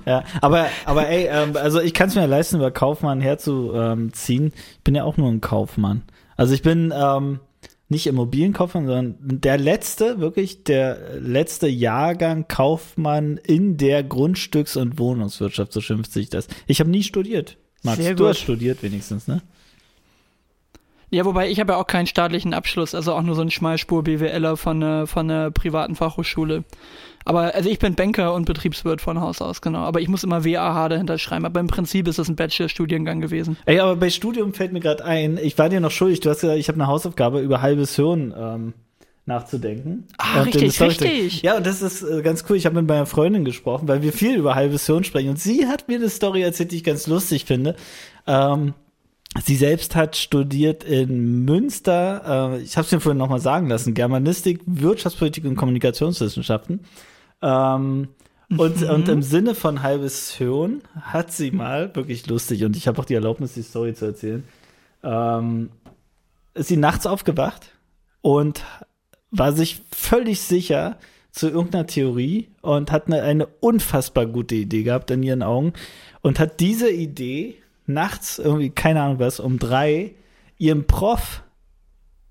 ja, 0.07 0.24
aber, 0.40 0.68
aber 0.84 1.09
ey, 1.09 1.28
ähm, 1.30 1.57
also 1.57 1.80
ich 1.80 1.94
kann 1.94 2.09
es 2.09 2.14
mir 2.14 2.26
leisten, 2.26 2.57
über 2.57 2.70
Kaufmann 2.70 3.20
herzuziehen. 3.20 4.53
Ich 4.55 4.84
bin 4.84 4.94
ja 4.94 5.05
auch 5.05 5.16
nur 5.16 5.28
ein 5.30 5.40
Kaufmann. 5.40 6.03
Also 6.36 6.55
ich 6.55 6.62
bin, 6.62 6.92
ähm, 6.97 7.40
nicht 7.89 8.07
Immobilienkaufmann, 8.07 8.87
sondern 8.87 9.16
der 9.20 9.59
letzte, 9.59 10.18
wirklich 10.18 10.64
der 10.64 11.20
letzte 11.20 11.68
Jahrgang 11.68 12.49
Kaufmann 12.49 13.37
in 13.37 13.76
der 13.76 14.03
Grundstücks- 14.03 14.76
und 14.76 14.99
Wohnungswirtschaft, 14.99 15.72
so 15.72 15.80
schimpft 15.80 16.12
sich 16.12 16.28
das. 16.28 16.49
Ich 16.66 16.80
habe 16.80 16.91
nie 16.91 17.05
studiert. 17.05 17.57
Max, 17.82 17.99
Sehr 17.99 18.14
du 18.14 18.26
hast 18.26 18.41
studiert 18.41 18.82
wenigstens, 18.82 19.28
ne? 19.28 19.43
Ja, 21.11 21.24
wobei 21.24 21.49
ich 21.49 21.61
habe 21.61 21.74
ja 21.74 21.78
auch 21.78 21.87
keinen 21.87 22.09
staatlichen 22.09 22.53
Abschluss, 22.53 22.95
also 22.95 23.14
auch 23.14 23.22
nur 23.22 23.37
so 23.37 23.43
ein 23.43 23.51
Schmalspur-BWLer 23.51 24.57
von, 24.57 24.82
äh, 24.82 25.07
von 25.07 25.30
einer 25.30 25.53
privaten 25.53 25.95
Fachhochschule. 25.95 26.64
Aber 27.27 27.55
also 27.55 27.68
ich 27.68 27.81
bin 27.81 27.95
Banker 27.97 28.33
und 28.35 28.45
Betriebswirt 28.45 29.01
von 29.01 29.20
Haus 29.20 29.43
aus, 29.43 29.61
genau. 29.61 29.81
Aber 29.81 30.01
ich 30.01 30.09
muss 30.09 30.22
immer 30.22 30.45
WAH 30.45 30.89
dahinter 30.89 31.18
schreiben. 31.18 31.45
Aber 31.45 31.59
im 31.59 31.66
Prinzip 31.66 32.07
ist 32.07 32.20
das 32.20 32.29
ein 32.29 32.37
Bachelor-Studiengang 32.37 33.20
gewesen. 33.20 33.57
Ey, 33.66 33.81
aber 33.81 33.97
bei 33.97 34.11
Studium 34.11 34.55
fällt 34.55 34.72
mir 34.72 34.81
gerade 34.81 35.05
ein, 35.05 35.37
ich 35.37 35.59
war 35.59 35.68
dir 35.68 35.81
noch 35.81 35.91
schuldig, 35.91 36.20
du 36.20 36.31
hast 36.31 36.41
gesagt, 36.41 36.59
ich 36.59 36.68
habe 36.68 36.77
eine 36.77 36.87
Hausaufgabe 36.87 37.41
über 37.41 37.62
halbes 37.62 37.97
Hirn 37.97 38.33
ähm, 38.39 38.74
nachzudenken. 39.27 40.07
Ah, 40.18 40.43
richtig, 40.43 40.81
richtig. 40.81 41.43
Ja, 41.43 41.57
und 41.57 41.66
das 41.66 41.83
ist 41.83 42.03
äh, 42.03 42.22
ganz 42.22 42.45
cool. 42.49 42.57
Ich 42.57 42.64
habe 42.64 42.77
mit 42.77 42.89
meiner 42.89 43.07
Freundin 43.07 43.45
gesprochen, 43.45 43.89
weil 43.89 44.03
wir 44.03 44.12
viel 44.12 44.37
über 44.37 44.55
halbes 44.55 44.87
Hirn 44.87 45.03
sprechen. 45.03 45.31
Und 45.31 45.41
sie 45.41 45.66
hat 45.66 45.89
mir 45.89 45.97
eine 45.97 46.09
Story 46.09 46.43
erzählt, 46.43 46.70
die 46.70 46.77
ich 46.77 46.85
ganz 46.85 47.09
lustig 47.09 47.45
finde. 47.45 47.74
Ähm, 48.27 48.74
Sie 49.45 49.57
selbst 49.57 49.95
hat 49.95 50.16
studiert 50.16 50.83
in 50.85 51.45
Münster, 51.45 52.55
äh, 52.55 52.62
ich 52.62 52.77
habe 52.79 52.87
es 52.87 52.93
mir 52.93 53.01
vorhin 53.01 53.18
nochmal 53.18 53.41
sagen 53.41 53.68
lassen, 53.68 53.93
Germanistik, 53.93 54.61
Wirtschaftspolitik 54.64 55.45
und 55.45 55.57
Kommunikationswissenschaften. 55.57 56.81
Ähm, 57.43 58.09
und, 58.49 58.80
mhm. 58.80 58.91
und 58.91 59.09
im 59.09 59.22
Sinne 59.22 59.55
von 59.55 59.82
halbes 59.82 60.32
Hirn 60.32 60.82
hat 61.01 61.32
sie 61.32 61.51
mal, 61.51 61.95
wirklich 61.97 62.26
lustig, 62.28 62.64
und 62.64 62.76
ich 62.76 62.87
habe 62.87 63.01
auch 63.01 63.05
die 63.05 63.14
Erlaubnis, 63.14 63.55
die 63.55 63.62
Story 63.62 63.95
zu 63.95 64.07
erzählen, 64.07 64.45
ähm, 65.03 65.70
ist 66.55 66.68
sie 66.68 66.76
nachts 66.76 67.07
aufgewacht 67.07 67.72
und 68.22 68.64
war 69.30 69.53
sich 69.53 69.82
völlig 69.91 70.41
sicher 70.41 70.97
zu 71.32 71.49
irgendeiner 71.49 71.87
Theorie 71.87 72.49
und 72.62 72.93
hat 72.93 73.09
eine, 73.09 73.22
eine 73.22 73.47
unfassbar 73.47 74.26
gute 74.26 74.55
Idee 74.55 74.84
gehabt 74.84 75.11
in 75.11 75.22
ihren 75.22 75.43
Augen 75.43 75.74
und 76.22 76.39
hat 76.39 76.61
diese 76.61 76.91
Idee 76.91 77.57
nachts 77.87 78.39
irgendwie, 78.39 78.70
keine 78.70 79.03
Ahnung 79.03 79.18
was, 79.18 79.39
um 79.41 79.59
drei 79.59 80.14
ihrem 80.57 80.87
Prof 80.87 81.43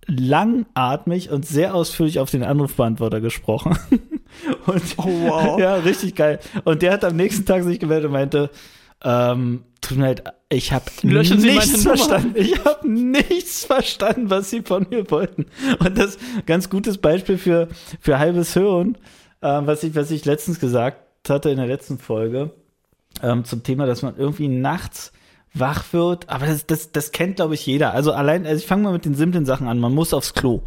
langatmig 0.08 1.30
und 1.30 1.46
sehr 1.46 1.76
ausführlich 1.76 2.20
auf 2.20 2.32
den 2.32 2.44
Anrufbeantworter 2.44 3.22
gesprochen. 3.22 3.78
und, 4.66 4.82
oh, 4.98 5.04
wow. 5.06 5.60
Ja, 5.60 5.76
richtig 5.76 6.16
geil. 6.16 6.40
Und 6.64 6.82
der 6.82 6.94
hat 6.94 7.04
am 7.04 7.16
nächsten 7.16 7.46
Tag 7.46 7.64
sich 7.64 7.80
gemeldet 7.80 8.08
und 8.08 8.14
meinte, 8.14 8.50
ähm, 9.04 9.64
tut 9.82 9.98
mir 9.98 10.06
leid, 10.06 10.24
ich 10.50 10.72
habe 10.72 10.86
nichts 11.04 11.84
verstanden. 11.84 12.34
Ich 12.36 12.64
habe 12.64 12.90
nichts 12.90 13.66
verstanden, 13.66 14.30
was 14.30 14.50
sie 14.50 14.62
von 14.62 14.88
mir 14.90 15.10
wollten. 15.12 15.46
Und 15.80 15.98
das 15.98 16.18
ganz 16.46 16.70
gutes 16.70 16.98
Beispiel 16.98 17.38
für 17.38 17.68
für 18.00 18.20
halbes 18.20 18.54
Hirn, 18.54 18.98
äh, 19.42 19.62
was 19.64 19.84
ich 19.84 19.96
was 19.96 20.12
ich 20.12 20.26
letztens 20.26 20.60
gesagt 20.60 21.00
hatte 21.30 21.50
in 21.50 21.58
der 21.58 21.68
letzten 21.68 21.98
Folge 21.98 22.52
ähm, 23.22 23.46
zum 23.46 23.64
Thema, 23.64 23.86
dass 23.86 24.02
man 24.02 24.18
irgendwie 24.18 24.48
nachts 24.48 25.12
wach 25.54 25.94
wird. 25.94 26.30
Aber 26.30 26.46
das, 26.46 26.66
das, 26.66 26.92
das 26.92 27.12
kennt, 27.12 27.38
glaube 27.38 27.56
ich, 27.56 27.66
jeder. 27.66 27.94
Also 27.94 28.12
allein, 28.12 28.46
also 28.46 28.58
ich 28.58 28.68
fange 28.68 28.84
mal 28.84 28.94
mit 28.94 29.06
den 29.06 29.16
simplen 29.16 29.46
Sachen 29.46 29.68
an. 29.68 29.80
Man 29.80 29.94
muss 29.94 30.14
aufs 30.14 30.34
Klo. 30.34 30.62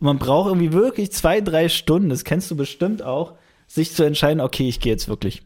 Und 0.00 0.06
man 0.06 0.18
braucht 0.18 0.48
irgendwie 0.48 0.72
wirklich 0.72 1.12
zwei, 1.12 1.40
drei 1.40 1.68
Stunden, 1.68 2.08
das 2.08 2.24
kennst 2.24 2.50
du 2.50 2.56
bestimmt 2.56 3.02
auch, 3.02 3.34
sich 3.66 3.92
zu 3.92 4.02
entscheiden, 4.04 4.40
okay, 4.40 4.68
ich 4.68 4.80
gehe 4.80 4.92
jetzt 4.92 5.08
wirklich. 5.08 5.42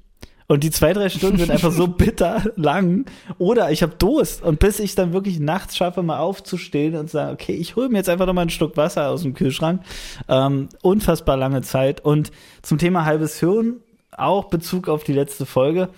Und 0.53 0.64
die 0.64 0.70
zwei, 0.70 0.92
drei 0.92 1.09
Stunden 1.09 1.38
sind 1.38 1.50
einfach 1.50 1.72
so 1.72 1.86
bitter 1.88 2.44
lang. 2.57 3.07
Oder 3.38 3.70
ich 3.70 3.82
habe 3.82 3.94
Durst. 3.96 4.42
Und 4.42 4.59
bis 4.59 4.80
ich 4.80 4.94
dann 4.94 5.14
wirklich 5.14 5.40
nachts 5.40 5.76
schaffe, 5.78 6.03
mal 6.03 6.18
aufzustehen 6.18 6.94
und 6.96 7.09
sagen, 7.09 7.32
okay, 7.32 7.55
ich 7.55 7.74
hole 7.74 7.88
mir 7.88 7.98
jetzt 7.98 8.11
einfach 8.11 8.26
noch 8.26 8.34
mal 8.34 8.42
ein 8.42 8.50
Stück 8.50 8.76
Wasser 8.76 9.09
aus 9.09 9.22
dem 9.22 9.32
Kühlschrank. 9.32 9.82
Ähm, 10.28 10.68
unfassbar 10.82 11.38
lange 11.38 11.62
Zeit. 11.62 12.05
Und 12.05 12.32
zum 12.61 12.76
Thema 12.76 13.07
halbes 13.07 13.40
Hirn, 13.40 13.76
auch 14.14 14.50
Bezug 14.50 14.88
auf 14.88 15.05
die 15.05 15.14
letzte 15.14 15.46
Folge. 15.46 15.88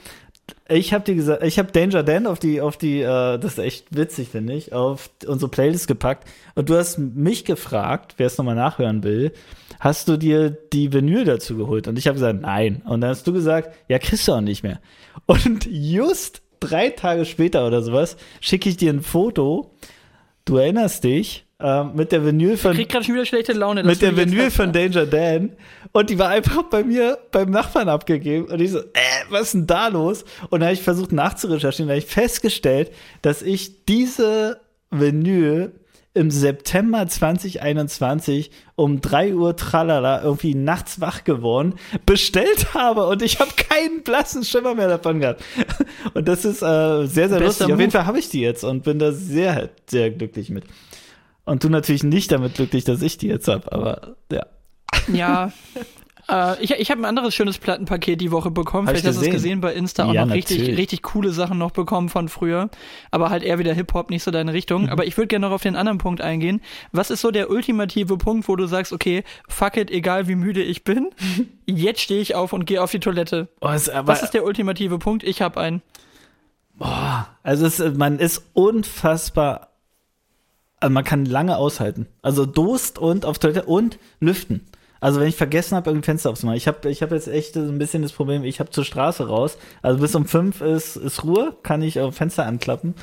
Ich 0.66 0.94
habe 0.94 1.04
dir 1.04 1.14
gesagt, 1.14 1.42
ich 1.42 1.58
habe 1.58 1.72
Danger 1.72 2.02
Dan 2.02 2.26
auf 2.26 2.38
die, 2.38 2.62
auf 2.62 2.78
die, 2.78 3.00
äh, 3.00 3.38
das 3.38 3.52
ist 3.52 3.58
echt 3.58 3.94
witzig, 3.94 4.28
finde 4.28 4.54
ich, 4.54 4.72
auf 4.72 5.10
unsere 5.26 5.50
Playlist 5.50 5.88
gepackt. 5.88 6.26
Und 6.54 6.70
du 6.70 6.76
hast 6.76 6.98
mich 6.98 7.44
gefragt, 7.44 8.14
wer 8.16 8.28
es 8.28 8.38
nochmal 8.38 8.54
nachhören 8.54 9.02
will, 9.02 9.32
hast 9.78 10.08
du 10.08 10.16
dir 10.16 10.50
die 10.50 10.90
Vinyl 10.90 11.24
dazu 11.24 11.58
geholt? 11.58 11.86
Und 11.86 11.98
ich 11.98 12.06
habe 12.06 12.14
gesagt, 12.14 12.40
nein. 12.40 12.82
Und 12.86 13.02
dann 13.02 13.10
hast 13.10 13.26
du 13.26 13.32
gesagt, 13.34 13.74
ja, 13.88 13.98
kriegst 13.98 14.26
du 14.26 14.32
auch 14.32 14.40
nicht 14.40 14.62
mehr. 14.62 14.80
Und 15.26 15.66
just 15.66 16.40
drei 16.60 16.88
Tage 16.88 17.26
später 17.26 17.66
oder 17.66 17.82
sowas 17.82 18.16
schicke 18.40 18.70
ich 18.70 18.78
dir 18.78 18.90
ein 18.90 19.02
Foto. 19.02 19.74
Du 20.46 20.56
erinnerst 20.56 21.04
dich, 21.04 21.43
äh, 21.60 21.84
mit 21.84 22.12
der 22.12 22.24
Vinyl 22.24 22.56
von. 22.56 22.72
Ich 22.72 22.78
krieg 22.78 22.88
gerade 22.88 23.04
schon 23.04 23.14
wieder 23.14 23.26
schlechte 23.26 23.52
Laune. 23.52 23.84
Mit 23.84 24.02
der 24.02 24.16
Vinyl 24.16 24.50
von 24.50 24.72
Danger 24.72 25.06
Dan. 25.06 25.52
Und 25.92 26.10
die 26.10 26.18
war 26.18 26.28
einfach 26.28 26.64
bei 26.64 26.82
mir 26.82 27.18
beim 27.30 27.50
Nachbarn 27.50 27.88
abgegeben. 27.88 28.46
Und 28.46 28.60
ich 28.60 28.72
so, 28.72 28.80
äh, 28.80 29.24
was 29.30 29.42
ist 29.42 29.54
denn 29.54 29.66
da 29.66 29.88
los? 29.88 30.24
Und 30.50 30.60
dann 30.60 30.64
habe 30.64 30.74
ich 30.74 30.82
versucht 30.82 31.12
nachzurecherchieren. 31.12 31.88
Da 31.88 31.94
habe 31.94 32.04
ich 32.04 32.06
festgestellt, 32.06 32.90
dass 33.22 33.42
ich 33.42 33.84
diese 33.84 34.60
Vinyl 34.90 35.72
im 36.14 36.30
September 36.30 37.06
2021 37.06 38.52
um 38.76 39.00
3 39.00 39.34
Uhr 39.34 39.56
tralala 39.56 40.22
irgendwie 40.22 40.54
nachts 40.54 41.00
wach 41.00 41.24
geworden, 41.24 41.74
bestellt 42.06 42.72
habe 42.72 43.06
und 43.08 43.20
ich 43.20 43.40
habe 43.40 43.50
keinen 43.56 44.04
blassen 44.04 44.44
Schimmer 44.44 44.76
mehr 44.76 44.88
davon 44.88 45.18
gehabt. 45.18 45.42
Und 46.14 46.28
das 46.28 46.44
ist 46.44 46.62
äh, 46.62 47.06
sehr, 47.06 47.06
sehr 47.06 47.28
Bester 47.28 47.40
lustig. 47.40 47.72
Auf 47.72 47.80
jeden. 47.80 47.90
Fall 47.90 48.06
habe 48.06 48.20
ich 48.20 48.28
die 48.28 48.40
jetzt 48.40 48.62
und 48.62 48.84
bin 48.84 49.00
da 49.00 49.10
sehr, 49.10 49.70
sehr 49.88 50.12
glücklich 50.12 50.50
mit. 50.50 50.64
Und 51.44 51.62
du 51.64 51.68
natürlich 51.68 52.02
nicht 52.04 52.32
damit 52.32 52.54
glücklich, 52.54 52.84
dass 52.84 53.02
ich 53.02 53.18
die 53.18 53.28
jetzt 53.28 53.48
habe, 53.48 53.70
aber 53.72 54.16
ja. 54.32 54.46
Ja. 55.12 55.52
Äh, 56.26 56.62
ich 56.64 56.70
ich 56.70 56.90
habe 56.90 57.02
ein 57.02 57.04
anderes 57.04 57.34
schönes 57.34 57.58
Plattenpaket 57.58 58.18
die 58.18 58.30
Woche 58.30 58.50
bekommen. 58.50 58.88
Hab 58.88 58.94
ich 58.94 59.02
Vielleicht 59.02 59.18
hast 59.18 59.22
du 59.22 59.28
es 59.28 59.34
gesehen. 59.34 59.60
bei 59.60 59.74
Insta. 59.74 60.06
Auch 60.06 60.14
Ja, 60.14 60.24
noch 60.24 60.34
richtig, 60.34 60.56
natürlich. 60.60 60.78
richtig 60.78 61.02
coole 61.02 61.30
Sachen 61.32 61.58
noch 61.58 61.72
bekommen 61.72 62.08
von 62.08 62.30
früher. 62.30 62.70
Aber 63.10 63.28
halt 63.28 63.42
eher 63.42 63.58
wieder 63.58 63.74
Hip-Hop, 63.74 64.08
nicht 64.08 64.22
so 64.22 64.30
deine 64.30 64.52
Mhm. 64.52 64.54
Richtung. 64.56 64.88
Aber 64.88 65.04
ich 65.04 65.18
würde 65.18 65.26
gerne 65.28 65.46
noch 65.48 65.54
auf 65.54 65.60
den 65.62 65.76
anderen 65.76 65.98
Punkt 65.98 66.22
eingehen. 66.22 66.62
Was 66.92 67.10
ist 67.10 67.20
so 67.20 67.30
der 67.30 67.50
ultimative 67.50 68.16
Punkt, 68.16 68.48
wo 68.48 68.56
du 68.56 68.64
sagst, 68.66 68.94
okay, 68.94 69.22
fuck 69.48 69.76
it, 69.76 69.90
egal 69.90 70.26
wie 70.26 70.34
müde 70.34 70.62
ich 70.62 70.82
bin, 70.82 71.10
jetzt 71.66 72.00
stehe 72.00 72.22
ich 72.22 72.34
auf 72.34 72.54
und 72.54 72.64
gehe 72.64 72.80
auf 72.82 72.90
die 72.90 73.00
Toilette. 73.00 73.48
Oh, 73.60 73.66
aber, 73.66 74.06
Was 74.06 74.22
ist 74.22 74.30
der 74.32 74.44
ultimative 74.46 74.98
Punkt? 74.98 75.24
Ich 75.24 75.42
habe 75.42 75.60
einen. 75.60 75.82
also 77.42 77.66
es, 77.66 77.78
man 77.96 78.18
ist 78.18 78.44
unfassbar, 78.54 79.73
also 80.84 80.92
man 80.92 81.04
kann 81.04 81.24
lange 81.24 81.56
aushalten. 81.56 82.06
Also 82.20 82.44
Durst 82.44 82.98
und 82.98 83.24
auf 83.24 83.38
Toilette 83.38 83.64
und 83.64 83.98
lüften. 84.20 84.66
Also 85.00 85.18
wenn 85.18 85.28
ich 85.28 85.36
vergessen 85.36 85.76
habe, 85.76 85.88
irgendein 85.88 86.04
Fenster 86.04 86.28
aufzumachen. 86.28 86.58
Ich 86.58 86.68
habe 86.68 86.90
ich 86.90 87.00
hab 87.00 87.10
jetzt 87.10 87.26
echt 87.26 87.56
ein 87.56 87.78
bisschen 87.78 88.02
das 88.02 88.12
Problem, 88.12 88.44
ich 88.44 88.60
habe 88.60 88.68
zur 88.68 88.84
Straße 88.84 89.26
raus. 89.26 89.56
Also 89.80 90.00
bis 90.00 90.14
um 90.14 90.26
fünf 90.26 90.60
ist, 90.60 90.96
ist 90.96 91.24
Ruhe, 91.24 91.56
kann 91.62 91.80
ich 91.80 92.00
auf 92.00 92.16
Fenster 92.16 92.44
anklappen. 92.44 92.96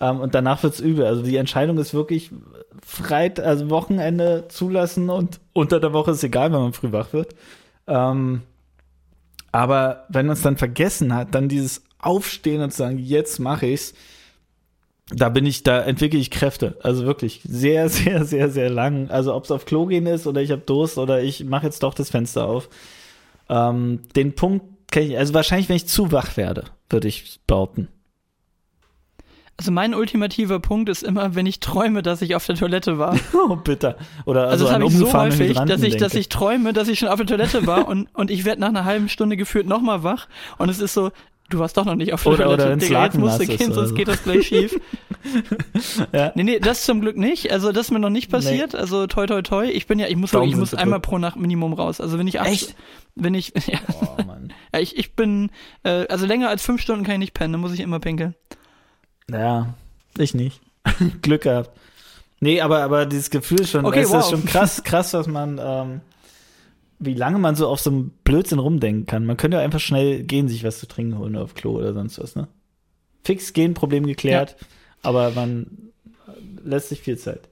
Ähm, 0.00 0.20
und 0.20 0.34
danach 0.34 0.62
wird's 0.62 0.80
übel. 0.80 1.04
Also 1.04 1.20
die 1.20 1.36
Entscheidung 1.36 1.76
ist 1.76 1.92
wirklich 1.92 2.30
Freit, 2.82 3.38
also 3.38 3.68
Wochenende 3.68 4.46
zulassen 4.48 5.10
und 5.10 5.38
unter 5.52 5.78
der 5.78 5.92
Woche 5.92 6.12
ist 6.12 6.24
egal, 6.24 6.54
wenn 6.54 6.60
man 6.60 6.72
früh 6.72 6.90
wach 6.90 7.12
wird. 7.12 7.34
Ähm, 7.86 8.44
aber 9.52 10.06
wenn 10.08 10.24
man 10.24 10.36
es 10.36 10.42
dann 10.42 10.56
vergessen 10.56 11.14
hat, 11.14 11.34
dann 11.34 11.50
dieses 11.50 11.82
Aufstehen 11.98 12.62
und 12.62 12.72
sagen, 12.72 12.96
jetzt 12.96 13.40
mache 13.40 13.66
ich's, 13.66 13.92
da 15.10 15.28
bin 15.28 15.46
ich, 15.46 15.62
da 15.62 15.80
entwickle 15.82 16.18
ich 16.18 16.30
Kräfte. 16.30 16.76
Also 16.82 17.06
wirklich 17.06 17.40
sehr, 17.44 17.88
sehr, 17.90 18.24
sehr, 18.24 18.50
sehr 18.50 18.70
lang. 18.70 19.10
Also 19.10 19.34
ob 19.34 19.44
es 19.44 19.50
auf 19.50 19.64
Klo 19.64 19.86
gehen 19.86 20.06
ist 20.06 20.26
oder 20.26 20.42
ich 20.42 20.50
habe 20.50 20.62
Durst 20.62 20.98
oder 20.98 21.22
ich 21.22 21.44
mache 21.44 21.66
jetzt 21.66 21.82
doch 21.82 21.94
das 21.94 22.10
Fenster 22.10 22.46
auf. 22.46 22.68
Ähm, 23.48 24.00
den 24.16 24.34
Punkt 24.34 24.64
kenne 24.90 25.06
ich, 25.06 25.18
also 25.18 25.34
wahrscheinlich, 25.34 25.68
wenn 25.68 25.76
ich 25.76 25.86
zu 25.86 26.10
wach 26.12 26.36
werde, 26.36 26.64
würde 26.90 27.08
ich 27.08 27.40
behaupten. 27.46 27.88
Also 29.58 29.72
mein 29.72 29.94
ultimativer 29.94 30.60
Punkt 30.60 30.90
ist 30.90 31.02
immer, 31.02 31.34
wenn 31.34 31.46
ich 31.46 31.60
träume, 31.60 32.02
dass 32.02 32.20
ich 32.20 32.34
auf 32.34 32.44
der 32.44 32.56
Toilette 32.56 32.98
war. 32.98 33.16
Oh, 33.32 33.56
bitter. 33.56 33.96
Oder 34.26 34.48
Also, 34.48 34.50
also, 34.50 34.64
das 34.66 34.74
habe 34.74 34.86
ich 34.86 34.96
so 34.96 35.12
häufig, 35.12 35.50
Hydranten 35.50 35.68
dass 35.68 35.82
ich, 35.82 35.96
dass 35.96 36.14
ich 36.14 36.28
träume, 36.28 36.72
dass 36.72 36.88
ich 36.88 36.98
schon 36.98 37.08
auf 37.08 37.16
der 37.16 37.26
Toilette 37.26 37.66
war 37.66 37.88
und, 37.88 38.08
und 38.14 38.30
ich 38.30 38.44
werde 38.44 38.60
nach 38.60 38.68
einer 38.68 38.84
halben 38.84 39.08
Stunde 39.08 39.36
gefühlt 39.36 39.66
nochmal 39.66 40.02
wach 40.02 40.26
und 40.58 40.68
es 40.68 40.80
ist 40.80 40.92
so, 40.92 41.10
du 41.50 41.58
warst 41.58 41.76
doch 41.76 41.84
noch 41.84 41.94
nicht 41.94 42.12
auf 42.12 42.22
der 42.22 42.32
Oder- 42.32 42.50
oder 42.50 42.68
wenn's 42.70 42.84
Digga, 42.86 43.04
jetzt 43.04 43.18
musst 43.18 43.40
du 43.40 43.46
gehen, 43.46 43.72
sonst 43.72 43.90
so. 43.90 43.94
geht 43.94 44.08
das 44.08 44.22
gleich 44.22 44.46
schief. 44.46 44.78
Ja. 46.12 46.30
Nee, 46.36 46.44
nee, 46.44 46.58
das 46.60 46.84
zum 46.84 47.00
Glück 47.00 47.16
nicht. 47.16 47.50
Also 47.50 47.72
das 47.72 47.86
ist 47.86 47.90
mir 47.90 47.98
noch 47.98 48.10
nicht 48.10 48.30
passiert. 48.30 48.76
Also 48.76 49.08
toi 49.08 49.26
toi 49.26 49.42
toi. 49.42 49.64
Ich 49.66 49.88
bin 49.88 49.98
ja, 49.98 50.06
ich 50.06 50.14
muss 50.14 50.30
Daumen 50.30 50.48
ich 50.48 50.54
muss 50.54 50.72
einmal 50.72 51.00
pro 51.00 51.18
Nacht 51.18 51.36
Minimum 51.36 51.72
raus. 51.72 52.00
Also 52.00 52.16
wenn 52.18 52.28
ich 52.28 52.40
acht, 52.40 52.48
Echt? 52.48 52.76
wenn 53.16 53.34
ich, 53.34 53.52
ja, 53.66 53.78
Oh, 54.00 54.22
Mann. 54.22 54.52
ja, 54.72 54.78
ich, 54.80 54.96
ich 54.96 55.14
bin, 55.16 55.50
äh, 55.82 56.06
also 56.06 56.26
länger 56.26 56.48
als 56.48 56.62
fünf 56.62 56.80
Stunden 56.80 57.04
kann 57.04 57.14
ich 57.14 57.18
nicht 57.20 57.34
pennen, 57.34 57.52
dann 57.54 57.60
muss 57.60 57.72
ich 57.72 57.80
immer 57.80 57.98
pinkeln. 57.98 58.34
Ja, 59.28 59.74
ich 60.16 60.34
nicht. 60.34 60.60
Glück 61.22 61.42
gehabt. 61.42 61.70
Nee, 62.38 62.60
aber, 62.60 62.82
aber 62.84 63.06
dieses 63.06 63.30
Gefühl 63.30 63.66
schon, 63.66 63.84
Okay, 63.84 64.00
es 64.02 64.06
ist 64.08 64.12
wow. 64.14 64.30
schon 64.30 64.44
krass, 64.44 64.84
krass, 64.84 65.12
was 65.14 65.26
man, 65.26 65.58
ähm, 65.60 66.00
wie 66.98 67.14
lange 67.14 67.38
man 67.38 67.56
so 67.56 67.68
auf 67.68 67.80
so 67.80 67.90
einem 67.90 68.10
Blödsinn 68.24 68.58
rumdenken 68.58 69.06
kann. 69.06 69.26
Man 69.26 69.36
könnte 69.36 69.58
ja 69.58 69.62
einfach 69.62 69.80
schnell 69.80 70.22
gehen, 70.22 70.48
sich 70.48 70.64
was 70.64 70.78
zu 70.78 70.86
trinken 70.86 71.18
holen 71.18 71.36
auf 71.36 71.54
Klo 71.54 71.72
oder 71.72 71.92
sonst 71.92 72.18
was, 72.18 72.36
ne? 72.36 72.48
Fix 73.24 73.52
gehen, 73.52 73.74
Problem 73.74 74.06
geklärt, 74.06 74.56
aber 75.02 75.30
man 75.32 75.90
lässt 76.64 76.90
sich 76.90 77.00
viel 77.00 77.18
Zeit. 77.18 77.48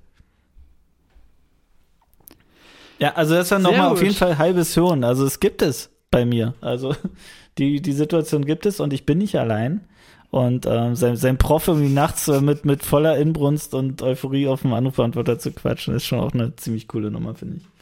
Ja, 2.98 3.14
also 3.14 3.34
das 3.34 3.50
war 3.50 3.58
nochmal 3.58 3.88
auf 3.88 4.02
jeden 4.02 4.14
Fall 4.14 4.38
halbes 4.38 4.74
Hirn. 4.74 5.04
Also 5.04 5.26
es 5.26 5.40
gibt 5.40 5.62
es 5.62 5.90
bei 6.10 6.24
mir. 6.24 6.54
Also 6.60 6.94
die, 7.58 7.82
die 7.82 7.92
Situation 7.92 8.44
gibt 8.44 8.66
es 8.66 8.80
und 8.80 8.92
ich 8.92 9.04
bin 9.04 9.18
nicht 9.18 9.36
allein. 9.38 9.86
Und 10.30 10.66
ähm, 10.66 10.96
sein, 10.96 11.16
sein 11.16 11.38
Prof 11.38 11.68
irgendwie 11.68 11.92
nachts 11.92 12.26
äh, 12.26 12.40
mit, 12.40 12.64
mit 12.64 12.82
voller 12.82 13.16
Inbrunst 13.18 13.72
und 13.72 14.02
Euphorie 14.02 14.48
auf 14.48 14.62
dem 14.62 14.72
Anrufbeantworter 14.72 15.38
zu 15.38 15.52
quatschen, 15.52 15.94
ist 15.94 16.06
schon 16.06 16.18
auch 16.18 16.32
eine 16.32 16.56
ziemlich 16.56 16.88
coole 16.88 17.10
Nummer, 17.10 17.36
finde 17.36 17.58
ich. 17.58 17.73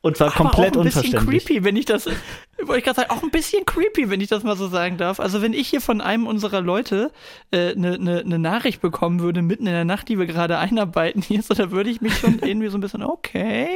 Und 0.00 0.18
war 0.20 0.30
komplett 0.30 0.76
auch 0.76 0.80
ein 0.80 0.84
bisschen 0.84 1.26
creepy, 1.26 1.64
wenn 1.64 1.76
ich 1.76 1.84
das, 1.84 2.06
wollte 2.06 2.78
ich 2.78 2.84
gerade 2.84 2.96
sagen, 2.96 3.10
auch 3.10 3.22
ein 3.22 3.30
bisschen 3.30 3.64
creepy, 3.64 4.10
wenn 4.10 4.20
ich 4.20 4.28
das 4.28 4.42
mal 4.42 4.56
so 4.56 4.68
sagen 4.68 4.96
darf. 4.96 5.20
Also 5.20 5.42
wenn 5.42 5.52
ich 5.52 5.68
hier 5.68 5.80
von 5.80 6.00
einem 6.00 6.26
unserer 6.26 6.60
Leute 6.60 7.10
eine 7.52 7.72
äh, 7.72 7.74
ne, 7.76 7.98
ne, 7.98 8.22
ne 8.24 8.38
Nachricht 8.38 8.80
bekommen 8.80 9.20
würde, 9.20 9.42
mitten 9.42 9.66
in 9.66 9.72
der 9.72 9.84
Nacht, 9.84 10.08
die 10.08 10.18
wir 10.18 10.26
gerade 10.26 10.58
einarbeiten 10.58 11.22
hier, 11.22 11.42
so, 11.42 11.54
da 11.54 11.70
würde 11.70 11.90
ich 11.90 12.00
mich 12.00 12.16
schon 12.16 12.38
irgendwie 12.42 12.68
so 12.68 12.78
ein 12.78 12.80
bisschen, 12.80 13.02
okay, 13.02 13.68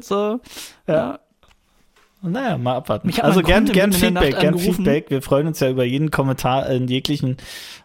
so, 0.00 0.40
ja. 0.86 1.20
Naja, 2.22 2.58
mal 2.58 2.76
abwarten. 2.76 3.12
Also 3.20 3.42
gern, 3.42 3.66
gern 3.66 3.92
Feedback, 3.92 4.40
gern. 4.40 4.58
Feedback. 4.58 5.10
Wir 5.10 5.22
freuen 5.22 5.46
uns 5.46 5.60
ja 5.60 5.70
über 5.70 5.84
jeden 5.84 6.10
Kommentar 6.10 6.68
in 6.70 6.88
jeglichen 6.88 7.36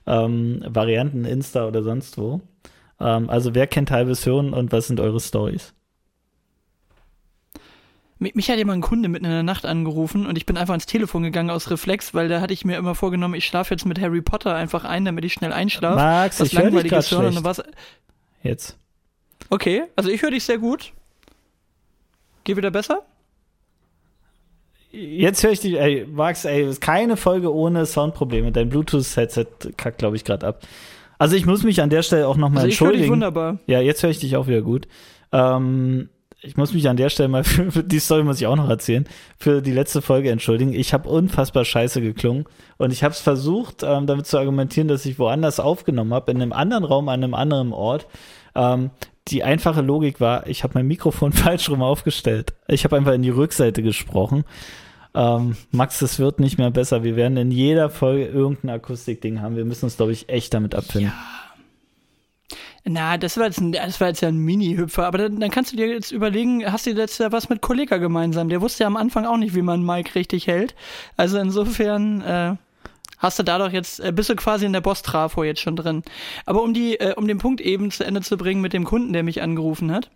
ähm, 0.08 0.64
Varianten, 0.68 1.26
Insta 1.26 1.68
oder 1.68 1.84
sonst 1.84 2.18
wo. 2.18 2.42
Ähm, 3.00 3.30
also 3.30 3.54
wer 3.54 3.68
kennt 3.68 3.92
halbes 3.92 4.24
Hirn 4.24 4.54
und 4.54 4.72
was 4.72 4.88
sind 4.88 5.00
eure 5.00 5.20
Stories? 5.20 5.74
Mich, 8.22 8.52
hat 8.52 8.60
ja 8.60 8.66
mal 8.66 8.74
ein 8.74 8.82
Kunde 8.82 9.10
mitten 9.10 9.26
in 9.26 9.32
der 9.32 9.42
Nacht 9.42 9.66
angerufen 9.66 10.28
und 10.28 10.38
ich 10.38 10.46
bin 10.46 10.56
einfach 10.56 10.74
ans 10.74 10.86
Telefon 10.86 11.24
gegangen 11.24 11.50
aus 11.50 11.72
Reflex, 11.72 12.14
weil 12.14 12.28
da 12.30 12.40
hatte 12.40 12.54
ich 12.54 12.64
mir 12.64 12.78
immer 12.78 12.94
vorgenommen, 12.94 13.34
ich 13.34 13.48
schlafe 13.48 13.74
jetzt 13.74 13.84
mit 13.86 14.00
Harry 14.00 14.22
Potter 14.22 14.54
einfach 14.54 14.84
ein, 14.86 15.06
damit 15.06 15.26
ich 15.26 15.34
schnell 15.34 15.52
einschlafe. 15.52 15.96
Max, 15.96 16.40
Was 16.40 16.54
ich 16.54 16.60
höre 16.60 16.70
dich 16.70 16.84
gerade 16.92 17.04
schlecht. 17.04 17.44
war's, 17.44 17.64
Jetzt. 18.44 18.78
okay, 19.50 19.86
also 19.96 20.12
ich 20.12 20.22
höre 20.22 20.30
dich 20.30 20.44
sehr 20.44 20.60
gut. 20.60 20.94
Geh 22.44 22.56
wieder 22.56 22.70
besser? 22.70 23.02
Jetzt 24.92 25.44
höre 25.44 25.52
ich 25.52 25.62
dich, 25.62 25.80
ey, 25.80 26.06
Max, 26.06 26.46
ey, 26.46 26.64
ist 26.70 26.82
keine 26.82 27.18
Folge 27.18 27.52
ohne 27.52 27.86
Soundprobleme. 27.88 28.52
Dein 28.52 28.70
Bluetooth-Headset 28.70 29.46
kackt, 29.78 29.98
glaube 30.00 30.16
ich, 30.16 30.26
gerade 30.26 30.46
ab. 30.46 30.62
Also 31.18 31.36
ich 31.36 31.46
muss 31.48 31.64
mich 31.64 31.82
an 31.82 31.90
der 31.90 32.04
Stelle 32.04 32.28
auch 32.28 32.36
nochmal 32.38 32.64
Also 32.64 32.68
ich 32.68 32.80
höre 32.82 32.88
dich 32.92 33.02
entschuldigen. 33.02 33.14
wunderbar. 33.14 33.60
Ja, 33.68 33.80
jetzt 33.80 34.04
höre 34.04 34.10
ich 34.10 34.20
dich 34.20 34.36
auch 34.36 34.48
wieder 34.48 34.62
gut. 34.62 34.88
Ähm, 35.32 36.10
ich 36.44 36.58
muss 36.58 36.74
mich 36.74 36.90
an 36.90 36.98
der 36.98 37.10
Stelle 37.10 37.30
mal 37.30 37.44
für, 37.46 37.72
für 37.72 37.84
die 37.84 38.00
Story 38.00 38.24
muss 38.24 38.42
ich 38.42 38.48
auch 38.48 38.56
noch 38.56 38.70
erzählen, 38.70 39.06
für 39.38 39.62
die 39.62 39.72
letzte 39.72 40.02
Folge 40.02 40.32
entschuldigen. 40.32 40.74
Ich 40.74 40.94
habe 40.94 41.08
unfassbar 41.08 41.66
scheiße 41.66 42.02
geklungen 42.02 42.46
und 42.78 42.92
ich 42.92 43.04
habe 43.04 43.14
es 43.14 43.22
versucht, 43.22 43.84
ähm, 43.84 44.08
damit 44.08 44.26
zu 44.26 44.38
argumentieren, 44.38 44.88
dass 44.88 45.06
ich 45.06 45.20
woanders 45.20 45.60
aufgenommen 45.60 46.14
habe, 46.14 46.32
in 46.32 46.42
einem 46.42 46.54
anderen 46.54 46.84
Raum, 46.84 47.10
an 47.10 47.24
einem 47.24 47.34
anderen 47.34 47.74
Ort. 47.74 48.08
Ähm, 48.56 48.90
die 49.28 49.44
einfache 49.44 49.82
Logik 49.82 50.20
war, 50.20 50.48
ich 50.48 50.64
habe 50.64 50.74
mein 50.76 50.88
Mikrofon 50.88 51.32
falsch 51.32 51.70
rum 51.70 51.84
aufgestellt. 51.84 52.54
Ich 52.68 52.84
habe 52.84 52.98
einfach 52.98 53.14
in 53.14 53.22
die 53.22 53.30
Rückseite 53.30 53.84
gesprochen. 53.84 54.44
Ähm, 55.14 55.58
Max, 55.72 56.00
das 56.00 56.20
wird 56.20 56.40
nicht 56.40 56.58
mehr 56.58 56.72
besser. 56.72 57.04
Wir 57.04 57.16
werden 57.16 57.38
in 57.38 57.52
jeder 57.52 57.90
Folge 57.90 58.26
irgendein 58.26 58.76
Akustikding 58.76 59.42
haben. 59.42 59.58
Wir 59.58 59.66
müssen 59.66 59.86
uns, 59.86 59.98
glaube 59.98 60.14
ich, 60.14 60.30
echt 60.30 60.54
damit 60.54 60.74
abfinden. 60.74 61.12
Na, 62.84 63.18
das 63.18 63.38
war 63.38 63.46
jetzt, 63.46 63.60
ein, 63.60 63.72
das 63.74 64.02
war 64.02 64.08
jetzt 64.08 64.22
ja 64.22 64.28
ein 64.28 64.38
Mini-Hüpfer, 64.38 65.06
aber 65.06 65.20
dann, 65.20 65.40
dann 65.40 65.52
kannst 65.52 65.72
du 65.72 65.78
dir 65.78 65.88
jetzt 65.88 66.12
überlegen, 66.12 66.72
hast 66.72 66.88
du 66.88 66.92
jetzt 66.92 67.20
ja 67.20 67.32
was 67.32 67.48
mit 67.48 67.62
Kollega 67.62 67.98
gemeinsam? 67.98 68.50
Der 68.50 68.62
wusste 68.62 68.84
ja 68.84 68.88
am 68.88 68.98
Anfang 68.98 69.26
auch 69.26 69.38
nicht, 69.38 69.54
wie 69.54 69.62
man 69.62 69.86
Mike 69.86 70.16
richtig 70.16 70.48
hält. 70.48 70.74
Also 71.16 71.38
insofern, 71.38 72.22
äh, 72.22 72.56
hast 73.20 73.38
du 73.38 73.44
da 73.44 73.60
doch 73.60 73.72
jetzt, 73.72 74.00
äh, 74.00 74.12
bist 74.12 74.30
du 74.30 74.36
quasi 74.36 74.66
in 74.66 74.74
der 74.74 74.82
Boss-Trafo 74.82 75.44
jetzt 75.44 75.62
schon 75.62 75.76
drin. 75.76 76.02
Aber 76.48 76.64
um 76.64 76.74
die, 76.74 77.00
äh, 77.00 77.14
um 77.16 77.28
den 77.28 77.38
Punkt 77.38 77.62
eben 77.62 77.92
zu 77.92 78.04
Ende 78.04 78.22
zu 78.22 78.36
bringen 78.36 78.62
mit 78.62 78.74
dem 78.74 78.84
Kunden, 78.84 79.14
der 79.14 79.22
mich 79.22 79.44
angerufen 79.44 79.92
hat, 79.92 80.10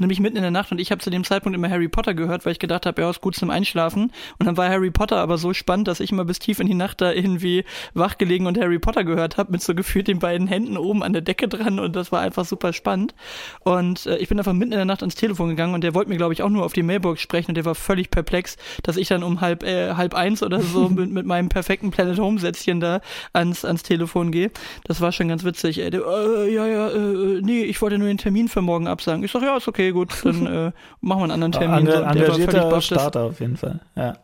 nämlich 0.00 0.20
mitten 0.20 0.36
in 0.36 0.42
der 0.42 0.50
Nacht 0.50 0.72
und 0.72 0.80
ich 0.80 0.90
habe 0.90 1.00
zu 1.00 1.10
dem 1.10 1.24
Zeitpunkt 1.24 1.56
immer 1.56 1.70
Harry 1.70 1.88
Potter 1.88 2.14
gehört, 2.14 2.44
weil 2.44 2.52
ich 2.52 2.58
gedacht 2.58 2.86
habe, 2.86 3.02
ja, 3.02 3.10
ist 3.10 3.20
gut 3.20 3.36
zum 3.36 3.50
Einschlafen. 3.50 4.12
Und 4.38 4.46
dann 4.46 4.56
war 4.56 4.68
Harry 4.68 4.90
Potter 4.90 5.18
aber 5.18 5.38
so 5.38 5.52
spannend, 5.52 5.88
dass 5.88 6.00
ich 6.00 6.12
immer 6.12 6.24
bis 6.24 6.38
tief 6.38 6.60
in 6.60 6.66
die 6.66 6.74
Nacht 6.74 7.00
da 7.00 7.12
irgendwie 7.12 7.64
wach 7.94 8.18
gelegen 8.18 8.46
und 8.46 8.58
Harry 8.58 8.78
Potter 8.78 9.04
gehört 9.04 9.36
habe, 9.36 9.52
mit 9.52 9.62
so 9.62 9.74
gefühlt 9.74 10.08
den 10.08 10.18
beiden 10.18 10.46
Händen 10.46 10.76
oben 10.76 11.02
an 11.02 11.12
der 11.12 11.22
Decke 11.22 11.48
dran 11.48 11.78
und 11.78 11.96
das 11.96 12.12
war 12.12 12.20
einfach 12.20 12.44
super 12.44 12.72
spannend. 12.72 13.14
Und 13.60 14.06
äh, 14.06 14.16
ich 14.18 14.28
bin 14.28 14.38
einfach 14.38 14.52
mitten 14.52 14.72
in 14.72 14.78
der 14.78 14.84
Nacht 14.84 15.02
ans 15.02 15.14
Telefon 15.14 15.48
gegangen 15.50 15.74
und 15.74 15.84
der 15.84 15.94
wollte 15.94 16.10
mir, 16.10 16.16
glaube 16.16 16.32
ich, 16.32 16.42
auch 16.42 16.50
nur 16.50 16.64
auf 16.64 16.72
die 16.72 16.82
Mailbox 16.82 17.20
sprechen 17.20 17.50
und 17.50 17.54
der 17.56 17.64
war 17.64 17.74
völlig 17.74 18.10
perplex, 18.10 18.56
dass 18.82 18.96
ich 18.96 19.08
dann 19.08 19.22
um 19.22 19.40
halb, 19.40 19.62
äh, 19.62 19.94
halb 19.94 20.14
eins 20.14 20.42
oder 20.42 20.60
so 20.60 20.88
mit, 20.88 21.10
mit 21.10 21.26
meinem 21.26 21.48
perfekten 21.48 21.90
Planet 21.90 22.18
Home 22.18 22.38
Sätzchen 22.38 22.80
da 22.80 23.00
ans, 23.32 23.64
ans 23.64 23.82
Telefon 23.82 24.32
gehe. 24.32 24.50
Das 24.84 25.00
war 25.00 25.12
schon 25.12 25.28
ganz 25.28 25.44
witzig. 25.44 25.78
Äh, 25.78 25.90
der, 25.90 26.02
äh, 26.02 26.54
ja, 26.54 26.66
ja, 26.66 26.88
äh, 26.88 27.17
nee, 27.48 27.64
ich 27.64 27.80
wollte 27.82 27.98
nur 27.98 28.08
den 28.08 28.18
Termin 28.18 28.48
für 28.48 28.62
morgen 28.62 28.86
absagen. 28.86 29.24
Ich 29.24 29.32
sag, 29.32 29.42
ja, 29.42 29.56
ist 29.56 29.68
okay, 29.68 29.90
gut, 29.90 30.12
dann 30.22 30.46
äh, 30.46 30.72
machen 31.00 31.20
wir 31.20 31.24
einen 31.24 31.32
anderen 31.32 31.52
Termin. 31.52 31.88
Ange 31.88 32.20
engagierter 32.20 32.80
Starter 32.80 33.22
auf 33.22 33.40
jeden 33.40 33.56
Fall, 33.56 33.80
ja. 33.96 34.16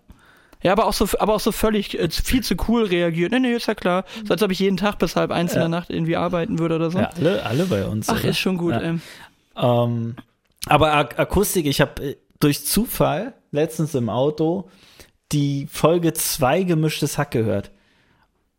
Ja, 0.62 0.72
aber 0.72 0.86
auch 0.86 0.94
so, 0.94 1.06
aber 1.18 1.34
auch 1.34 1.40
so 1.40 1.52
völlig 1.52 1.98
äh, 1.98 2.08
viel 2.08 2.42
zu 2.42 2.54
cool 2.68 2.84
reagiert. 2.84 3.32
Nee, 3.32 3.38
nee, 3.38 3.52
ist 3.52 3.66
ja 3.66 3.74
klar. 3.74 4.04
So 4.24 4.32
als 4.32 4.42
ob 4.42 4.50
ich 4.50 4.58
jeden 4.58 4.78
Tag 4.78 4.98
bis 4.98 5.14
halb 5.14 5.30
eins 5.30 5.52
ja. 5.52 5.56
in 5.56 5.70
der 5.70 5.78
Nacht 5.78 5.90
irgendwie 5.90 6.16
arbeiten 6.16 6.58
würde 6.58 6.76
oder 6.76 6.90
so. 6.90 6.98
Ja, 6.98 7.10
alle, 7.16 7.44
alle 7.44 7.66
bei 7.66 7.84
uns. 7.84 8.08
Ach, 8.08 8.18
oder? 8.18 8.30
ist 8.30 8.38
schon 8.38 8.56
gut. 8.56 8.72
Ja. 8.72 8.80
Ähm. 8.80 9.02
Ähm, 9.56 10.16
aber 10.66 10.94
Ak 10.94 11.18
Akustik, 11.18 11.66
ich 11.66 11.82
habe 11.82 12.02
äh, 12.02 12.16
durch 12.40 12.64
Zufall 12.64 13.34
letztens 13.50 13.94
im 13.94 14.08
Auto 14.08 14.70
die 15.32 15.68
Folge 15.70 16.14
2 16.14 16.62
gemischtes 16.62 17.18
Hack 17.18 17.32
gehört. 17.32 17.70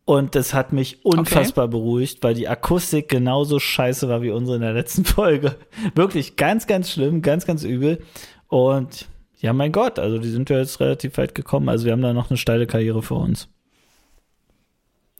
Und 0.06 0.36
das 0.36 0.54
hat 0.54 0.72
mich 0.72 1.04
unfassbar 1.04 1.64
okay. 1.64 1.72
beruhigt, 1.72 2.22
weil 2.22 2.34
die 2.34 2.46
Akustik 2.46 3.08
genauso 3.08 3.58
scheiße 3.58 4.08
war 4.08 4.22
wie 4.22 4.30
unsere 4.30 4.54
in 4.54 4.62
der 4.62 4.72
letzten 4.72 5.04
Folge. 5.04 5.56
Wirklich 5.96 6.36
ganz, 6.36 6.68
ganz 6.68 6.92
schlimm, 6.92 7.22
ganz, 7.22 7.44
ganz 7.44 7.64
übel. 7.64 7.98
Und 8.46 9.08
ja, 9.40 9.52
mein 9.52 9.72
Gott, 9.72 9.98
also 9.98 10.18
die 10.18 10.30
sind 10.30 10.48
ja 10.48 10.58
jetzt 10.58 10.78
relativ 10.78 11.18
weit 11.18 11.34
gekommen. 11.34 11.68
Also 11.68 11.86
wir 11.86 11.92
haben 11.92 12.02
da 12.02 12.12
noch 12.12 12.30
eine 12.30 12.36
steile 12.36 12.68
Karriere 12.68 13.02
vor 13.02 13.20
uns. 13.20 13.48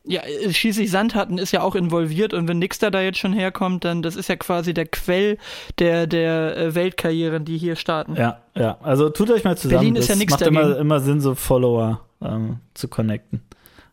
Ja, 0.05 0.22
schließlich 0.51 0.89
Sandhatten 0.89 1.39
ist 1.39 1.51
ja 1.51 1.62
auch 1.62 1.74
involviert 1.74 2.32
und 2.32 2.47
wenn 2.47 2.61
Nixter 2.61 2.93
da 2.93 3.01
jetzt 3.01 3.18
schon 3.18 3.32
herkommt, 3.32 3.84
dann 3.84 4.03
das 4.03 4.14
ist 4.14 4.28
ja 4.28 4.37
quasi 4.37 4.72
der 4.72 4.87
Quell 4.87 5.37
der, 5.80 6.07
der 6.07 6.57
äh, 6.57 6.74
Weltkarrieren, 6.76 7.45
die 7.45 7.59
hier 7.59 7.74
starten. 7.74 8.14
Ja, 8.14 8.41
ja. 8.55 8.78
Also 8.82 9.11
tut 9.11 9.32
euch 9.32 9.43
mal 9.43 9.57
zusammen. 9.57 9.80
Berlin 9.80 9.97
ist 9.97 10.09
das 10.09 10.20
ja 10.20 10.26
macht 10.26 10.43
immer, 10.43 10.76
immer 10.76 11.01
Sinn, 11.01 11.20
so 11.20 11.34
Follower 11.34 12.03
ähm, 12.22 12.61
zu 12.74 12.87
connecten. 12.87 13.43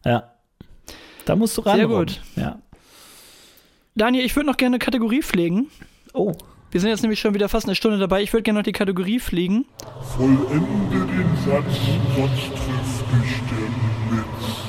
Ja. 0.05 0.32
Da 1.25 1.35
musst 1.35 1.57
du 1.57 1.61
ran. 1.61 1.77
Sehr 1.77 1.87
gut. 1.87 2.21
Ja. 2.35 2.59
Daniel, 3.95 4.25
ich 4.25 4.35
würde 4.35 4.47
noch 4.47 4.57
gerne 4.57 4.75
eine 4.75 4.79
Kategorie 4.79 5.21
pflegen. 5.21 5.69
Oh. 6.13 6.33
Wir 6.71 6.81
sind 6.81 6.89
jetzt 6.89 7.03
nämlich 7.03 7.19
schon 7.19 7.35
wieder 7.35 7.49
fast 7.49 7.67
eine 7.67 7.75
Stunde 7.75 7.99
dabei. 7.99 8.23
Ich 8.23 8.33
würde 8.33 8.41
gerne 8.41 8.59
noch 8.59 8.63
die 8.63 8.71
Kategorie 8.71 9.19
pflegen. 9.19 9.65
Vollende 10.17 11.05
den 11.05 11.37
Satz, 11.45 11.79
sonst 12.15 12.49
trifft 12.49 13.05
dich 13.13 13.37
der 13.51 14.15
Blitz. 14.15 14.63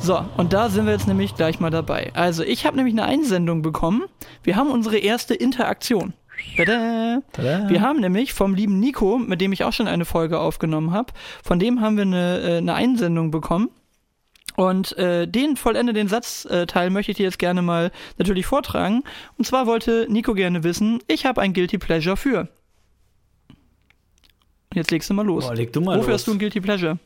So, 0.00 0.24
und 0.36 0.52
da 0.52 0.68
sind 0.70 0.86
wir 0.86 0.92
jetzt 0.92 1.06
nämlich 1.06 1.36
gleich 1.36 1.60
mal 1.60 1.70
dabei. 1.70 2.10
Also, 2.14 2.42
ich 2.42 2.66
habe 2.66 2.76
nämlich 2.76 2.94
eine 2.94 3.04
Einsendung 3.04 3.62
bekommen. 3.62 4.02
Wir 4.42 4.56
haben 4.56 4.70
unsere 4.70 4.98
erste 4.98 5.34
Interaktion. 5.34 6.14
Tada. 6.56 7.22
Tada. 7.32 7.68
Wir 7.68 7.80
haben 7.80 8.00
nämlich 8.00 8.32
vom 8.32 8.54
lieben 8.54 8.80
Nico, 8.80 9.18
mit 9.18 9.40
dem 9.40 9.52
ich 9.52 9.64
auch 9.64 9.72
schon 9.72 9.86
eine 9.86 10.04
Folge 10.04 10.40
aufgenommen 10.40 10.92
habe, 10.92 11.12
von 11.44 11.58
dem 11.60 11.80
haben 11.80 11.96
wir 11.96 12.02
eine, 12.02 12.40
äh, 12.40 12.56
eine 12.58 12.74
Einsendung 12.74 13.30
bekommen. 13.30 13.70
Und 14.58 14.98
äh, 14.98 15.28
den 15.28 15.54
vollende 15.54 15.92
den 15.92 16.08
Satzteil 16.08 16.88
äh, 16.88 16.90
möchte 16.90 17.12
ich 17.12 17.16
dir 17.16 17.22
jetzt 17.22 17.38
gerne 17.38 17.62
mal 17.62 17.92
natürlich 18.16 18.44
vortragen. 18.44 19.04
Und 19.36 19.44
zwar 19.44 19.68
wollte 19.68 20.08
Nico 20.10 20.34
gerne 20.34 20.64
wissen, 20.64 20.98
ich 21.06 21.26
habe 21.26 21.40
ein 21.40 21.52
Guilty 21.52 21.78
Pleasure 21.78 22.16
für. 22.16 22.48
Jetzt 24.74 24.90
legst 24.90 25.08
du 25.10 25.14
mal 25.14 25.24
los. 25.24 25.46
Boah, 25.46 25.54
leg 25.54 25.72
du 25.72 25.80
mal 25.80 25.96
Wofür 25.96 26.10
los. 26.10 26.22
hast 26.22 26.26
du 26.26 26.32
ein 26.32 26.40
Guilty 26.40 26.60
Pleasure? 26.60 26.98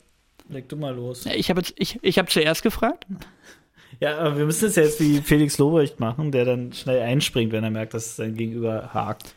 Leg 0.49 0.67
du 0.67 0.77
mal 0.77 0.95
los. 0.95 1.27
Ich 1.27 1.51
habe 1.51 1.61
ich, 1.77 1.99
ich 2.01 2.17
hab 2.17 2.31
zuerst 2.31 2.63
gefragt. 2.63 3.05
Ja, 3.99 4.17
aber 4.17 4.35
wir 4.39 4.45
müssen 4.45 4.69
es 4.69 4.75
jetzt 4.75 4.99
wie 4.99 5.19
Felix 5.21 5.59
Lobrecht 5.59 5.99
machen, 5.99 6.31
der 6.31 6.45
dann 6.45 6.73
schnell 6.73 7.01
einspringt, 7.03 7.51
wenn 7.51 7.63
er 7.63 7.69
merkt, 7.69 7.93
dass 7.93 8.15
sein 8.15 8.33
Gegenüber 8.33 8.95
hakt. 8.95 9.35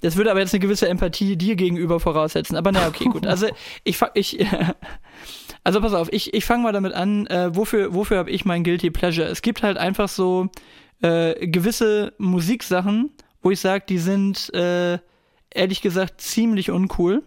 Das 0.00 0.14
würde 0.14 0.30
aber 0.30 0.38
jetzt 0.38 0.54
eine 0.54 0.60
gewisse 0.60 0.88
Empathie 0.88 1.36
dir 1.36 1.56
gegenüber 1.56 1.98
voraussetzen. 1.98 2.54
Aber 2.54 2.70
naja, 2.70 2.86
okay, 2.86 3.06
gut. 3.06 3.26
Also 3.26 3.48
ich, 3.82 4.00
ich 4.14 4.38
Also 5.68 5.82
pass 5.82 5.92
auf, 5.92 6.10
ich, 6.10 6.32
ich 6.32 6.46
fange 6.46 6.62
mal 6.62 6.72
damit 6.72 6.94
an, 6.94 7.26
äh, 7.26 7.54
wofür, 7.54 7.92
wofür 7.92 8.16
habe 8.16 8.30
ich 8.30 8.46
mein 8.46 8.64
Guilty 8.64 8.90
Pleasure? 8.90 9.28
Es 9.28 9.42
gibt 9.42 9.62
halt 9.62 9.76
einfach 9.76 10.08
so 10.08 10.48
äh, 11.02 11.46
gewisse 11.46 12.14
Musiksachen, 12.16 13.10
wo 13.42 13.50
ich 13.50 13.60
sage, 13.60 13.84
die 13.86 13.98
sind 13.98 14.48
äh, 14.54 14.98
ehrlich 15.50 15.82
gesagt 15.82 16.22
ziemlich 16.22 16.70
uncool. 16.70 17.22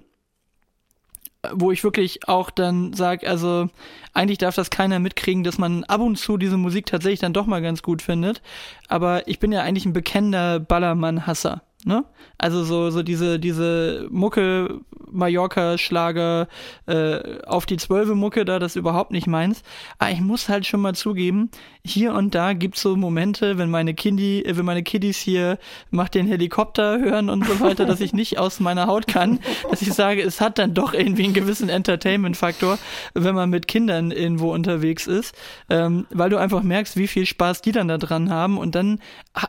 Wo 1.51 1.71
ich 1.71 1.83
wirklich 1.83 2.27
auch 2.27 2.49
dann 2.49 2.93
sage, 2.93 3.29
also 3.29 3.69
eigentlich 4.15 4.39
darf 4.39 4.55
das 4.55 4.71
keiner 4.71 4.97
mitkriegen, 4.97 5.43
dass 5.43 5.59
man 5.59 5.83
ab 5.83 6.01
und 6.01 6.15
zu 6.15 6.37
diese 6.37 6.57
Musik 6.57 6.87
tatsächlich 6.87 7.19
dann 7.19 7.33
doch 7.33 7.45
mal 7.45 7.61
ganz 7.61 7.83
gut 7.83 8.01
findet. 8.01 8.41
Aber 8.87 9.27
ich 9.27 9.37
bin 9.37 9.51
ja 9.51 9.61
eigentlich 9.61 9.85
ein 9.85 9.93
bekennender 9.93 10.59
Ballermann-Hasser. 10.59 11.61
Ne? 11.83 12.05
Also 12.37 12.63
so, 12.63 12.91
so 12.91 13.01
diese, 13.01 13.39
diese 13.39 14.07
Mucke, 14.11 14.81
Mallorca-Schlager, 15.11 16.47
äh, 16.85 17.41
auf 17.45 17.65
die 17.65 17.77
Zwölfe 17.77 18.13
Mucke 18.13 18.45
da, 18.45 18.59
das 18.59 18.75
überhaupt 18.75 19.11
nicht 19.11 19.25
meins. 19.25 19.63
Aber 19.97 20.11
ich 20.11 20.21
muss 20.21 20.47
halt 20.47 20.67
schon 20.67 20.81
mal 20.81 20.93
zugeben, 20.93 21.49
hier 21.83 22.13
und 22.13 22.35
da 22.35 22.53
gibt's 22.53 22.81
so 22.81 22.95
Momente, 22.95 23.57
wenn 23.57 23.71
meine 23.71 23.95
Kindi, 23.95 24.41
äh, 24.41 24.55
wenn 24.55 24.65
meine 24.65 24.83
Kiddies 24.83 25.17
hier 25.17 25.57
macht 25.89 26.13
den 26.13 26.27
Helikopter 26.27 26.99
hören 26.99 27.29
und 27.29 27.45
so 27.45 27.59
weiter, 27.59 27.85
dass 27.85 27.99
ich 27.99 28.13
nicht 28.13 28.37
aus 28.37 28.59
meiner 28.59 28.85
Haut 28.85 29.07
kann, 29.07 29.39
dass 29.69 29.81
ich 29.81 29.93
sage, 29.93 30.21
es 30.21 30.39
hat 30.39 30.59
dann 30.59 30.75
doch 30.75 30.93
irgendwie 30.93 31.23
einen 31.23 31.33
gewissen 31.33 31.69
Entertainment-Faktor, 31.69 32.77
wenn 33.15 33.33
man 33.33 33.49
mit 33.49 33.67
Kindern 33.67 34.11
irgendwo 34.11 34.53
unterwegs 34.53 35.07
ist, 35.07 35.35
ähm, 35.69 36.05
weil 36.11 36.29
du 36.29 36.37
einfach 36.37 36.61
merkst, 36.61 36.95
wie 36.95 37.07
viel 37.07 37.25
Spaß 37.25 37.61
die 37.61 37.71
dann 37.71 37.87
da 37.87 37.97
dran 37.97 38.29
haben 38.29 38.59
und 38.59 38.75
dann 38.75 38.99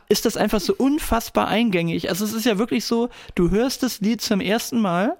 ist 0.09 0.25
das 0.25 0.37
einfach 0.37 0.61
so 0.61 0.73
unfassbar 0.73 1.47
eingängig. 1.47 2.09
Also 2.09 2.22
es 2.23 2.33
ist 2.33 2.45
ja 2.45 2.57
wirklich 2.57 2.85
so, 2.85 3.09
du 3.35 3.51
hörst 3.51 3.83
das 3.83 3.99
Lied 4.01 4.21
zum 4.21 4.41
ersten 4.41 4.79
Mal 4.79 5.17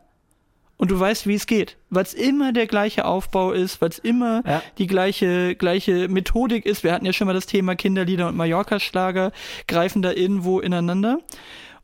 und 0.78 0.92
du 0.92 1.00
weißt, 1.00 1.28
wie 1.28 1.36
es 1.36 1.48
geht, 1.48 1.78
weil 1.90 2.04
es 2.04 2.14
immer 2.14 2.52
der 2.52 2.68
gleiche 2.68 3.06
Aufbau 3.06 3.52
ist, 3.52 3.82
weil 3.82 3.90
es 3.90 4.00
immer 4.00 4.44
ja. 4.46 4.62
die 4.78 4.88
gleiche 4.88 5.56
gleiche 5.56 6.08
Methodik 6.08 6.66
ist. 6.66 6.84
Wir 6.84 6.94
hatten 6.94 7.06
ja 7.06 7.14
schon 7.14 7.28
mal 7.28 7.34
das 7.34 7.46
Thema 7.46 7.76
Kinderlieder 7.76 8.28
und 8.28 8.36
Mallorca-Schlager 8.36 9.32
greifen 9.68 10.02
da 10.02 10.12
irgendwo 10.12 10.60
ineinander. 10.60 11.20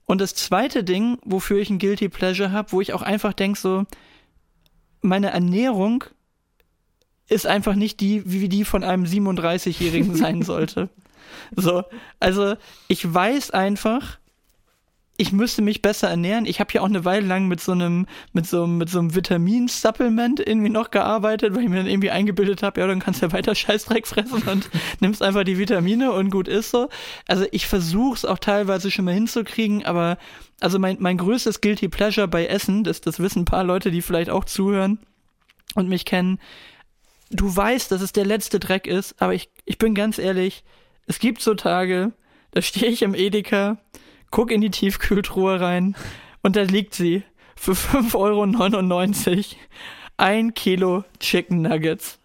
Und 0.05 0.21
das 0.21 0.33
zweite 0.33 0.83
Ding, 0.83 1.19
wofür 1.23 1.59
ich 1.59 1.69
ein 1.69 1.77
Guilty 1.77 2.09
Pleasure 2.09 2.51
habe, 2.51 2.71
wo 2.71 2.81
ich 2.81 2.93
auch 2.93 3.03
einfach 3.03 3.33
denke, 3.33 3.59
so, 3.59 3.85
meine 5.01 5.29
Ernährung 5.29 6.03
ist 7.27 7.45
einfach 7.45 7.75
nicht 7.75 7.99
die, 7.99 8.23
wie 8.25 8.49
die 8.49 8.65
von 8.65 8.83
einem 8.83 9.05
37-Jährigen 9.05 10.15
sein 10.17 10.41
sollte. 10.41 10.89
So, 11.55 11.83
also 12.19 12.55
ich 12.87 13.13
weiß 13.13 13.51
einfach, 13.51 14.17
ich 15.19 15.33
müsste 15.33 15.61
mich 15.61 15.81
besser 15.81 16.09
ernähren. 16.09 16.45
Ich 16.45 16.61
habe 16.61 16.71
ja 16.73 16.79
auch 16.79 16.85
eine 16.85 17.03
Weile 17.03 17.27
lang 17.27 17.49
mit 17.49 17.59
so 17.59 17.73
einem 17.73 18.07
mit 18.31 18.47
so 18.47 18.65
mit 18.65 18.89
so 18.89 18.99
einem 18.99 19.13
Vitamin-Supplement 19.13 20.39
irgendwie 20.39 20.69
noch 20.69 20.91
gearbeitet, 20.91 21.53
weil 21.53 21.63
ich 21.63 21.69
mir 21.69 21.75
dann 21.75 21.87
irgendwie 21.87 22.09
eingebildet 22.09 22.63
habe, 22.63 22.79
ja, 22.79 22.87
dann 22.87 22.99
kannst 22.99 23.21
du 23.21 23.25
ja 23.25 23.33
weiter 23.33 23.53
Scheißdreck 23.53 24.07
fressen 24.07 24.43
und 24.43 24.69
nimmst 25.01 25.21
einfach 25.21 25.43
die 25.43 25.57
Vitamine 25.57 26.13
und 26.13 26.29
gut 26.29 26.47
ist 26.47 26.71
so. 26.71 26.87
Also 27.27 27.45
ich 27.51 27.67
versuche 27.67 28.15
es 28.15 28.23
auch 28.23 28.39
teilweise 28.39 28.91
schon 28.91 29.03
mal 29.03 29.13
hinzukriegen, 29.13 29.83
aber 29.83 30.17
also 30.61 30.79
mein 30.79 30.95
mein 31.01 31.17
größtes 31.17 31.59
guilty 31.59 31.89
pleasure 31.89 32.29
bei 32.29 32.45
Essen, 32.45 32.85
das 32.85 33.01
das 33.01 33.19
wissen 33.19 33.41
ein 33.41 33.45
paar 33.45 33.65
Leute, 33.65 33.91
die 33.91 34.01
vielleicht 34.01 34.29
auch 34.29 34.45
zuhören 34.45 34.99
und 35.75 35.89
mich 35.89 36.05
kennen. 36.05 36.39
Du 37.29 37.53
weißt, 37.53 37.91
dass 37.91 38.01
es 38.01 38.13
der 38.13 38.25
letzte 38.25 38.61
Dreck 38.61 38.87
ist, 38.87 39.21
aber 39.21 39.33
ich 39.33 39.49
ich 39.65 39.77
bin 39.77 39.95
ganz 39.95 40.17
ehrlich, 40.17 40.63
es 41.07 41.19
gibt 41.19 41.41
so 41.41 41.55
Tage, 41.55 42.13
da 42.51 42.61
stehe 42.61 42.89
ich 42.89 43.01
im 43.01 43.15
Edeka 43.15 43.79
guck 44.31 44.51
in 44.51 44.61
die 44.61 44.71
Tiefkühltruhe 44.71 45.59
rein 45.59 45.95
und 46.41 46.55
da 46.55 46.61
liegt 46.61 46.93
sie 46.93 47.23
für 47.55 47.73
5,99 47.73 48.15
Euro 48.15 49.43
ein 50.17 50.53
Kilo 50.53 51.03
Chicken 51.19 51.61
Nuggets. 51.61 52.19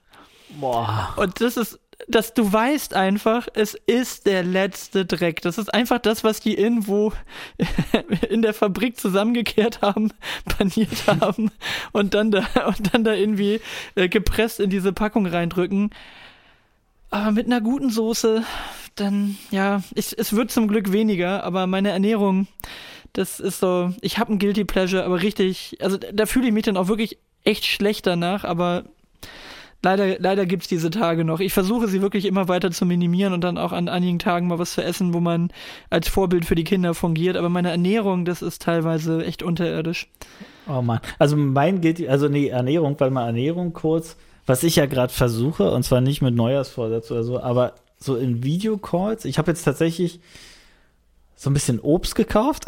Boah. 0.60 1.14
Und 1.16 1.40
das 1.40 1.56
ist, 1.56 1.80
dass 2.08 2.34
du 2.34 2.52
weißt 2.52 2.94
einfach, 2.94 3.48
es 3.54 3.74
ist 3.86 4.26
der 4.26 4.42
letzte 4.42 5.06
Dreck. 5.06 5.40
Das 5.42 5.58
ist 5.58 5.72
einfach 5.72 5.98
das, 5.98 6.24
was 6.24 6.40
die 6.40 6.56
irgendwo 6.56 7.12
in 8.28 8.42
der 8.42 8.54
Fabrik 8.54 8.98
zusammengekehrt 8.98 9.82
haben, 9.82 10.12
paniert 10.44 11.06
haben 11.06 11.50
und 11.92 12.14
dann 12.14 12.30
da, 12.30 12.44
und 12.66 12.94
dann 12.94 13.04
da 13.04 13.14
irgendwie 13.14 13.60
äh, 13.94 14.08
gepresst 14.08 14.60
in 14.60 14.70
diese 14.70 14.92
Packung 14.92 15.26
reindrücken. 15.26 15.90
Aber 17.10 17.30
mit 17.30 17.46
einer 17.46 17.60
guten 17.60 17.90
Soße, 17.90 18.44
dann, 18.94 19.36
ja, 19.50 19.82
ich, 19.94 20.16
es 20.18 20.34
wird 20.34 20.50
zum 20.50 20.68
Glück 20.68 20.92
weniger, 20.92 21.44
aber 21.44 21.66
meine 21.66 21.90
Ernährung, 21.90 22.46
das 23.12 23.40
ist 23.40 23.60
so, 23.60 23.92
ich 24.00 24.18
habe 24.18 24.32
ein 24.32 24.38
Guilty 24.38 24.64
Pleasure, 24.64 25.04
aber 25.04 25.22
richtig, 25.22 25.76
also 25.80 25.96
da 25.96 26.26
fühle 26.26 26.48
ich 26.48 26.52
mich 26.52 26.64
dann 26.64 26.76
auch 26.76 26.88
wirklich 26.88 27.18
echt 27.44 27.64
schlecht 27.64 28.06
danach, 28.06 28.44
aber 28.44 28.84
leider, 29.82 30.18
leider 30.18 30.46
gibt's 30.46 30.66
diese 30.66 30.90
Tage 30.90 31.24
noch. 31.24 31.40
Ich 31.40 31.52
versuche 31.52 31.88
sie 31.88 32.02
wirklich 32.02 32.24
immer 32.24 32.48
weiter 32.48 32.70
zu 32.70 32.86
minimieren 32.86 33.32
und 33.32 33.42
dann 33.42 33.58
auch 33.58 33.72
an 33.72 33.88
einigen 33.88 34.18
Tagen 34.18 34.48
mal 34.48 34.58
was 34.58 34.72
zu 34.72 34.82
essen, 34.82 35.14
wo 35.14 35.20
man 35.20 35.50
als 35.90 36.08
Vorbild 36.08 36.44
für 36.44 36.54
die 36.54 36.64
Kinder 36.64 36.94
fungiert, 36.94 37.36
aber 37.36 37.48
meine 37.48 37.70
Ernährung, 37.70 38.24
das 38.24 38.42
ist 38.42 38.62
teilweise 38.62 39.24
echt 39.24 39.42
unterirdisch. 39.42 40.08
Oh 40.66 40.82
Mann. 40.82 41.00
Also 41.18 41.36
mein 41.36 41.80
geht, 41.80 42.06
also 42.08 42.28
nee, 42.28 42.48
Ernährung, 42.48 42.96
weil 42.98 43.10
mal 43.10 43.26
Ernährung 43.26 43.72
kurz, 43.72 44.16
was 44.46 44.62
ich 44.62 44.76
ja 44.76 44.86
gerade 44.86 45.12
versuche, 45.12 45.70
und 45.70 45.84
zwar 45.84 46.00
nicht 46.00 46.22
mit 46.22 46.34
Neujahrsvorsatz 46.34 47.10
oder 47.10 47.22
so, 47.22 47.40
aber 47.40 47.74
so 48.04 48.16
in 48.16 48.42
Videocalls, 48.42 49.24
ich 49.24 49.38
habe 49.38 49.50
jetzt 49.50 49.64
tatsächlich 49.64 50.20
so 51.36 51.50
ein 51.50 51.54
bisschen 51.54 51.80
Obst 51.80 52.14
gekauft 52.14 52.64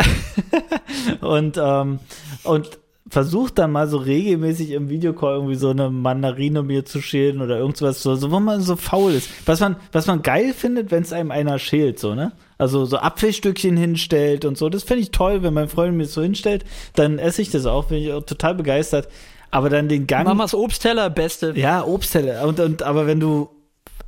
und, 1.20 1.58
ähm, 1.62 2.00
und 2.42 2.78
versucht 3.08 3.58
dann 3.58 3.70
mal 3.70 3.86
so 3.86 3.98
regelmäßig 3.98 4.72
im 4.72 4.88
Videocall 4.88 5.34
irgendwie 5.34 5.54
so 5.54 5.70
eine 5.70 5.90
Mandarine 5.90 6.62
mir 6.62 6.84
zu 6.84 7.00
schälen 7.00 7.40
oder 7.40 7.58
irgendwas 7.58 8.02
so, 8.02 8.16
so 8.16 8.32
wo 8.32 8.40
man 8.40 8.60
so 8.60 8.74
faul 8.74 9.12
ist. 9.12 9.30
Was 9.46 9.60
man, 9.60 9.76
was 9.92 10.08
man 10.08 10.22
geil 10.22 10.52
findet, 10.52 10.90
wenn 10.90 11.02
es 11.02 11.12
einem 11.12 11.30
einer 11.30 11.58
schält, 11.58 12.00
so, 12.00 12.14
ne? 12.14 12.32
Also 12.58 12.84
so 12.84 12.96
Apfelstückchen 12.96 13.76
hinstellt 13.76 14.44
und 14.44 14.58
so. 14.58 14.68
Das 14.68 14.82
finde 14.82 15.02
ich 15.02 15.10
toll, 15.10 15.42
wenn 15.42 15.54
mein 15.54 15.68
Freund 15.68 15.96
mir 15.96 16.04
das 16.04 16.14
so 16.14 16.22
hinstellt, 16.22 16.64
dann 16.94 17.18
esse 17.18 17.42
ich 17.42 17.50
das 17.50 17.66
auch, 17.66 17.84
bin 17.86 17.98
ich 17.98 18.12
auch 18.12 18.24
total 18.24 18.54
begeistert. 18.54 19.08
Aber 19.50 19.70
dann 19.70 19.88
den 19.88 20.06
Gang. 20.06 20.26
Mamas 20.26 20.54
Obstteller, 20.54 21.08
beste. 21.08 21.52
Ja, 21.56 21.84
Obstteller. 21.84 22.46
Und, 22.46 22.58
und, 22.58 22.82
aber 22.82 23.06
wenn 23.06 23.20
du, 23.20 23.48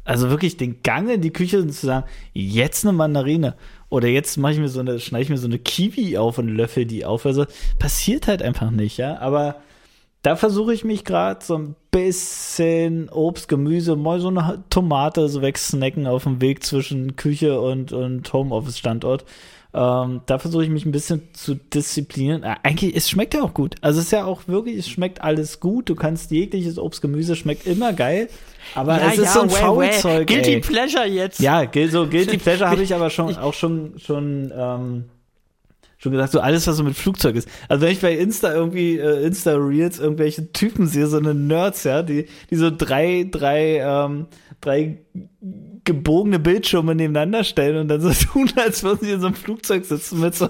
also 0.09 0.31
wirklich 0.31 0.57
den 0.57 0.83
Gang 0.83 1.11
in 1.11 1.21
die 1.21 1.33
Küche 1.33 1.67
zu 1.67 1.87
sagen, 1.87 2.07
jetzt 2.33 2.85
eine 2.85 2.95
Mandarine 2.97 3.57
oder 3.91 4.09
jetzt 4.09 4.39
mache 4.39 4.55
ich 4.55 4.59
mir 4.59 4.71
so 4.71 4.81
eine, 4.81 5.01
schneide 5.01 5.25
ich 5.25 5.29
mir 5.29 5.37
so 5.37 5.47
eine 5.47 5.59
Kiwi 5.59 6.17
auf 6.17 6.39
und 6.39 6.49
löffel 6.49 6.87
die 6.87 7.05
auf. 7.05 7.27
Also 7.27 7.45
passiert 7.79 8.27
halt 8.27 8.43
einfach 8.43 8.71
nicht, 8.71 8.97
ja. 8.97 9.19
Aber 9.19 9.57
da 10.23 10.35
versuche 10.35 10.73
ich 10.73 10.83
mich 10.83 11.05
gerade 11.05 11.45
so 11.45 11.59
ein 11.59 11.77
bisschen 11.91 13.11
Obst, 13.11 13.49
Gemüse, 13.49 13.97
mal 13.97 14.19
so 14.19 14.29
eine 14.29 14.65
Tomate 14.71 15.29
so 15.29 15.43
wegsnacken 15.43 16.07
auf 16.07 16.23
dem 16.23 16.41
Weg 16.41 16.65
zwischen 16.65 17.17
Küche 17.17 17.61
und, 17.61 17.93
und 17.93 18.33
Homeoffice-Standort. 18.33 19.27
Ähm, 19.75 20.23
da 20.25 20.39
versuche 20.39 20.65
ich 20.65 20.71
mich 20.71 20.87
ein 20.87 20.93
bisschen 20.93 21.29
zu 21.35 21.55
disziplinieren. 21.55 22.43
Äh, 22.45 22.57
eigentlich, 22.63 22.97
es 22.97 23.11
schmeckt 23.11 23.35
ja 23.35 23.43
auch 23.43 23.53
gut. 23.53 23.75
Also 23.83 24.01
es 24.01 24.07
ist 24.07 24.13
ja 24.13 24.25
auch 24.25 24.49
wirklich, 24.49 24.79
es 24.79 24.89
schmeckt 24.89 25.21
alles 25.21 25.61
gut. 25.61 25.91
Du 25.91 25.95
kannst 25.95 26.31
jegliches 26.31 26.79
Obst, 26.79 27.03
Gemüse 27.03 27.37
schmeckt 27.37 27.67
immer 27.67 27.93
geil. 27.93 28.29
Aber 28.75 28.99
Ja, 28.99 29.09
es 29.09 29.19
ist 29.19 29.25
ja, 29.25 29.33
so 29.33 29.41
ein 29.43 29.51
Faulzeug. 29.51 30.27
Guilty 30.27 30.55
ey. 30.55 30.61
Pleasure 30.61 31.07
jetzt. 31.07 31.41
Ja, 31.41 31.63
so 31.89 32.07
Guilty 32.07 32.39
Pleasure 32.39 32.71
habe 32.71 32.83
ich 32.83 32.95
aber 32.95 33.11
schon 33.11 33.37
auch 33.37 33.55
schon 33.55 33.95
schon 33.99 34.53
ähm, 34.57 35.05
schon 35.99 36.13
gesagt, 36.13 36.33
so 36.33 36.41
alles 36.41 36.67
was 36.67 36.77
so 36.77 36.85
mit 36.85 36.97
Flugzeug 36.97 37.37
ist. 37.37 37.49
Also 37.69 37.85
wenn 37.85 37.93
ich 37.93 38.01
bei 38.01 38.15
Insta 38.15 38.53
irgendwie 38.53 38.99
äh, 38.99 39.25
Insta 39.25 39.55
Reels 39.55 39.99
irgendwelche 39.99 40.53
Typen 40.53 40.87
sehe, 40.87 41.07
so 41.07 41.19
eine 41.19 41.35
Nerds, 41.35 41.85
ja, 41.85 42.03
die 42.03 42.27
die 42.51 42.57
so 42.57 42.71
drei 42.71 43.27
drei 43.31 43.79
ähm, 43.79 44.27
drei 44.61 44.99
gebogene 45.85 46.41
Bildschirme 46.41 46.95
nebeneinander 46.97 47.45
stellen 47.45 47.77
und 47.77 47.89
dann 47.89 48.01
so 48.01 48.11
tun, 48.33 48.51
als 48.57 48.83
würden 48.83 48.99
sie 49.07 49.13
in 49.13 49.21
so 49.21 49.27
einem 49.29 49.37
Flugzeug 49.37 49.85
sitzen 49.85 50.21
mit 50.21 50.35
so 50.35 50.49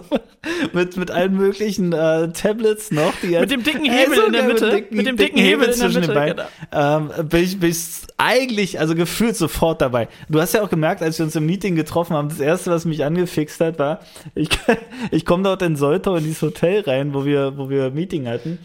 mit 0.73 0.97
mit 0.97 1.11
allen 1.11 1.37
möglichen 1.37 1.93
äh, 1.93 2.33
Tablets 2.33 2.91
noch, 2.91 3.13
die 3.23 3.39
Mit 3.39 3.51
dem 3.51 3.63
dicken 3.63 3.85
Hebel 3.85 4.19
in 4.27 4.33
der 4.33 4.45
mit 4.45 4.55
Mitte. 4.55 4.71
dicken- 4.71 4.97
Mit 4.97 5.07
dem 5.07 5.17
dicken 5.19 5.39
Hebel 5.39 5.67
der 5.67 5.75
zwischen 5.75 6.01
den 6.03 6.11
Mitte, 6.15 6.47
Beinen 6.73 7.11
ähm, 7.21 7.29
bin 7.29 7.45
ich, 7.45 7.61
bin 7.61 7.71
ich 7.71 7.79
eigentlich, 8.17 8.81
also 8.81 8.95
gefühlt 8.95 9.37
sofort 9.37 9.83
dabei. 9.83 10.09
Du 10.31 10.41
hast 10.41 10.55
ja 10.55 10.63
auch 10.63 10.71
gemerkt, 10.71 11.03
als 11.03 11.19
wir 11.19 11.25
uns 11.27 11.37
im 11.37 11.45
Meeting 11.45 11.77
getroffen 11.77 12.17
haben, 12.17 12.31
das 12.31 12.41
erste, 12.41 12.71
was 12.71 12.85
mich 12.87 13.05
angefixt 13.05 13.61
hat, 13.61 13.79
war, 13.79 14.01
ich, 14.35 14.49
ich 15.11 15.27
komme 15.27 15.43
dort 15.43 15.61
in 15.63 15.77
Soltau 15.77 16.17
in 16.17 16.25
dieses 16.25 16.41
Hotel 16.43 16.81
rein, 16.81 17.13
wo 17.13 17.25
wir, 17.27 17.59
wo 17.59 17.69
wir 17.69 17.91
Meeting 17.91 18.27
hatten. 18.27 18.59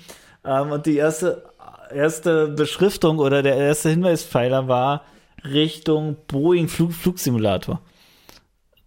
Ähm, 0.45 0.71
und 0.71 0.85
die 0.85 0.95
erste, 0.95 1.43
erste 1.93 2.47
Beschriftung 2.47 3.19
oder 3.19 3.43
der 3.43 3.57
erste 3.57 3.89
Hinweispfeiler 3.89 4.67
war 4.69 5.03
Richtung 5.43 6.17
Boeing 6.27 6.67
Flug, 6.67 6.93
Flugsimulator. 6.93 7.81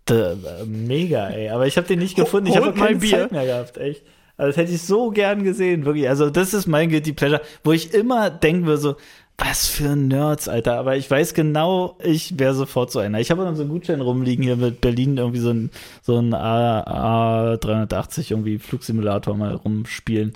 Da, 0.07 0.33
äh, 0.33 0.37
mega, 0.67 1.29
ey. 1.29 1.51
Aber 1.51 1.67
ich 1.67 1.77
habe 1.77 1.87
den 1.87 1.99
nicht 1.99 2.17
gefunden. 2.17 2.47
Ich 2.49 2.57
habe 2.57 2.73
keine 2.73 2.97
Bier. 2.97 3.23
Zeit 3.23 3.33
mehr 3.33 3.47
gehabt, 3.47 3.77
echt. 3.77 4.03
Also 4.37 4.49
das 4.51 4.57
hätte 4.57 4.73
ich 4.73 4.83
so 4.83 5.11
gern 5.11 5.45
gesehen, 5.45 5.85
wirklich. 5.85 6.09
Also 6.09 6.31
das 6.31 6.55
ist 6.55 6.67
mein 6.67 6.91
Guilty 6.91 7.13
Pleasure, 7.13 7.41
wo 7.65 7.73
ich 7.73 7.95
immer 7.95 8.31
denken 8.31 8.67
würde 8.67 8.81
so, 8.81 8.97
was 9.39 9.67
für 9.67 9.97
Nerds, 9.97 10.49
Alter. 10.49 10.79
Aber 10.79 10.97
ich 10.97 11.11
weiß 11.11 11.35
genau, 11.35 11.97
ich 12.03 12.39
wäre 12.39 12.55
sofort 12.55 12.91
so 12.91 12.99
einer. 12.99 13.21
Ich 13.21 13.31
habe 13.31 13.45
dann 13.45 13.57
so 13.57 13.63
einen 13.63 13.71
Gutschein 13.71 14.01
rumliegen 14.01 14.45
hier 14.45 14.57
mit 14.57 14.81
Berlin, 14.81 15.17
irgendwie 15.17 15.41
so 15.41 15.51
ein, 15.51 15.71
so 16.03 16.19
ein 16.19 16.33
A, 16.35 17.55
A380 17.55 18.31
irgendwie 18.31 18.59
Flugsimulator 18.59 19.37
mal 19.37 19.55
rumspielen. 19.55 20.33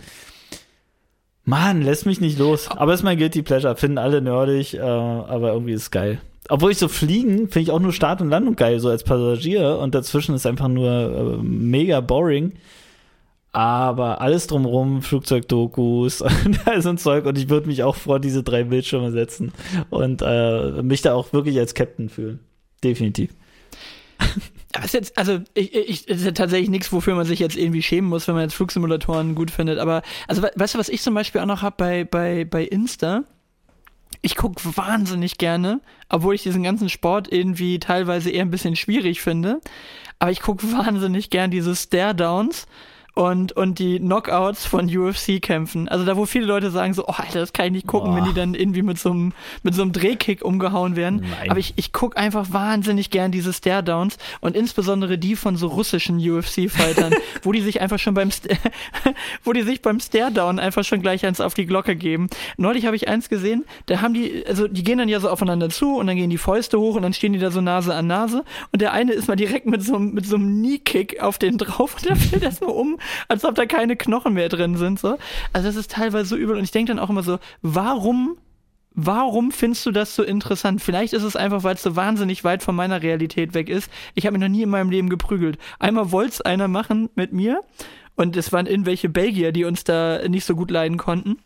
Mann, 1.50 1.82
lässt 1.82 2.06
mich 2.06 2.20
nicht 2.20 2.38
los. 2.38 2.68
Aber 2.70 2.94
ist 2.94 3.02
mein 3.02 3.18
Guilty 3.18 3.42
Pleasure. 3.42 3.74
Finden 3.74 3.98
alle 3.98 4.22
nerdig, 4.22 4.74
äh, 4.74 4.80
aber 4.80 5.52
irgendwie 5.52 5.72
ist 5.72 5.82
es 5.82 5.90
geil. 5.90 6.20
Obwohl 6.48 6.70
ich 6.70 6.78
so 6.78 6.88
fliegen, 6.88 7.48
finde 7.48 7.60
ich 7.60 7.70
auch 7.70 7.80
nur 7.80 7.92
Start 7.92 8.20
und 8.20 8.30
Landung 8.30 8.56
geil, 8.56 8.78
so 8.78 8.88
als 8.88 9.02
Passagier. 9.02 9.78
Und 9.78 9.94
dazwischen 9.94 10.34
ist 10.34 10.46
einfach 10.46 10.68
nur 10.68 10.88
äh, 10.88 11.42
mega 11.42 12.00
boring. 12.00 12.52
Aber 13.52 14.20
alles 14.20 14.46
drumrum, 14.46 15.02
Flugzeugdokus 15.02 16.20
und 16.44 16.66
all 16.66 16.80
so 16.82 16.90
ein 16.90 16.98
Zeug. 16.98 17.26
Und 17.26 17.36
ich 17.36 17.48
würde 17.48 17.66
mich 17.66 17.82
auch 17.82 17.96
vor 17.96 18.20
diese 18.20 18.44
drei 18.44 18.62
Bildschirme 18.62 19.10
setzen 19.10 19.52
und 19.90 20.22
äh, 20.24 20.82
mich 20.82 21.02
da 21.02 21.14
auch 21.14 21.32
wirklich 21.32 21.58
als 21.58 21.74
Captain 21.74 22.08
fühlen. 22.08 22.38
Definitiv. 22.84 23.30
Ist 24.84 24.94
jetzt, 24.94 25.18
also 25.18 25.40
ich, 25.54 25.74
ich, 25.74 26.08
ist 26.08 26.24
ja 26.24 26.30
tatsächlich 26.30 26.70
nichts, 26.70 26.92
wofür 26.92 27.14
man 27.14 27.26
sich 27.26 27.40
jetzt 27.40 27.56
irgendwie 27.56 27.82
schämen 27.82 28.08
muss, 28.08 28.28
wenn 28.28 28.34
man 28.36 28.44
jetzt 28.44 28.54
Flugsimulatoren 28.54 29.34
gut 29.34 29.50
findet. 29.50 29.78
Aber 29.78 30.02
also 30.28 30.42
we- 30.42 30.52
weißt 30.54 30.74
du, 30.74 30.78
was 30.78 30.88
ich 30.88 31.02
zum 31.02 31.12
Beispiel 31.14 31.40
auch 31.40 31.46
noch 31.46 31.62
habe 31.62 31.74
bei, 31.76 32.04
bei, 32.04 32.44
bei 32.44 32.64
Insta? 32.64 33.24
Ich 34.22 34.36
gucke 34.36 34.60
wahnsinnig 34.76 35.38
gerne, 35.38 35.80
obwohl 36.08 36.34
ich 36.34 36.42
diesen 36.42 36.62
ganzen 36.62 36.88
Sport 36.88 37.32
irgendwie 37.32 37.78
teilweise 37.78 38.30
eher 38.30 38.42
ein 38.44 38.50
bisschen 38.50 38.76
schwierig 38.76 39.20
finde. 39.20 39.60
Aber 40.18 40.30
ich 40.30 40.40
gucke 40.40 40.70
wahnsinnig 40.72 41.30
gern 41.30 41.50
diese 41.50 41.74
Stare-Downs 41.74 42.66
und, 43.20 43.52
und 43.52 43.78
die 43.78 43.98
Knockouts 43.98 44.64
von 44.64 44.86
UFC-Kämpfen. 44.86 45.88
Also 45.88 46.06
da, 46.06 46.16
wo 46.16 46.24
viele 46.24 46.46
Leute 46.46 46.70
sagen 46.70 46.94
so, 46.94 47.04
oh 47.06 47.12
Alter, 47.16 47.40
das 47.40 47.52
kann 47.52 47.66
ich 47.66 47.72
nicht 47.72 47.86
gucken, 47.86 48.12
Boah. 48.12 48.16
wenn 48.16 48.24
die 48.24 48.32
dann 48.32 48.54
irgendwie 48.54 48.80
mit 48.82 48.98
so 48.98 49.10
einem, 49.10 49.32
mit 49.62 49.74
so 49.74 49.82
einem 49.82 49.92
Drehkick 49.92 50.42
umgehauen 50.42 50.96
werden. 50.96 51.26
Nein. 51.38 51.50
Aber 51.50 51.58
ich, 51.60 51.74
ich 51.76 51.92
guck 51.92 52.16
einfach 52.16 52.52
wahnsinnig 52.52 53.10
gern 53.10 53.30
diese 53.30 53.52
Stare-Downs 53.52 54.16
und 54.40 54.56
insbesondere 54.56 55.18
die 55.18 55.36
von 55.36 55.56
so 55.56 55.68
russischen 55.68 56.16
UFC-Fightern, 56.18 57.12
wo 57.42 57.52
die 57.52 57.60
sich 57.60 57.80
einfach 57.82 57.98
schon 57.98 58.14
beim, 58.14 58.30
wo 59.44 59.52
die 59.52 59.62
sich 59.62 59.82
beim 59.82 60.00
Stare-Down 60.00 60.58
einfach 60.58 60.84
schon 60.84 61.02
gleich 61.02 61.24
eins 61.26 61.40
auf 61.40 61.54
die 61.54 61.66
Glocke 61.66 61.96
geben. 61.96 62.28
Neulich 62.56 62.86
habe 62.86 62.96
ich 62.96 63.08
eins 63.08 63.28
gesehen, 63.28 63.64
da 63.86 64.00
haben 64.00 64.14
die, 64.14 64.44
also 64.46 64.66
die 64.66 64.82
gehen 64.82 64.98
dann 64.98 65.08
ja 65.08 65.20
so 65.20 65.28
aufeinander 65.28 65.68
zu 65.68 65.96
und 65.96 66.06
dann 66.06 66.16
gehen 66.16 66.30
die 66.30 66.38
Fäuste 66.38 66.78
hoch 66.80 66.96
und 66.96 67.02
dann 67.02 67.12
stehen 67.12 67.32
die 67.32 67.38
da 67.38 67.50
so 67.50 67.60
Nase 67.60 67.94
an 67.94 68.06
Nase 68.06 68.44
und 68.72 68.80
der 68.80 68.92
eine 68.92 69.12
ist 69.12 69.28
mal 69.28 69.36
direkt 69.36 69.66
mit 69.66 69.82
so, 69.82 69.96
einem- 69.96 70.12
mit 70.14 70.26
so 70.26 70.36
einem 70.36 70.60
Knee-Kick 70.62 71.20
auf 71.20 71.38
den 71.38 71.58
drauf 71.58 71.94
und 71.96 72.08
der 72.08 72.16
fällt 72.16 72.42
erstmal 72.42 72.70
um, 72.70 72.98
als 73.28 73.44
ob 73.44 73.54
da 73.54 73.66
keine 73.66 73.96
Knochen 73.96 74.34
mehr 74.34 74.48
drin 74.48 74.76
sind, 74.76 74.98
so. 74.98 75.18
Also 75.52 75.68
das 75.68 75.76
ist 75.76 75.92
teilweise 75.92 76.28
so 76.28 76.36
übel 76.36 76.56
und 76.56 76.64
ich 76.64 76.70
denke 76.70 76.92
dann 76.92 76.98
auch 76.98 77.10
immer 77.10 77.22
so, 77.22 77.38
warum 77.62 78.36
Warum 78.92 79.52
findest 79.52 79.86
du 79.86 79.92
das 79.92 80.16
so 80.16 80.24
interessant? 80.24 80.82
Vielleicht 80.82 81.12
ist 81.12 81.22
es 81.22 81.36
einfach, 81.36 81.62
weil 81.62 81.76
es 81.76 81.82
so 81.82 81.94
wahnsinnig 81.94 82.42
weit 82.42 82.64
von 82.64 82.74
meiner 82.74 83.02
Realität 83.02 83.54
weg 83.54 83.68
ist. 83.68 83.88
Ich 84.14 84.26
habe 84.26 84.36
mich 84.36 84.42
noch 84.42 84.52
nie 84.52 84.62
in 84.62 84.68
meinem 84.68 84.90
Leben 84.90 85.08
geprügelt. 85.08 85.58
Einmal 85.78 86.10
wollte 86.10 86.32
es 86.32 86.40
einer 86.40 86.66
machen 86.66 87.08
mit 87.14 87.32
mir 87.32 87.62
und 88.16 88.36
es 88.36 88.52
waren 88.52 88.66
irgendwelche 88.66 89.08
Belgier, 89.08 89.52
die 89.52 89.64
uns 89.64 89.84
da 89.84 90.26
nicht 90.28 90.44
so 90.44 90.56
gut 90.56 90.72
leiden 90.72 90.98
konnten. 90.98 91.38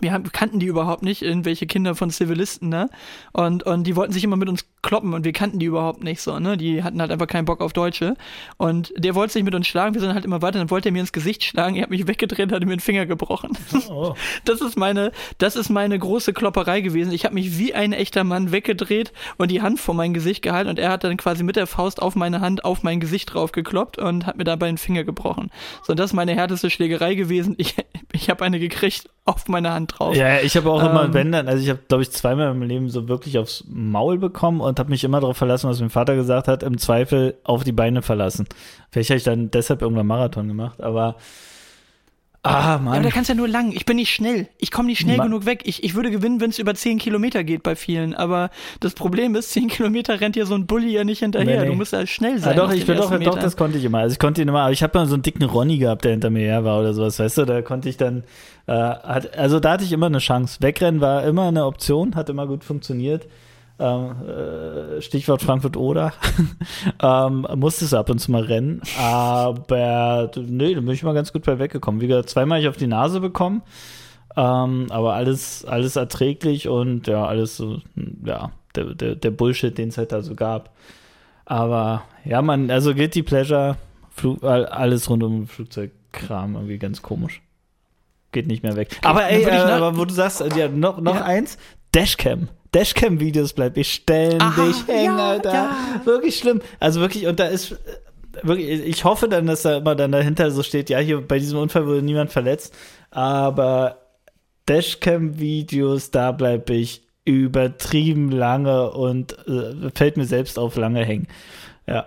Wir 0.00 0.12
haben, 0.12 0.30
kannten 0.32 0.58
die 0.58 0.66
überhaupt 0.66 1.02
nicht, 1.02 1.22
irgendwelche 1.22 1.66
Kinder 1.66 1.94
von 1.94 2.10
Zivilisten, 2.10 2.68
ne? 2.68 2.88
Und, 3.32 3.62
und 3.62 3.84
die 3.84 3.96
wollten 3.96 4.12
sich 4.12 4.24
immer 4.24 4.36
mit 4.36 4.48
uns 4.48 4.66
kloppen 4.82 5.14
und 5.14 5.24
wir 5.24 5.32
kannten 5.32 5.58
die 5.58 5.66
überhaupt 5.66 6.02
nicht 6.02 6.20
so, 6.20 6.38
ne? 6.38 6.56
Die 6.56 6.82
hatten 6.82 7.00
halt 7.00 7.10
einfach 7.10 7.26
keinen 7.26 7.44
Bock 7.44 7.60
auf 7.60 7.72
Deutsche. 7.72 8.16
Und 8.56 8.92
der 8.96 9.14
wollte 9.14 9.32
sich 9.32 9.44
mit 9.44 9.54
uns 9.54 9.66
schlagen, 9.66 9.94
wir 9.94 10.00
sind 10.00 10.14
halt 10.14 10.24
immer 10.24 10.42
weiter, 10.42 10.58
dann 10.58 10.70
wollte 10.70 10.88
er 10.88 10.92
mir 10.92 11.00
ins 11.00 11.12
Gesicht 11.12 11.44
schlagen, 11.44 11.76
er 11.76 11.84
hat 11.84 11.90
mich 11.90 12.06
weggedreht, 12.06 12.52
hat 12.52 12.64
mir 12.64 12.76
den 12.76 12.80
Finger 12.80 13.06
gebrochen. 13.06 13.56
Oh. 13.88 14.14
Das 14.44 14.60
ist 14.60 14.76
meine, 14.76 15.12
das 15.38 15.56
ist 15.56 15.70
meine 15.70 15.98
große 15.98 16.32
Klopperei 16.32 16.80
gewesen. 16.80 17.12
Ich 17.12 17.24
habe 17.24 17.34
mich 17.34 17.58
wie 17.58 17.74
ein 17.74 17.92
echter 17.92 18.22
Mann 18.24 18.52
weggedreht 18.52 19.12
und 19.38 19.50
die 19.50 19.62
Hand 19.62 19.80
vor 19.80 19.94
mein 19.94 20.14
Gesicht 20.14 20.42
gehalten 20.42 20.70
und 20.70 20.78
er 20.78 20.90
hat 20.90 21.04
dann 21.04 21.16
quasi 21.16 21.42
mit 21.42 21.56
der 21.56 21.66
Faust 21.66 22.00
auf 22.00 22.14
meine 22.14 22.40
Hand 22.40 22.64
auf 22.64 22.82
mein 22.82 23.00
Gesicht 23.00 23.34
drauf 23.34 23.52
gekloppt 23.52 23.98
und 23.98 24.26
hat 24.26 24.36
mir 24.36 24.44
dabei 24.44 24.66
den 24.66 24.78
Finger 24.78 25.04
gebrochen. 25.04 25.50
So, 25.82 25.94
das 25.94 26.10
ist 26.10 26.14
meine 26.14 26.34
härteste 26.34 26.70
Schlägerei 26.70 27.14
gewesen. 27.14 27.54
Ich, 27.58 27.74
ich 28.12 28.30
habe 28.30 28.44
eine 28.44 28.58
gekriegt 28.58 29.10
auf 29.36 29.48
meine 29.48 29.72
Hand 29.72 29.98
drauf. 29.98 30.16
Ja, 30.16 30.38
ich 30.40 30.56
habe 30.56 30.70
auch 30.70 30.80
immer, 30.80 31.04
Ähm. 31.04 31.14
wenn 31.14 31.32
dann, 31.32 31.48
also 31.48 31.62
ich 31.62 31.68
habe, 31.68 31.80
glaube 31.88 32.02
ich, 32.02 32.10
zweimal 32.12 32.54
meinem 32.54 32.68
Leben 32.68 32.88
so 32.88 33.08
wirklich 33.08 33.38
aufs 33.38 33.64
Maul 33.68 34.18
bekommen 34.18 34.60
und 34.60 34.78
habe 34.78 34.90
mich 34.90 35.04
immer 35.04 35.20
darauf 35.20 35.36
verlassen, 35.36 35.68
was 35.68 35.80
mein 35.80 35.90
Vater 35.90 36.14
gesagt 36.14 36.48
hat, 36.48 36.62
im 36.62 36.78
Zweifel 36.78 37.34
auf 37.44 37.64
die 37.64 37.72
Beine 37.72 38.02
verlassen. 38.02 38.46
Vielleicht 38.90 39.10
habe 39.10 39.18
ich 39.18 39.24
dann 39.24 39.50
deshalb 39.50 39.82
irgendwann 39.82 40.06
Marathon 40.06 40.48
gemacht, 40.48 40.80
aber 40.80 41.16
Ah, 42.46 42.72
Ja, 42.74 42.78
Mann. 42.78 42.94
aber 42.94 43.02
da 43.04 43.10
kannst 43.10 43.28
du 43.28 43.34
ja 43.34 43.36
nur 43.36 43.48
lang. 43.48 43.72
Ich 43.72 43.84
bin 43.86 43.96
nicht 43.96 44.12
schnell. 44.12 44.48
Ich 44.58 44.70
komme 44.70 44.88
nicht 44.88 45.00
schnell 45.00 45.16
Ma- 45.16 45.24
genug 45.24 45.46
weg. 45.46 45.62
Ich, 45.64 45.82
ich 45.84 45.94
würde 45.94 46.10
gewinnen, 46.10 46.40
wenn 46.40 46.50
es 46.50 46.58
über 46.58 46.74
10 46.74 46.98
Kilometer 46.98 47.44
geht 47.44 47.62
bei 47.62 47.74
vielen. 47.76 48.14
Aber 48.14 48.50
das 48.80 48.94
Problem 48.94 49.34
ist, 49.34 49.52
10 49.52 49.68
Kilometer 49.68 50.20
rennt 50.20 50.36
dir 50.36 50.46
so 50.46 50.54
ein 50.54 50.66
Bulli 50.66 50.90
ja 50.92 51.04
nicht 51.04 51.20
hinterher. 51.20 51.58
Nee, 51.58 51.62
nee. 51.64 51.70
Du 51.70 51.74
musst 51.76 51.92
ja 51.92 52.06
schnell 52.06 52.32
Ja, 52.34 52.38
sein. 52.38 52.56
doch, 52.56 52.68
auf 52.68 52.74
ich 52.74 52.86
bin 52.86 52.96
doch, 52.96 53.10
doch, 53.18 53.38
das 53.38 53.56
konnte 53.56 53.78
ich 53.78 53.84
immer. 53.84 53.98
Also 53.98 54.12
ich 54.14 54.18
konnte 54.18 54.42
ihn 54.42 54.48
immer, 54.48 54.60
aber 54.62 54.72
ich 54.72 54.82
habe 54.82 54.98
mal 54.98 55.06
so 55.06 55.14
einen 55.14 55.22
dicken 55.22 55.44
Ronny 55.44 55.78
gehabt, 55.78 56.04
der 56.04 56.12
hinter 56.12 56.30
mir 56.30 56.40
her 56.42 56.64
war 56.64 56.80
oder 56.80 56.94
sowas, 56.94 57.18
weißt 57.18 57.38
du, 57.38 57.44
da 57.44 57.62
konnte 57.62 57.88
ich 57.88 57.96
dann, 57.96 58.24
äh, 58.66 58.72
hat, 58.72 59.36
also 59.36 59.60
da 59.60 59.72
hatte 59.72 59.84
ich 59.84 59.92
immer 59.92 60.06
eine 60.06 60.18
Chance. 60.18 60.58
Wegrennen 60.60 61.00
war 61.00 61.24
immer 61.24 61.48
eine 61.48 61.64
Option, 61.66 62.14
hat 62.14 62.28
immer 62.28 62.46
gut 62.46 62.64
funktioniert. 62.64 63.26
Ähm, 63.78 64.14
äh, 64.26 65.02
Stichwort 65.02 65.42
Frankfurt 65.42 65.76
oder. 65.76 66.12
ähm, 67.02 67.46
musstest 67.56 67.92
du 67.92 67.98
ab 67.98 68.08
und 68.08 68.18
zu 68.18 68.30
mal 68.30 68.42
rennen, 68.42 68.80
aber 68.98 70.30
nee, 70.36 70.74
da 70.74 70.80
bin 70.80 70.90
ich 70.90 71.02
mal 71.02 71.12
ganz 71.12 71.32
gut 71.32 71.44
bei 71.44 71.58
weggekommen. 71.58 72.00
Wie 72.00 72.06
gesagt, 72.06 72.30
zweimal 72.30 72.60
ich 72.60 72.68
auf 72.68 72.78
die 72.78 72.86
Nase 72.86 73.20
bekommen, 73.20 73.60
ähm, 74.34 74.86
aber 74.88 75.12
alles, 75.14 75.64
alles 75.66 75.96
erträglich 75.96 76.68
und 76.68 77.06
ja, 77.06 77.26
alles 77.26 77.58
so, 77.58 77.78
ja, 78.24 78.50
der, 78.74 78.94
der, 78.94 79.14
der 79.14 79.30
Bullshit, 79.30 79.76
den 79.76 79.90
es 79.90 79.98
halt 79.98 80.10
da 80.12 80.22
so 80.22 80.34
gab. 80.34 80.74
Aber 81.44 82.02
ja, 82.24 82.40
man, 82.42 82.70
also 82.70 82.94
Guilty 82.94 83.22
Pleasure, 83.22 83.76
Flug, 84.10 84.42
all- 84.42 84.66
alles 84.66 85.08
rund 85.10 85.22
um 85.22 85.46
Flugzeugkram 85.46 86.54
irgendwie 86.54 86.78
ganz 86.78 87.02
komisch. 87.02 87.42
Geht 88.32 88.46
nicht 88.46 88.62
mehr 88.62 88.74
weg. 88.76 88.98
aber 89.04 89.20
dann 89.20 89.30
ey, 89.30 89.42
äh, 89.44 89.50
aber 89.50 89.96
wo 89.98 90.04
du 90.06 90.14
sagst, 90.14 90.42
ja, 90.56 90.68
noch, 90.68 90.98
noch 91.00 91.14
Ja. 91.16 91.22
eins, 91.24 91.58
Dashcam. 91.92 92.48
Dashcam-Videos 92.76 93.54
bleibt 93.54 93.76
ich 93.78 93.92
ständig 93.92 94.42
Ah, 94.42 94.54
hängen, 94.86 95.16
ja, 95.18 95.28
Alter. 95.30 95.52
ja. 95.52 95.76
Wirklich 96.04 96.36
schlimm. 96.38 96.60
Also 96.78 97.00
wirklich, 97.00 97.26
und 97.26 97.40
da 97.40 97.46
ist 97.46 97.72
äh, 97.72 97.76
wirklich, 98.42 98.68
ich 98.68 99.04
hoffe 99.04 99.28
dann, 99.28 99.46
dass 99.46 99.62
da 99.62 99.78
immer 99.78 99.94
dann 99.94 100.12
dahinter 100.12 100.50
so 100.50 100.62
steht, 100.62 100.90
ja, 100.90 100.98
hier 100.98 101.20
bei 101.26 101.38
diesem 101.38 101.58
Unfall 101.58 101.86
wurde 101.86 102.02
niemand 102.02 102.30
verletzt, 102.32 102.74
aber 103.10 103.98
Dashcam-Videos, 104.66 106.10
da 106.10 106.32
bleibe 106.32 106.74
ich 106.74 107.02
übertrieben 107.24 108.30
lange 108.30 108.90
und 108.90 109.36
äh, 109.48 109.90
fällt 109.94 110.16
mir 110.16 110.26
selbst 110.26 110.58
auf 110.58 110.76
lange 110.76 111.04
hängen. 111.04 111.26
Ja. 111.86 112.06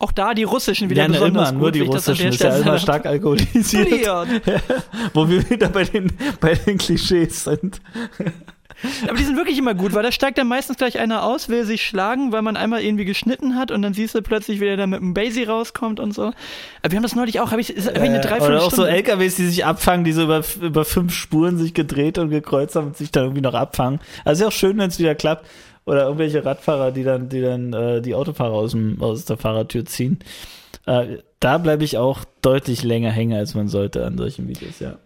Auch 0.00 0.12
da 0.12 0.32
die 0.34 0.44
russischen 0.44 0.90
wieder 0.90 1.02
Ja, 1.02 1.08
ne, 1.08 1.14
besonders 1.14 1.48
immer, 1.50 1.52
gut. 1.52 1.60
nur 1.60 1.72
die 1.72 1.80
russischen, 1.80 2.28
ist 2.28 2.40
ja 2.40 2.56
immer 2.56 2.78
stark 2.78 3.04
alkoholisiert. 3.06 3.88
Wo 5.14 5.28
wir 5.28 5.48
wieder 5.50 5.68
bei 5.70 5.82
den, 5.84 6.12
bei 6.40 6.54
den 6.54 6.78
Klischees 6.78 7.42
sind. 7.44 7.80
Aber 9.08 9.16
die 9.16 9.24
sind 9.24 9.36
wirklich 9.36 9.58
immer 9.58 9.74
gut, 9.74 9.92
weil 9.94 10.02
da 10.02 10.12
steigt 10.12 10.38
dann 10.38 10.48
meistens 10.48 10.76
gleich 10.76 10.98
einer 10.98 11.24
aus, 11.24 11.48
will 11.48 11.64
sich 11.64 11.84
schlagen, 11.84 12.32
weil 12.32 12.42
man 12.42 12.56
einmal 12.56 12.82
irgendwie 12.82 13.04
geschnitten 13.04 13.56
hat 13.56 13.70
und 13.70 13.82
dann 13.82 13.94
siehst 13.94 14.14
du 14.14 14.22
plötzlich, 14.22 14.60
wie 14.60 14.64
der 14.66 14.76
da 14.76 14.86
mit 14.86 15.00
einem 15.00 15.14
Basie 15.14 15.44
rauskommt 15.44 15.98
und 16.00 16.12
so. 16.14 16.22
Aber 16.26 16.34
wir 16.90 16.96
haben 16.96 17.02
das 17.02 17.14
neulich 17.16 17.40
auch, 17.40 17.50
habe 17.50 17.60
ich, 17.60 17.70
hab 17.70 17.76
ich 17.96 18.00
eine 18.00 18.18
Äh, 18.18 18.20
Dreiviertelstunde. 18.20 18.56
oder 18.56 18.64
auch 18.64 18.72
so 18.72 18.84
LKWs, 18.84 19.36
die 19.36 19.46
sich 19.46 19.64
abfangen, 19.64 20.04
die 20.04 20.12
so 20.12 20.22
über, 20.24 20.42
über 20.62 20.84
fünf 20.84 21.12
Spuren 21.14 21.58
sich 21.58 21.74
gedreht 21.74 22.18
und 22.18 22.30
gekreuzt 22.30 22.76
haben 22.76 22.88
und 22.88 22.96
sich 22.96 23.10
dann 23.10 23.24
irgendwie 23.24 23.42
noch 23.42 23.54
abfangen. 23.54 24.00
Also 24.24 24.38
ist 24.38 24.42
ja 24.42 24.48
auch 24.48 24.52
schön, 24.58 24.78
wenn 24.78 24.88
es 24.88 24.98
wieder 24.98 25.14
klappt. 25.14 25.46
Oder 25.84 26.02
irgendwelche 26.02 26.44
Radfahrer, 26.44 26.92
die 26.92 27.02
dann, 27.02 27.30
die 27.30 27.40
dann 27.40 27.72
äh, 27.72 28.02
die 28.02 28.14
Autofahrer 28.14 28.52
aus, 28.52 28.72
dem, 28.72 29.00
aus 29.00 29.24
der 29.24 29.38
Fahrertür 29.38 29.86
ziehen. 29.86 30.18
Äh, 30.84 31.18
da 31.40 31.56
bleibe 31.56 31.82
ich 31.82 31.96
auch 31.96 32.24
deutlich 32.42 32.82
länger 32.82 33.10
hängen, 33.10 33.38
als 33.38 33.54
man 33.54 33.68
sollte 33.68 34.04
an 34.04 34.18
solchen 34.18 34.48
Videos, 34.48 34.80
ja. 34.80 34.96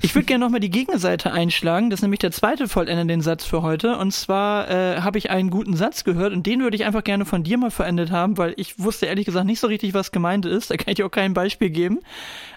Ich 0.00 0.14
würde 0.14 0.26
gerne 0.26 0.44
nochmal 0.44 0.60
die 0.60 0.70
Gegenseite 0.70 1.32
einschlagen. 1.32 1.90
Das 1.90 1.98
ist 1.98 2.02
nämlich 2.02 2.20
der 2.20 2.30
zweite 2.30 2.68
vollendende 2.68 3.20
Satz 3.20 3.44
für 3.44 3.62
heute. 3.62 3.98
Und 3.98 4.12
zwar 4.12 4.70
äh, 4.70 5.00
habe 5.00 5.18
ich 5.18 5.30
einen 5.30 5.50
guten 5.50 5.74
Satz 5.74 6.04
gehört 6.04 6.32
und 6.32 6.46
den 6.46 6.60
würde 6.60 6.76
ich 6.76 6.84
einfach 6.84 7.02
gerne 7.02 7.24
von 7.24 7.42
dir 7.42 7.58
mal 7.58 7.72
verendet 7.72 8.12
haben, 8.12 8.38
weil 8.38 8.54
ich 8.56 8.78
wusste 8.78 9.06
ehrlich 9.06 9.26
gesagt 9.26 9.46
nicht 9.46 9.58
so 9.58 9.66
richtig, 9.66 9.94
was 9.94 10.12
gemeint 10.12 10.46
ist. 10.46 10.70
Da 10.70 10.76
kann 10.76 10.90
ich 10.90 10.96
dir 10.96 11.06
auch 11.06 11.10
kein 11.10 11.34
Beispiel 11.34 11.70
geben. 11.70 11.98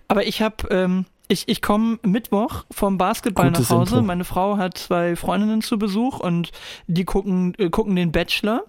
Aber 0.07 0.27
ich 0.27 0.43
habe, 0.43 0.67
ähm, 0.69 1.05
ich, 1.29 1.47
ich 1.47 1.63
komme 1.63 1.97
Mittwoch 2.03 2.65
vom 2.69 2.99
Basketball 2.99 3.47
Gutes 3.47 3.69
nach 3.69 3.77
Hause. 3.77 3.95
Intro. 3.95 4.05
Meine 4.05 4.23
Frau 4.23 4.57
hat 4.57 4.77
zwei 4.77 5.15
Freundinnen 5.15 5.63
zu 5.63 5.79
Besuch 5.79 6.19
und 6.19 6.51
die 6.85 7.05
gucken, 7.05 7.55
äh, 7.57 7.71
gucken 7.71 7.95
den 7.95 8.11
Bachelor. 8.11 8.65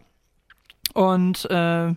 Und 0.94 1.44
äh, 1.50 1.92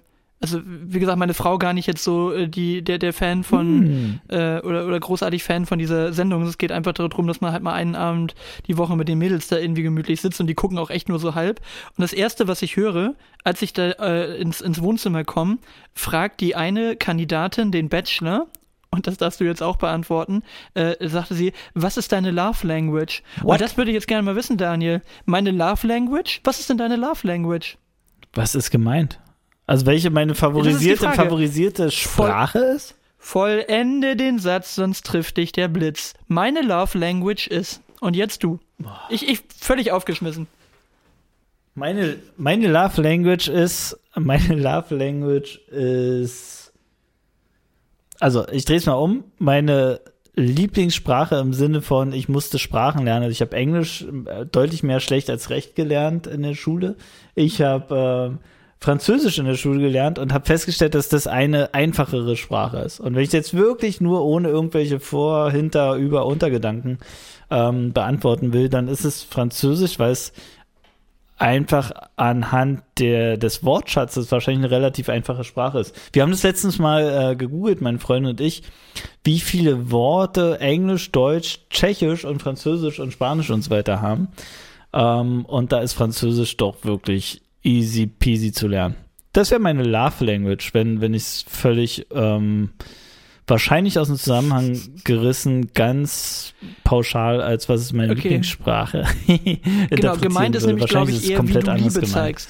also 0.53 0.61
wie 0.65 0.99
gesagt, 0.99 1.17
meine 1.17 1.33
Frau 1.33 1.57
gar 1.57 1.73
nicht 1.73 1.87
jetzt 1.87 2.03
so 2.03 2.31
äh, 2.31 2.47
die 2.47 2.81
der 2.83 2.97
der 2.97 3.13
Fan 3.13 3.43
von 3.43 3.65
Hm. 3.65 4.19
äh, 4.29 4.59
oder 4.61 4.85
oder 4.85 4.99
großartig 4.99 5.43
Fan 5.43 5.65
von 5.65 5.79
dieser 5.79 6.13
Sendung. 6.13 6.43
Es 6.43 6.57
geht 6.57 6.71
einfach 6.71 6.93
darum, 6.93 7.27
dass 7.27 7.41
man 7.41 7.51
halt 7.51 7.63
mal 7.63 7.73
einen 7.73 7.95
Abend 7.95 8.35
die 8.67 8.77
Woche 8.77 8.95
mit 8.95 9.07
den 9.07 9.17
Mädels 9.17 9.47
da 9.47 9.57
irgendwie 9.57 9.83
gemütlich 9.83 10.21
sitzt 10.21 10.39
und 10.39 10.47
die 10.47 10.55
gucken 10.55 10.77
auch 10.77 10.89
echt 10.89 11.09
nur 11.09 11.19
so 11.19 11.35
halb. 11.35 11.59
Und 11.97 12.01
das 12.01 12.13
erste, 12.13 12.47
was 12.47 12.61
ich 12.61 12.75
höre, 12.75 13.15
als 13.43 13.61
ich 13.61 13.73
da 13.73 13.91
äh, 13.91 14.37
ins 14.39 14.61
ins 14.61 14.81
Wohnzimmer 14.81 15.23
komme, 15.23 15.57
fragt 15.93 16.41
die 16.41 16.55
eine 16.55 16.95
Kandidatin 16.95 17.71
den 17.71 17.89
Bachelor 17.89 18.47
und 18.91 19.07
das 19.07 19.17
darfst 19.17 19.41
du 19.41 19.43
jetzt 19.43 19.61
auch 19.61 19.75
beantworten, 19.75 20.41
äh, 20.73 20.95
sagte 21.09 21.35
sie, 21.35 21.51
was 21.73 21.97
ist 21.97 22.11
deine 22.13 22.31
Love 22.31 22.65
Language? 22.65 23.23
What? 23.41 23.53
Und 23.53 23.61
das 23.61 23.75
würde 23.75 23.91
ich 23.91 23.95
jetzt 23.95 24.07
gerne 24.07 24.23
mal 24.23 24.35
wissen, 24.37 24.57
Daniel. 24.57 25.01
Meine 25.25 25.51
Love 25.51 25.85
Language? 25.85 26.39
Was 26.45 26.61
ist 26.61 26.69
denn 26.69 26.77
deine 26.77 26.95
Love 26.95 27.27
Language? 27.27 27.77
Was 28.33 28.55
ist 28.55 28.71
gemeint? 28.71 29.19
Also 29.67 29.85
welche 29.85 30.09
meine 30.09 30.35
favorisierte, 30.35 31.09
favorisierte 31.11 31.91
Sprache 31.91 32.59
ist? 32.59 32.95
Vollende 33.17 34.15
den 34.15 34.37
Satz, 34.37 34.75
sonst 34.75 35.05
trifft 35.05 35.37
dich 35.37 35.51
der 35.51 35.67
Blitz. 35.67 36.13
Meine 36.27 36.61
Love 36.61 36.97
Language 36.97 37.47
ist. 37.47 37.81
Und 37.99 38.15
jetzt 38.15 38.43
du. 38.43 38.59
Ich, 39.09 39.27
ich 39.27 39.41
völlig 39.59 39.91
aufgeschmissen. 39.91 40.47
Meine, 41.73 42.17
meine 42.37 42.67
Love 42.67 43.01
Language 43.01 43.47
ist, 43.47 43.99
meine 44.15 44.55
Love 44.55 44.95
Language 44.95 45.57
ist, 45.69 46.71
also 48.19 48.47
ich 48.49 48.65
drehe 48.65 48.77
es 48.77 48.85
mal 48.85 48.93
um, 48.93 49.23
meine 49.39 49.99
Lieblingssprache 50.35 51.35
im 51.37 51.53
Sinne 51.53 51.81
von, 51.81 52.13
ich 52.13 52.29
musste 52.29 52.59
Sprachen 52.59 53.05
lernen. 53.05 53.23
Also 53.23 53.31
ich 53.31 53.41
habe 53.41 53.55
Englisch 53.55 54.05
äh, 54.25 54.45
deutlich 54.45 54.83
mehr 54.83 54.99
schlecht 54.99 55.29
als 55.29 55.49
recht 55.49 55.75
gelernt 55.75 56.27
in 56.27 56.43
der 56.43 56.55
Schule. 56.55 56.95
Ich 57.35 57.61
habe 57.61 58.37
äh, 58.39 58.45
Französisch 58.79 59.39
in 59.39 59.45
der 59.45 59.55
Schule 59.55 59.79
gelernt 59.79 60.19
und 60.19 60.33
habe 60.33 60.45
festgestellt, 60.45 60.95
dass 60.95 61.09
das 61.09 61.27
eine 61.27 61.73
einfachere 61.73 62.35
Sprache 62.35 62.77
ist. 62.79 62.99
Und 62.99 63.15
wenn 63.15 63.23
ich 63.23 63.31
jetzt 63.31 63.55
wirklich 63.55 64.01
nur 64.01 64.23
ohne 64.23 64.49
irgendwelche 64.49 64.99
Vor-, 64.99 65.51
Hinter-, 65.51 65.95
Über-, 65.95 66.25
Untergedanken 66.25 66.99
ähm, 67.49 67.93
beantworten 67.93 68.53
will, 68.53 68.69
dann 68.69 68.87
ist 68.87 69.05
es 69.05 69.23
Französisch, 69.23 69.97
weil 69.97 70.11
es 70.11 70.33
einfach 71.37 71.91
anhand 72.15 72.81
der, 72.97 73.37
des 73.37 73.63
Wortschatzes 73.63 74.31
wahrscheinlich 74.31 74.65
eine 74.65 74.75
relativ 74.75 75.09
einfache 75.09 75.43
Sprache 75.43 75.79
ist. 75.79 75.95
Wir 76.13 76.21
haben 76.21 76.31
das 76.31 76.43
letztens 76.43 76.79
mal 76.79 77.31
äh, 77.31 77.35
gegoogelt, 77.35 77.81
meine 77.81 77.99
Freundin 77.99 78.31
und 78.31 78.41
ich, 78.41 78.63
wie 79.23 79.39
viele 79.39 79.91
Worte 79.91 80.59
Englisch, 80.61 81.11
Deutsch, 81.11 81.59
Tschechisch 81.69 82.23
und 82.23 82.41
Französisch 82.41 82.99
und 82.99 83.11
Spanisch 83.11 83.49
und 83.49 83.63
so 83.63 83.69
weiter 83.69 84.01
haben. 84.01 84.29
Ähm, 84.93 85.45
und 85.45 85.71
da 85.71 85.79
ist 85.79 85.93
Französisch 85.93 86.55
doch 86.55 86.85
wirklich 86.85 87.41
easy 87.65 88.07
peasy 88.07 88.51
zu 88.51 88.67
lernen. 88.67 88.95
Das 89.33 89.51
wäre 89.51 89.59
meine 89.59 89.83
Love 89.83 90.23
Language, 90.23 90.73
wenn, 90.73 91.01
wenn 91.01 91.13
ich 91.13 91.23
es 91.23 91.45
völlig 91.47 92.07
ähm, 92.11 92.69
wahrscheinlich 93.47 93.99
aus 93.99 94.07
dem 94.07 94.15
Zusammenhang 94.17 94.79
gerissen, 95.03 95.73
ganz 95.73 96.53
pauschal, 96.83 97.41
als 97.41 97.67
was 97.67 97.81
ist 97.81 97.93
meine 97.93 98.13
Okay. 98.13 98.21
Lieblingssprache. 98.23 99.05
Genau, 99.89 100.15
gemeint 100.17 100.55
ist 100.55 100.65
nämlich, 100.65 100.87
glaube 100.87 101.07
Wahrscheinlich 101.07 101.17
ich, 101.17 101.23
ist 101.23 101.29
eher, 101.29 101.33
wie 101.33 101.37
komplett 101.37 101.67
du 101.67 101.71
anders 101.71 101.95
Liebe 101.95 102.05
gemeint. 102.05 102.13
zeigst. 102.13 102.49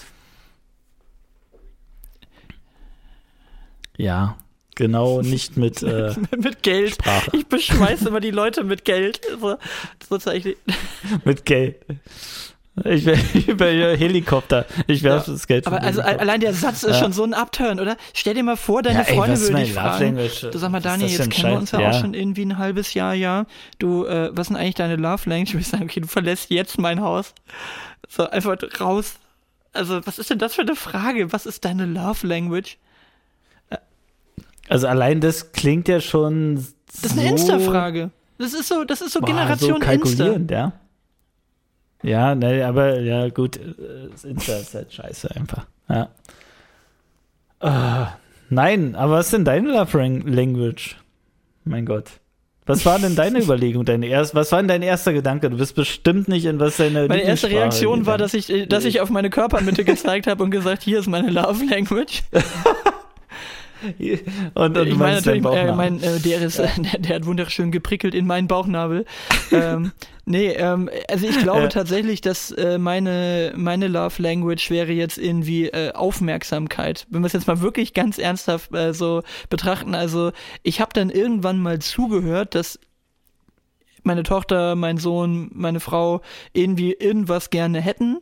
Ja, 3.97 4.37
genau, 4.75 5.21
nicht 5.23 5.57
mit 5.57 5.81
äh, 5.83 6.13
mit 6.37 6.63
Geld. 6.63 6.95
Sprache. 6.95 7.31
Ich 7.33 7.47
beschmeiße 7.47 8.07
immer 8.09 8.19
die 8.19 8.31
Leute 8.31 8.63
mit 8.63 8.85
Geld. 8.85 9.21
So, 9.41 9.57
so 10.19 10.31
mit 11.23 11.45
Geld. 11.45 11.77
Ich 12.83 13.47
über 13.47 13.65
Helikopter. 13.95 14.65
Ich 14.87 15.01
werfe 15.03 15.31
das 15.31 15.47
Geld. 15.47 15.65
Aber 15.65 15.81
also 15.81 16.01
allein 16.01 16.41
der 16.41 16.53
Satz 16.53 16.83
ist 16.83 16.95
Ja. 16.95 16.99
schon 16.99 17.13
so 17.13 17.23
ein 17.23 17.33
Upturn, 17.33 17.79
oder? 17.79 17.95
Stell 18.13 18.33
dir 18.33 18.43
mal 18.43 18.57
vor, 18.57 18.81
deine 18.83 18.99
Ja, 18.99 19.05
ey, 19.05 19.15
Freunde 19.15 19.39
würden 19.39 19.55
dich 19.57 19.73
fragen. 19.73 20.17
Du 20.51 20.57
sag 20.57 20.69
mal, 20.71 20.81
Daniel, 20.81 21.09
jetzt 21.09 21.29
kennen 21.31 21.31
wir 21.31 21.49
Scheiß? 21.51 21.59
uns 21.59 21.71
ja, 21.71 21.79
Ja. 21.79 21.89
auch 21.91 21.99
schon 22.01 22.13
irgendwie 22.13 22.43
ein 22.43 22.57
halbes 22.57 22.93
Jahr, 22.93 23.13
ja. 23.13 23.45
Du, 23.79 24.05
äh, 24.05 24.29
was 24.33 24.47
ist 24.47 24.49
denn 24.49 24.57
eigentlich 24.57 24.75
deine 24.75 24.97
Love 24.97 25.29
Language? 25.29 25.49
Ich 25.49 25.53
würde 25.55 25.63
sagen, 25.69 25.83
okay, 25.83 26.01
du 26.01 26.07
verlässt 26.07 26.49
jetzt 26.49 26.77
mein 26.77 26.99
Haus. 26.99 27.33
So, 28.09 28.29
einfach 28.29 28.57
raus. 28.81 29.13
Also, 29.71 30.05
was 30.05 30.19
ist 30.19 30.29
denn 30.29 30.39
das 30.39 30.55
für 30.55 30.61
eine 30.63 30.75
Frage? 30.75 31.31
Was 31.31 31.45
ist 31.45 31.63
deine 31.65 31.85
Love 31.85 32.27
Language? 32.27 32.77
Also 34.67 34.87
allein 34.87 35.21
das 35.21 35.51
klingt 35.51 35.87
ja 35.87 36.01
schon. 36.01 36.55
Das 36.55 37.11
ist 37.11 37.17
eine 37.19 37.29
Insta-Frage. 37.29 38.09
Das 38.37 38.53
ist 38.53 38.67
so, 38.67 38.83
das 38.83 39.01
ist 39.01 39.13
so 39.13 39.19
Boah, 39.21 39.27
Generation 39.27 39.81
so 39.81 39.91
Insta. 39.91 40.37
ja. 40.53 40.71
Ja, 42.03 42.35
ne, 42.35 42.65
aber 42.65 42.99
ja, 42.99 43.29
gut, 43.29 43.57
äh, 43.57 43.73
das 44.11 44.23
Insta 44.25 44.57
ist 44.57 44.75
halt 44.75 44.93
scheiße 44.93 45.35
einfach. 45.35 45.65
Ja. 45.89 46.09
Ah, 47.59 48.09
nein, 48.49 48.95
aber 48.95 49.13
was 49.13 49.25
ist 49.27 49.33
denn 49.33 49.45
deine 49.45 49.69
Love 49.71 49.97
Lang- 49.97 50.27
Language? 50.27 50.97
Mein 51.63 51.85
Gott. 51.85 52.11
Was 52.67 52.85
war 52.85 52.99
denn 52.99 53.15
deine 53.15 53.39
Überlegung? 53.43 53.85
Deine 53.85 54.07
erst, 54.07 54.35
was 54.35 54.51
war 54.51 54.59
denn 54.59 54.67
dein 54.67 54.81
erster 54.81 55.13
Gedanke? 55.13 55.49
Du 55.49 55.57
bist 55.57 55.75
bestimmt 55.75 56.27
nicht 56.27 56.45
in 56.45 56.59
was 56.59 56.77
deine 56.77 57.07
Meine 57.07 57.21
erste 57.23 57.49
Reaktion 57.49 58.05
war, 58.05 58.17
dass 58.17 58.33
ich, 58.33 58.49
äh, 58.51 58.65
dass 58.67 58.85
ich 58.85 59.01
auf 59.01 59.09
meine 59.09 59.29
Körpermitte 59.29 59.83
gezeigt 59.85 60.27
habe 60.27 60.43
und 60.43 60.51
gesagt, 60.51 60.83
hier 60.83 60.99
ist 60.99 61.07
meine 61.07 61.29
Love 61.31 61.63
Language. 61.65 62.23
und, 64.53 64.77
und 64.77 64.87
ich 64.87 64.95
meine 64.95 65.15
natürlich, 65.15 65.45
äh, 65.45 65.73
mein, 65.73 66.01
äh, 66.01 66.19
der, 66.19 66.41
ist, 66.41 66.59
äh, 66.59 66.67
der, 66.77 66.99
der 66.99 67.15
hat 67.17 67.25
wunderschön 67.25 67.71
geprickelt 67.71 68.15
in 68.15 68.25
meinen 68.25 68.47
Bauchnabel. 68.47 69.05
ähm, 69.51 69.91
nee, 70.25 70.47
ähm, 70.49 70.89
also 71.09 71.27
ich 71.27 71.37
glaube 71.39 71.63
Ja. 71.63 71.67
tatsächlich, 71.69 72.21
dass 72.21 72.51
äh, 72.51 72.77
meine, 72.77 73.53
meine 73.55 73.87
Love 73.87 74.21
Language 74.21 74.69
wäre 74.69 74.91
jetzt 74.91 75.17
irgendwie 75.17 75.67
äh, 75.67 75.91
Aufmerksamkeit. 75.93 77.07
Wenn 77.09 77.21
wir 77.21 77.27
es 77.27 77.33
jetzt 77.33 77.47
mal 77.47 77.61
wirklich 77.61 77.93
ganz 77.93 78.17
ernsthaft 78.17 78.73
äh, 78.73 78.93
so 78.93 79.21
betrachten. 79.49 79.95
Also 79.95 80.31
ich 80.63 80.81
habe 80.81 80.91
dann 80.93 81.09
irgendwann 81.09 81.59
mal 81.59 81.79
zugehört, 81.79 82.55
dass 82.55 82.79
meine 84.03 84.23
Tochter, 84.23 84.75
mein 84.75 84.97
Sohn, 84.97 85.49
meine 85.53 85.79
Frau 85.79 86.21
irgendwie 86.53 86.93
irgendwas 86.93 87.49
gerne 87.49 87.81
hätten. 87.81 88.19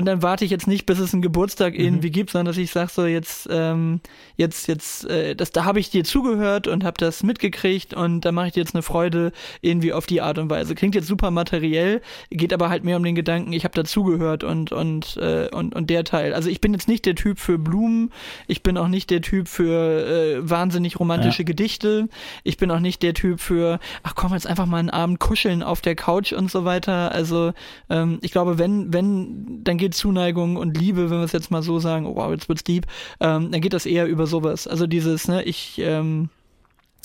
Und 0.00 0.06
dann 0.06 0.22
warte 0.22 0.46
ich 0.46 0.50
jetzt 0.50 0.66
nicht, 0.66 0.86
bis 0.86 0.98
es 0.98 1.12
einen 1.12 1.20
Geburtstag 1.20 1.74
Mhm. 1.74 1.80
irgendwie 1.80 2.10
gibt, 2.10 2.30
sondern 2.30 2.46
dass 2.46 2.56
ich 2.56 2.70
sage 2.70 2.90
so 2.90 3.04
jetzt, 3.04 3.46
ähm, 3.50 4.00
jetzt, 4.38 4.66
jetzt, 4.66 5.04
äh, 5.04 5.36
das, 5.36 5.52
da 5.52 5.66
habe 5.66 5.78
ich 5.78 5.90
dir 5.90 6.04
zugehört 6.04 6.66
und 6.66 6.84
habe 6.84 6.96
das 6.96 7.22
mitgekriegt 7.22 7.92
und 7.92 8.22
da 8.22 8.32
mache 8.32 8.46
ich 8.46 8.52
dir 8.54 8.60
jetzt 8.60 8.74
eine 8.74 8.80
Freude 8.80 9.32
irgendwie 9.60 9.92
auf 9.92 10.06
die 10.06 10.22
Art 10.22 10.38
und 10.38 10.48
Weise. 10.48 10.74
Klingt 10.74 10.94
jetzt 10.94 11.06
super 11.06 11.30
materiell, 11.30 12.00
geht 12.30 12.54
aber 12.54 12.70
halt 12.70 12.82
mehr 12.82 12.96
um 12.96 13.04
den 13.04 13.14
Gedanken, 13.14 13.52
ich 13.52 13.64
habe 13.64 13.74
dazugehört 13.74 14.42
und 14.42 14.72
und 14.72 15.18
äh, 15.18 15.50
und 15.52 15.74
und 15.74 15.90
der 15.90 16.04
Teil. 16.04 16.32
Also 16.32 16.48
ich 16.48 16.62
bin 16.62 16.72
jetzt 16.72 16.88
nicht 16.88 17.04
der 17.04 17.14
Typ 17.14 17.38
für 17.38 17.58
Blumen, 17.58 18.10
ich 18.46 18.62
bin 18.62 18.78
auch 18.78 18.88
nicht 18.88 19.10
der 19.10 19.20
Typ 19.20 19.48
für 19.48 20.06
äh, 20.06 20.48
wahnsinnig 20.48 20.98
romantische 20.98 21.42
Ja. 21.42 21.46
Gedichte, 21.46 22.08
ich 22.42 22.56
bin 22.56 22.70
auch 22.70 22.80
nicht 22.80 23.02
der 23.02 23.12
Typ 23.12 23.38
für, 23.38 23.78
ach 24.02 24.14
komm 24.14 24.32
jetzt 24.32 24.46
einfach 24.46 24.64
mal 24.64 24.78
einen 24.78 24.88
Abend 24.88 25.20
kuscheln 25.20 25.62
auf 25.62 25.82
der 25.82 25.94
Couch 25.94 26.32
und 26.32 26.50
so 26.50 26.64
weiter. 26.64 27.12
Also 27.12 27.52
ähm, 27.90 28.16
ich 28.22 28.32
glaube, 28.32 28.58
wenn 28.58 28.94
wenn 28.94 29.60
dann 29.62 29.76
geht 29.76 29.89
Zuneigung 29.90 30.56
und 30.56 30.76
Liebe, 30.76 31.10
wenn 31.10 31.18
wir 31.18 31.24
es 31.24 31.32
jetzt 31.32 31.50
mal 31.50 31.62
so 31.62 31.78
sagen, 31.78 32.06
oh 32.06 32.16
wow, 32.16 32.30
jetzt 32.30 32.48
wird's 32.48 32.64
deep, 32.64 32.86
ähm, 33.20 33.50
dann 33.50 33.60
geht 33.60 33.72
das 33.72 33.86
eher 33.86 34.06
über 34.06 34.26
sowas. 34.26 34.66
Also 34.66 34.86
dieses, 34.86 35.28
ne, 35.28 35.42
ich 35.42 35.78
ähm, 35.78 36.28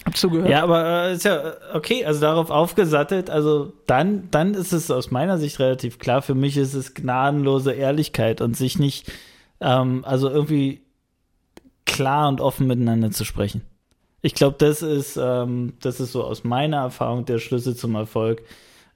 hab 0.06 0.18
zugehört. 0.18 0.50
Ja, 0.50 0.64
aber 0.64 0.86
äh, 0.86 1.14
ist 1.14 1.26
ja 1.26 1.36
äh, 1.36 1.54
okay, 1.74 2.06
also 2.06 2.22
darauf 2.22 2.50
aufgesattelt, 2.50 3.30
also 3.30 3.74
dann, 3.88 4.30
dann 4.32 4.54
ist 4.54 4.72
es 4.72 4.92
aus 4.92 5.12
meiner 5.12 5.38
Sicht 5.38 5.60
relativ 5.60 6.00
klar. 6.00 6.22
Für 6.22 6.36
mich 6.36 6.58
ist 6.58 6.74
es 6.74 6.94
gnadenlose 6.94 7.72
Ehrlichkeit 7.72 8.42
und 8.42 8.56
sich 8.56 8.78
nicht, 8.78 9.12
ähm, 9.62 10.04
also 10.06 10.30
irgendwie 10.30 10.82
klar 11.86 12.28
und 12.28 12.42
offen 12.42 12.68
miteinander 12.68 13.12
zu 13.12 13.26
sprechen. 13.26 13.62
Ich 14.22 14.34
glaube, 14.34 14.56
das 14.58 14.82
ist, 14.82 15.18
ähm, 15.22 15.74
das 15.82 16.00
ist 16.00 16.12
so 16.12 16.24
aus 16.24 16.44
meiner 16.44 16.78
Erfahrung 16.78 17.26
der 17.26 17.40
Schlüssel 17.40 17.76
zum 17.76 17.96
Erfolg. 17.96 18.42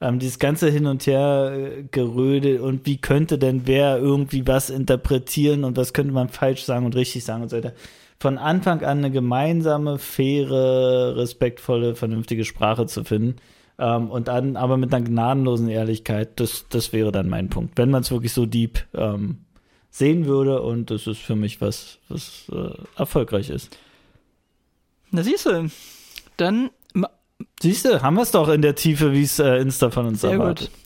Ähm, 0.02 0.20
dieses 0.20 0.40
ganze 0.40 0.70
Hin 0.70 0.86
und 0.86 1.06
Her 1.06 1.52
äh, 1.54 1.84
Gerödel 1.92 2.62
und 2.62 2.86
wie 2.86 2.98
könnte 2.98 3.38
denn 3.38 3.64
wer 3.66 3.98
irgendwie 3.98 4.48
was 4.48 4.70
interpretieren 4.70 5.64
und 5.64 5.78
was 5.78 5.94
könnte 5.94 6.14
man 6.14 6.30
falsch 6.30 6.64
sagen 6.64 6.86
und 6.86 6.96
richtig 6.96 7.26
sagen 7.26 7.44
und 7.44 7.50
so 7.50 7.58
weiter. 7.58 7.74
Von 8.20 8.38
Anfang 8.38 8.84
an 8.84 9.00
eine 9.00 9.12
gemeinsame, 9.12 9.98
faire, 9.98 11.16
respektvolle, 11.16 11.96
vernünftige 11.96 12.46
Sprache 12.46 12.86
zu 12.86 13.04
finden. 13.04 13.38
Ähm, 13.78 14.10
und 14.10 14.28
dann 14.28 14.58
aber 14.58 14.78
mit 14.78 14.94
einer 14.94 15.04
gnadenlosen 15.04 15.70
Ehrlichkeit, 15.70 16.40
das, 16.40 16.66
das 16.70 16.92
wäre 16.92 17.12
dann 17.12 17.30
mein 17.30 17.50
Punkt. 17.50 17.78
Wenn 17.78 17.90
man 17.90 18.02
es 18.02 18.12
wirklich 18.12 18.34
so 18.34 18.46
deep 18.46 18.86
ähm, 18.94 19.40
sehen 19.90 20.26
würde 20.26 20.62
und 20.62 20.92
das 20.92 21.08
ist 21.08 21.20
für 21.20 21.36
mich 21.36 21.62
was, 21.62 21.98
was 22.10 22.46
äh, 22.52 22.72
erfolgreich 22.98 23.50
ist. 23.50 23.78
Na 25.12 25.24
siehst 25.24 25.46
du, 25.46 25.70
dann 26.38 26.70
Siehst 27.62 27.86
du, 27.86 28.02
haben 28.02 28.16
wir 28.16 28.24
es 28.24 28.32
doch 28.32 28.50
in 28.50 28.62
der 28.62 28.76
Tiefe, 28.76 29.12
wie 29.14 29.24
es 29.24 29.40
äh, 29.40 29.58
Insta 29.58 29.90
von 29.90 30.06
uns 30.08 30.22
sehr 30.22 30.32
erwartet. 30.32 30.70
gut. 30.72 30.80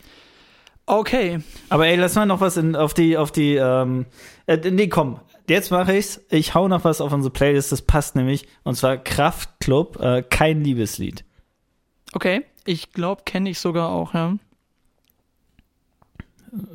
Okay, 0.86 1.38
Aber 1.70 1.86
ey, 1.86 1.96
lass 1.96 2.14
mal 2.14 2.26
noch 2.26 2.40
was 2.40 2.58
in, 2.58 2.76
auf 2.76 2.92
die, 2.92 3.16
auf 3.16 3.32
die, 3.32 3.54
ähm, 3.54 4.04
äh, 4.46 4.58
nee, 4.70 4.88
komm, 4.88 5.18
jetzt 5.48 5.70
mache 5.70 5.96
ich's. 5.96 6.20
Ich 6.28 6.54
hau 6.54 6.68
noch 6.68 6.84
was 6.84 7.00
auf 7.00 7.10
unsere 7.12 7.32
Playlist, 7.32 7.72
das 7.72 7.80
passt 7.80 8.16
nämlich. 8.16 8.46
Und 8.64 8.74
zwar 8.74 8.98
Kraftklub, 8.98 9.98
äh, 10.00 10.22
kein 10.22 10.62
Liebeslied. 10.62 11.24
okay. 12.12 12.44
Ich 12.66 12.92
glaube, 12.92 13.22
kenne 13.26 13.50
ich 13.50 13.58
sogar 13.58 13.90
auch, 13.90 14.14
ja. 14.14 14.38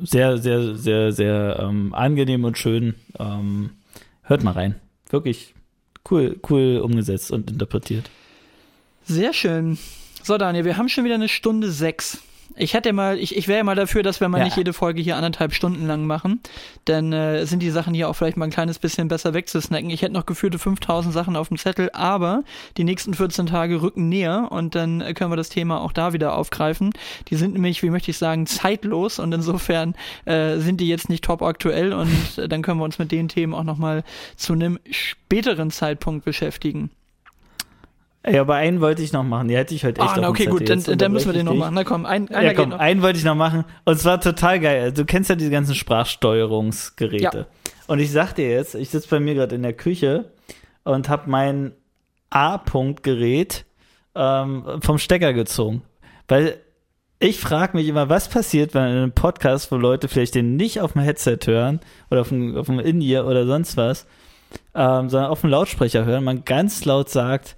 Sehr, 0.02 0.38
sehr, 0.38 0.76
sehr, 0.76 1.10
sehr 1.10 1.58
ähm, 1.60 1.94
angenehm 1.94 2.44
und 2.44 2.58
schön. 2.58 2.94
Ähm, 3.18 3.70
hört 4.22 4.44
mal 4.44 4.52
rein. 4.52 4.76
Wirklich 5.08 5.54
cool, 6.08 6.38
cool 6.48 6.78
umgesetzt 6.78 7.32
und 7.32 7.50
interpretiert. 7.50 8.08
Sehr 9.10 9.32
schön. 9.32 9.76
So, 10.22 10.38
Daniel, 10.38 10.64
wir 10.64 10.76
haben 10.76 10.88
schon 10.88 11.02
wieder 11.02 11.16
eine 11.16 11.28
Stunde 11.28 11.72
sechs. 11.72 12.18
Ich 12.54 12.74
hätte 12.74 12.92
mal, 12.92 13.18
ich, 13.18 13.36
ich 13.36 13.48
wäre 13.48 13.58
ja 13.58 13.64
mal 13.64 13.74
dafür, 13.74 14.04
dass 14.04 14.20
wir 14.20 14.28
mal 14.28 14.38
Ja. 14.38 14.44
nicht 14.44 14.56
jede 14.56 14.72
Folge 14.72 15.02
hier 15.02 15.16
anderthalb 15.16 15.52
Stunden 15.52 15.84
lang 15.84 16.06
machen. 16.06 16.38
Dann 16.84 17.12
äh, 17.12 17.44
sind 17.44 17.60
die 17.60 17.70
Sachen 17.70 17.92
hier 17.92 18.08
auch 18.08 18.12
vielleicht 18.14 18.36
mal 18.36 18.44
ein 18.44 18.52
kleines 18.52 18.78
bisschen 18.78 19.08
besser 19.08 19.34
wegzusnacken. 19.34 19.90
Ich 19.90 20.02
hätte 20.02 20.12
noch 20.12 20.26
geführte 20.26 20.60
5000 20.60 21.12
Sachen 21.12 21.34
auf 21.34 21.48
dem 21.48 21.58
Zettel, 21.58 21.90
aber 21.92 22.44
die 22.76 22.84
nächsten 22.84 23.12
14 23.12 23.46
Tage 23.46 23.82
rücken 23.82 24.08
näher 24.08 24.46
und 24.52 24.76
dann 24.76 25.00
äh, 25.00 25.12
können 25.12 25.32
wir 25.32 25.36
das 25.36 25.48
Thema 25.48 25.80
auch 25.80 25.90
da 25.90 26.12
wieder 26.12 26.36
aufgreifen. 26.36 26.92
Die 27.30 27.34
sind 27.34 27.54
nämlich, 27.54 27.82
wie 27.82 27.90
möchte 27.90 28.12
ich 28.12 28.18
sagen, 28.18 28.46
zeitlos 28.46 29.18
und 29.18 29.32
insofern 29.32 29.96
äh, 30.24 30.58
sind 30.58 30.80
die 30.80 30.86
jetzt 30.88 31.08
nicht 31.08 31.24
top 31.24 31.42
aktuell 31.42 31.92
und 31.92 32.38
äh, 32.38 32.48
dann 32.48 32.62
können 32.62 32.78
wir 32.78 32.84
uns 32.84 33.00
mit 33.00 33.10
den 33.10 33.26
Themen 33.26 33.54
auch 33.54 33.64
nochmal 33.64 34.04
zu 34.36 34.52
einem 34.52 34.78
späteren 34.88 35.72
Zeitpunkt 35.72 36.24
beschäftigen. 36.24 36.90
Ey, 38.22 38.38
aber 38.38 38.56
einen 38.56 38.80
wollte 38.82 39.02
ich 39.02 39.12
noch 39.14 39.22
machen. 39.22 39.48
Die 39.48 39.56
hätte 39.56 39.74
ich 39.74 39.82
heute 39.84 40.00
echt 40.00 40.10
Ah, 40.10 40.12
auf 40.12 40.16
na, 40.16 40.22
dem 40.26 40.30
okay, 40.30 40.44
gut, 40.46 40.68
dann, 40.68 40.82
dann 40.98 41.10
müssen 41.12 41.26
wir 41.28 41.32
den 41.32 41.46
noch 41.46 41.54
machen. 41.54 41.74
Na 41.74 41.84
komm, 41.84 42.04
ein, 42.04 42.28
einer 42.28 42.42
Ja, 42.42 42.48
geht 42.50 42.58
komm, 42.58 42.68
noch. 42.70 42.78
einen 42.78 43.00
wollte 43.00 43.18
ich 43.18 43.24
noch 43.24 43.34
machen. 43.34 43.64
Und 43.86 43.98
zwar 43.98 44.20
total 44.20 44.60
geil. 44.60 44.92
Du 44.92 45.06
kennst 45.06 45.30
ja 45.30 45.36
diese 45.36 45.50
ganzen 45.50 45.74
Sprachsteuerungsgeräte. 45.74 47.46
Und 47.86 47.98
ich 47.98 48.12
sag 48.12 48.34
dir 48.34 48.50
jetzt, 48.50 48.74
ich 48.74 48.90
sitze 48.90 49.08
bei 49.08 49.20
mir 49.20 49.34
gerade 49.34 49.54
in 49.54 49.62
der 49.62 49.72
Küche 49.72 50.32
und 50.84 51.08
habe 51.08 51.30
mein 51.30 51.72
A-Punkt-Gerät 52.28 53.64
ähm, 54.14 54.64
vom 54.82 54.98
Stecker 54.98 55.32
gezogen. 55.32 55.82
Weil 56.28 56.56
ich 57.18 57.40
frage 57.40 57.76
mich 57.76 57.88
immer, 57.88 58.08
was 58.08 58.28
passiert, 58.28 58.74
wenn 58.74 58.84
in 58.84 58.96
einem 58.96 59.12
Podcast, 59.12 59.72
wo 59.72 59.76
Leute 59.76 60.08
vielleicht 60.08 60.34
den 60.34 60.56
nicht 60.56 60.80
auf 60.80 60.92
dem 60.92 61.02
Headset 61.02 61.38
hören 61.46 61.80
oder 62.10 62.20
auf 62.22 62.28
dem, 62.28 62.56
auf 62.56 62.66
dem 62.66 62.80
In-Ear 62.80 63.26
oder 63.26 63.46
sonst 63.46 63.76
was, 63.76 64.06
ähm, 64.74 65.08
sondern 65.08 65.30
auf 65.30 65.40
dem 65.40 65.50
Lautsprecher 65.50 66.04
hören, 66.04 66.24
man 66.24 66.44
ganz 66.44 66.84
laut 66.84 67.08
sagt, 67.10 67.56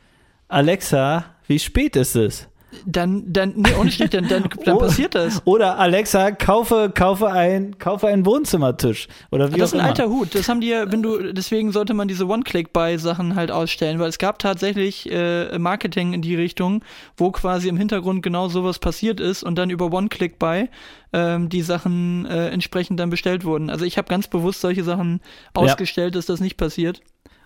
Alexa, 0.53 1.25
wie 1.47 1.59
spät 1.59 1.97
ist 1.97 2.15
es? 2.17 2.49
Dann, 2.87 3.31
dann, 3.31 3.53
nee, 3.57 3.69
ohne 3.79 3.91
Schnitt, 3.93 4.15
dann, 4.15 4.29
dann, 4.29 4.45
dann 4.65 4.77
Oh. 4.77 4.79
passiert 4.79 5.15
das. 5.15 5.43
Oder 5.47 5.79
Alexa, 5.79 6.31
kaufe, 6.31 6.91
kaufe 6.95 7.31
ein, 7.31 7.79
kaufe 7.79 8.07
einen 8.09 8.25
Wohnzimmertisch. 8.25 9.09
Oder 9.31 9.53
wie 9.53 9.59
Das 9.59 9.71
ist 9.71 9.75
ein 9.75 9.81
immer. 9.81 9.89
alter 9.91 10.09
Hut. 10.09 10.35
Das 10.35 10.49
haben 10.49 10.63
die 10.63 10.69
ja, 10.69 10.91
wenn 10.91 11.03
du, 11.03 11.35
deswegen 11.35 11.71
sollte 11.71 11.93
man 11.93 12.09
diese 12.09 12.27
One-Click-Buy-Sachen 12.27 13.35
halt 13.35 13.51
ausstellen, 13.51 13.99
weil 13.99 14.09
es 14.09 14.17
gab 14.19 14.39
tatsächlich 14.39 15.11
äh, 15.13 15.59
Marketing 15.59 16.15
in 16.15 16.23
die 16.23 16.35
Richtung, 16.35 16.83
wo 17.19 17.31
quasi 17.31 17.69
im 17.69 17.77
Hintergrund 17.77 18.23
genau 18.23 18.49
sowas 18.49 18.79
passiert 18.79 19.21
ist 19.21 19.43
und 19.43 19.57
dann 19.57 19.69
über 19.69 19.93
One-Click-Buy 19.93 20.71
ähm, 21.13 21.51
die 21.51 21.61
Sachen 21.63 22.25
äh, 22.25 22.49
entsprechend 22.49 22.99
dann 22.99 23.11
bestellt 23.11 23.45
wurden. 23.45 23.69
Also 23.69 23.85
ich 23.85 23.99
habe 23.99 24.09
ganz 24.09 24.29
bewusst 24.29 24.63
solche 24.63 24.83
Sachen 24.83 25.21
ausgestellt, 25.53 26.15
dass 26.15 26.25
das 26.25 26.41
nicht 26.41 26.57
passiert. 26.57 27.03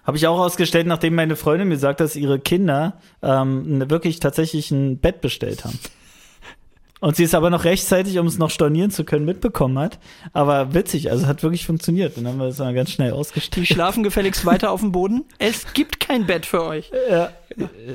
Habe 0.06 0.16
ich 0.16 0.26
auch 0.26 0.38
ausgestellt, 0.38 0.86
nachdem 0.86 1.14
meine 1.16 1.34
Freundin 1.36 1.68
mir 1.68 1.78
sagt, 1.78 2.00
dass 2.00 2.14
ihre 2.16 2.38
Kinder 2.38 3.00
ähm, 3.22 3.78
ne- 3.78 3.90
wirklich 3.90 4.20
tatsächlich 4.20 4.70
ein 4.70 4.98
Bett 4.98 5.20
bestellt 5.20 5.64
haben. 5.64 5.78
Und 7.00 7.14
sie 7.16 7.24
es 7.24 7.34
aber 7.34 7.50
noch 7.50 7.64
rechtzeitig, 7.64 8.18
um 8.18 8.26
es 8.26 8.38
noch 8.38 8.48
stornieren 8.50 8.90
zu 8.90 9.04
können, 9.04 9.26
mitbekommen 9.26 9.78
hat. 9.78 9.98
Aber 10.32 10.72
witzig, 10.72 11.10
also 11.10 11.26
hat 11.26 11.42
wirklich 11.42 11.66
funktioniert. 11.66 12.16
Dann 12.16 12.26
haben 12.26 12.38
wir 12.38 12.46
es 12.46 12.58
mal 12.58 12.72
ganz 12.72 12.90
schnell 12.90 13.08
Die 13.10 13.14
ausgestellt. 13.14 13.66
schlafen 13.66 14.02
gefälligst 14.02 14.46
weiter 14.46 14.70
auf 14.70 14.80
dem 14.80 14.92
Boden. 14.92 15.24
Es 15.38 15.74
gibt 15.74 16.00
kein 16.00 16.24
Bett 16.26 16.46
für 16.46 16.62
euch. 16.64 16.90
Ja, 17.10 17.30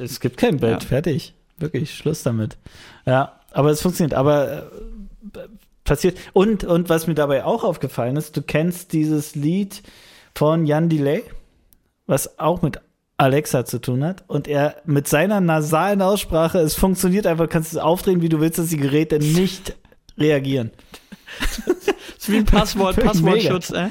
es 0.04 0.20
gibt 0.20 0.38
kein 0.38 0.58
Bett, 0.58 0.84
Ja. 0.84 0.88
fertig. 0.88 1.34
Wirklich, 1.58 1.96
Schluss 1.96 2.22
damit. 2.24 2.58
Ja, 3.06 3.40
aber 3.52 3.72
es 3.72 3.82
funktioniert. 3.82 4.14
Aber 4.14 4.70
äh, 5.34 5.40
passiert. 5.84 6.18
Und, 6.34 6.64
und 6.64 6.90
was 6.90 7.08
mir 7.08 7.16
dabei 7.16 7.44
auch 7.44 7.64
aufgefallen 7.64 8.18
ist, 8.18 8.38
du 8.38 8.42
kennst 8.44 8.94
dieses 8.94 9.34
Lied 9.36 9.82
von 10.36 10.66
Jan 10.68 10.90
Delay, 10.90 11.24
was 12.12 12.38
auch 12.38 12.62
mit 12.62 12.80
Alexa 13.18 13.66
zu 13.66 13.80
tun 13.80 14.04
hat. 14.04 14.24
Und 14.28 14.48
er 14.48 14.76
mit 14.86 15.08
seiner 15.08 15.40
nasalen 15.40 16.02
Aussprache, 16.02 16.60
es 16.60 16.76
funktioniert 16.76 17.26
einfach, 17.26 17.48
kannst 17.48 17.72
es 17.72 17.78
aufdrehen, 17.80 18.22
wie 18.22 18.30
du 18.30 18.40
willst, 18.42 18.60
dass 18.60 18.68
die 18.68 18.78
Geräte 18.78 19.18
nicht 19.20 19.76
reagieren. 20.18 20.72
Das 21.40 21.58
ist 22.20 22.32
wie 22.32 22.38
ein 22.38 22.46
Passwort. 22.46 22.98
Passwortschutz, 22.98 23.72
äh. 23.72 23.90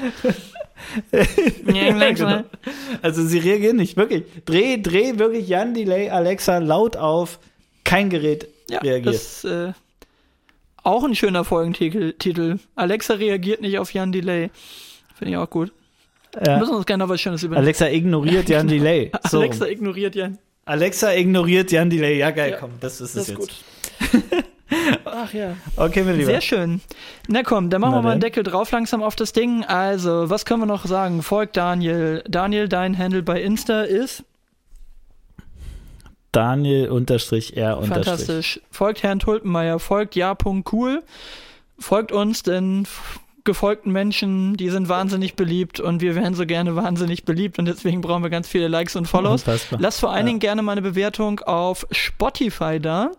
Ja, 1.73 2.11
genau. 2.11 2.43
Also 3.01 3.25
sie 3.25 3.39
reagieren 3.39 3.77
nicht, 3.77 3.97
wirklich. 3.97 4.23
Dreh, 4.45 4.77
dreh 4.81 5.17
wirklich 5.17 5.47
Jan 5.47 5.73
Delay 5.73 6.09
Alexa 6.09 6.57
laut 6.57 6.97
auf, 6.97 7.39
kein 7.83 8.09
Gerät 8.09 8.47
Ja, 8.69 8.79
reagiert. 8.79 9.15
das 9.15 9.43
äh, 9.45 9.73
auch 10.83 11.03
ein 11.03 11.15
schöner 11.15 11.43
Folgentitel. 11.43 12.13
Titel. 12.13 12.57
Alexa 12.75 13.13
reagiert 13.15 13.61
nicht 13.61 13.79
auf 13.79 13.93
Jan 13.93 14.11
Delay. 14.11 14.49
Finde 15.15 15.31
ich 15.31 15.37
auch 15.37 15.49
gut. 15.49 15.71
Wir 16.33 16.53
Ja. 16.53 16.59
müssen 16.59 16.75
uns 16.75 16.85
gerne 16.85 17.03
noch 17.03 17.09
was 17.09 17.19
Schönes 17.21 17.43
überlegen. 17.43 17.63
Alexa 17.65 17.87
ignoriert 17.89 18.49
Jan 18.49 18.67
Delay. 18.67 19.11
So. 19.29 19.39
Alexa 19.39 19.65
ignoriert 19.67 20.15
Jan. 20.15 20.37
Alexa 20.65 21.13
ignoriert 21.13 21.71
Jan 21.71 21.89
Delay. 21.89 22.17
Ja, 22.17 22.31
geil, 22.31 22.51
Ja, 22.51 22.57
komm, 22.57 22.71
das 22.79 23.01
ist 23.01 23.15
Das 23.15 23.23
es 23.27 23.29
ist 23.29 23.37
jetzt. 23.39 23.39
gut. 23.39 24.43
Ach 25.05 25.33
ja. 25.33 25.57
Okay, 25.75 26.03
mein 26.03 26.15
Lieber. 26.15 26.27
Sehr 26.31 26.39
schön. 26.41 26.79
Na 27.27 27.43
komm, 27.43 27.69
dann 27.69 27.81
machen 27.81 27.91
Na 27.91 27.97
wir 27.97 28.01
mal 28.03 28.11
einen. 28.11 28.21
Deckel 28.21 28.43
drauf 28.43 28.71
langsam 28.71 29.03
auf 29.03 29.17
das 29.17 29.33
Ding. 29.33 29.65
Also, 29.65 30.29
was 30.29 30.45
können 30.45 30.61
wir 30.61 30.65
noch 30.65 30.85
sagen? 30.85 31.21
Folgt 31.23 31.57
Daniel. 31.57 32.23
Daniel, 32.29 32.69
dein 32.69 32.97
Handle 32.97 33.21
bei 33.21 33.41
Insta 33.41 33.81
ist 33.81 34.23
Daniel 36.31 36.89
unterstrich 36.89 37.57
R 37.57 37.77
unterstrich. 37.77 38.05
Fantastisch. 38.05 38.61
Folgt 38.71 39.03
Herrn 39.03 39.19
Tulpenmeier, 39.19 39.79
folgt 39.79 40.15
ja.cool. 40.15 41.03
Folgt 41.77 42.11
uns, 42.13 42.43
denn 42.43 42.87
gefolgten 43.43 43.91
Menschen, 43.91 44.55
die 44.57 44.69
sind 44.69 44.89
wahnsinnig 44.89 45.35
beliebt 45.35 45.79
und 45.79 46.01
wir 46.01 46.15
wären 46.15 46.33
so 46.35 46.45
gerne 46.45 46.75
wahnsinnig 46.75 47.25
beliebt 47.25 47.57
und 47.59 47.65
deswegen 47.65 48.01
brauchen 48.01 48.23
wir 48.23 48.29
ganz 48.29 48.47
viele 48.47 48.67
Likes 48.67 48.95
und 48.95 49.07
Follows. 49.07 49.41
Unfassbar. 49.43 49.79
Lasst 49.81 49.99
vor 49.99 50.11
allen 50.11 50.21
Ja. 50.21 50.27
Dingen 50.27 50.39
gerne 50.39 50.61
mal 50.61 50.73
eine 50.73 50.81
Bewertung 50.81 51.39
auf 51.41 51.85
Spotify 51.91 52.79
da. 52.79 53.11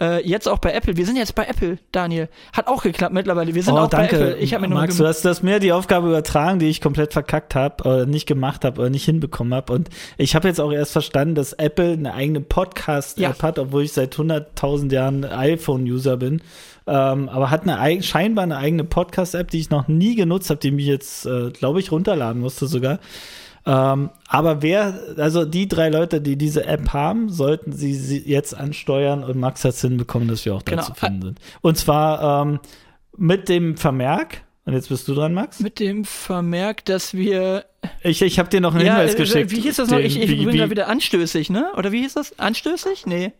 Äh, 0.00 0.26
jetzt 0.28 0.48
auch 0.48 0.58
bei 0.58 0.72
Apple. 0.72 0.96
Wir 0.96 1.06
sind 1.06 1.16
jetzt 1.16 1.34
bei 1.34 1.44
Apple, 1.44 1.78
Daniel. 1.92 2.28
Hat 2.52 2.66
auch 2.66 2.82
geklappt 2.82 3.14
mittlerweile. 3.14 3.54
Wir 3.54 3.62
sind 3.62 3.74
Oh, 3.74 3.78
auch 3.78 3.88
danke. 3.88 4.16
bei 4.16 4.22
Apple. 4.22 4.36
Ich 4.38 4.52
habe 4.54 4.62
mir 4.62 4.68
nur 4.68 4.80
Max, 4.80 4.96
gem- 4.96 5.04
du 5.04 5.08
hast, 5.08 5.24
du 5.24 5.28
hast 5.28 5.42
mir 5.42 5.58
die 5.60 5.72
Aufgabe 5.72 6.08
übertragen, 6.08 6.58
die 6.58 6.66
ich 6.68 6.80
komplett 6.80 7.12
verkackt 7.12 7.54
habe, 7.54 7.84
oder 7.84 8.06
nicht 8.06 8.26
gemacht 8.26 8.64
habe, 8.64 8.80
oder 8.80 8.90
nicht 8.90 9.04
hinbekommen 9.04 9.54
habe. 9.54 9.72
Und 9.72 9.88
ich 10.18 10.34
habe 10.34 10.48
jetzt 10.48 10.60
auch 10.60 10.72
erst 10.72 10.92
verstanden, 10.92 11.34
dass 11.34 11.52
Apple 11.54 11.92
eine 11.92 12.14
eigene 12.14 12.40
Podcast-App 12.40 13.36
Ja. 13.38 13.42
hat, 13.42 13.58
obwohl 13.58 13.82
ich 13.84 13.92
seit 13.92 14.14
100.000 14.16 14.92
Jahren 14.92 15.24
iPhone-User 15.24 16.16
bin. 16.16 16.42
Ähm, 16.92 17.28
aber 17.28 17.50
hat 17.50 17.68
eine 17.68 18.02
scheinbar 18.02 18.42
eine 18.42 18.56
eigene 18.56 18.82
Podcast-App, 18.82 19.48
die 19.50 19.60
ich 19.60 19.70
noch 19.70 19.86
nie 19.86 20.16
genutzt 20.16 20.50
habe, 20.50 20.58
die 20.58 20.72
mich 20.72 20.86
jetzt, 20.86 21.24
äh, 21.24 21.50
glaube 21.50 21.78
ich, 21.78 21.92
runterladen 21.92 22.40
musste 22.42 22.66
sogar. 22.66 22.98
Ähm, 23.66 24.10
aber 24.26 24.62
wer, 24.62 24.98
also 25.18 25.44
die 25.44 25.68
drei 25.68 25.88
Leute, 25.90 26.20
die 26.20 26.36
diese 26.36 26.64
App 26.66 26.92
haben, 26.92 27.28
sollten 27.28 27.72
sie, 27.72 27.94
sie 27.94 28.18
jetzt 28.26 28.54
ansteuern 28.56 29.22
und 29.22 29.36
Max 29.38 29.64
hat 29.64 29.74
es 29.74 29.82
hinbekommen, 29.82 30.26
dass 30.28 30.44
wir 30.44 30.54
auch 30.54 30.62
da 30.62 30.72
Genau. 30.72 30.82
zu 30.82 30.94
finden 30.94 31.22
sind. 31.22 31.38
Und 31.60 31.76
zwar 31.76 32.42
ähm, 32.46 32.58
mit 33.16 33.48
dem 33.48 33.76
Vermerk, 33.76 34.42
und 34.64 34.72
jetzt 34.72 34.88
bist 34.88 35.06
du 35.08 35.14
dran, 35.14 35.32
Max. 35.34 35.60
mit 35.60 35.78
dem 35.78 36.04
Vermerk, 36.04 36.84
dass 36.86 37.14
wir 37.14 37.66
Ich, 38.02 38.22
ich 38.22 38.38
habe 38.38 38.48
dir 38.48 38.60
noch 38.60 38.74
einen 38.74 38.86
ja, 38.86 38.96
Hinweis 38.96 39.14
äh, 39.14 39.18
geschickt. 39.18 39.50
Wie 39.50 39.60
hieß 39.60 39.76
das 39.76 39.90
noch? 39.90 39.98
den- 39.98 40.06
Ich, 40.06 40.18
ich 40.20 40.28
wie, 40.30 40.44
bin 40.46 40.58
da 40.58 40.70
wieder 40.70 40.88
anstößig, 40.88 41.50
ne? 41.50 41.66
Oder 41.76 41.92
wie 41.92 42.00
hieß 42.00 42.14
das? 42.14 42.38
Anstößig? 42.38 43.06
Nee. 43.06 43.32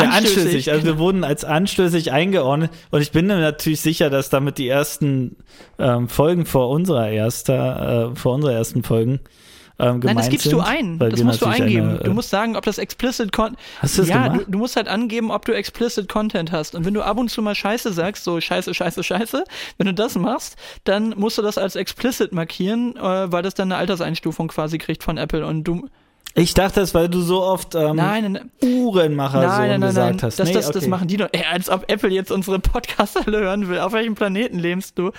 Ja, 0.00 0.10
anstößig. 0.10 0.70
Also 0.70 0.84
wir 0.86 0.98
wurden 0.98 1.24
als 1.24 1.44
anstößig 1.44 2.12
eingeordnet 2.12 2.70
und 2.90 3.00
ich 3.00 3.10
bin 3.10 3.26
mir 3.26 3.40
natürlich 3.40 3.80
sicher, 3.80 4.10
dass 4.10 4.30
damit 4.30 4.58
die 4.58 4.68
ersten 4.68 5.36
ähm, 5.78 6.08
Folgen 6.08 6.46
vor 6.46 6.70
unserer 6.70 7.10
erster, 7.10 8.10
äh, 8.12 8.16
vor 8.16 8.34
unserer 8.34 8.52
ersten 8.52 8.82
Folgen 8.82 9.20
ähm, 9.80 10.00
Nein, 10.02 10.16
das 10.16 10.28
gibst 10.28 10.44
sind, 10.44 10.54
du 10.54 10.60
ein. 10.60 10.98
Das 10.98 11.22
musst 11.22 11.40
du 11.40 11.46
eingeben. 11.46 11.90
Eine, 11.90 12.00
äh, 12.00 12.04
du 12.04 12.12
musst 12.12 12.30
sagen, 12.30 12.56
ob 12.56 12.64
das 12.64 12.78
explicit 12.78 13.30
Content. 13.30 13.58
Hast 13.80 13.96
du 13.96 14.02
das 14.02 14.08
ja, 14.08 14.24
gemacht? 14.24 14.46
du, 14.46 14.52
du 14.52 14.58
musst 14.58 14.76
halt 14.76 14.88
angeben, 14.88 15.30
ob 15.30 15.44
du 15.44 15.52
explicit 15.52 16.08
Content 16.08 16.50
hast. 16.50 16.74
Und 16.74 16.84
wenn 16.84 16.94
du 16.94 17.02
ab 17.02 17.16
und 17.16 17.30
zu 17.30 17.42
mal 17.42 17.54
Scheiße 17.54 17.92
sagst, 17.92 18.24
so 18.24 18.40
Scheiße, 18.40 18.74
Scheiße, 18.74 19.04
Scheiße, 19.04 19.44
wenn 19.76 19.86
du 19.86 19.94
das 19.94 20.16
machst, 20.16 20.56
dann 20.82 21.10
musst 21.16 21.38
du 21.38 21.42
das 21.42 21.58
als 21.58 21.76
explicit 21.76 22.32
markieren, 22.32 22.96
äh, 22.96 23.30
weil 23.32 23.42
das 23.42 23.54
dann 23.54 23.70
eine 23.70 23.78
Alterseinstufung 23.78 24.48
quasi 24.48 24.78
kriegt 24.78 25.04
von 25.04 25.16
Apple. 25.16 25.46
Und 25.46 25.64
du. 25.64 25.88
Ich 26.38 26.54
dachte 26.54 26.80
das, 26.80 26.94
weil 26.94 27.08
du 27.08 27.20
so 27.20 27.42
oft 27.42 27.74
ähm, 27.74 27.96
Nein, 27.96 28.32
nein, 28.32 28.50
Uhrenmacher 28.62 29.40
nein, 29.40 29.50
so 29.50 29.56
nein, 29.56 29.68
nein, 29.68 29.80
gesagt 29.88 30.10
nein. 30.14 30.22
hast. 30.22 30.38
Das, 30.38 30.48
Nee, 30.48 30.54
das, 30.54 30.66
das 30.66 30.76
okay. 30.76 30.88
machen 30.88 31.08
die 31.08 31.16
doch. 31.16 31.28
Ey, 31.32 31.44
als 31.50 31.68
ob 31.68 31.90
Apple 31.90 32.10
jetzt 32.10 32.30
unsere 32.32 32.58
Podcasts 32.58 33.16
alle 33.16 33.40
hören 33.40 33.68
will. 33.68 33.78
Auf 33.78 33.92
welchem 33.92 34.14
Planeten 34.14 34.58
lebst 34.58 34.98
du? 34.98 35.10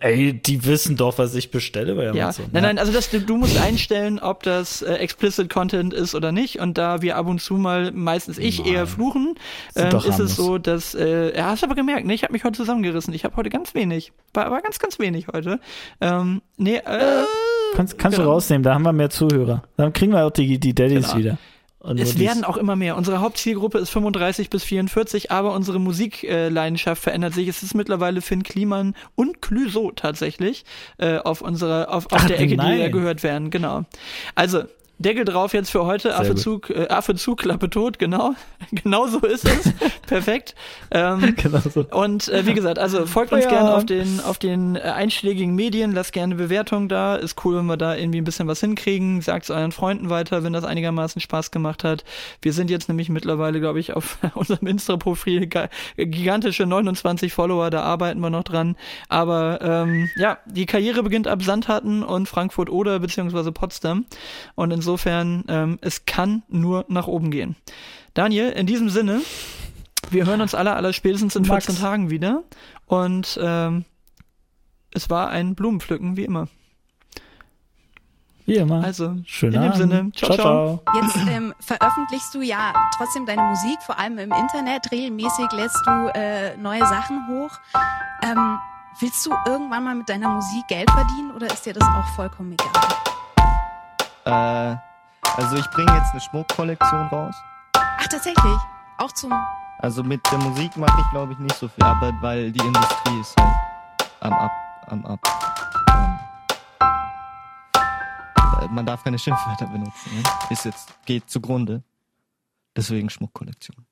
Ey, 0.00 0.32
die 0.32 0.64
wissen 0.64 0.96
doch, 0.96 1.18
was 1.18 1.34
ich 1.34 1.50
bestelle 1.50 1.94
bei 1.94 2.04
Ja, 2.04 2.10
Amazon. 2.24 2.46
nein, 2.52 2.62
nein, 2.62 2.78
also 2.78 2.92
das, 2.92 3.10
du, 3.10 3.36
musst 3.36 3.60
einstellen, 3.60 4.18
ob 4.18 4.42
das 4.42 4.82
äh, 4.82 4.94
explicit 4.94 5.50
Content 5.50 5.92
ist 5.92 6.14
oder 6.14 6.32
nicht. 6.32 6.60
Und 6.60 6.78
da 6.78 7.02
wir 7.02 7.16
ab 7.16 7.26
und 7.26 7.40
zu 7.40 7.54
mal, 7.54 7.92
meistens 7.92 8.38
ich 8.38 8.60
Nein. 8.60 8.72
eher 8.72 8.86
fluchen, 8.86 9.34
ähm, 9.76 9.88
ist 9.88 9.92
harmlos. 9.94 10.18
es 10.18 10.36
so, 10.36 10.58
dass, 10.58 10.94
äh, 10.94 11.36
ja, 11.36 11.46
hast 11.46 11.62
du 11.62 11.66
aber 11.66 11.74
gemerkt, 11.74 12.06
ne? 12.06 12.14
Ich 12.14 12.22
habe 12.22 12.32
mich 12.32 12.44
heute 12.44 12.56
zusammengerissen. 12.56 13.12
Ich 13.14 13.24
habe 13.24 13.36
heute 13.36 13.50
ganz 13.50 13.74
wenig. 13.74 14.12
War, 14.32 14.50
war 14.50 14.62
ganz, 14.62 14.78
ganz 14.78 14.98
wenig 14.98 15.26
heute. 15.32 15.60
Ähm, 16.00 16.42
nee, 16.56 16.76
äh, 16.76 17.24
Kannst, 17.74 17.98
kannst 17.98 18.18
du 18.18 18.22
genau. 18.22 18.34
rausnehmen, 18.34 18.62
da 18.62 18.74
haben 18.74 18.82
wir 18.82 18.92
mehr 18.92 19.10
Zuhörer. 19.10 19.62
Dann 19.76 19.92
kriegen 19.92 20.12
wir 20.12 20.24
auch 20.24 20.30
die, 20.30 20.58
die 20.58 20.74
Daddies 20.74 21.06
Genau. 21.08 21.16
wieder. 21.18 21.38
Und 21.80 22.00
Es 22.00 22.18
werden 22.18 22.44
auch 22.44 22.56
immer 22.56 22.76
mehr. 22.76 22.96
Unsere 22.96 23.20
Hauptzielgruppe 23.20 23.76
ist 23.76 23.90
35 23.90 24.48
bis 24.48 24.64
44, 24.64 25.30
aber 25.30 25.52
unsere 25.52 25.78
Musikleidenschaft 25.78 27.02
verändert 27.02 27.34
sich. 27.34 27.46
Es 27.46 27.62
ist 27.62 27.74
mittlerweile 27.74 28.22
Finn 28.22 28.42
Kliman 28.42 28.94
und 29.16 29.42
Clüso 29.42 29.92
tatsächlich 29.94 30.64
äh, 30.96 31.18
auf 31.18 31.42
unserer, 31.42 31.92
auf, 31.92 32.06
auf 32.06 32.22
Ach, 32.22 32.26
der 32.26 32.40
Ecke, 32.40 32.56
nein. 32.56 32.80
die 32.86 32.90
gehört 32.90 33.22
werden. 33.22 33.50
Genau. 33.50 33.84
Also 34.34 34.62
Deckel 34.98 35.24
drauf 35.24 35.52
jetzt 35.54 35.70
für 35.70 35.84
heute. 35.84 36.14
Affe 36.16 36.30
gut. 36.34 36.38
zu, 36.38 36.60
äh, 36.72 36.88
Affe 36.88 37.14
zu, 37.16 37.34
Klappe 37.36 37.68
tot. 37.68 37.98
Genau. 37.98 38.34
genau 38.72 39.06
so 39.06 39.18
ist 39.20 39.44
es. 39.46 39.72
Perfekt. 40.06 40.54
Ähm, 40.90 41.34
Genau 41.44 41.58
so. 41.58 41.84
und 41.90 42.28
äh, 42.28 42.46
wie 42.46 42.54
gesagt, 42.54 42.78
also 42.78 43.04
folgt 43.06 43.32
uns 43.32 43.44
Ja. 43.44 43.50
gerne 43.50 43.74
auf 43.74 43.84
den 43.84 44.20
auf 44.20 44.38
den 44.38 44.76
äh, 44.76 44.80
einschlägigen 44.80 45.54
Medien, 45.54 45.92
lasst 45.92 46.12
gerne 46.12 46.34
Bewertungen 46.36 46.88
da. 46.88 47.16
Ist 47.16 47.44
cool, 47.44 47.56
wenn 47.56 47.66
wir 47.66 47.76
da 47.76 47.96
irgendwie 47.96 48.18
ein 48.20 48.24
bisschen 48.24 48.46
was 48.48 48.60
hinkriegen. 48.60 49.20
Sagt 49.20 49.44
es 49.44 49.50
euren 49.50 49.72
Freunden 49.72 50.10
weiter, 50.10 50.44
wenn 50.44 50.52
das 50.52 50.64
einigermaßen 50.64 51.20
Spaß 51.20 51.50
gemacht 51.50 51.84
hat. 51.84 52.04
Wir 52.40 52.52
sind 52.52 52.70
jetzt 52.70 52.88
nämlich 52.88 53.08
mittlerweile, 53.08 53.60
glaube 53.60 53.80
ich, 53.80 53.92
auf 53.94 54.18
unserem 54.34 54.66
Insta-Profil 54.68 55.46
ga- 55.48 55.68
gigantische 55.96 56.66
29 56.66 57.32
Follower, 57.32 57.70
da 57.70 57.82
arbeiten 57.82 58.20
wir 58.20 58.30
noch 58.30 58.44
dran. 58.44 58.76
Aber 59.08 59.58
ähm, 59.60 60.08
ja, 60.16 60.38
die 60.46 60.66
Karriere 60.66 61.02
beginnt 61.02 61.26
ab 61.28 61.42
Sandhatten 61.42 62.02
und 62.02 62.28
Frankfurt 62.28 62.70
oder 62.70 63.00
beziehungsweise 63.00 63.52
Potsdam. 63.52 64.06
Und 64.54 64.70
insofern, 64.84 65.44
ähm, 65.48 65.78
es 65.80 66.04
kann 66.04 66.42
nur 66.48 66.84
nach 66.88 67.06
oben 67.06 67.30
gehen. 67.30 67.56
Daniel, 68.12 68.50
in 68.50 68.66
diesem 68.66 68.90
Sinne, 68.90 69.22
wir 70.10 70.26
hören 70.26 70.42
uns 70.42 70.54
alle, 70.54 70.74
aller 70.74 70.92
spätestens 70.92 71.34
in 71.36 71.46
Max. 71.46 71.64
14 71.64 71.82
Tagen 71.82 72.10
wieder. 72.10 72.42
Und 72.84 73.38
ähm, 73.42 73.86
es 74.92 75.08
war 75.08 75.30
ein 75.30 75.54
Blumenpflücken, 75.54 76.18
wie 76.18 76.24
immer. 76.24 76.48
Wie 78.44 78.56
immer. 78.56 78.84
Also, 78.84 79.16
Schönen 79.24 79.54
in 79.54 79.60
dem 79.62 79.72
Abend. 79.72 79.76
Sinne, 79.76 80.12
ciao, 80.14 80.34
ciao. 80.34 80.82
Jetzt 80.94 81.16
ähm, 81.30 81.54
veröffentlichst 81.60 82.34
du 82.34 82.42
ja 82.42 82.74
trotzdem 82.98 83.24
deine 83.24 83.40
Musik, 83.42 83.78
vor 83.86 83.98
allem 83.98 84.18
im 84.18 84.32
Internet. 84.32 84.92
Regelmäßig 84.92 85.46
lädst 85.52 85.80
du 85.86 86.12
äh, 86.14 86.54
neue 86.58 86.80
Sachen 86.80 87.26
hoch. 87.26 87.58
Ähm, 88.22 88.58
willst 89.00 89.24
du 89.24 89.30
irgendwann 89.46 89.82
mal 89.82 89.94
mit 89.94 90.10
deiner 90.10 90.28
Musik 90.28 90.68
Geld 90.68 90.90
verdienen 90.90 91.30
oder 91.34 91.46
ist 91.46 91.64
dir 91.64 91.72
das 91.72 91.88
auch 91.88 92.06
vollkommen 92.16 92.52
egal? 92.52 93.23
Äh, 94.24 94.76
also 95.36 95.56
ich 95.56 95.68
bringe 95.70 95.92
jetzt 95.96 96.12
eine 96.12 96.20
Schmuckkollektion 96.20 97.06
raus. 97.08 97.34
Ach, 97.74 98.06
tatsächlich? 98.08 98.58
Auch 98.98 99.12
zum. 99.12 99.32
Also 99.78 100.02
mit 100.02 100.20
der 100.30 100.38
Musik 100.38 100.76
mache 100.76 100.98
ich 101.00 101.10
glaube 101.10 101.32
ich 101.32 101.38
nicht 101.38 101.56
so 101.56 101.68
viel 101.68 101.84
Arbeit, 101.84 102.14
weil 102.20 102.52
die 102.52 102.64
Industrie 102.64 103.20
ist 103.20 103.34
halt 103.38 103.54
am 104.20 104.32
Ab, 104.32 104.50
am 104.86 105.04
Ab. 105.04 105.18
Ähm, 105.90 106.18
äh, 108.62 108.68
man 108.68 108.86
darf 108.86 109.04
keine 109.04 109.18
Schimpfwörter 109.18 109.66
benutzen. 109.66 110.10
Ne? 110.14 110.22
Ist 110.50 110.64
jetzt, 110.64 110.94
geht 111.04 111.28
zugrunde. 111.28 111.82
Deswegen 112.76 113.10
Schmuckkollektion. 113.10 113.86